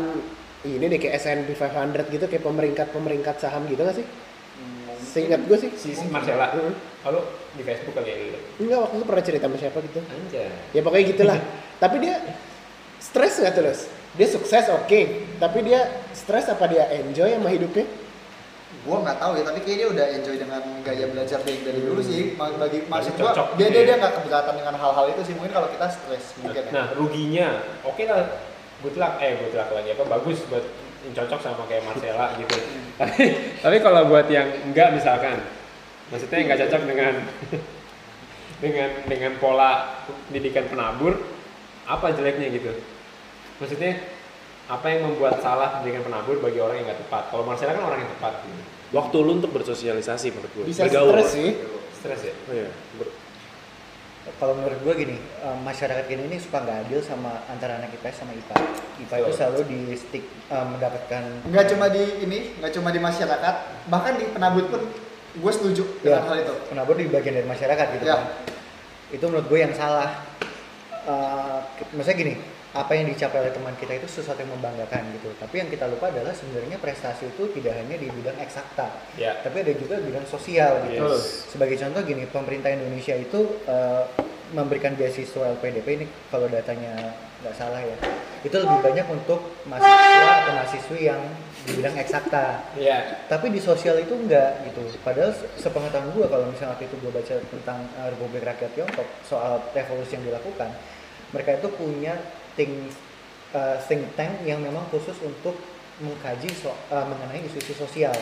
ini 0.64 0.86
deh 0.88 1.00
kayak 1.00 1.20
S&P 1.20 1.50
500 1.60 2.08
gitu 2.08 2.26
kayak 2.28 2.44
pemeringkat-pemeringkat 2.44 3.36
saham 3.40 3.68
gitu 3.68 3.84
gak 3.84 4.00
sih? 4.00 4.08
Seingat 5.04 5.46
gue 5.46 5.58
sih. 5.60 5.72
si, 5.76 5.94
si 5.94 6.06
Marcella. 6.10 6.56
Heeh. 6.56 6.74
Lalu 7.06 7.20
di 7.60 7.64
Facebook 7.68 7.94
kali 7.94 8.08
ya 8.10 8.16
dulu. 8.18 8.40
Enggak, 8.66 8.80
waktu 8.82 8.96
itu 8.96 9.06
pernah 9.06 9.24
cerita 9.24 9.46
sama 9.46 9.58
siapa 9.60 9.78
gitu. 9.86 10.00
Anjay. 10.02 10.50
Ya 10.74 10.82
pokoknya 10.82 11.06
gitulah. 11.14 11.38
tapi 11.84 11.96
dia 12.02 12.16
stres 12.98 13.34
nggak 13.44 13.54
terus? 13.54 13.80
Dia 14.14 14.28
sukses 14.30 14.66
oke, 14.72 15.02
tapi 15.42 15.60
dia 15.66 15.90
stres 16.16 16.48
apa 16.48 16.66
dia 16.70 16.88
enjoy 17.02 17.30
sama 17.34 17.50
hidupnya? 17.52 17.86
Gue 18.84 18.98
nggak 19.00 19.16
tahu 19.16 19.32
ya 19.40 19.44
tapi 19.48 19.60
kayaknya 19.64 19.80
dia 19.80 19.88
udah 19.96 20.06
enjoy 20.20 20.36
dengan 20.36 20.62
gaya 20.84 21.06
belajar 21.08 21.40
dia 21.48 21.56
dari 21.64 21.80
dulu 21.80 22.02
sih. 22.04 22.36
Ma- 22.36 22.52
bagi 22.60 22.84
maksud 22.84 23.14
gue 23.16 23.32
dia 23.32 23.68
gitu 23.68 23.72
dia 23.72 23.80
ya. 23.80 23.88
dia 23.88 23.96
nggak 24.04 24.14
keberatan 24.20 24.54
dengan 24.60 24.76
hal-hal 24.76 25.06
itu 25.08 25.22
sih. 25.24 25.34
Mungkin 25.40 25.54
kalau 25.56 25.70
kita 25.72 25.88
stres 25.88 26.26
mungkin 26.44 26.62
ya. 26.68 26.72
Nah, 26.76 26.86
ruginya 27.00 27.48
oke 27.88 28.04
lah 28.04 28.44
good 28.84 28.96
luck. 29.00 29.14
Eh 29.24 29.40
good 29.40 29.56
luck 29.56 29.70
lagi 29.72 29.90
apa? 29.96 30.04
Bagus 30.04 30.38
buat 30.52 30.66
yang 31.04 31.14
cocok 31.16 31.40
sama 31.40 31.64
kayak 31.68 31.84
Marcella 31.88 32.36
gitu. 32.36 32.58
tapi 33.00 33.24
tapi 33.64 33.78
kalau 33.80 34.02
buat 34.12 34.28
yang 34.28 34.48
enggak 34.68 34.96
misalkan 34.96 35.40
maksudnya 36.12 36.38
yang 36.44 36.48
nggak 36.52 36.62
cocok 36.68 36.82
dengan 36.84 37.14
dengan 38.64 38.90
dengan 39.08 39.32
pola 39.40 40.04
pendidikan 40.28 40.68
penabur 40.68 41.24
apa 41.88 42.12
jeleknya 42.12 42.52
gitu? 42.52 42.72
Maksudnya 43.64 44.00
apa 44.66 44.86
yang 44.88 45.02
membuat 45.06 45.40
salah 45.40 45.76
pendidikan 45.76 46.04
penabur 46.04 46.40
bagi 46.40 46.58
orang 46.58 46.80
yang 46.80 46.88
nggak 46.88 47.02
tepat 47.04 47.24
kalau 47.28 47.44
Marcella 47.44 47.74
kan 47.74 47.84
orang 47.84 48.00
yang 48.00 48.12
tepat 48.16 48.34
gitu. 48.42 48.62
Waktu 48.92 49.16
lu 49.20 49.32
untuk 49.36 49.52
bersosialisasi 49.52 50.28
menurut 50.32 50.52
gue. 50.54 50.64
Bisa 50.66 50.86
Bergaul. 50.86 51.10
stres 51.12 51.30
sih. 51.30 51.50
stres 51.94 52.22
ya 52.22 52.34
Oh, 52.44 52.54
iya. 52.54 52.70
Ber- 52.96 53.16
kalau 54.34 54.56
menurut 54.56 54.80
gue 54.80 54.94
gini 54.98 55.18
eh, 55.20 55.58
masyarakat 55.62 56.04
gini 56.06 56.24
ini 56.26 56.38
suka 56.38 56.60
nggak 56.60 56.88
adil 56.88 57.00
sama 57.00 57.44
antara 57.46 57.76
anak 57.76 57.92
IPS 57.94 58.16
sama 58.18 58.32
IPA 58.32 58.56
IPA 59.02 59.16
itu 59.20 59.32
selalu 59.34 59.62
di 59.66 59.80
stick 59.94 60.24
eh, 60.48 60.66
mendapatkan 60.66 61.24
nggak 61.44 61.66
cuma 61.70 61.86
di 61.88 62.04
ini 62.22 62.56
nggak 62.56 62.72
cuma 62.72 62.90
di 62.90 63.00
masyarakat 63.00 63.56
bahkan 63.88 64.16
di 64.16 64.26
penabut 64.28 64.68
pun 64.68 64.80
gue 65.34 65.52
setuju 65.52 65.84
dengan 66.00 66.24
Ya. 66.24 66.28
hal 66.30 66.36
itu 66.40 66.54
penabur 66.68 66.96
di 66.96 67.08
bagian 67.08 67.36
dari 67.36 67.44
masyarakat 67.46 67.86
gitu 67.94 68.06
Ya. 68.06 68.16
kan 68.16 68.22
itu 69.12 69.24
menurut 69.26 69.46
gue 69.46 69.60
yang 69.60 69.74
salah 69.74 70.24
Eh, 71.04 71.60
maksudnya 71.92 72.16
gini 72.16 72.34
apa 72.74 72.98
yang 72.98 73.06
dicapai 73.06 73.38
oleh 73.46 73.54
teman 73.54 73.78
kita 73.78 74.02
itu 74.02 74.10
sesuatu 74.10 74.42
yang 74.42 74.50
membanggakan 74.58 75.06
gitu. 75.14 75.30
Tapi 75.38 75.62
yang 75.62 75.70
kita 75.70 75.86
lupa 75.86 76.10
adalah 76.10 76.34
sebenarnya 76.34 76.82
prestasi 76.82 77.30
itu 77.30 77.54
tidak 77.54 77.78
hanya 77.78 78.02
di 78.02 78.10
bidang 78.10 78.34
eksakta 78.42 78.90
ya. 79.14 79.38
tapi 79.46 79.62
ada 79.62 79.74
juga 79.78 80.02
bidang 80.02 80.26
sosial 80.26 80.82
gitu. 80.90 81.06
Yes. 81.06 81.54
sebagai 81.54 81.78
contoh 81.78 82.02
gini 82.02 82.26
pemerintah 82.26 82.74
Indonesia 82.74 83.14
itu 83.14 83.62
eh, 83.70 84.04
memberikan 84.58 84.98
beasiswa 84.98 85.54
LPDP 85.54 85.88
ini 86.02 86.06
kalau 86.34 86.50
datanya 86.50 87.14
nggak 87.46 87.56
salah 87.58 87.82
ya 87.82 87.94
itu 88.42 88.56
lebih 88.58 88.80
banyak 88.82 89.08
untuk 89.08 89.40
mahasiswa 89.70 90.32
atau 90.44 90.54
mahasiswi 90.58 91.00
yang 91.08 91.22
di 91.64 91.80
bidang 91.80 91.96
eksakta. 91.96 92.60
Ya. 92.76 93.24
Tapi 93.32 93.48
di 93.56 93.64
sosial 93.64 94.04
itu 94.04 94.12
enggak 94.20 94.68
gitu. 94.68 94.84
Padahal 95.00 95.32
se- 95.32 95.48
sepengetahuan 95.64 96.12
gue 96.12 96.26
kalau 96.28 96.52
misalnya 96.52 96.76
waktu 96.76 96.92
itu 96.92 96.96
gue 97.00 97.08
baca 97.08 97.34
tentang 97.40 97.88
uh, 97.96 98.12
Republik 98.12 98.44
Rakyat 98.44 98.72
Tiongkok 98.76 99.08
soal 99.24 99.64
revolusi 99.72 100.20
yang 100.20 100.28
dilakukan 100.28 100.76
mereka 101.34 101.58
itu 101.58 101.68
punya 101.74 102.14
think 102.54 102.92
uh, 103.52 103.76
think 103.82 104.06
tank 104.14 104.42
yang 104.42 104.60
memang 104.60 104.86
khusus 104.88 105.18
untuk 105.20 105.56
mengkaji 105.98 106.50
so- 106.52 106.74
uh, 106.90 107.06
mengenai 107.06 107.42
isu-isu 107.44 107.74
sosial 107.78 108.14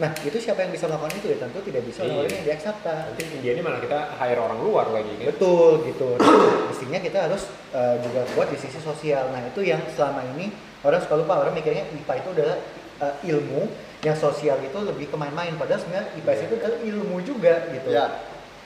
nah 0.00 0.08
itu 0.18 0.34
siapa 0.36 0.64
yang 0.64 0.72
bisa 0.72 0.88
melakukan 0.88 1.12
itu 1.14 1.28
ya 1.28 1.38
tentu 1.38 1.60
tidak 1.60 1.84
bisa 1.84 2.00
Iya. 2.00 2.16
orang 2.16 2.32
yang 2.32 2.44
di 2.44 2.52
eksakta 2.52 2.92
nanti 3.06 3.22
India 3.28 3.52
ini 3.52 3.60
malah 3.60 3.76
kita 3.76 3.98
hire 4.16 4.40
orang 4.40 4.58
luar 4.60 4.86
lagi 4.88 5.12
kan 5.20 5.36
Betul 5.36 5.84
gitu. 5.84 6.16
Nah, 6.16 6.64
Mestinya 6.72 6.98
kita 6.98 7.18
harus 7.28 7.42
uh, 7.70 8.00
juga 8.00 8.24
kuat 8.32 8.48
di 8.48 8.56
sisi 8.56 8.80
sosial. 8.80 9.28
Nah 9.28 9.44
itu 9.44 9.60
yang 9.60 9.84
selama 9.92 10.24
ini 10.32 10.48
orang 10.80 10.96
suka 10.96 11.20
lupa 11.20 11.44
orang 11.44 11.52
mikirnya 11.52 11.84
IPA 11.92 12.14
itu 12.18 12.28
adalah 12.32 12.56
uh, 12.98 13.14
ilmu, 13.22 13.68
yang 14.00 14.16
sosial 14.16 14.56
itu 14.58 14.78
lebih 14.80 15.12
ke 15.12 15.16
main-main. 15.20 15.52
Padahal 15.54 15.78
sebenarnya 15.78 16.08
IPS 16.16 16.38
Iya. 16.40 16.46
itu 16.48 16.54
adalah 16.56 16.78
ilmu 16.80 17.16
juga 17.20 17.54
gitu. 17.68 17.88
ya 17.92 18.06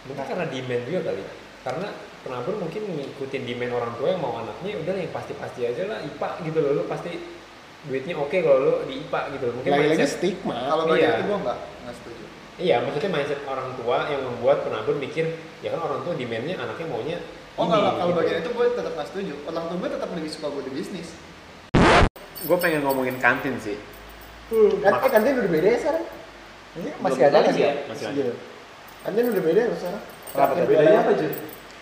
mungkin 0.06 0.22
karena 0.22 0.46
demand 0.46 0.82
juga 0.86 1.00
kali 1.02 1.22
karena 1.66 1.88
penabur 2.26 2.54
mungkin 2.58 2.82
ngikutin 2.84 3.42
demand 3.46 3.72
orang 3.72 3.92
tua 3.94 4.06
yang 4.10 4.20
mau 4.20 4.34
anaknya 4.36 4.72
udah 4.82 4.94
yang 4.98 5.12
pasti-pasti 5.14 5.60
aja 5.64 5.82
lah 5.86 5.98
IPA 6.02 6.28
gitu 6.42 6.58
loh 6.58 6.72
lu 6.74 6.82
pasti 6.84 7.10
duitnya 7.86 8.14
oke 8.18 8.36
kalau 8.36 8.58
lu 8.58 8.72
di 8.84 8.94
IPA 9.06 9.20
gitu 9.32 9.44
loh 9.46 9.54
mungkin 9.54 9.70
Lagi-lagi 9.70 9.94
mindset 9.96 10.12
stigma. 10.18 10.56
kalau 10.66 10.82
bagi 10.84 11.00
Iya. 11.00 11.10
itu 11.12 11.22
gue 11.22 11.38
nggak 11.38 11.58
nggak 11.86 11.94
setuju 11.94 12.24
iya 12.56 12.76
maksudnya 12.82 13.10
mindset 13.12 13.40
orang 13.46 13.68
tua 13.78 13.98
yang 14.08 14.22
membuat 14.24 14.56
penabur 14.66 14.94
mikir 14.98 15.24
ya 15.62 15.68
kan 15.70 15.80
orang 15.80 16.00
tua 16.02 16.12
demandnya 16.12 16.54
anaknya 16.58 16.86
maunya 16.90 17.18
oh 17.54 17.62
ini, 17.62 17.70
kalau 17.70 17.90
kalau 17.94 18.10
gitu. 18.10 18.18
bagian 18.20 18.38
itu 18.42 18.50
gue 18.50 18.66
tetap 18.74 18.92
nggak 18.92 19.08
setuju 19.08 19.32
orang 19.46 19.64
tua 19.64 19.76
gue 19.78 19.90
tetap 19.94 20.08
lebih 20.10 20.30
suka 20.30 20.46
gue 20.50 20.62
di 20.66 20.72
bisnis 20.74 21.08
gue 22.42 22.58
pengen 22.58 22.80
ngomongin 22.82 23.16
kantin 23.16 23.56
sih 23.56 23.78
Hmm, 24.46 24.78
kan, 24.78 24.94
eh, 24.94 25.10
kantin 25.10 25.42
udah 25.42 25.50
beda 25.50 25.66
ya 25.66 25.78
sekarang? 25.82 26.04
Ini 26.78 26.90
masih 27.02 27.22
ada 27.26 27.38
kan 27.42 27.50
sih 27.50 27.66
ya? 27.66 27.66
ya, 27.66 27.82
masih 27.90 28.04
ada. 28.14 28.34
Kantin 29.02 29.24
udah 29.26 29.42
beda 29.42 29.58
ya 29.58 29.74
sekarang? 29.74 30.02
Kenapa? 30.30 30.52
Bedanya 30.62 30.98
apa, 31.02 31.12
Jun? 31.18 31.32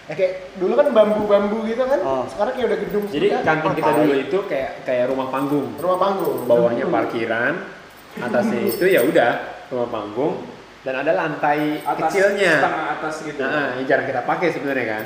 Ya 0.04 0.14
kayak 0.14 0.32
dulu 0.60 0.76
kan 0.76 0.86
bambu-bambu 0.92 1.64
gitu 1.64 1.80
kan, 1.80 1.96
Oh. 2.04 2.28
sekarang 2.28 2.52
kayak 2.52 2.66
udah 2.68 2.78
gedung 2.84 3.04
Jadi 3.08 3.26
kantin 3.40 3.72
kita 3.72 3.90
dulu 3.94 4.12
itu 4.14 4.38
kayak 4.44 4.70
kayak 4.84 5.04
rumah 5.08 5.32
panggung. 5.32 5.68
rumah 5.80 5.98
panggung. 5.98 6.38
Bawahnya 6.44 6.84
parkiran, 6.86 7.54
atasnya 8.20 8.60
itu 8.70 8.84
ya 8.84 9.00
udah 9.00 9.32
rumah 9.72 9.88
panggung 9.88 10.44
dan 10.84 11.00
ada 11.00 11.12
lantai 11.16 11.80
kecilnya. 11.80 12.52
Setengah 12.60 12.84
atas 12.92 13.14
gitu. 13.24 13.40
Nah, 13.40 13.80
yang 13.80 13.86
jarang 13.88 14.04
kita 14.04 14.20
pakai 14.22 14.48
sebenarnya 14.52 14.86
kan. 14.92 15.04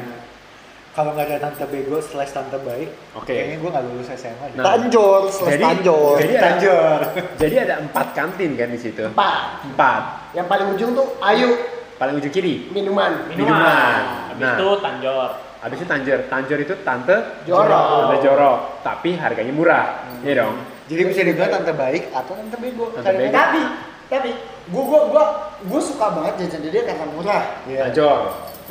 Kalau 0.90 1.14
nggak 1.14 1.30
ada 1.30 1.38
tante 1.38 1.62
bego 1.70 2.02
slash 2.02 2.34
tante 2.34 2.58
baik, 2.58 2.90
Oke. 3.14 3.30
kayaknya 3.30 3.62
gue 3.62 3.70
nggak 3.70 3.84
lulus 3.86 4.10
SMA. 4.10 4.50
Nah, 4.58 4.66
Tanjor, 4.66 5.30
slash 5.30 5.54
jadi, 5.54 5.62
tanjor. 5.62 6.14
jadi 6.18 6.34
ada, 6.34 6.42
Tanjor. 6.42 6.98
jadi 7.46 7.54
ada 7.62 7.74
empat 7.86 8.06
kantin 8.18 8.50
kan 8.58 8.66
di 8.66 8.80
situ. 8.82 9.06
Empat. 9.06 9.62
Empat. 9.62 10.02
Yang 10.34 10.46
paling 10.50 10.66
ujung 10.74 10.90
tuh 10.98 11.06
ayu 11.22 11.54
Paling 11.98 12.14
ujung 12.16 12.30
kiri. 12.30 12.70
minuman. 12.70 13.26
Minuman. 13.26 14.00
Habis 14.32 14.38
Nah. 14.40 14.54
itu 14.54 14.68
tanjor. 14.78 15.30
Habis 15.58 15.78
itu 15.82 15.86
Tanjor. 15.90 16.20
Tanjor 16.30 16.58
itu 16.62 16.74
tante 16.86 17.16
Jorok. 17.42 17.86
Tante 18.06 18.16
jorok, 18.22 18.58
tapi 18.86 19.18
harganya 19.18 19.50
murah. 19.50 20.06
Iya 20.22 20.46
dong. 20.46 20.54
Jadi 20.86 21.02
bisa 21.04 21.20
dibilang 21.26 21.50
tante 21.50 21.74
baik 21.74 22.14
atau 22.14 22.32
tante 22.38 22.56
bego. 22.56 22.94
Tante 22.94 23.10
bego. 23.10 23.34
Tapi, 23.34 23.60
tapi 24.06 24.30
gue 24.70 24.84
gue 24.86 25.00
gue 25.10 25.24
gue 25.66 25.80
suka 25.82 26.06
banget 26.14 26.46
jajan 26.46 26.62
di 26.62 26.70
dia 26.70 26.82
karena 26.86 27.04
murah. 27.10 27.42
Iya. 27.66 27.90
Tanjor. 27.90 28.18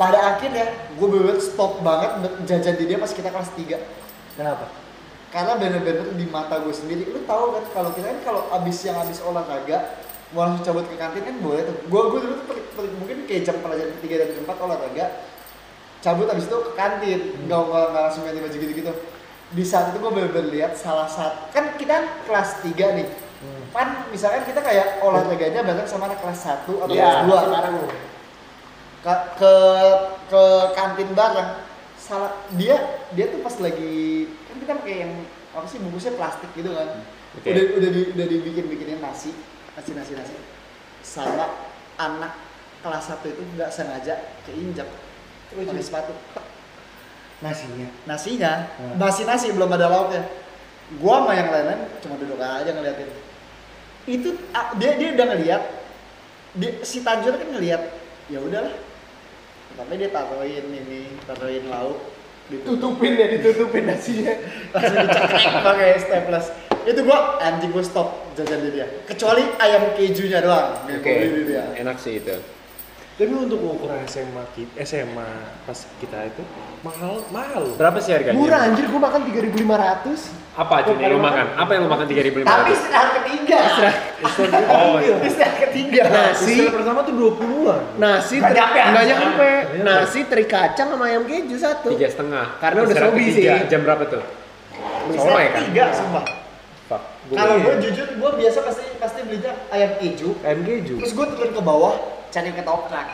Pada 0.00 0.18
akhirnya 0.32 0.64
gue 0.96 1.06
bener 1.06 1.36
stop 1.36 1.84
banget 1.84 2.10
jajan 2.48 2.74
di 2.80 2.84
dia 2.88 2.96
pas 2.96 3.12
kita 3.12 3.28
kelas 3.28 3.50
3 3.52 3.76
Kenapa? 4.38 4.66
karena 5.28 5.60
bener-bener 5.60 6.08
di 6.16 6.24
mata 6.24 6.56
gue 6.56 6.72
sendiri 6.72 7.04
lu 7.04 7.20
tahu 7.28 7.52
kan 7.52 7.64
kalau 7.76 7.90
kita 7.92 8.08
kan 8.08 8.20
kalau 8.24 8.42
abis 8.48 8.80
yang 8.80 8.96
abis 8.96 9.20
olahraga 9.20 10.00
mau 10.36 10.44
langsung 10.44 10.64
cabut 10.64 10.84
ke 10.88 10.96
kantin 11.00 11.22
kan 11.24 11.36
boleh 11.40 11.62
tuh. 11.64 11.76
Gue 11.88 12.02
gue 12.12 12.20
dulu 12.20 12.34
tuh 12.44 12.86
mungkin 13.00 13.24
kayak 13.24 13.42
jam 13.48 13.56
pelajaran 13.64 13.92
ketiga 14.00 14.26
dan 14.26 14.28
keempat 14.36 14.56
olahraga 14.60 15.06
cabut 15.98 16.26
abis 16.30 16.46
itu 16.46 16.56
ke 16.56 16.72
kantin. 16.76 17.20
Nggak 17.48 17.60
nggak 17.64 17.84
nggak 17.92 18.02
langsung 18.06 18.22
ganti 18.28 18.40
baju 18.44 18.56
gitu 18.56 18.74
gitu 18.74 18.92
di 19.48 19.64
saat 19.64 19.96
itu 19.96 20.04
gue 20.04 20.12
bener-bener 20.12 20.52
lihat 20.52 20.76
salah 20.76 21.08
satu 21.08 21.48
kan 21.56 21.72
kita 21.80 21.92
kan 21.96 22.04
kelas 22.28 22.60
3 22.60 22.96
nih. 23.00 23.08
Kan 23.72 23.88
misalkan 24.12 24.44
kita 24.44 24.60
kayak 24.60 25.00
olahraganya 25.00 25.64
bareng 25.64 25.88
sama 25.88 26.12
anak 26.12 26.20
kelas 26.20 26.40
1 26.44 26.68
atau 26.68 26.92
Iya, 26.92 27.24
kelas 27.24 27.40
2 27.40 27.46
sekarang. 27.48 27.72
ke 28.98 29.14
ke 29.40 29.52
ke 30.28 30.42
kantin 30.76 31.10
bareng. 31.16 31.50
Salah 31.96 32.32
dia 32.60 32.76
dia 33.16 33.26
tuh 33.32 33.40
pas 33.40 33.56
lagi 33.60 34.28
kan 34.48 34.56
kita 34.60 34.72
pakai 34.84 34.96
yang 35.08 35.12
apa 35.56 35.64
sih 35.64 35.80
bungkusnya 35.80 36.12
plastik 36.20 36.52
gitu 36.52 36.76
kan. 36.76 37.00
Oke. 37.36 37.48
udah 37.48 37.64
udah 37.76 37.90
di, 37.92 38.02
udah 38.16 38.26
dibikin 38.28 38.64
bikinin 38.72 39.00
nasi 39.04 39.32
nasi 39.78 39.94
nasi 39.94 40.12
nasi 40.18 40.34
sama 41.06 41.54
anak 41.94 42.34
kelas 42.82 43.14
satu 43.14 43.30
itu 43.30 43.42
nggak 43.54 43.70
sengaja 43.70 44.34
keinjak. 44.42 44.90
Pakai 45.54 45.78
sepatu. 45.78 46.12
Nasinya. 47.38 47.86
nasinya. 48.10 48.52
Hmm. 48.74 48.98
nasi 48.98 49.22
nasi 49.22 49.54
belum 49.54 49.70
ada 49.70 49.86
lauknya. 49.86 50.26
Gua 50.98 51.22
sama 51.22 51.38
yang 51.38 51.54
lain-lain 51.54 51.86
cuma 52.02 52.18
duduk 52.18 52.42
aja 52.42 52.66
ngeliatin. 52.74 53.06
Itu 54.10 54.34
dia 54.82 54.90
dia 54.98 55.08
udah 55.14 55.26
ngeliat. 55.30 55.62
Dia, 56.58 56.70
si 56.82 57.06
Tanjur 57.06 57.38
kan 57.38 57.48
ngeliat. 57.54 57.82
Ya 58.26 58.42
udahlah. 58.42 58.74
Tapi 59.78 59.94
dia 59.94 60.10
taruhin 60.10 60.66
ini 60.74 61.14
taruhin 61.22 61.70
lauk. 61.70 62.02
Tutupin 62.50 63.14
ya, 63.14 63.30
ditutupin 63.30 63.86
nasinya. 63.86 64.34
langsung 64.74 65.06
dicekrek 65.06 65.54
pakai 65.62 65.90
staples 66.02 66.46
itu 66.84 67.00
gua 67.00 67.18
anjing 67.38 67.70
gua 67.70 67.80
stop 67.80 68.08
jajan 68.32 68.60
di 68.60 68.70
dia 68.72 68.86
kecuali 69.02 69.42
ayam 69.56 69.90
kejunya 69.92 70.38
doang 70.38 70.78
Oke. 70.84 71.10
di 71.10 71.42
dia 71.46 71.64
Enak 71.74 71.96
sih 71.96 72.18
itu. 72.18 72.36
Tapi 73.18 73.34
untuk 73.34 73.58
ukuran 73.58 74.06
SMA 74.06 74.46
kita, 74.54 74.78
SMA 74.84 75.26
pas 75.66 75.74
kita 75.98 76.18
itu 76.24 76.38
mahal 76.80 77.18
mahal. 77.28 77.66
Berapa 77.74 77.98
sih 77.98 78.14
harganya? 78.14 78.30
Murah 78.32 78.62
anjir, 78.62 78.86
gua 78.86 79.10
makan 79.10 79.26
3.500. 79.26 80.54
Apa 80.54 80.86
Jun 80.86 80.96
yang 80.96 81.10
lu 81.12 81.18
makan? 81.18 81.46
Apa 81.52 81.70
yang 81.72 81.82
lu 81.82 81.90
makan 81.90 82.06
3500? 82.06 82.46
tapi 82.46 82.70
istirahat 82.70 83.10
ketiga 83.18 83.58
Oh, 84.70 85.02
iya. 85.02 85.18
istirahat 85.20 85.56
ketiga 85.60 86.02
Nasi, 86.06 86.62
Istilah 86.62 86.72
pertama 86.72 86.98
tuh 87.02 87.14
20-an. 87.16 87.82
nasi, 87.98 88.34
Nggak 88.38 88.54
teri- 88.54 88.70
nyampe, 88.86 89.02
nyampe. 89.02 89.50
Nasi, 89.82 90.18
teri 90.22 90.44
kacang 90.46 90.86
sama 90.88 91.04
ayam 91.04 91.26
keju 91.26 91.56
satu. 91.56 91.90
tiga 91.90 92.06
setengah. 92.06 92.46
Karena 92.56 92.78
udah 92.80 92.90
Istirahat 92.92 93.10
sobi 93.10 93.22
ketiga. 93.24 93.50
sih. 93.52 93.66
Jam 93.66 93.80
berapa 93.82 94.02
tuh? 94.06 94.22
istirahat 95.08 95.26
Somai 95.26 95.46
kan? 95.48 95.60
tiga 95.64 95.84
sumpah 95.90 96.24
Fuck. 96.88 97.02
Kalau 97.28 97.54
gue 97.60 97.74
jujur 97.84 98.06
gue 98.08 98.30
biasa 98.34 98.58
pasti 98.64 98.84
pasti 98.96 99.20
belinya 99.20 99.52
ayam 99.68 99.92
keju 99.96 100.32
Ayam 100.40 100.64
keju. 100.64 100.94
terus 100.98 101.12
gue 101.12 101.26
turun 101.28 101.52
ke 101.52 101.60
bawah 101.60 101.94
cari 102.28 102.48
ketoprak 102.50 103.08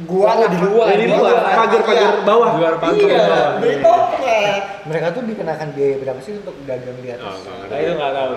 gua 0.00 0.30
Oh, 0.30 0.46
di 0.46 0.58
luar, 0.60 0.86
Jadi 0.88 1.04
di 1.04 1.10
luar. 1.10 1.34
pagar-pagar 1.48 2.12
bawah. 2.22 2.48
Di 2.48 2.58
luar 2.58 2.74
pagar 2.78 3.00
iya 3.00 3.18
bawah. 3.24 3.50
beli 3.58 3.76
toprak 3.80 4.62
Mereka 4.84 5.06
tuh 5.10 5.22
dikenakan 5.24 5.68
biaya 5.72 5.94
berapa 5.98 6.20
sih 6.20 6.32
untuk 6.36 6.54
dagang 6.64 6.96
di 6.96 7.08
Oh, 7.08 7.14
atas? 7.18 7.34
enggak, 7.40 7.66
Nah, 7.66 7.78
itu 7.78 7.92
nggak 7.94 8.12
tahu. 8.12 8.32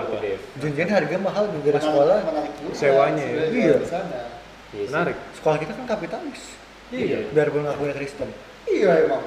Junjian 0.58 0.88
harga 0.88 1.16
mahal 1.18 1.44
di 1.46 1.58
daerah 1.62 1.82
sekolah. 1.82 2.16
Sewanya 2.72 3.24
ya? 3.24 3.44
Iya. 3.46 3.74
Iya. 4.72 4.86
Menarik. 4.88 5.16
Sekolah 5.34 5.56
kita 5.60 5.72
kan 5.72 5.84
kapitalis. 5.86 6.42
Iya. 6.90 7.18
Biarpun 7.30 7.62
ngakuin 7.62 7.92
Kristen. 7.94 8.30
iya 8.64 8.90
emang 9.00 9.22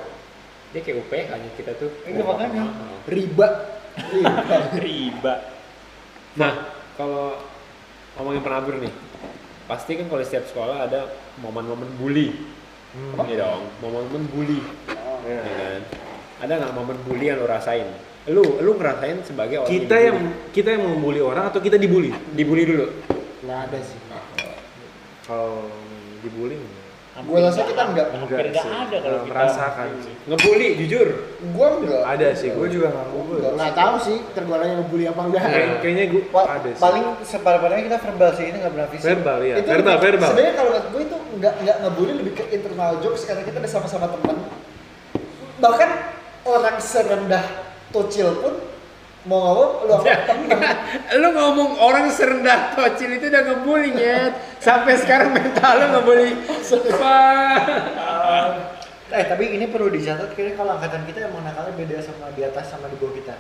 Dia 0.72 0.82
kayak 0.82 0.98
UPH 1.02 1.30
nya 1.32 1.50
kita 1.56 1.72
tuh. 1.78 1.88
Iya, 2.04 2.20
makanya. 2.20 2.64
Riba. 3.06 3.48
Riba. 4.76 5.36
Nah, 6.36 6.54
kalau 7.00 7.39
ngomongin 8.20 8.43
penabur 8.43 8.76
nih, 8.80 8.91
pasti 9.68 9.96
kan 9.96 10.12
kalau 10.12 10.20
di 10.20 10.28
setiap 10.28 10.46
sekolah 10.52 10.88
ada 10.88 11.12
momen-momen 11.39 11.88
bully. 11.96 12.36
Iya 13.28 13.36
dong, 13.43 13.68
momen-momen 13.84 14.24
bully. 14.32 14.60
Ya 15.28 15.39
kan? 15.43 15.82
Ada 16.43 16.54
nggak 16.60 16.74
momen 16.76 16.98
bully 17.08 17.26
yang 17.32 17.39
lo 17.39 17.48
rasain? 17.48 17.88
Lu, 18.26 18.58
lu 18.58 18.74
ngerasain 18.74 19.22
sebagai 19.22 19.62
orang 19.62 19.70
Kita 19.70 19.96
yang 20.02 20.18
kita 20.50 20.74
yang 20.74 20.84
membuli 20.84 21.22
orang 21.22 21.54
atau 21.54 21.62
kita 21.62 21.78
dibully? 21.78 22.10
dibully 22.34 22.66
dulu. 22.66 22.88
Nggak 23.46 23.60
ada 23.70 23.80
sih. 23.86 24.00
Kalau 25.30 25.70
dibully. 26.26 26.58
Gue 27.18 27.39
rasa 27.39 27.63
kita 27.63 27.84
enggak 27.86 28.07
Hampir 28.11 28.36
nggak 28.45 28.59
sih. 28.59 28.68
ada 28.68 28.97
kalau 28.97 29.20
kita 29.20 29.32
merasakan. 29.32 29.88
Ngebully, 30.26 30.68
jujur. 30.78 31.07
gue 31.39 31.68
enggak 31.80 32.01
Ada 32.03 32.28
sih, 32.34 32.49
gue 32.51 32.68
juga 32.68 32.88
nggak 32.89 33.05
Gua 33.05 33.13
ngubul. 33.16 33.36
enggak. 33.38 33.53
Nggak 33.55 33.74
tahu 33.74 33.95
sih 33.97 34.18
tergolongnya 34.32 34.76
ngebully 34.78 35.05
apa 35.05 35.22
enggak. 35.24 35.41
Kayak- 35.45 35.80
Kayaknya 35.80 36.05
gue 36.05 36.22
Pa- 36.28 36.47
ada 36.51 36.70
sih. 36.70 36.82
paling 36.82 37.05
separah-parahnya 37.22 37.84
kita 37.86 37.97
verbal 38.01 38.30
sih 38.32 38.45
ini 38.45 38.57
nggak 38.57 38.74
pernah 38.74 38.89
fisik. 38.89 39.05
verbal 39.05 39.39
ya, 39.41 39.55
itu 39.55 39.63
verbal, 39.66 39.93
lebih- 39.93 40.03
verbal. 40.05 40.30
sebenarnya 40.30 40.53
kalau 40.53 40.72
gue 40.86 41.01
itu 41.01 41.18
enggak 41.32 41.53
enggak 41.57 41.78
ngebully 41.80 42.13
lebih 42.16 42.34
ke 42.34 42.43
internal 42.51 42.91
jokes 42.99 43.22
karena 43.24 43.41
kita 43.41 43.57
udah 43.57 43.72
sama-sama 43.72 44.05
teman 44.09 44.36
bahkan 45.55 45.89
orang 46.43 46.78
serendah 46.78 47.45
tocil 47.89 48.36
pun 48.38 48.53
mau 49.26 49.41
mau 49.41 49.61
lu 49.84 49.95
Ya. 50.05 50.21
sama 50.21 50.26
temen 50.30 50.59
lu 51.17 51.30
ngomong 51.34 51.71
orang 51.78 52.05
serendah 52.09 52.73
tocil 52.73 53.09
itu 53.11 53.26
udah 53.26 53.41
ngebully 53.43 53.89
nyet. 53.91 54.34
Sampai 54.57 54.95
sekarang 54.95 55.34
mental 55.34 55.73
lu 55.82 55.86
ngebully. 55.93 56.32
Wah. 57.01 58.73
Eh 59.09 59.23
tapi 59.26 59.53
ini 59.53 59.69
perlu 59.69 59.89
dicatat 59.89 60.34
kayaknya 60.34 60.53
kalau 60.55 60.71
angkatan 60.78 61.05
kita 61.05 61.26
emang 61.26 61.41
nakalnya 61.41 61.73
beda 61.73 61.97
sama 62.01 62.30
di 62.34 62.41
atas 62.41 62.65
sama 62.67 62.86
di 62.86 62.97
bawah 62.97 63.13
kita. 63.13 63.36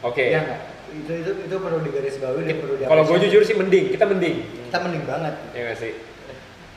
Oke. 0.00 0.32
Iya 0.32 0.40
nggak? 0.42 0.60
Itu 0.90 1.12
itu 1.14 1.30
itu 1.46 1.54
perlu 1.54 1.78
digarisbawahi 1.84 2.44
dan 2.44 2.56
perlu 2.58 2.74
Kalau 2.80 3.02
gue 3.04 3.18
jujur 3.28 3.42
sih 3.44 3.54
mending, 3.54 3.92
kita 3.94 4.04
mending. 4.08 4.36
kita 4.66 4.78
mending 4.80 5.04
banget. 5.04 5.34
Ya 5.52 5.60
nggak 5.70 5.78
sih? 5.78 5.92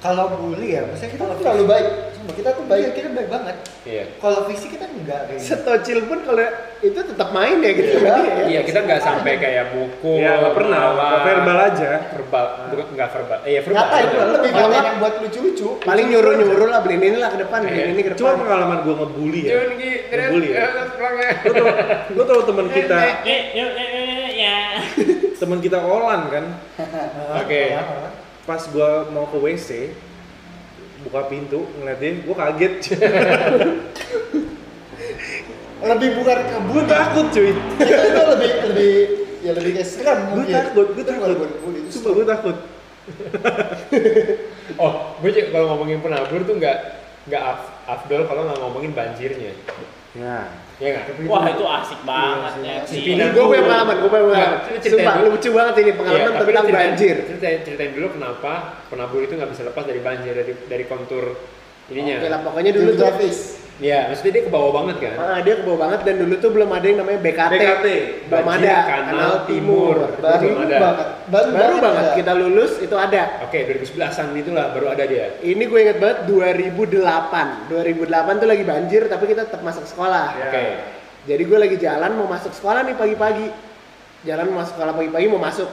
Kalau 0.03 0.35
bully 0.35 0.75
ya, 0.75 0.83
maksudnya 0.83 1.11
kita 1.11 1.23
kita 1.23 1.31
tuh 1.31 1.39
terlalu 1.39 1.63
baik 1.65 1.87
Sumpah, 2.13 2.35
kita 2.35 2.49
tuh 2.55 2.63
baik, 2.63 2.83
baik 2.83 2.91
kita 2.93 3.07
baik 3.11 3.29
banget. 3.29 3.55
Iya. 3.83 4.03
Kalau 4.15 4.39
fisik 4.47 4.69
kita 4.71 4.85
enggak 4.85 5.21
kayak 5.27 5.39
gitu. 5.39 5.47
Setocil 5.49 5.99
pun 6.07 6.19
kalau 6.23 6.43
itu 6.79 6.99
tetap 7.03 7.29
main 7.31 7.57
ya 7.59 7.71
gitu. 7.71 7.87
Iya. 7.93 8.11
Iya. 8.15 8.43
Iya, 8.47 8.59
kita 8.63 8.79
nggak 8.79 8.99
sampai 8.99 9.33
kayak 9.37 9.71
mukul. 9.71 10.19
Ya 10.19 10.39
nggak 10.39 10.55
pernah, 10.55 10.79
verbal 11.23 11.57
aja. 11.57 11.89
Verbal, 12.11 12.45
bukan 12.67 12.85
nggak 12.95 13.09
verbal. 13.11 13.39
Eh, 13.43 13.51
ya 13.53 13.61
verbal. 13.63 13.75
ngatain 13.77 14.07
bener. 14.07 14.27
lebih 14.29 14.49
Kalau 14.51 14.59
ngatain 14.61 14.71
nggak- 14.71 14.87
yang 14.87 14.97
buat 14.99 15.13
lucu-lucu 15.19 15.67
Paling 15.79 16.05
nyuruh-nyuruh 16.09 16.67
lah 16.67 16.79
beliin 16.79 17.03
ini 17.03 17.17
lah 17.19 17.29
ke 17.31 17.39
depan, 17.39 17.59
beliin 17.61 17.89
ini 17.91 18.01
ke 18.03 18.09
Cuma 18.15 18.31
depan. 18.31 18.39
pengalaman 18.43 18.77
gue 18.83 18.93
ngebully 18.93 19.41
ya. 19.41 19.51
Ngebully 19.55 20.47
ya. 20.47 20.55
ya, 20.55 20.67
terus 20.69 20.91
pulang 20.95 21.15
ya. 21.15 21.29
Lu 21.43 21.51
tau, 21.53 21.67
lu 22.11 22.23
tau 22.23 22.41
teman 22.43 22.67
kita, 22.69 22.97
Eh, 22.99 23.15
eh, 23.23 23.41
eh, 23.55 24.27
ya. 24.33 24.57
teman 25.35 25.59
kita 25.59 25.77
Olan 25.79 26.21
kan. 26.27 26.45
Oke. 27.39 27.61
Pas 28.43 28.59
gue 28.59 28.89
mau 29.09 29.23
ke 29.25 29.37
WC, 29.39 29.95
buka 31.03 31.31
pintu 31.31 31.63
ngeliat 31.79 31.99
dia, 31.99 32.11
gue 32.19 32.35
kaget. 32.35 32.73
lebih 35.83 36.09
bukan 36.15 36.37
ke 36.39 36.57
gue 36.63 36.83
takut 36.87 37.25
cuy. 37.27 37.51
itu, 37.51 37.59
itu 37.83 38.21
lebih 38.23 38.51
lebih 38.71 38.93
ya 39.43 39.51
lebih 39.51 39.71
kayak 39.75 39.87
serem 39.87 40.19
Gue 40.31 40.47
takut, 40.47 40.87
gue 40.95 41.03
Itu 41.03 41.11
takut. 41.11 41.49
itu 41.75 41.89
Sumpah 41.91 42.11
gue 42.15 42.25
takut. 42.25 42.57
Oh, 44.79 45.19
gue 45.19 45.27
juga 45.27 45.51
kalau 45.51 45.75
ngomongin 45.75 45.99
penabur 45.99 46.39
tuh 46.47 46.55
nggak 46.55 46.77
nggak 47.27 47.43
af- 47.43 47.71
afdol 47.83 48.23
kalau 48.25 48.47
nggak 48.47 48.59
ngomongin 48.63 48.95
banjirnya. 48.95 49.51
Ya. 50.15 50.47
Ya 50.81 50.87
nggak? 50.89 51.05
Wah 51.29 51.45
itu 51.45 51.63
asik 51.63 51.99
banget 52.01 52.53
ya. 52.65 52.75
Ini 52.89 53.23
gue 53.29 53.43
punya 53.45 53.61
pengalaman, 53.61 53.95
gue 54.01 54.09
punya 54.09 54.23
pengalaman. 54.25 54.57
Nggak, 54.57 54.81
ceritain 54.81 54.93
Sumpah, 54.97 55.13
dulu. 55.21 55.29
lucu 55.37 55.49
banget 55.53 55.73
ini 55.85 55.91
pengalaman 55.93 56.25
Iya, 56.25 56.39
tapi 56.41 56.49
tentang 56.49 56.67
banjir. 56.73 57.15
Ceritain, 57.29 57.59
ceritain 57.61 57.91
dulu 57.93 58.07
kenapa 58.17 58.51
penabur 58.89 59.19
itu 59.21 59.33
nggak 59.37 59.51
bisa 59.53 59.61
lepas 59.69 59.83
dari 59.85 60.01
banjir 60.01 60.33
dari 60.33 60.53
dari 60.65 60.85
kontur 60.89 61.37
ininya. 61.93 62.15
Oke 62.19 62.27
lah 62.27 62.39
pokoknya 62.41 62.71
dulu 62.73 62.89
tuh. 62.97 63.05
Iya, 63.81 64.05
maksudnya 64.05 64.37
dia 64.37 64.43
ke 64.45 64.51
bawah 64.53 64.71
banget 64.71 64.95
kan. 65.01 65.13
Ah, 65.17 65.39
dia 65.41 65.57
ke 65.57 65.63
bawah 65.65 65.79
banget 65.89 66.05
dan 66.05 66.15
dulu 66.21 66.37
tuh 66.37 66.53
belum 66.53 66.69
ada 66.69 66.85
yang 66.85 67.01
namanya 67.01 67.19
BKT. 67.25 67.53
BKT, 67.57 67.87
belum 68.29 68.45
Banjir 68.45 68.69
ada. 68.69 68.77
Kanal 68.85 69.33
Timur. 69.49 69.95
Baru 70.21 70.45
Belum 70.45 70.61
ada. 70.61 70.77
banget. 70.77 71.07
Baru, 71.33 71.49
Baru 71.49 71.75
banget 71.81 72.05
ada. 72.05 72.13
kita 72.13 72.31
lulus 72.37 72.71
itu 72.85 72.95
ada. 72.95 73.23
Oke, 73.41 73.65
2011-an 73.65 74.25
itulah 74.37 74.65
baru 74.77 74.87
ada 74.93 75.03
dia. 75.09 75.25
Ini 75.41 75.63
gue 75.65 75.79
inget 75.89 75.97
banget 75.97 76.17
2008. 76.29 77.73
2008 77.73 78.41
tuh 78.45 78.47
lagi 78.47 78.63
banjir 78.63 79.01
tapi 79.09 79.25
kita 79.25 79.49
tetap 79.49 79.65
masuk 79.65 79.89
sekolah. 79.89 80.27
Ya. 80.37 80.45
Oke. 80.53 80.63
Jadi 81.33 81.41
gue 81.41 81.57
lagi 81.57 81.77
jalan 81.81 82.11
mau 82.13 82.27
masuk 82.29 82.53
sekolah 82.53 82.85
nih 82.85 82.93
pagi-pagi. 82.93 83.47
Jalan 84.23 84.53
mau 84.53 84.61
masuk 84.61 84.77
sekolah 84.77 84.93
pagi-pagi 84.93 85.27
mau 85.27 85.41
masuk 85.41 85.69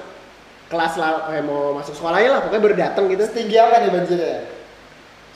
kelas 0.73 0.95
lah, 0.97 1.29
eh, 1.37 1.45
mau 1.45 1.77
masuk 1.77 1.93
sekolahnya 1.93 2.31
lah 2.33 2.41
pokoknya 2.49 2.63
baru 2.65 2.77
datang 2.81 3.05
gitu. 3.13 3.23
Setinggi 3.29 3.61
apa 3.61 3.77
nih 3.85 3.91
banjirnya? 3.93 4.37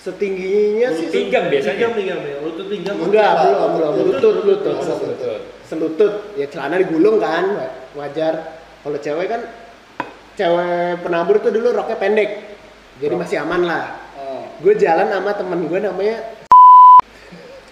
Setingginya 0.04 0.88
sih 0.92 1.08
Pinggang 1.08 1.48
biasanya. 1.48 1.72
Pinggang, 1.72 1.92
pinggang, 1.96 2.18
pinggang. 2.20 2.42
Lutut 2.44 2.66
pinggang. 2.68 2.96
enggak 2.98 3.30
Lutut, 3.32 3.48
belum 3.48 3.72
lutut. 3.72 3.80
belum 3.80 4.04
lutut 4.04 4.34
lutut 4.44 4.76
Betul. 5.08 5.36
selutut 5.64 6.12
ya 6.34 6.46
celana 6.46 6.76
digulung 6.76 7.16
kan 7.18 7.44
wa- 7.50 7.72
wajar 7.96 8.34
kalau 8.78 8.98
cewek 8.98 9.26
kan 9.26 9.40
cewek 10.34 10.68
penabur 11.00 11.40
tuh 11.40 11.48
dulu 11.48 11.72
roknya 11.72 11.96
pendek 11.96 12.30
jadi 12.94 13.14
masih 13.14 13.40
aman 13.40 13.64
lah 13.64 13.84
Oh. 14.14 14.44
gue 14.60 14.76
jalan 14.76 15.08
sama 15.08 15.32
temen 15.32 15.64
gue 15.64 15.80
namanya 15.80 16.16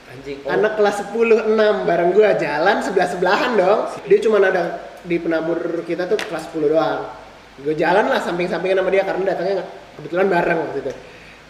Anjing. 0.09 0.41
anak 0.43 0.73
kelas 0.75 0.97
10 1.07 1.15
6 1.47 1.55
bareng 1.85 2.11
gue 2.11 2.29
jalan 2.37 2.77
sebelah 2.81 3.07
sebelahan 3.07 3.51
dong 3.55 3.81
dia 4.03 4.19
cuma 4.19 4.41
ada 4.41 4.63
di 5.01 5.17
penabur 5.17 5.59
kita 5.83 6.05
tuh 6.07 6.17
kelas 6.19 6.49
10 6.49 6.65
doang 6.67 7.13
gue 7.59 7.75
jalan 7.75 8.05
lah 8.07 8.19
samping-sampingan 8.19 8.81
sama 8.81 8.89
dia 8.89 9.03
karena 9.03 9.23
datangnya 9.27 9.55
nggak- 9.61 9.73
kebetulan 9.95 10.27
bareng 10.29 10.59
waktu 10.63 10.79
itu 10.81 10.93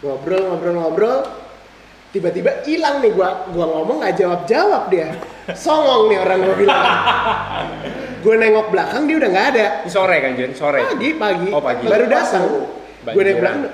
ngobrol 0.03 0.41
ngobrol 0.51 0.75
ngobrol. 0.75 1.17
Tiba-tiba 2.13 2.61
hilang 2.61 3.01
nih 3.01 3.09
gua 3.09 3.49
gua 3.49 3.65
ngomong 3.73 4.05
nggak 4.05 4.15
jawab 4.21 4.45
jawab 4.45 4.83
dia. 4.93 5.17
Songong 5.49 6.13
nih 6.13 6.17
orang 6.21 6.39
gua 6.45 6.55
bilang. 6.55 6.83
Gue 8.23 8.39
nengok 8.39 8.71
belakang 8.71 9.03
dia 9.03 9.19
udah 9.19 9.29
nggak 9.35 9.47
ada. 9.51 9.65
Ini 9.83 9.89
sore 9.91 10.15
kan, 10.23 10.31
Jen? 10.39 10.51
Sore. 10.55 10.79
pagi 10.79 11.11
pagi, 11.19 11.49
Oh, 11.51 11.59
pagi. 11.59 11.83
baru 11.83 12.07
datang. 12.07 12.43
Gue 13.03 13.19
nengok 13.19 13.39
belakang 13.43 13.61
ke 13.67 13.71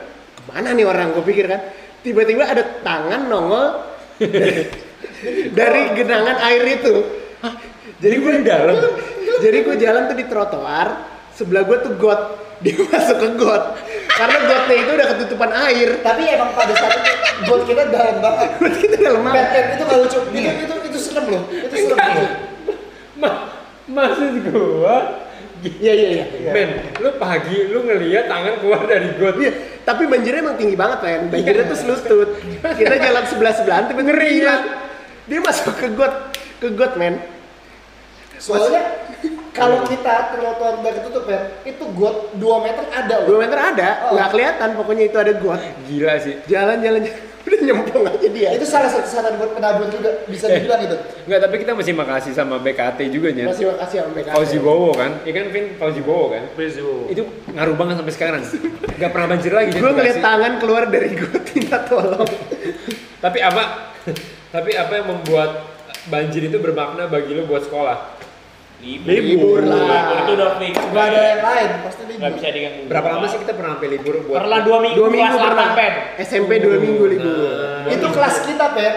mana 0.50 0.70
nih 0.74 0.86
orang? 0.90 1.08
Gue 1.14 1.22
pikir 1.22 1.46
kan. 1.46 1.62
Tiba-tiba 2.02 2.50
ada 2.50 2.64
tangan 2.82 3.30
nongol 3.30 3.68
dari 5.60 5.82
genangan 5.94 6.38
air 6.50 6.64
itu. 6.66 6.94
Jadi 8.00 8.16
gue 8.16 8.32
dalam? 8.42 8.78
Jadi 9.38 9.58
gue 9.62 9.76
jalan 9.78 10.02
tuh 10.10 10.18
di 10.18 10.26
trotoar 10.26 10.88
sebelah 11.40 11.64
gue 11.64 11.78
tuh 11.80 11.94
got 11.96 12.22
dia 12.64 12.76
masuk 12.76 13.18
ke 13.24 13.28
got 13.40 13.80
karena 14.20 14.38
gotnya 14.44 14.76
itu 14.76 14.92
udah 15.00 15.08
ketutupan 15.16 15.52
air 15.56 15.90
Tapi 16.04 16.22
emang 16.28 16.52
pada 16.52 16.76
saat 16.76 16.92
itu 17.00 17.12
got 17.48 17.62
kita 17.64 17.84
dalam 17.88 18.20
banget. 18.20 18.48
got 18.68 18.76
kita 18.76 18.96
dalam 19.00 19.22
banget 19.24 19.46
pet, 19.48 19.66
itu 19.80 19.84
gak 19.88 20.00
lucu. 20.04 20.20
Itu 20.28 20.50
itu 20.60 20.76
itu 20.92 20.98
serem 21.00 21.26
loh. 21.32 21.44
Itu 21.48 21.76
serem 21.88 21.98
loh. 22.04 22.30
Ma 23.16 23.30
maksud 23.90 24.32
gua 24.52 24.98
iya 25.60 25.92
iya 25.92 26.08
iya 26.14 26.52
Men, 26.56 26.70
lu 27.04 27.10
pagi 27.20 27.68
lu 27.68 27.84
ngeliat 27.88 28.28
tangan 28.28 28.60
keluar 28.60 28.84
dari 28.92 29.08
got. 29.16 29.40
Iya, 29.40 29.52
tapi 29.88 30.04
banjirnya 30.04 30.44
emang 30.44 30.60
tinggi 30.60 30.76
banget 30.76 31.00
kan. 31.00 31.22
Banjirnya 31.32 31.64
tuh 31.72 31.78
selutut. 31.80 32.30
Kita 32.60 32.96
jalan 33.00 33.24
sebelah 33.24 33.54
sebelahan 33.56 33.88
tiba 33.88 34.04
ngeri 34.04 34.32
ya. 34.44 34.56
Dia 35.32 35.40
masuk 35.40 35.80
ke 35.80 35.88
got, 35.96 36.36
ke 36.60 36.68
got 36.76 37.00
men. 37.00 37.24
Soalnya 38.36 39.09
kalau 39.52 39.82
kita 39.84 40.32
trotoar 40.32 40.80
udah 40.80 40.92
ketutup 40.94 41.26
ya, 41.26 41.40
itu 41.64 41.84
got 41.94 42.16
2 42.34 42.42
meter 42.62 42.84
ada 42.88 43.16
Dua 43.24 43.38
meter 43.38 43.58
ada, 43.58 43.90
Oh. 44.06 44.16
nggak 44.16 44.30
kelihatan 44.30 44.70
pokoknya 44.74 45.04
itu 45.06 45.18
ada 45.18 45.34
got. 45.36 45.62
Gila 45.84 46.14
sih. 46.18 46.36
Jalan 46.46 46.80
jalan 46.80 47.02
jalan. 47.08 47.28
udah 47.40 47.66
nyemplung 47.66 48.06
aja 48.06 48.28
dia. 48.30 48.50
Itu 48.54 48.62
salah 48.62 48.86
satu 48.86 49.10
saran 49.10 49.34
buat 49.36 49.58
penabur 49.58 49.90
juga 49.90 50.22
bisa 50.26 50.46
Eh. 50.46 50.62
dibilang 50.62 50.86
itu. 50.86 50.94
Enggak, 51.26 51.40
tapi 51.42 51.56
kita 51.58 51.72
masih 51.74 51.94
makasih 51.94 52.32
sama 52.32 52.62
BKT 52.62 53.00
juga 53.10 53.34
nya. 53.34 53.50
Masih 53.50 53.74
makasih 53.74 53.96
sama 54.00 54.12
BKT. 54.14 54.34
Fauzi 54.38 54.58
Bowo 54.62 54.92
kan? 54.94 55.12
Iya 55.26 55.34
kan 55.34 55.46
Vin 55.50 55.66
Fauzi 55.76 56.02
Bowo 56.04 56.26
kan? 56.30 56.44
Bezo. 56.54 57.10
Itu 57.10 57.26
ngaruh 57.50 57.74
banget 57.74 57.96
sampai 57.98 58.14
sekarang. 58.14 58.42
Gak 58.94 59.10
pernah 59.10 59.28
banjir 59.28 59.50
lagi 59.50 59.72
Gue 59.74 59.90
ngeliat 59.90 60.20
tangan 60.22 60.54
keluar 60.62 60.84
dari 60.88 61.10
got 61.12 61.42
minta 61.56 61.78
tolong. 61.84 62.30
Tapi 63.18 63.40
apa? 63.42 63.64
tapi 64.50 64.72
apa 64.74 64.94
yang 64.96 65.08
membuat 65.10 65.50
banjir 66.06 66.42
itu 66.44 66.58
bermakna 66.58 67.06
bagi 67.06 67.34
lu 67.34 67.46
buat 67.46 67.62
sekolah? 67.62 67.98
Libur, 68.80 69.12
Libur 69.12 69.60
lah. 69.62 69.76
Libur 69.78 70.18
itu 70.18 70.32
udah 70.34 70.50
fix. 70.56 70.74
Gak 70.90 71.06
ada 71.06 71.20
yang 71.22 71.42
lain, 71.42 71.70
pasti 71.84 72.02
libur. 72.06 72.30
bisa 72.32 72.48
diganggu. 72.50 72.82
Berapa 72.88 73.08
lama 73.10 73.26
sih 73.28 73.40
kita 73.40 73.54
pernah 73.54 73.72
sampai 73.76 73.90
libur 73.90 74.14
buat? 74.24 74.38
Pernah 74.40 74.60
dua 74.62 74.78
minggu, 74.80 74.98
Dua 74.98 75.10
minggu 75.10 75.28
kelas 75.30 75.46
pernah. 75.46 75.68
8 75.68 75.78
pen. 75.78 75.94
SMP 76.22 76.52
dua 76.58 76.76
minggu 76.78 77.04
libur. 77.06 77.28
Nah. 77.28 77.92
Itu 77.92 78.08
kelas 78.08 78.36
kita, 78.46 78.66
Pen. 78.72 78.94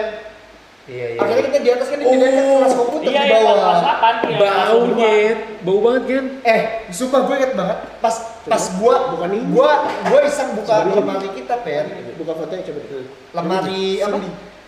Iya 0.83 1.05
iya. 1.09 1.17
Akhirnya 1.17 1.43
kita 1.45 1.57
di 1.57 1.69
atas 1.69 1.87
kan 1.87 1.97
dipindahin 1.97 2.35
ke 2.35 2.43
kelas 2.53 2.73
komputer 2.73 3.07
Iya, 3.07 3.15
di 3.17 3.25
iya, 3.25 3.35
bawah. 3.39 3.55
kelas 3.55 3.81
8 3.81 4.03
iya, 4.03 4.35
kelas 4.35 4.55
Bau 4.65 4.79
dua. 4.81 4.91
nyet, 4.93 5.37
bau 5.61 5.79
banget 5.79 6.03
kan? 6.05 6.25
Eh, 6.43 6.61
sumpah 6.89 7.19
gue 7.23 7.35
inget 7.37 7.53
banget 7.53 7.77
pas 7.97 8.15
pas 8.43 8.63
gua 8.75 8.95
Bukan 9.09 9.29
ini. 9.31 9.45
gua 9.47 9.71
gua 10.03 10.19
iseng 10.21 10.49
buka 10.53 10.75
lemari 10.85 11.29
kita, 11.33 11.55
Pen. 11.59 11.85
Buka 12.13 12.31
fotonya 12.33 12.63
coba 12.65 12.79
dulu. 12.83 13.03
Lemari 13.31 13.83
apa? 13.97 14.17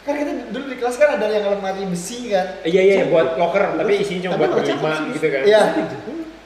Kan 0.05 0.13
kita 0.21 0.31
dulu 0.53 0.65
di 0.69 0.77
kelas 0.77 0.95
kan 1.01 1.17
ada 1.17 1.25
yang 1.33 1.49
lemari 1.49 1.81
besi 1.89 2.29
kan. 2.29 2.61
Iya 2.61 2.81
iya 2.85 2.95
buat 3.09 3.41
locker, 3.41 3.73
tapi 3.73 3.93
isinya 4.05 4.29
cuma 4.29 4.33
Tapi 4.37 4.41
buat 4.45 4.51
berlima 4.61 4.93
gitu 5.17 5.27
kan? 5.33 5.41
Iya. 5.49 5.61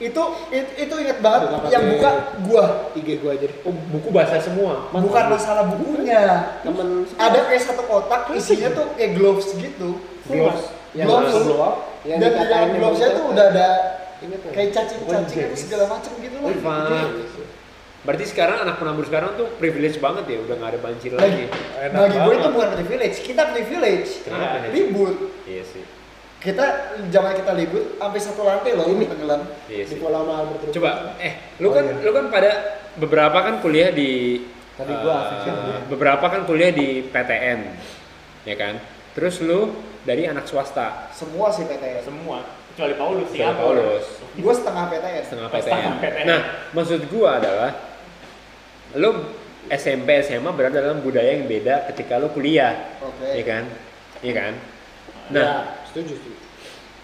Itu 0.00 0.22
itu, 0.48 0.70
itu 0.80 0.94
inget 0.96 1.20
banget 1.20 1.52
Buka 1.52 1.68
yang 1.68 1.84
buka 1.92 2.10
gua. 2.48 2.64
IG 2.96 3.20
gue 3.20 3.30
aja. 3.36 3.46
Oh, 3.68 3.74
buku 3.92 4.08
basah 4.08 4.40
semua. 4.40 4.88
Bukan 4.88 5.24
masalah 5.28 5.68
bukunya. 5.68 6.56
Temen 6.64 7.04
Ada 7.20 7.38
kayak 7.52 7.62
satu 7.68 7.84
kotak 7.84 8.32
isinya 8.32 8.72
tuh 8.72 8.96
kayak 8.96 9.20
gloves 9.20 9.52
gitu. 9.52 10.00
Gloves. 10.24 10.72
yang 10.90 11.06
Gloves. 11.06 11.46
blow 11.46 11.62
up, 11.62 11.76
yang 12.02 12.18
Dan 12.18 12.32
di 12.32 12.34
dikatain 12.34 12.50
dalam 12.50 12.66
yang 12.66 12.80
glovesnya 12.82 13.08
tuh 13.14 13.24
udah 13.30 13.44
ada 13.54 13.68
Ingat 14.20 14.38
nggak? 14.42 14.52
kayak 14.52 14.68
cacing-cacing 14.74 15.54
segala 15.54 15.84
macam 15.86 16.12
gitu 16.18 16.36
lah. 16.42 16.50
Berarti 18.00 18.24
sekarang 18.32 18.64
anak 18.64 18.80
penabur 18.80 19.04
sekarang 19.04 19.36
tuh 19.36 19.52
privilege 19.60 20.00
banget 20.00 20.24
ya, 20.24 20.38
udah 20.40 20.54
nggak 20.56 20.70
ada 20.72 20.80
banjir 20.80 21.10
Bagi, 21.12 21.20
lagi. 21.20 21.44
Enak 21.84 22.00
bagi 22.00 22.16
gue 22.16 22.34
itu 22.40 22.48
bukan 22.48 22.68
privilege, 22.80 23.16
kita 23.20 23.42
privilege. 23.52 24.10
Kenapa 24.24 24.56
nih? 24.64 24.70
Libur. 24.72 25.10
Iya 25.44 25.62
sih. 25.68 25.84
Kita 26.40 26.96
zaman 27.12 27.36
kita 27.36 27.52
libur 27.52 28.00
sampai 28.00 28.20
satu 28.24 28.40
lantai 28.48 28.72
loh 28.72 28.88
ini 28.88 29.04
tenggelam. 29.04 29.44
Iya 29.68 29.84
Di 29.84 30.00
Mahal 30.00 30.44
berterus. 30.48 30.72
Coba, 30.80 30.90
eh, 31.20 31.60
lu 31.60 31.68
kan 31.68 31.84
lu 32.00 32.10
kan 32.16 32.24
pada 32.32 32.50
beberapa 32.96 33.38
kan 33.44 33.54
kuliah 33.60 33.92
di 33.92 34.40
Tadi 34.80 34.94
gua 35.04 35.44
dia. 35.44 35.52
beberapa 35.92 36.24
kan 36.24 36.48
kuliah 36.48 36.72
di 36.72 37.04
PTN, 37.04 37.60
ya 38.48 38.56
kan? 38.56 38.80
Terus 39.12 39.44
lu 39.44 39.76
dari 40.08 40.24
anak 40.24 40.48
swasta, 40.48 41.12
Semua 41.12 41.52
sih 41.52 41.68
PTN. 41.68 42.00
Semua 42.00 42.40
kecuali 42.72 42.94
Paulus 42.96 43.28
sih 43.28 43.44
Kecuali 43.44 43.60
Paulus. 43.60 44.04
Gue 44.40 44.54
setengah 44.56 44.84
PTN. 44.88 45.22
setengah 45.28 45.48
Setengah 45.52 45.92
PTN. 45.92 45.92
PTN. 46.00 46.24
Nah, 46.24 46.40
maksud 46.72 47.00
gua 47.12 47.36
adalah 47.36 47.70
lu 48.94 49.10
SMP 49.70 50.18
SMA 50.20 50.50
berada 50.50 50.82
dalam 50.82 50.98
budaya 50.98 51.30
yang 51.30 51.46
beda 51.46 51.86
ketika 51.92 52.18
lu 52.18 52.26
kuliah, 52.30 52.74
Oke. 52.98 53.38
ya 53.38 53.44
kan? 53.44 53.64
Iya 54.20 54.34
kan? 54.34 54.52
Ya, 55.30 55.30
Nah, 55.30 55.62
setuju 55.86 56.18
setuju. 56.18 56.38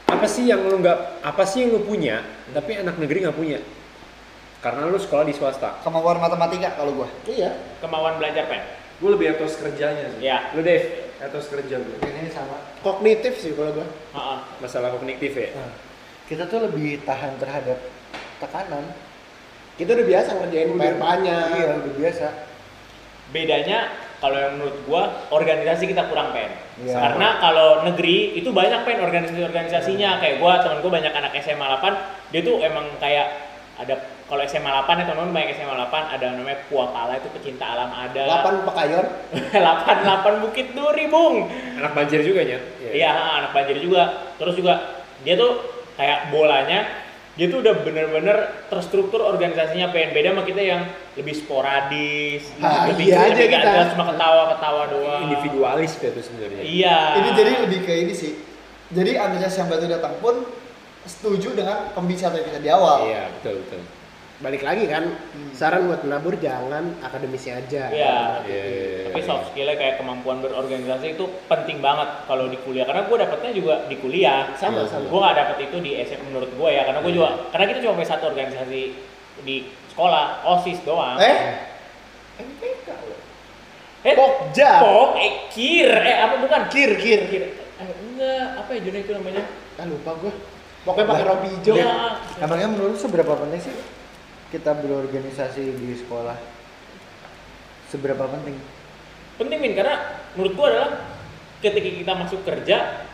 apa 0.06 0.27
sih 0.27 0.47
yang 0.47 0.66
lu 0.66 0.78
nggak 0.78 0.98
apa 1.23 1.43
sih 1.47 1.62
yang 1.62 1.78
lu 1.78 1.82
punya 1.82 2.23
tapi 2.51 2.74
anak 2.74 2.98
negeri 2.98 3.23
nggak 3.23 3.39
punya? 3.39 3.59
Karena 4.59 4.89
lu 4.90 4.98
sekolah 4.98 5.23
di 5.23 5.31
swasta. 5.31 5.78
Kemampuan 5.86 6.19
matematika 6.19 6.74
kalau 6.74 6.90
gue. 6.97 7.09
Iya. 7.31 7.55
kemauan 7.78 8.19
belajar 8.19 8.51
pen. 8.51 8.66
Gue 8.98 9.15
lebih 9.15 9.36
etos 9.36 9.55
kerjanya 9.61 10.11
sih. 10.11 10.27
Ya. 10.27 10.51
Lu 10.56 10.65
Dev, 10.65 10.82
Etos 11.23 11.47
kerja 11.47 11.77
gue. 11.78 11.97
Ini 12.02 12.32
sama. 12.35 12.59
Kognitif 12.82 13.39
sih 13.39 13.55
kalau 13.55 13.70
gue. 13.73 13.86
Heeh. 13.86 14.39
masalah 14.59 14.90
kognitif 14.90 15.39
ya? 15.39 15.55
Nah, 15.55 15.70
kita 16.27 16.51
tuh 16.51 16.66
lebih 16.66 17.05
tahan 17.06 17.39
terhadap 17.39 17.78
tekanan. 18.43 18.85
Kita 19.77 19.93
udah 19.93 20.07
biasa 20.09 20.28
ngerjain 20.40 20.70
PR 20.73 20.97
banyak. 20.97 21.47
Iya, 21.53 21.66
udah 21.85 21.94
biasa. 22.01 22.27
Bedanya 23.28 23.78
kalau 24.16 24.39
yang 24.40 24.53
menurut 24.57 24.77
gua 24.89 25.03
organisasi 25.28 25.85
kita 25.93 26.09
kurang 26.09 26.32
pen. 26.32 26.48
Iya. 26.81 26.97
Karena 26.97 27.28
kalau 27.36 27.85
negeri 27.85 28.40
itu 28.40 28.48
banyak 28.57 28.89
pen 28.89 29.05
organisasi-organisasinya. 29.05 30.11
Kayak 30.24 30.36
gua 30.40 30.65
temen 30.65 30.81
gua 30.81 30.93
banyak 30.97 31.12
anak 31.12 31.32
SMA 31.44 31.66
8, 31.69 32.32
dia 32.32 32.40
tuh 32.40 32.57
emang 32.65 32.89
kayak 32.97 33.53
ada 33.77 33.94
kalau 34.27 34.40
SMA 34.48 34.73
8 34.73 34.89
ya 34.89 35.05
teman-teman 35.07 35.36
banyak 35.36 35.51
SMA 35.55 35.74
8 35.77 36.15
ada 36.19 36.27
namanya 36.32 36.59
Puapala 36.66 37.15
itu 37.20 37.28
pecinta 37.36 37.77
alam 37.77 37.93
ada 37.93 38.23
8 38.48 38.65
Pekayon. 38.65 39.07
8 39.53 40.09
8 40.24 40.43
Bukit 40.43 40.73
Duri, 40.73 41.05
Bung. 41.12 41.53
Anak 41.77 41.93
banjir 41.93 42.24
juga 42.24 42.40
ya? 42.40 42.59
Iya, 42.81 43.12
anak 43.12 43.53
banjir 43.53 43.77
juga. 43.77 44.32
Terus 44.40 44.57
juga 44.57 45.05
dia 45.20 45.36
tuh 45.36 45.61
kayak 46.01 46.32
bolanya 46.32 47.06
dia 47.37 47.47
tuh 47.47 47.61
udah 47.61 47.85
bener-bener 47.85 48.37
terstruktur 48.73 49.21
organisasinya 49.21 49.93
pengen 49.93 50.17
beda 50.17 50.33
sama 50.33 50.43
kita 50.43 50.61
yang 50.61 50.83
lebih 51.15 51.37
sporadis, 51.37 52.49
Ah, 52.59 52.89
lebih, 52.89 53.13
iya 53.13 53.29
aja 53.29 53.45
kita. 53.45 53.61
jelas 53.61 53.89
cuma 53.93 54.05
ketawa-ketawa 54.09 54.83
doang. 54.89 55.21
Individualis 55.29 55.93
gitu 55.97 56.17
sebenarnya. 56.17 56.65
Iya. 56.65 56.99
Ini 57.21 57.29
jadi 57.37 57.51
lebih 57.69 57.81
ke 57.85 57.93
ini 57.93 58.13
sih. 58.17 58.33
Jadi 58.89 59.21
antusias 59.21 59.53
yang 59.55 59.69
baru 59.69 59.85
datang 59.85 60.17
pun 60.19 60.49
setuju 61.05 61.53
dengan 61.53 61.93
pembicaraan 61.93 62.41
kita 62.41 62.59
di 62.59 62.71
awal. 62.73 63.05
Iya, 63.05 63.29
betul 63.37 63.61
betul. 63.63 63.81
Balik 64.37 64.61
lagi 64.61 64.85
kan 64.85 65.17
saran 65.57 65.89
buat 65.89 66.05
menabur 66.05 66.37
jangan 66.37 66.93
akademisnya 67.01 67.57
aja 67.57 67.89
Iya. 67.89 68.17
Iya. 68.45 68.63
Tapi 69.09 69.21
soft 69.25 69.49
skillnya 69.49 69.81
kayak 69.81 69.97
kemampuan 69.97 70.45
berorganisasi 70.45 71.17
itu 71.17 71.25
penting 71.49 71.81
banget 71.81 72.29
kalau 72.29 72.45
di 72.45 72.61
kuliah. 72.61 72.85
Karena 72.85 73.09
gue 73.09 73.17
dapetnya 73.17 73.51
juga 73.57 73.75
di 73.89 73.97
kuliah. 73.97 74.53
sama 74.61 74.85
sama 74.85 75.09
Gue 75.09 75.21
gak 75.25 75.37
dapet 75.41 75.57
itu 75.73 75.77
di 75.81 75.91
SMP 76.05 76.29
menurut 76.29 76.53
gue 76.53 76.69
ya. 76.69 76.85
Karena 76.85 77.01
gue 77.01 77.13
juga, 77.17 77.29
karena 77.49 77.65
kita 77.73 77.79
cuma 77.81 77.93
punya 77.97 78.11
satu 78.13 78.25
organisasi 78.29 78.83
di 79.41 79.57
sekolah, 79.89 80.45
osis 80.45 80.85
doang. 80.85 81.17
Eh? 81.17 81.37
MPK 82.37 82.89
loh. 82.93 83.21
Eh, 84.05 84.13
Pokja. 84.13 84.71
Pok, 84.85 85.11
eh, 85.17 85.33
kir, 85.49 85.89
eh 85.89 86.17
apa 86.21 86.35
bukan? 86.37 86.61
kir 86.69 86.93
kir 87.01 87.21
Kir. 87.25 87.43
Eh, 87.57 87.89
enggak, 88.05 88.61
apa 88.61 88.71
ya 88.77 88.81
Juna 88.85 88.99
itu 89.01 89.13
namanya? 89.17 89.45
ah 89.77 89.85
lupa 89.85 90.17
gua 90.17 90.33
pokoknya 90.89 91.05
pakai 91.05 91.25
rompi 91.29 91.49
hijau 91.53 91.77
Ya, 91.77 92.17
Emangnya 92.41 92.69
menurut 92.73 92.97
seberapa 92.97 93.37
penting 93.37 93.61
sih 93.61 93.75
kita 94.48 94.70
berorganisasi 94.74 95.74
di 95.74 95.94
sekolah? 95.97 96.36
Seberapa 97.86 98.27
penting? 98.27 98.56
penting 99.36 99.60
min 99.60 99.77
karena 99.77 100.01
menurut 100.32 100.56
gua 100.56 100.66
adalah 100.73 100.90
ketika 101.60 101.93
kita 101.93 102.12
masuk 102.16 102.40
kerja 102.40 103.05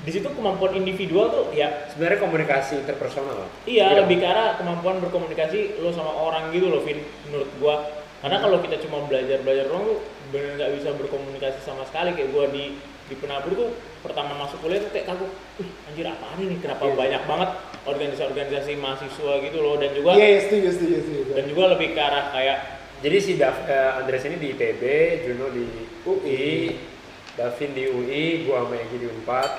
di 0.00 0.08
situ 0.08 0.24
kemampuan 0.32 0.72
individual 0.72 1.28
tuh 1.28 1.46
ya 1.52 1.84
Sebenarnya 1.92 2.16
komunikasi 2.16 2.80
interpersonal. 2.80 3.44
iya 3.68 3.92
Iya. 3.92 4.00
lebih 4.00 4.24
ke 4.24 4.26
arah 4.26 4.56
kemampuan 4.56 5.04
berkomunikasi 5.04 5.76
lo 5.84 5.92
sama 5.92 6.16
orang 6.16 6.48
gitu 6.48 6.72
loh 6.72 6.80
Vin 6.80 7.04
menurut 7.28 7.52
gua 7.60 7.76
karena 8.24 8.40
kalau 8.40 8.64
kita 8.64 8.80
cuma 8.80 9.04
belajar 9.04 9.44
belajar 9.44 9.68
doang 9.68 9.84
tuh 9.84 10.00
bener 10.32 10.56
nggak 10.56 10.72
bisa 10.80 10.88
berkomunikasi 10.96 11.60
sama 11.60 11.84
sekali 11.84 12.16
kayak 12.16 12.32
gua 12.32 12.48
di 12.48 12.80
di 13.10 13.18
penabur 13.18 13.52
tuh 13.52 13.68
pertama 14.00 14.38
masuk 14.38 14.62
kuliah 14.62 14.78
tuh 14.78 14.94
kayak 14.94 15.10
kagum 15.10 15.26
Wih, 15.58 15.66
anjir 15.90 16.06
apaan 16.06 16.38
ini 16.38 16.56
kenapa 16.62 16.86
Iya. 16.86 16.94
banyak 16.94 17.22
banget 17.26 17.50
organisasi-organisasi 17.82 18.72
mahasiswa 18.78 19.32
gitu 19.42 19.58
loh 19.58 19.74
dan 19.76 19.90
juga 19.90 20.14
iya 20.14 20.26
iya, 20.30 20.40
setuju 20.46 20.68
setuju 20.70 20.96
setuju 21.02 21.30
dan 21.34 21.44
juga 21.44 21.62
lebih 21.74 21.88
ke 21.90 22.00
arah 22.00 22.30
kayak 22.30 22.58
Jadi 23.00 23.16
si 23.16 23.32
Dav, 23.34 23.64
eh, 23.64 23.96
Andres 23.96 24.28
ini 24.28 24.36
di 24.36 24.52
ITB, 24.52 24.82
Juno 25.24 25.48
di 25.48 25.64
UI, 26.04 26.76
Davin 27.32 27.72
di 27.72 27.88
UI, 27.88 28.44
gua 28.44 28.68
sama 28.68 28.76
Egi 28.76 28.96
di 29.00 29.08
Unpad, 29.08 29.50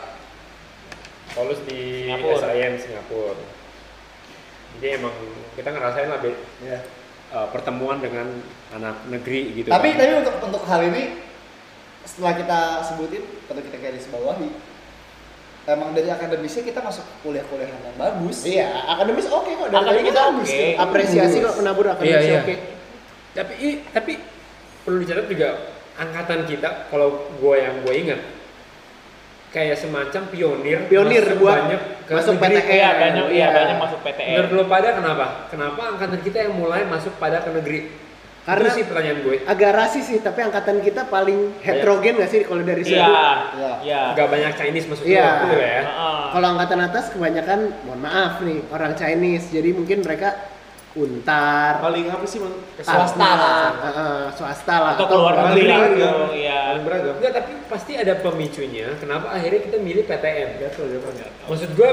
Paulus 1.33 1.57
di 1.65 2.05
Singapura. 2.05 2.37
SIM 2.53 2.73
Singapura. 2.77 3.33
Jadi 4.77 4.87
emang 4.93 5.13
kita 5.57 5.73
ngerasain 5.73 6.13
lah 6.13 6.21
Be, 6.21 6.37
Ya. 6.61 6.85
eh, 7.33 7.47
pertemuan 7.49 7.97
dengan 7.97 8.29
anak 8.71 9.09
negeri 9.09 9.57
gitu. 9.57 9.73
Tapi 9.73 9.89
kan. 9.89 9.97
tapi 9.97 10.11
untuk 10.21 10.35
untuk 10.45 10.61
hal 10.69 10.81
ini 10.85 11.03
setelah 12.03 12.33
kita 12.33 12.59
sebutin 12.83 13.21
atau 13.45 13.61
kita 13.61 13.77
garis 13.77 14.05
bawahi 14.07 14.49
emang 15.63 15.91
dari 15.91 16.07
akademisnya 16.07 16.63
kita 16.63 16.79
masuk 16.79 17.05
kuliah-kuliah 17.21 17.69
yang 17.69 17.81
bagus. 17.93 18.43
iya 18.43 18.67
akademis 18.87 19.27
oke 19.27 19.45
kok 19.47 19.67
dari 19.67 19.77
tadi 19.77 19.85
Akademis 19.85 20.09
kita 20.09 20.21
oke. 20.23 20.67
apresiasi 20.79 21.37
kok 21.39 21.55
penabur 21.55 21.85
akademis 21.87 22.09
Iya, 22.11 22.19
iya. 22.27 22.39
oke 22.39 22.55
tapi 23.31 23.53
i- 23.59 23.81
tapi 23.87 24.13
perlu 24.81 24.97
dicatat 24.97 25.25
juga 25.25 25.49
angkatan 25.93 26.39
kita 26.43 26.69
kalau 26.89 27.09
gua 27.37 27.55
yang 27.55 27.79
gue 27.79 27.93
ingat 27.95 28.21
kayak 29.49 29.77
semacam 29.77 30.21
pionir 30.27 30.79
Pionir 30.87 31.21
masuk 31.21 31.37
buat 31.37 31.57
banyak 31.59 31.81
ke 32.01 32.11
masuk 32.13 32.33
negeri. 32.33 32.55
PTN. 32.57 32.71
iya 32.71 32.89
banyak 32.95 33.25
iya 33.27 33.37
Iya. 33.37 33.47
banyak 33.53 33.77
masuk 33.77 33.99
PTN 34.01 34.31
Menurut 34.33 34.51
lo 34.53 34.63
pada 34.65 34.89
kenapa? 34.91 35.25
Kenapa 35.47 35.81
angkatan 35.91 36.19
kita 36.19 36.37
yang 36.41 36.53
mulai 36.55 36.81
masuk 36.85 37.13
pada 37.15 37.37
ke 37.39 37.51
negeri? 37.51 37.79
Karena- 38.41 38.65
Itu 38.65 38.73
sih 38.73 38.85
pertanyaan 38.85 39.19
gue. 39.21 39.35
agak 39.43 39.71
rasis 39.71 40.03
sih 40.03 40.17
tapi 40.17 40.41
angkatan 40.41 40.81
kita 40.81 41.05
paling 41.05 41.53
heterogen 41.59 42.17
gak 42.17 42.25
sih 42.27 42.41
kalau 42.41 42.61
dari 42.61 42.81
iya 42.81 42.89
segi 42.89 42.97
Iya. 43.53 43.71
iya 43.79 44.01
Gak 44.13 44.27
banyak 44.27 44.51
Chinese 44.55 44.87
masuk 44.87 45.05
Iya. 45.05 45.21
ke 45.21 45.43
gitu 45.45 45.57
ya. 45.57 45.79
Kalau 46.31 46.47
angkatan 46.49 46.79
atas 46.81 47.05
kebanyakan 47.09 47.59
mohon 47.83 47.99
maaf 47.99 48.41
nih 48.41 48.65
orang 48.67 48.93
Chinese 48.93 49.45
jadi 49.47 49.69
mungkin 49.71 50.01
mereka 50.01 50.33
untar 50.91 51.79
paling 51.79 52.03
apa 52.05 52.25
sih 52.25 52.37
man? 52.37 52.51
Swasta 52.77 53.29
lah. 53.31 53.71
heeh, 53.79 54.21
swasta 54.33 54.75
lah 54.75 54.91
atau 54.93 55.05
keluar 55.07 55.33
negeri 55.47 55.63
beragam. 55.63 55.91
gitu 55.93 56.11
iya 56.35 56.57
paling 56.67 56.83
beragam 56.83 57.13
Enggak, 57.15 57.33
tapi 57.37 57.51
pasti 57.65 57.91
ada 57.93 58.13
pemicunya. 58.17 58.87
Kenapa 58.97 59.31
akhirnya 59.31 59.61
kita 59.61 59.77
milih 59.77 60.03
PTN? 60.03 60.49
Gatel. 60.57 60.99
Maksud 61.45 61.69
gue 61.71 61.89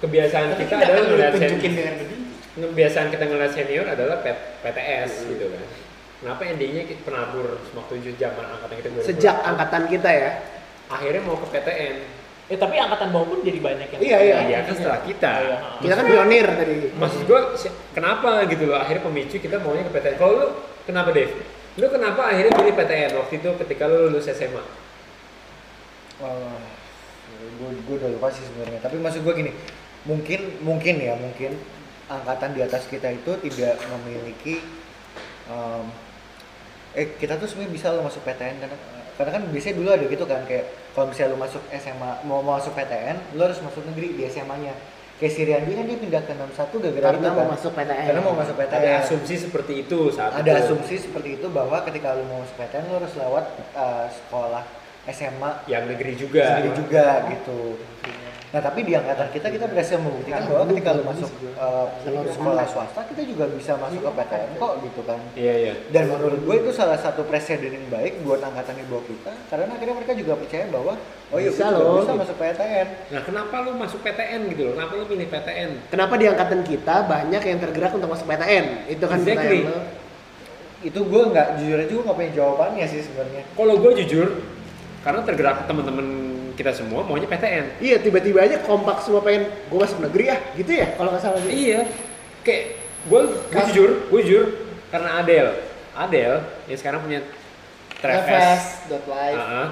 kebiasaan 0.00 0.46
Tapi 0.50 0.64
kita 0.64 0.74
adalah 0.76 1.02
senior. 1.30 1.30
dengan 1.30 1.94
begini. 1.94 2.23
Kebiasaan 2.54 3.10
kita 3.10 3.24
ngeliat 3.26 3.50
senior 3.50 3.82
adalah 3.84 4.22
P- 4.22 4.42
PTS 4.62 5.26
gitu 5.26 5.50
kan. 5.50 5.66
Kenapa 6.22 6.42
endingnya 6.46 6.86
penabur 7.02 7.58
waktu 7.74 7.92
itu 7.98 8.14
zaman 8.16 8.46
angkatan 8.48 8.74
kita 8.78 8.88
2000. 8.94 9.04
sejak 9.04 9.36
angkatan 9.44 9.82
kita 9.86 10.08
ya 10.08 10.30
akhirnya 10.86 11.20
mau 11.20 11.36
ke 11.36 11.46
PTN. 11.50 11.96
eh 12.44 12.60
tapi 12.60 12.76
angkatan 12.76 13.08
bawah 13.08 13.26
pun 13.26 13.40
jadi 13.40 13.56
banyak 13.56 13.88
yang 13.88 14.00
Iya, 14.00 14.18
iya. 14.20 14.36
Iya 14.44 14.58
kan 14.62 14.74
setelah 14.74 15.00
kita. 15.02 15.32
Iya. 15.34 15.56
kita 15.80 15.94
kan 15.94 16.06
pionir 16.06 16.46
tadi 16.46 16.74
Maksud 16.92 17.20
gue 17.24 17.40
kenapa 17.90 18.30
gitu 18.46 18.64
loh 18.68 18.78
akhirnya 18.78 19.02
pemicu 19.02 19.36
kita 19.36 19.56
maunya 19.58 19.82
ke 19.82 19.92
PTN. 19.92 20.16
Kalau 20.16 20.32
lu 20.34 20.46
kenapa 20.84 21.08
Dev? 21.10 21.30
Lu 21.74 21.86
kenapa 21.88 22.30
akhirnya 22.30 22.52
pilih 22.54 22.74
PTN 22.74 23.10
waktu 23.16 23.34
itu 23.36 23.48
ketika 23.58 23.84
lu 23.84 24.08
lulus 24.08 24.28
SMA? 24.28 24.62
Wah, 26.20 26.56
gue 27.58 27.68
gue 27.74 27.94
udah 27.98 28.10
lupa 28.12 28.30
sih 28.30 28.44
sebenarnya. 28.44 28.78
Tapi 28.78 28.96
maksud 28.96 29.20
gue 29.20 29.34
gini, 29.34 29.50
mungkin 30.04 30.40
mungkin 30.62 30.94
ya 30.96 31.18
mungkin 31.18 31.58
angkatan 32.06 32.52
di 32.52 32.60
atas 32.60 32.84
kita 32.86 33.08
itu 33.10 33.32
tidak 33.40 33.74
memiliki 33.90 34.60
em, 35.48 35.84
eh 36.94 37.06
kita 37.16 37.36
tuh 37.36 37.48
sebenarnya 37.48 37.72
bisa 37.72 37.86
lo 37.90 38.04
masuk 38.04 38.22
PTN 38.22 38.56
karena 38.60 38.76
karena 39.14 39.30
kan 39.30 39.42
biasanya 39.46 39.74
dulu 39.78 39.88
ada 39.90 40.04
gitu 40.06 40.24
kan 40.26 40.40
kayak 40.44 40.66
kalau 40.92 41.06
misalnya 41.10 41.32
lo 41.34 41.38
masuk 41.38 41.62
SMA 41.70 42.10
mau 42.26 42.40
masuk 42.42 42.72
PTN 42.74 43.16
lo 43.34 43.42
harus 43.46 43.60
masuk 43.62 43.82
negeri 43.88 44.14
di 44.14 44.22
SMA-nya 44.26 44.74
kayak 45.14 45.32
si 45.32 45.40
Riandi 45.46 45.72
kan 45.72 45.84
dia 45.86 45.98
pindah 45.98 46.22
ke 46.26 46.32
61 46.34 46.82
gara-gara 46.82 47.04
karena 47.06 47.18
itu 47.22 47.30
mau 47.30 47.38
kan 47.38 47.48
masuk 47.54 47.72
PTN 47.78 48.04
karena 48.10 48.22
mau 48.22 48.34
masuk 48.34 48.54
PTN 48.58 48.78
Ada 48.82 48.90
asumsi 49.00 49.34
seperti 49.38 49.72
itu 49.86 49.98
saat 50.10 50.30
ada 50.34 50.52
itu. 50.52 50.60
asumsi 50.66 50.94
seperti 50.98 51.30
itu 51.38 51.46
bahwa 51.50 51.76
ketika 51.86 52.08
lo 52.14 52.22
mau 52.26 52.38
masuk 52.42 52.56
PTN 52.58 52.84
lo 52.90 52.94
harus 52.98 53.14
lewat 53.14 53.44
eh, 53.74 54.06
sekolah 54.10 54.64
SMA 55.04 55.50
yang 55.68 55.84
negeri 55.84 56.16
juga. 56.16 56.42
sendiri 56.48 56.70
juga 56.74 57.06
gitu. 57.28 57.76
Nah 58.54 58.62
tapi 58.62 58.86
di 58.86 58.94
angkatan 58.94 59.34
kita 59.34 59.50
kita 59.50 59.66
berhasil 59.66 59.98
membuktikan 59.98 60.46
bahwa 60.46 60.62
ketika 60.70 60.94
lu 60.94 61.02
masuk 61.02 61.26
uh, 61.58 61.90
sekolah 62.06 62.62
swasta 62.70 63.02
kita 63.10 63.26
juga 63.26 63.50
bisa 63.50 63.74
masuk 63.74 63.98
ke 63.98 64.10
PTN 64.14 64.50
kok 64.62 64.72
gitu 64.86 65.00
kan. 65.02 65.18
Iya 65.34 65.54
iya. 65.58 65.72
Dan 65.90 66.06
menurut 66.06 66.38
gue 66.38 66.56
itu 66.62 66.70
salah 66.70 66.94
satu 66.94 67.26
presiden 67.26 67.74
yang 67.74 67.86
baik 67.90 68.22
buat 68.22 68.38
angkatan 68.38 68.78
di 68.78 68.86
bawah 68.86 69.02
kita 69.10 69.34
karena 69.50 69.74
akhirnya 69.74 69.94
mereka 69.98 70.14
juga 70.14 70.38
percaya 70.38 70.70
bahwa 70.70 70.94
oh 71.34 71.38
iya 71.42 71.50
Bisa 71.50 71.66
loh, 71.74 71.98
bisa 71.98 72.14
gitu. 72.14 72.22
masuk 72.22 72.36
PTN. 72.38 72.88
Nah 73.10 73.20
kenapa 73.26 73.54
lu 73.66 73.70
masuk 73.74 73.98
PTN 74.06 74.40
gitu 74.54 74.62
loh? 74.70 74.72
Kenapa 74.78 74.92
lu 74.94 75.04
pilih 75.10 75.26
PTN? 75.26 75.70
kenapa 75.90 76.14
di 76.14 76.26
angkatan 76.30 76.60
kita 76.62 76.96
banyak 77.10 77.42
yang 77.42 77.58
tergerak 77.58 77.90
untuk 77.90 78.10
masuk 78.14 78.26
PTN 78.30 78.64
itu 78.86 79.02
kan 79.02 79.18
Exactly. 79.18 79.66
lo. 79.66 79.78
Itu 80.86 81.00
gue 81.10 81.22
nggak 81.26 81.48
jujur 81.58 81.76
aja 81.82 81.90
gue 81.90 82.04
nggak 82.06 82.18
punya 82.22 82.32
jawabannya 82.38 82.86
sih 82.86 83.02
sebenarnya. 83.02 83.42
Kalau 83.58 83.74
gue 83.82 83.92
jujur, 83.98 84.26
karena 85.02 85.20
tergerak 85.26 85.66
teman-teman 85.66 86.06
kita 86.54 86.70
semua 86.70 87.02
maunya 87.02 87.26
PTN. 87.26 87.82
iya 87.82 87.96
tiba-tiba 87.98 88.42
aja 88.42 88.62
kompak 88.62 89.02
semua 89.02 89.20
pengen 89.20 89.50
gue 89.50 89.78
masuk 89.78 89.98
negeri 90.02 90.24
ya 90.30 90.36
gitu 90.54 90.70
ya 90.70 90.86
kalau 90.94 91.10
nggak 91.10 91.22
salah 91.22 91.40
Iya. 91.44 91.80
Kayak 92.46 92.64
gue 93.04 93.20
gue 93.50 93.62
jujur, 93.72 93.90
gue 94.08 94.20
jujur 94.24 94.44
karena 94.88 95.20
Adel, 95.20 95.46
Adel 95.92 96.34
yang 96.70 96.78
sekarang 96.78 97.00
punya 97.02 97.20
Travis, 97.98 98.84
Travis.live. 98.86 99.38
Ah, 99.40 99.68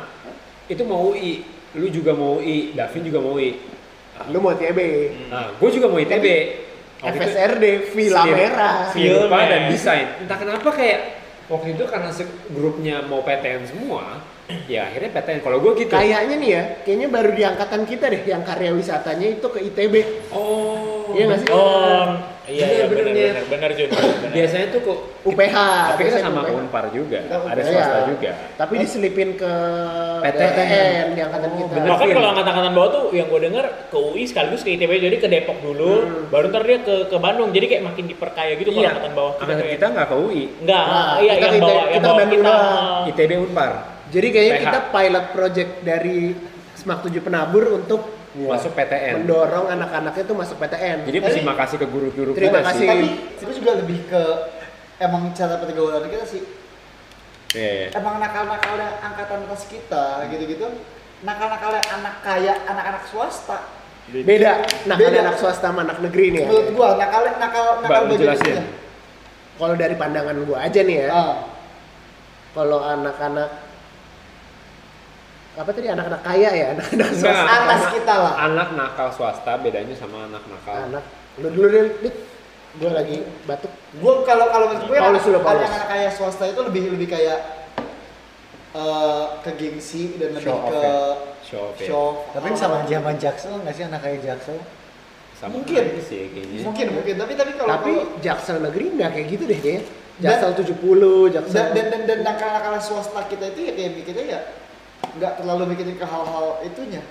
itu 0.66 0.82
mau 0.82 1.12
UI, 1.12 1.44
lu 1.76 1.86
juga 1.92 2.16
mau 2.16 2.40
UI, 2.40 2.72
Davin 2.72 3.02
juga 3.04 3.20
mau 3.20 3.36
UI. 3.36 3.60
lu 4.30 4.38
mau 4.38 4.54
TB 4.54 4.78
Nah, 5.32 5.50
gue 5.58 5.68
juga 5.72 5.86
mau 5.90 5.98
ITB. 5.98 6.26
Waktu 7.02 7.18
FSRD 7.18 7.64
Villa 7.90 8.22
Merah 8.22 8.86
Villa 8.94 9.26
dan 9.26 9.62
desain. 9.66 10.06
Entah 10.22 10.38
kenapa 10.38 10.70
kayak 10.70 11.00
waktu 11.50 11.74
itu 11.74 11.84
karena 11.90 12.10
grupnya 12.54 13.02
mau 13.02 13.26
PTN 13.26 13.66
semua, 13.66 14.22
ya 14.66 14.84
akhirnya 14.84 15.10
PTN. 15.12 15.38
Kalau 15.40 15.58
gue 15.58 15.72
gitu. 15.76 15.90
kayaknya 15.90 16.36
nih 16.36 16.50
ya 16.50 16.62
kayaknya 16.82 17.08
baru 17.08 17.30
di 17.30 17.42
angkatan 17.42 17.82
kita 17.84 18.04
deh 18.08 18.22
yang 18.24 18.42
karya 18.42 18.70
wisatanya 18.70 19.26
itu 19.30 19.46
ke 19.46 19.58
ITB 19.62 19.94
oh. 20.30 21.12
Iya 21.12 21.24
nggak 21.28 21.40
sih? 21.40 21.48
oh 21.50 22.08
iya 22.42 22.66
iya 22.68 22.84
Bener, 22.86 23.04
benar 23.06 23.14
benar 23.14 23.44
benar 23.48 23.70
Jun 23.76 23.88
benar. 23.90 24.32
Biasanya 24.32 24.66
tuh 24.70 24.80
kok 24.82 24.98
UPH 25.22 25.56
tapi 25.92 26.00
biasanya 26.00 26.24
sama 26.24 26.40
UPH. 26.40 26.48
ke 26.48 26.52
Unpar 26.58 26.84
juga, 26.88 27.18
ada 27.22 27.36
UPH, 27.54 27.68
swasta 27.68 27.94
ya. 27.94 28.02
juga. 28.08 28.30
tapi 28.56 28.72
diselipin 28.80 29.30
ke 29.36 29.52
PTN. 30.22 30.40
PTN 30.48 31.06
di 31.12 31.20
angkatan 31.20 31.48
Oh, 31.48 31.54
kita 31.54 31.68
bener. 31.70 31.88
Bahkan 31.92 32.08
kalau 32.08 32.28
angkatan-angkatan 32.32 32.72
bawah 32.72 32.90
tuh 32.90 33.04
yang 33.12 33.26
gue 33.28 33.40
denger 33.42 33.64
ke 33.88 33.98
UI 33.98 34.22
sekaligus 34.24 34.62
ke 34.62 34.70
ITB 34.72 34.92
jadi 35.00 35.16
ke 35.18 35.28
Depok 35.28 35.58
dulu, 35.60 35.92
baru 36.28 36.46
ntar 36.48 36.62
dia 36.64 36.78
ke 36.80 36.94
ke 37.06 37.16
Bandung. 37.16 37.50
Jadi 37.52 37.66
kayak 37.68 37.82
makin 37.84 38.04
diperkaya 38.06 38.52
gitu 38.56 38.70
kalau 38.70 38.80
Iya, 38.80 38.90
angkatan 38.90 39.12
bawah 39.12 39.32
kita. 39.32 39.42
angkatan 39.44 39.66
kita 39.68 39.86
nggak 39.88 40.06
ke 40.08 40.16
UI, 40.16 40.42
Enggak, 40.58 40.84
Nah, 40.84 41.12
iya 41.20 41.32
kita 41.32 41.46
yang 41.46 41.60
bawah 41.60 41.74
yang 41.76 41.92
kita 41.92 42.08
bawah 42.08 42.26
kita. 42.26 42.54
ITB 43.12 43.30
Unpar 43.38 43.70
jadi 44.12 44.26
kayaknya 44.28 44.54
PH. 44.54 44.62
kita 44.62 44.80
pilot 44.92 45.26
project 45.32 45.70
dari 45.82 46.16
Semak 46.76 47.00
7 47.00 47.16
Penabur 47.18 47.64
untuk 47.74 48.00
masuk 48.32 48.72
PTN. 48.72 49.24
mendorong 49.24 49.68
anak-anaknya 49.68 50.24
tuh 50.24 50.36
masuk 50.36 50.56
PTN 50.56 51.04
Jadi 51.04 51.18
terima 51.20 51.52
kasih 51.52 51.76
ke 51.76 51.86
guru-guru 51.88 52.32
Terima 52.32 52.60
kita 52.60 52.68
kasih. 52.72 52.80
sih. 52.80 52.88
Tapi 52.88 53.06
itu 53.44 53.52
juga 53.60 53.70
lebih 53.76 53.98
ke 54.08 54.22
emang 55.00 55.22
cara 55.36 55.60
pergaulan 55.60 56.08
kita 56.08 56.24
sih. 56.24 56.42
Iya, 57.52 57.70
iya. 57.76 57.88
Emang 57.92 58.16
nakal-nakalnya 58.16 58.88
angkatan 59.04 59.44
atas 59.44 59.68
kita 59.68 60.24
gitu-gitu. 60.32 60.64
Nakal-nakalnya 61.20 61.82
anak 61.92 62.14
kaya, 62.24 62.54
anak-anak 62.64 63.04
swasta. 63.12 63.58
Beda. 64.08 64.64
Nah, 64.88 64.96
Beda. 64.96 65.18
anak 65.28 65.36
swasta 65.36 65.68
sama 65.68 65.84
anak 65.84 66.00
negeri 66.00 66.32
nih 66.32 66.40
ya. 66.42 66.48
Menurut 66.48 66.68
gua 66.72 66.88
nakal 66.96 67.22
nakal 67.36 67.64
nakal. 67.84 68.02
Kalau 69.60 69.74
dari 69.76 69.94
pandangan 69.94 70.36
gua 70.48 70.58
aja 70.64 70.80
nih 70.80 70.96
ya. 71.04 71.08
Ah, 71.12 71.34
Kalau 72.52 72.80
anak-anak 72.80 73.48
apa 75.52 75.68
tadi 75.68 75.84
anak-anak 75.86 76.22
kaya 76.22 76.50
ya, 76.50 76.66
anak-anak 76.72 77.08
Enggak, 77.08 77.20
swasta. 77.28 77.44
atas 77.46 77.76
anak- 77.78 77.92
kita 77.92 78.14
lah. 78.16 78.32
Anak 78.40 78.68
nakal 78.72 79.08
swasta 79.10 79.52
bedanya 79.56 79.92
sama 79.92 80.24
anak 80.24 80.42
nakal. 80.46 80.76
Anak 80.88 81.04
lu 81.36 81.48
dulu 81.48 81.66
deh. 81.68 82.14
Gua 82.72 82.90
lagi 82.90 83.16
batuk. 83.44 83.68
Gua 84.00 84.24
kalau 84.24 84.48
kalau 84.48 84.66
menurut 84.66 84.88
gue 84.88 84.96
Paulus. 84.96 85.20
anak-anak 85.60 85.84
kaya 85.86 86.08
swasta 86.08 86.44
itu 86.46 86.60
lebih 86.62 86.96
lebih 86.96 87.04
kayak 87.06 87.38
eh 88.72 89.24
ke 89.44 89.50
gengsi 89.52 90.16
dan 90.16 90.32
lebih 90.32 90.48
Show 90.48 90.58
ke 90.64 90.72
ya? 90.72 90.96
Show 91.44 91.62
off 91.62 91.76
ya. 91.76 91.86
show. 91.86 92.06
Tapi 92.32 92.48
sama 92.54 92.76
aja 92.80 92.96
sama 92.96 93.12
Jaksel 93.14 93.52
nggak 93.60 93.74
sih 93.74 93.84
anak 93.84 94.00
kayak 94.00 94.18
Jaksel? 94.24 94.56
Sama 95.36 95.52
Mungkin. 95.52 95.84
aja 95.84 96.00
sih 96.00 96.32
kayaknya. 96.32 96.64
Mungkin 96.64 96.86
mungkin 96.94 97.14
tapi 97.18 97.32
tapi 97.34 97.52
kalau 97.52 97.68
Tapi 97.70 97.92
kalau- 97.92 98.16
Jaksel 98.18 98.56
negeri 98.58 98.84
nggak 98.90 99.10
kayak 99.12 99.26
gitu 99.28 99.44
deh 99.44 99.60
kayaknya. 99.60 99.84
Dan- 100.14 100.30
Jaksel 100.32 100.52
70, 100.54 101.28
Jaksel 101.28 101.52
dan 101.52 101.66
dan 101.74 101.86
dan, 101.90 102.02
dan 102.06 102.18
nakal-nakal 102.22 102.74
swasta 102.78 103.20
kita 103.26 103.44
itu 103.46 103.60
ya 103.62 103.72
kayak 103.74 103.90
mikirnya 103.94 104.24
ya 104.30 104.40
nggak 105.18 105.32
terlalu 105.38 105.62
mikirin 105.72 105.96
ke 105.96 106.06
hal-hal 106.06 106.60
itunya. 106.62 107.02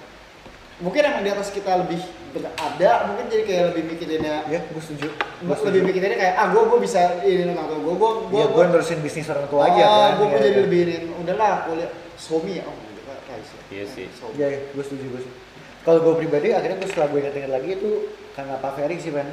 Mungkin 0.82 1.02
emang 1.06 1.22
di 1.22 1.30
atas 1.30 1.54
kita 1.54 1.78
lebih 1.78 2.02
berada, 2.34 2.92
mungkin 3.06 3.30
jadi 3.30 3.44
kayak 3.46 3.64
lebih 3.70 3.84
mikirinnya 3.94 4.50
Ya, 4.50 4.66
gue 4.66 4.82
setuju. 4.82 5.14
Gue 5.14 5.46
lebih 5.46 5.58
setuju. 5.62 5.80
mikirinnya 5.86 6.18
kayak 6.18 6.36
ah 6.42 6.48
gue 6.50 6.62
gue 6.66 6.80
bisa 6.82 7.00
ini 7.22 7.54
orang 7.54 7.68
tua 7.70 7.80
gue 7.80 7.94
gue 7.94 8.12
Ya, 8.34 8.46
gue 8.50 8.64
nerusin 8.66 9.00
bisnis 9.06 9.30
orang 9.30 9.46
tua 9.46 9.62
aja 9.70 9.78
oh, 9.78 9.94
kan. 9.94 10.12
gue 10.18 10.28
ya, 10.28 10.34
jadi 10.42 10.50
ya. 10.50 10.62
lebih 10.66 10.80
ini 10.82 10.98
udahlah 11.22 11.52
kuliah 11.70 11.90
suami 12.18 12.58
ya 12.58 12.64
oh 12.66 12.74
gitu 12.74 13.02
kan 13.06 13.18
kayak 13.30 13.44
sih. 13.46 13.58
Iya 13.70 13.86
sih. 13.86 14.06
Iya, 14.34 14.48
ya, 14.50 14.60
gue 14.74 14.84
setuju, 14.84 15.06
gue 15.06 15.22
setuju. 15.22 15.38
Kalau 15.82 16.00
gue 16.02 16.14
pribadi, 16.18 16.48
akhirnya 16.50 16.78
gue 16.82 16.90
setelah 16.90 17.08
gue 17.14 17.20
ingat-ingat 17.22 17.52
lagi 17.54 17.70
itu 17.78 17.90
karena 18.34 18.54
Pak 18.58 18.72
Ferry 18.74 18.98
sih, 18.98 19.12
Ben. 19.14 19.30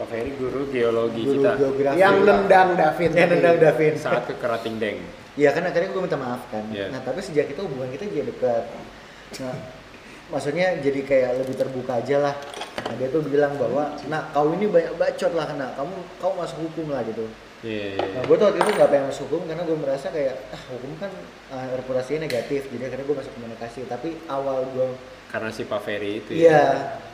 Pak 0.00 0.06
Ferry 0.08 0.32
guru 0.32 0.64
geologi 0.72 1.22
Guru 1.28 1.44
kita 1.44 1.50
geografi. 1.60 1.96
yang 2.00 2.16
nendang 2.24 2.68
David. 2.72 3.10
Yang 3.12 3.28
nendang 3.36 3.56
Davin. 3.60 3.94
saat 4.00 4.24
ke 4.24 4.34
Kerating 4.40 4.80
Deng. 4.80 4.96
Iya 5.40 5.56
kan 5.56 5.64
akhirnya 5.64 5.88
gue 5.88 6.02
minta 6.04 6.20
maaf 6.20 6.44
kan. 6.52 6.64
Iya. 6.68 6.92
Nah 6.92 7.00
tapi 7.00 7.24
sejak 7.24 7.48
itu 7.48 7.60
hubungan 7.64 7.88
kita 7.88 8.04
jadi 8.12 8.28
dekat. 8.28 8.64
Nah 9.40 9.56
maksudnya 10.28 10.76
jadi 10.84 11.00
kayak 11.00 11.30
lebih 11.40 11.56
terbuka 11.56 11.96
aja 11.96 12.16
lah. 12.20 12.34
Nah 12.84 12.94
dia 13.00 13.08
tuh 13.08 13.24
bilang 13.24 13.56
bahwa, 13.56 13.96
nah 14.12 14.28
kau 14.36 14.52
ini 14.52 14.68
banyak 14.68 15.00
bacot 15.00 15.32
lah 15.32 15.48
kena, 15.48 15.72
kamu 15.80 15.96
kau 16.20 16.32
masuk 16.36 16.58
hukum 16.68 16.92
lah 16.92 17.00
gitu. 17.08 17.24
Iya. 17.64 17.96
Nah 18.20 18.22
gue 18.28 18.36
tuh 18.36 18.46
waktu 18.52 18.58
itu 18.60 18.70
gak 18.76 18.88
pengen 18.88 19.06
masuk 19.08 19.24
hukum 19.28 19.42
karena 19.48 19.62
gue 19.64 19.78
merasa 19.80 20.06
kayak 20.12 20.36
ah 20.52 20.62
hukum 20.76 20.92
kan 21.00 21.12
ah, 21.52 21.66
reputasinya 21.76 22.28
negatif, 22.28 22.68
jadi 22.68 22.82
akhirnya 22.92 23.06
gue 23.08 23.16
masuk 23.16 23.32
komunikasi. 23.36 23.80
Tapi 23.88 24.08
awal 24.28 24.68
gue 24.76 24.88
Karena 25.30 25.46
si 25.54 25.62
Pak 25.62 25.80
Ferry 25.86 26.18
itu 26.18 26.34
Iya, 26.34 26.50
ya. 26.50 26.66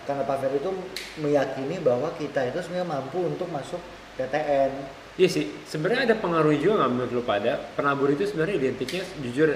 karena 0.08 0.24
Pak 0.24 0.38
Ferry 0.40 0.56
itu 0.56 0.72
meyakini 1.20 1.76
bahwa 1.84 2.08
kita 2.16 2.48
itu 2.48 2.58
sebenarnya 2.64 2.88
mampu 2.88 3.20
untuk 3.22 3.44
masuk 3.52 3.78
PTN. 4.16 4.72
Iya 5.16 5.28
sih, 5.28 5.48
sebenarnya 5.64 6.04
ada 6.04 6.16
pengaruh 6.16 6.52
juga 6.54 6.76
nggak 6.78 6.90
menurut 6.92 7.10
lo 7.10 7.22
pada 7.22 7.56
penabur 7.72 8.08
itu 8.08 8.24
sebenarnya 8.24 8.56
identiknya 8.58 9.00
jujur 9.18 9.48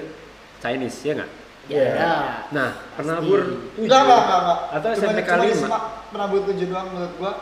Chinese 0.57 0.97
ya 1.01 1.13
nggak? 1.15 1.31
Ya. 1.69 1.85
Nah, 2.49 2.69
penabur 2.97 3.39
tujuh 3.71 3.85
Enggak, 3.85 4.01
enggak, 4.01 4.19
enggak, 4.19 4.39
enggak. 4.41 4.59
atau 4.71 4.89
Cuma- 4.89 4.97
SMPK 5.05 5.29
cuma 5.29 5.45
lima. 5.45 5.79
penabur 6.09 6.39
tujuh 6.43 6.65
doang 6.65 6.87
menurut 6.89 7.13
gua. 7.15 7.33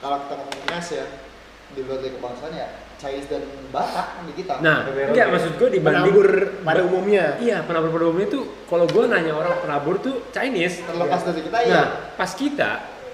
Kalau 0.00 0.16
kita 0.18 0.34
ngomong 0.34 0.64
ras 0.66 0.88
ya, 0.90 1.04
di 1.70 1.80
luar 1.80 1.98
dari 2.00 2.10
kebangsaan 2.10 2.52
ya 2.52 2.68
Chinese 2.96 3.28
dan 3.28 3.42
Batak 3.70 4.06
di 4.26 4.32
kita. 4.34 4.54
Nah, 4.58 4.78
enggak 4.90 5.26
maksud 5.30 5.52
gue 5.56 5.68
dibanding 5.70 6.10
Penabur 6.10 6.28
pada 6.60 6.80
umumnya. 6.82 7.24
Iya, 7.38 7.62
penabur 7.62 7.90
pada 7.92 8.04
umumnya 8.04 8.28
tuh 8.28 8.42
kalau 8.66 8.84
gue 8.84 9.04
nanya 9.06 9.32
orang 9.32 9.54
penabur 9.60 9.94
tuh 9.96 10.26
Chinese. 10.30 10.82
terlepas 10.82 11.22
dari 11.22 11.40
kita 11.40 11.58
Nah, 11.60 11.70
ya. 11.70 11.82
pas 12.12 12.30
kita 12.34 12.70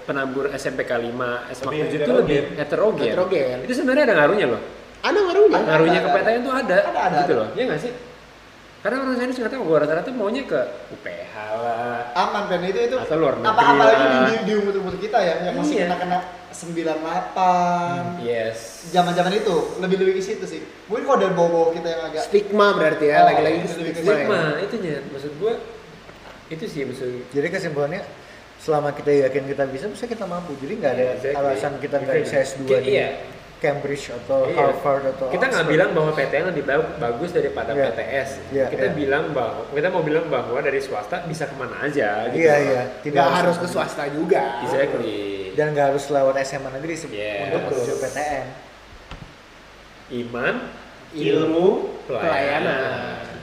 penabur 0.07 0.47
SMPK 0.49 0.91
5, 0.95 1.11
SMA 1.51 1.71
Lebih 1.75 1.91
7 1.91 1.99
itu 1.99 2.11
lebih 2.15 2.37
heterogen. 2.55 3.05
Heterogen. 3.11 3.57
Itu 3.67 3.73
sebenarnya 3.75 4.03
ada 4.07 4.15
ngaruhnya 4.17 4.47
loh. 4.47 4.61
Ada 5.03 5.19
ngaruhnya. 5.19 5.57
Ada. 5.59 5.67
Ngaruhnya 5.67 5.99
ke 5.99 6.09
PTN 6.09 6.39
tuh 6.41 6.53
ada, 6.55 6.77
Ada, 6.81 6.99
ada, 7.03 7.17
gitu 7.21 7.33
ada. 7.35 7.39
loh. 7.43 7.47
Iya 7.53 7.63
nggak 7.67 7.81
sih? 7.83 7.91
Karena 8.77 9.03
orang 9.03 9.17
Chinese 9.19 9.37
nggak 9.37 9.51
tahu 9.51 9.63
gue 9.67 9.77
rata-rata 9.77 10.09
maunya 10.15 10.43
ke 10.45 10.59
UPH 10.95 11.33
lah. 11.59 11.99
aman 12.15 12.43
kan 12.47 12.61
itu 12.61 12.79
itu 12.79 12.95
Atau 12.95 13.17
luar 13.19 13.35
negeri 13.35 13.49
apa 13.51 13.61
apalagi 13.67 13.99
di, 13.99 14.07
lah. 14.07 14.21
di, 14.23 14.35
di 14.47 14.53
umur-umur 14.55 14.95
kita 14.95 15.17
ya 15.19 15.33
yang 15.43 15.55
masih 15.59 15.75
Iya. 15.75 15.85
kena 15.91 15.95
kena 15.97 16.17
98 16.53 18.23
Yes. 18.23 18.87
zaman-zaman 18.89 19.33
itu 19.33 19.55
lebih 19.77 19.97
lebih 19.99 20.13
ke 20.17 20.23
situ 20.23 20.45
sih 20.45 20.61
mungkin 20.87 21.03
kalau 21.03 21.19
dari 21.19 21.33
bawah-bawah 21.33 21.69
kita 21.73 21.87
yang 21.89 22.01
agak 22.05 22.21
Stigma 22.23 22.67
berarti 22.73 23.05
ya, 23.07 23.17
Oh, 23.17 23.25
lagi-lagi 23.27 23.57
iya, 23.57 23.67
stigma. 23.67 23.91
stigma. 23.91 24.07
ya. 24.07 24.15
Stigma, 24.15 24.39
itunya 24.63 24.95
maksud 25.05 25.31
gue 25.35 25.53
itu 26.47 26.65
sih 26.65 26.81
maksud 26.85 27.09
Jadi 27.27 27.47
kesimpulannya 27.49 28.01
selama 28.57 28.89
kita 28.91 29.11
yakin 29.23 29.43
kita 29.45 29.63
bisa, 29.65 29.85
bisa 29.87 30.05
kita 30.05 30.23
mampu. 30.23 30.57
Jadi 30.57 30.73
nggak 30.75 30.91
ada 30.91 31.05
Exactly. 31.13 31.35
alasan 31.35 31.73
kita 31.77 31.95
nggak 31.97 32.17
bisa 32.21 32.35
S2 32.43 32.59
Kayak 32.63 32.83
di 32.83 32.91
iya. 32.91 33.09
Cambridge 33.57 34.13
atau 34.13 34.45
Iya. 34.45 34.57
Harvard 34.59 35.03
atau 35.07 35.27
kita 35.27 35.45
nggak 35.47 35.65
bilang 35.65 35.89
bahwa 35.91 36.11
PTN 36.13 36.45
lebih 36.47 36.63
ba- 36.63 36.93
bagus 36.99 37.29
daripada 37.31 37.73
Iya. 37.73 37.89
PTS 37.89 38.29
Iya, 38.49 38.65
kita 38.69 38.85
iya. 38.85 38.93
bilang 38.93 39.23
bahwa 39.31 39.65
kita 39.71 39.87
mau 39.89 40.01
bilang 40.01 40.25
bahwa 40.27 40.59
dari 40.59 40.77
swasta 40.77 41.25
bisa 41.25 41.45
ke 41.45 41.55
mana 41.55 41.73
aja 41.81 42.29
gitu 42.29 42.37
Iya 42.37 42.55
iya, 42.59 42.81
Tidak 43.01 43.17
harus 43.23 43.57
ke 43.57 43.65
swasta 43.65 44.05
juga. 44.09 44.61
exactly 44.61 45.53
Dan 45.53 45.73
nggak 45.73 45.89
harus 45.89 46.05
lewat 46.07 46.37
SMA 46.39 46.69
negeri 46.71 46.93
Yes. 47.09 47.49
untuk 47.49 47.61
menuju 47.65 47.93
PTN. 47.97 48.45
iman 50.21 50.55
Ilmu 51.09 51.67
pelayanan 52.05 52.21
pelayanan. 52.21 53.36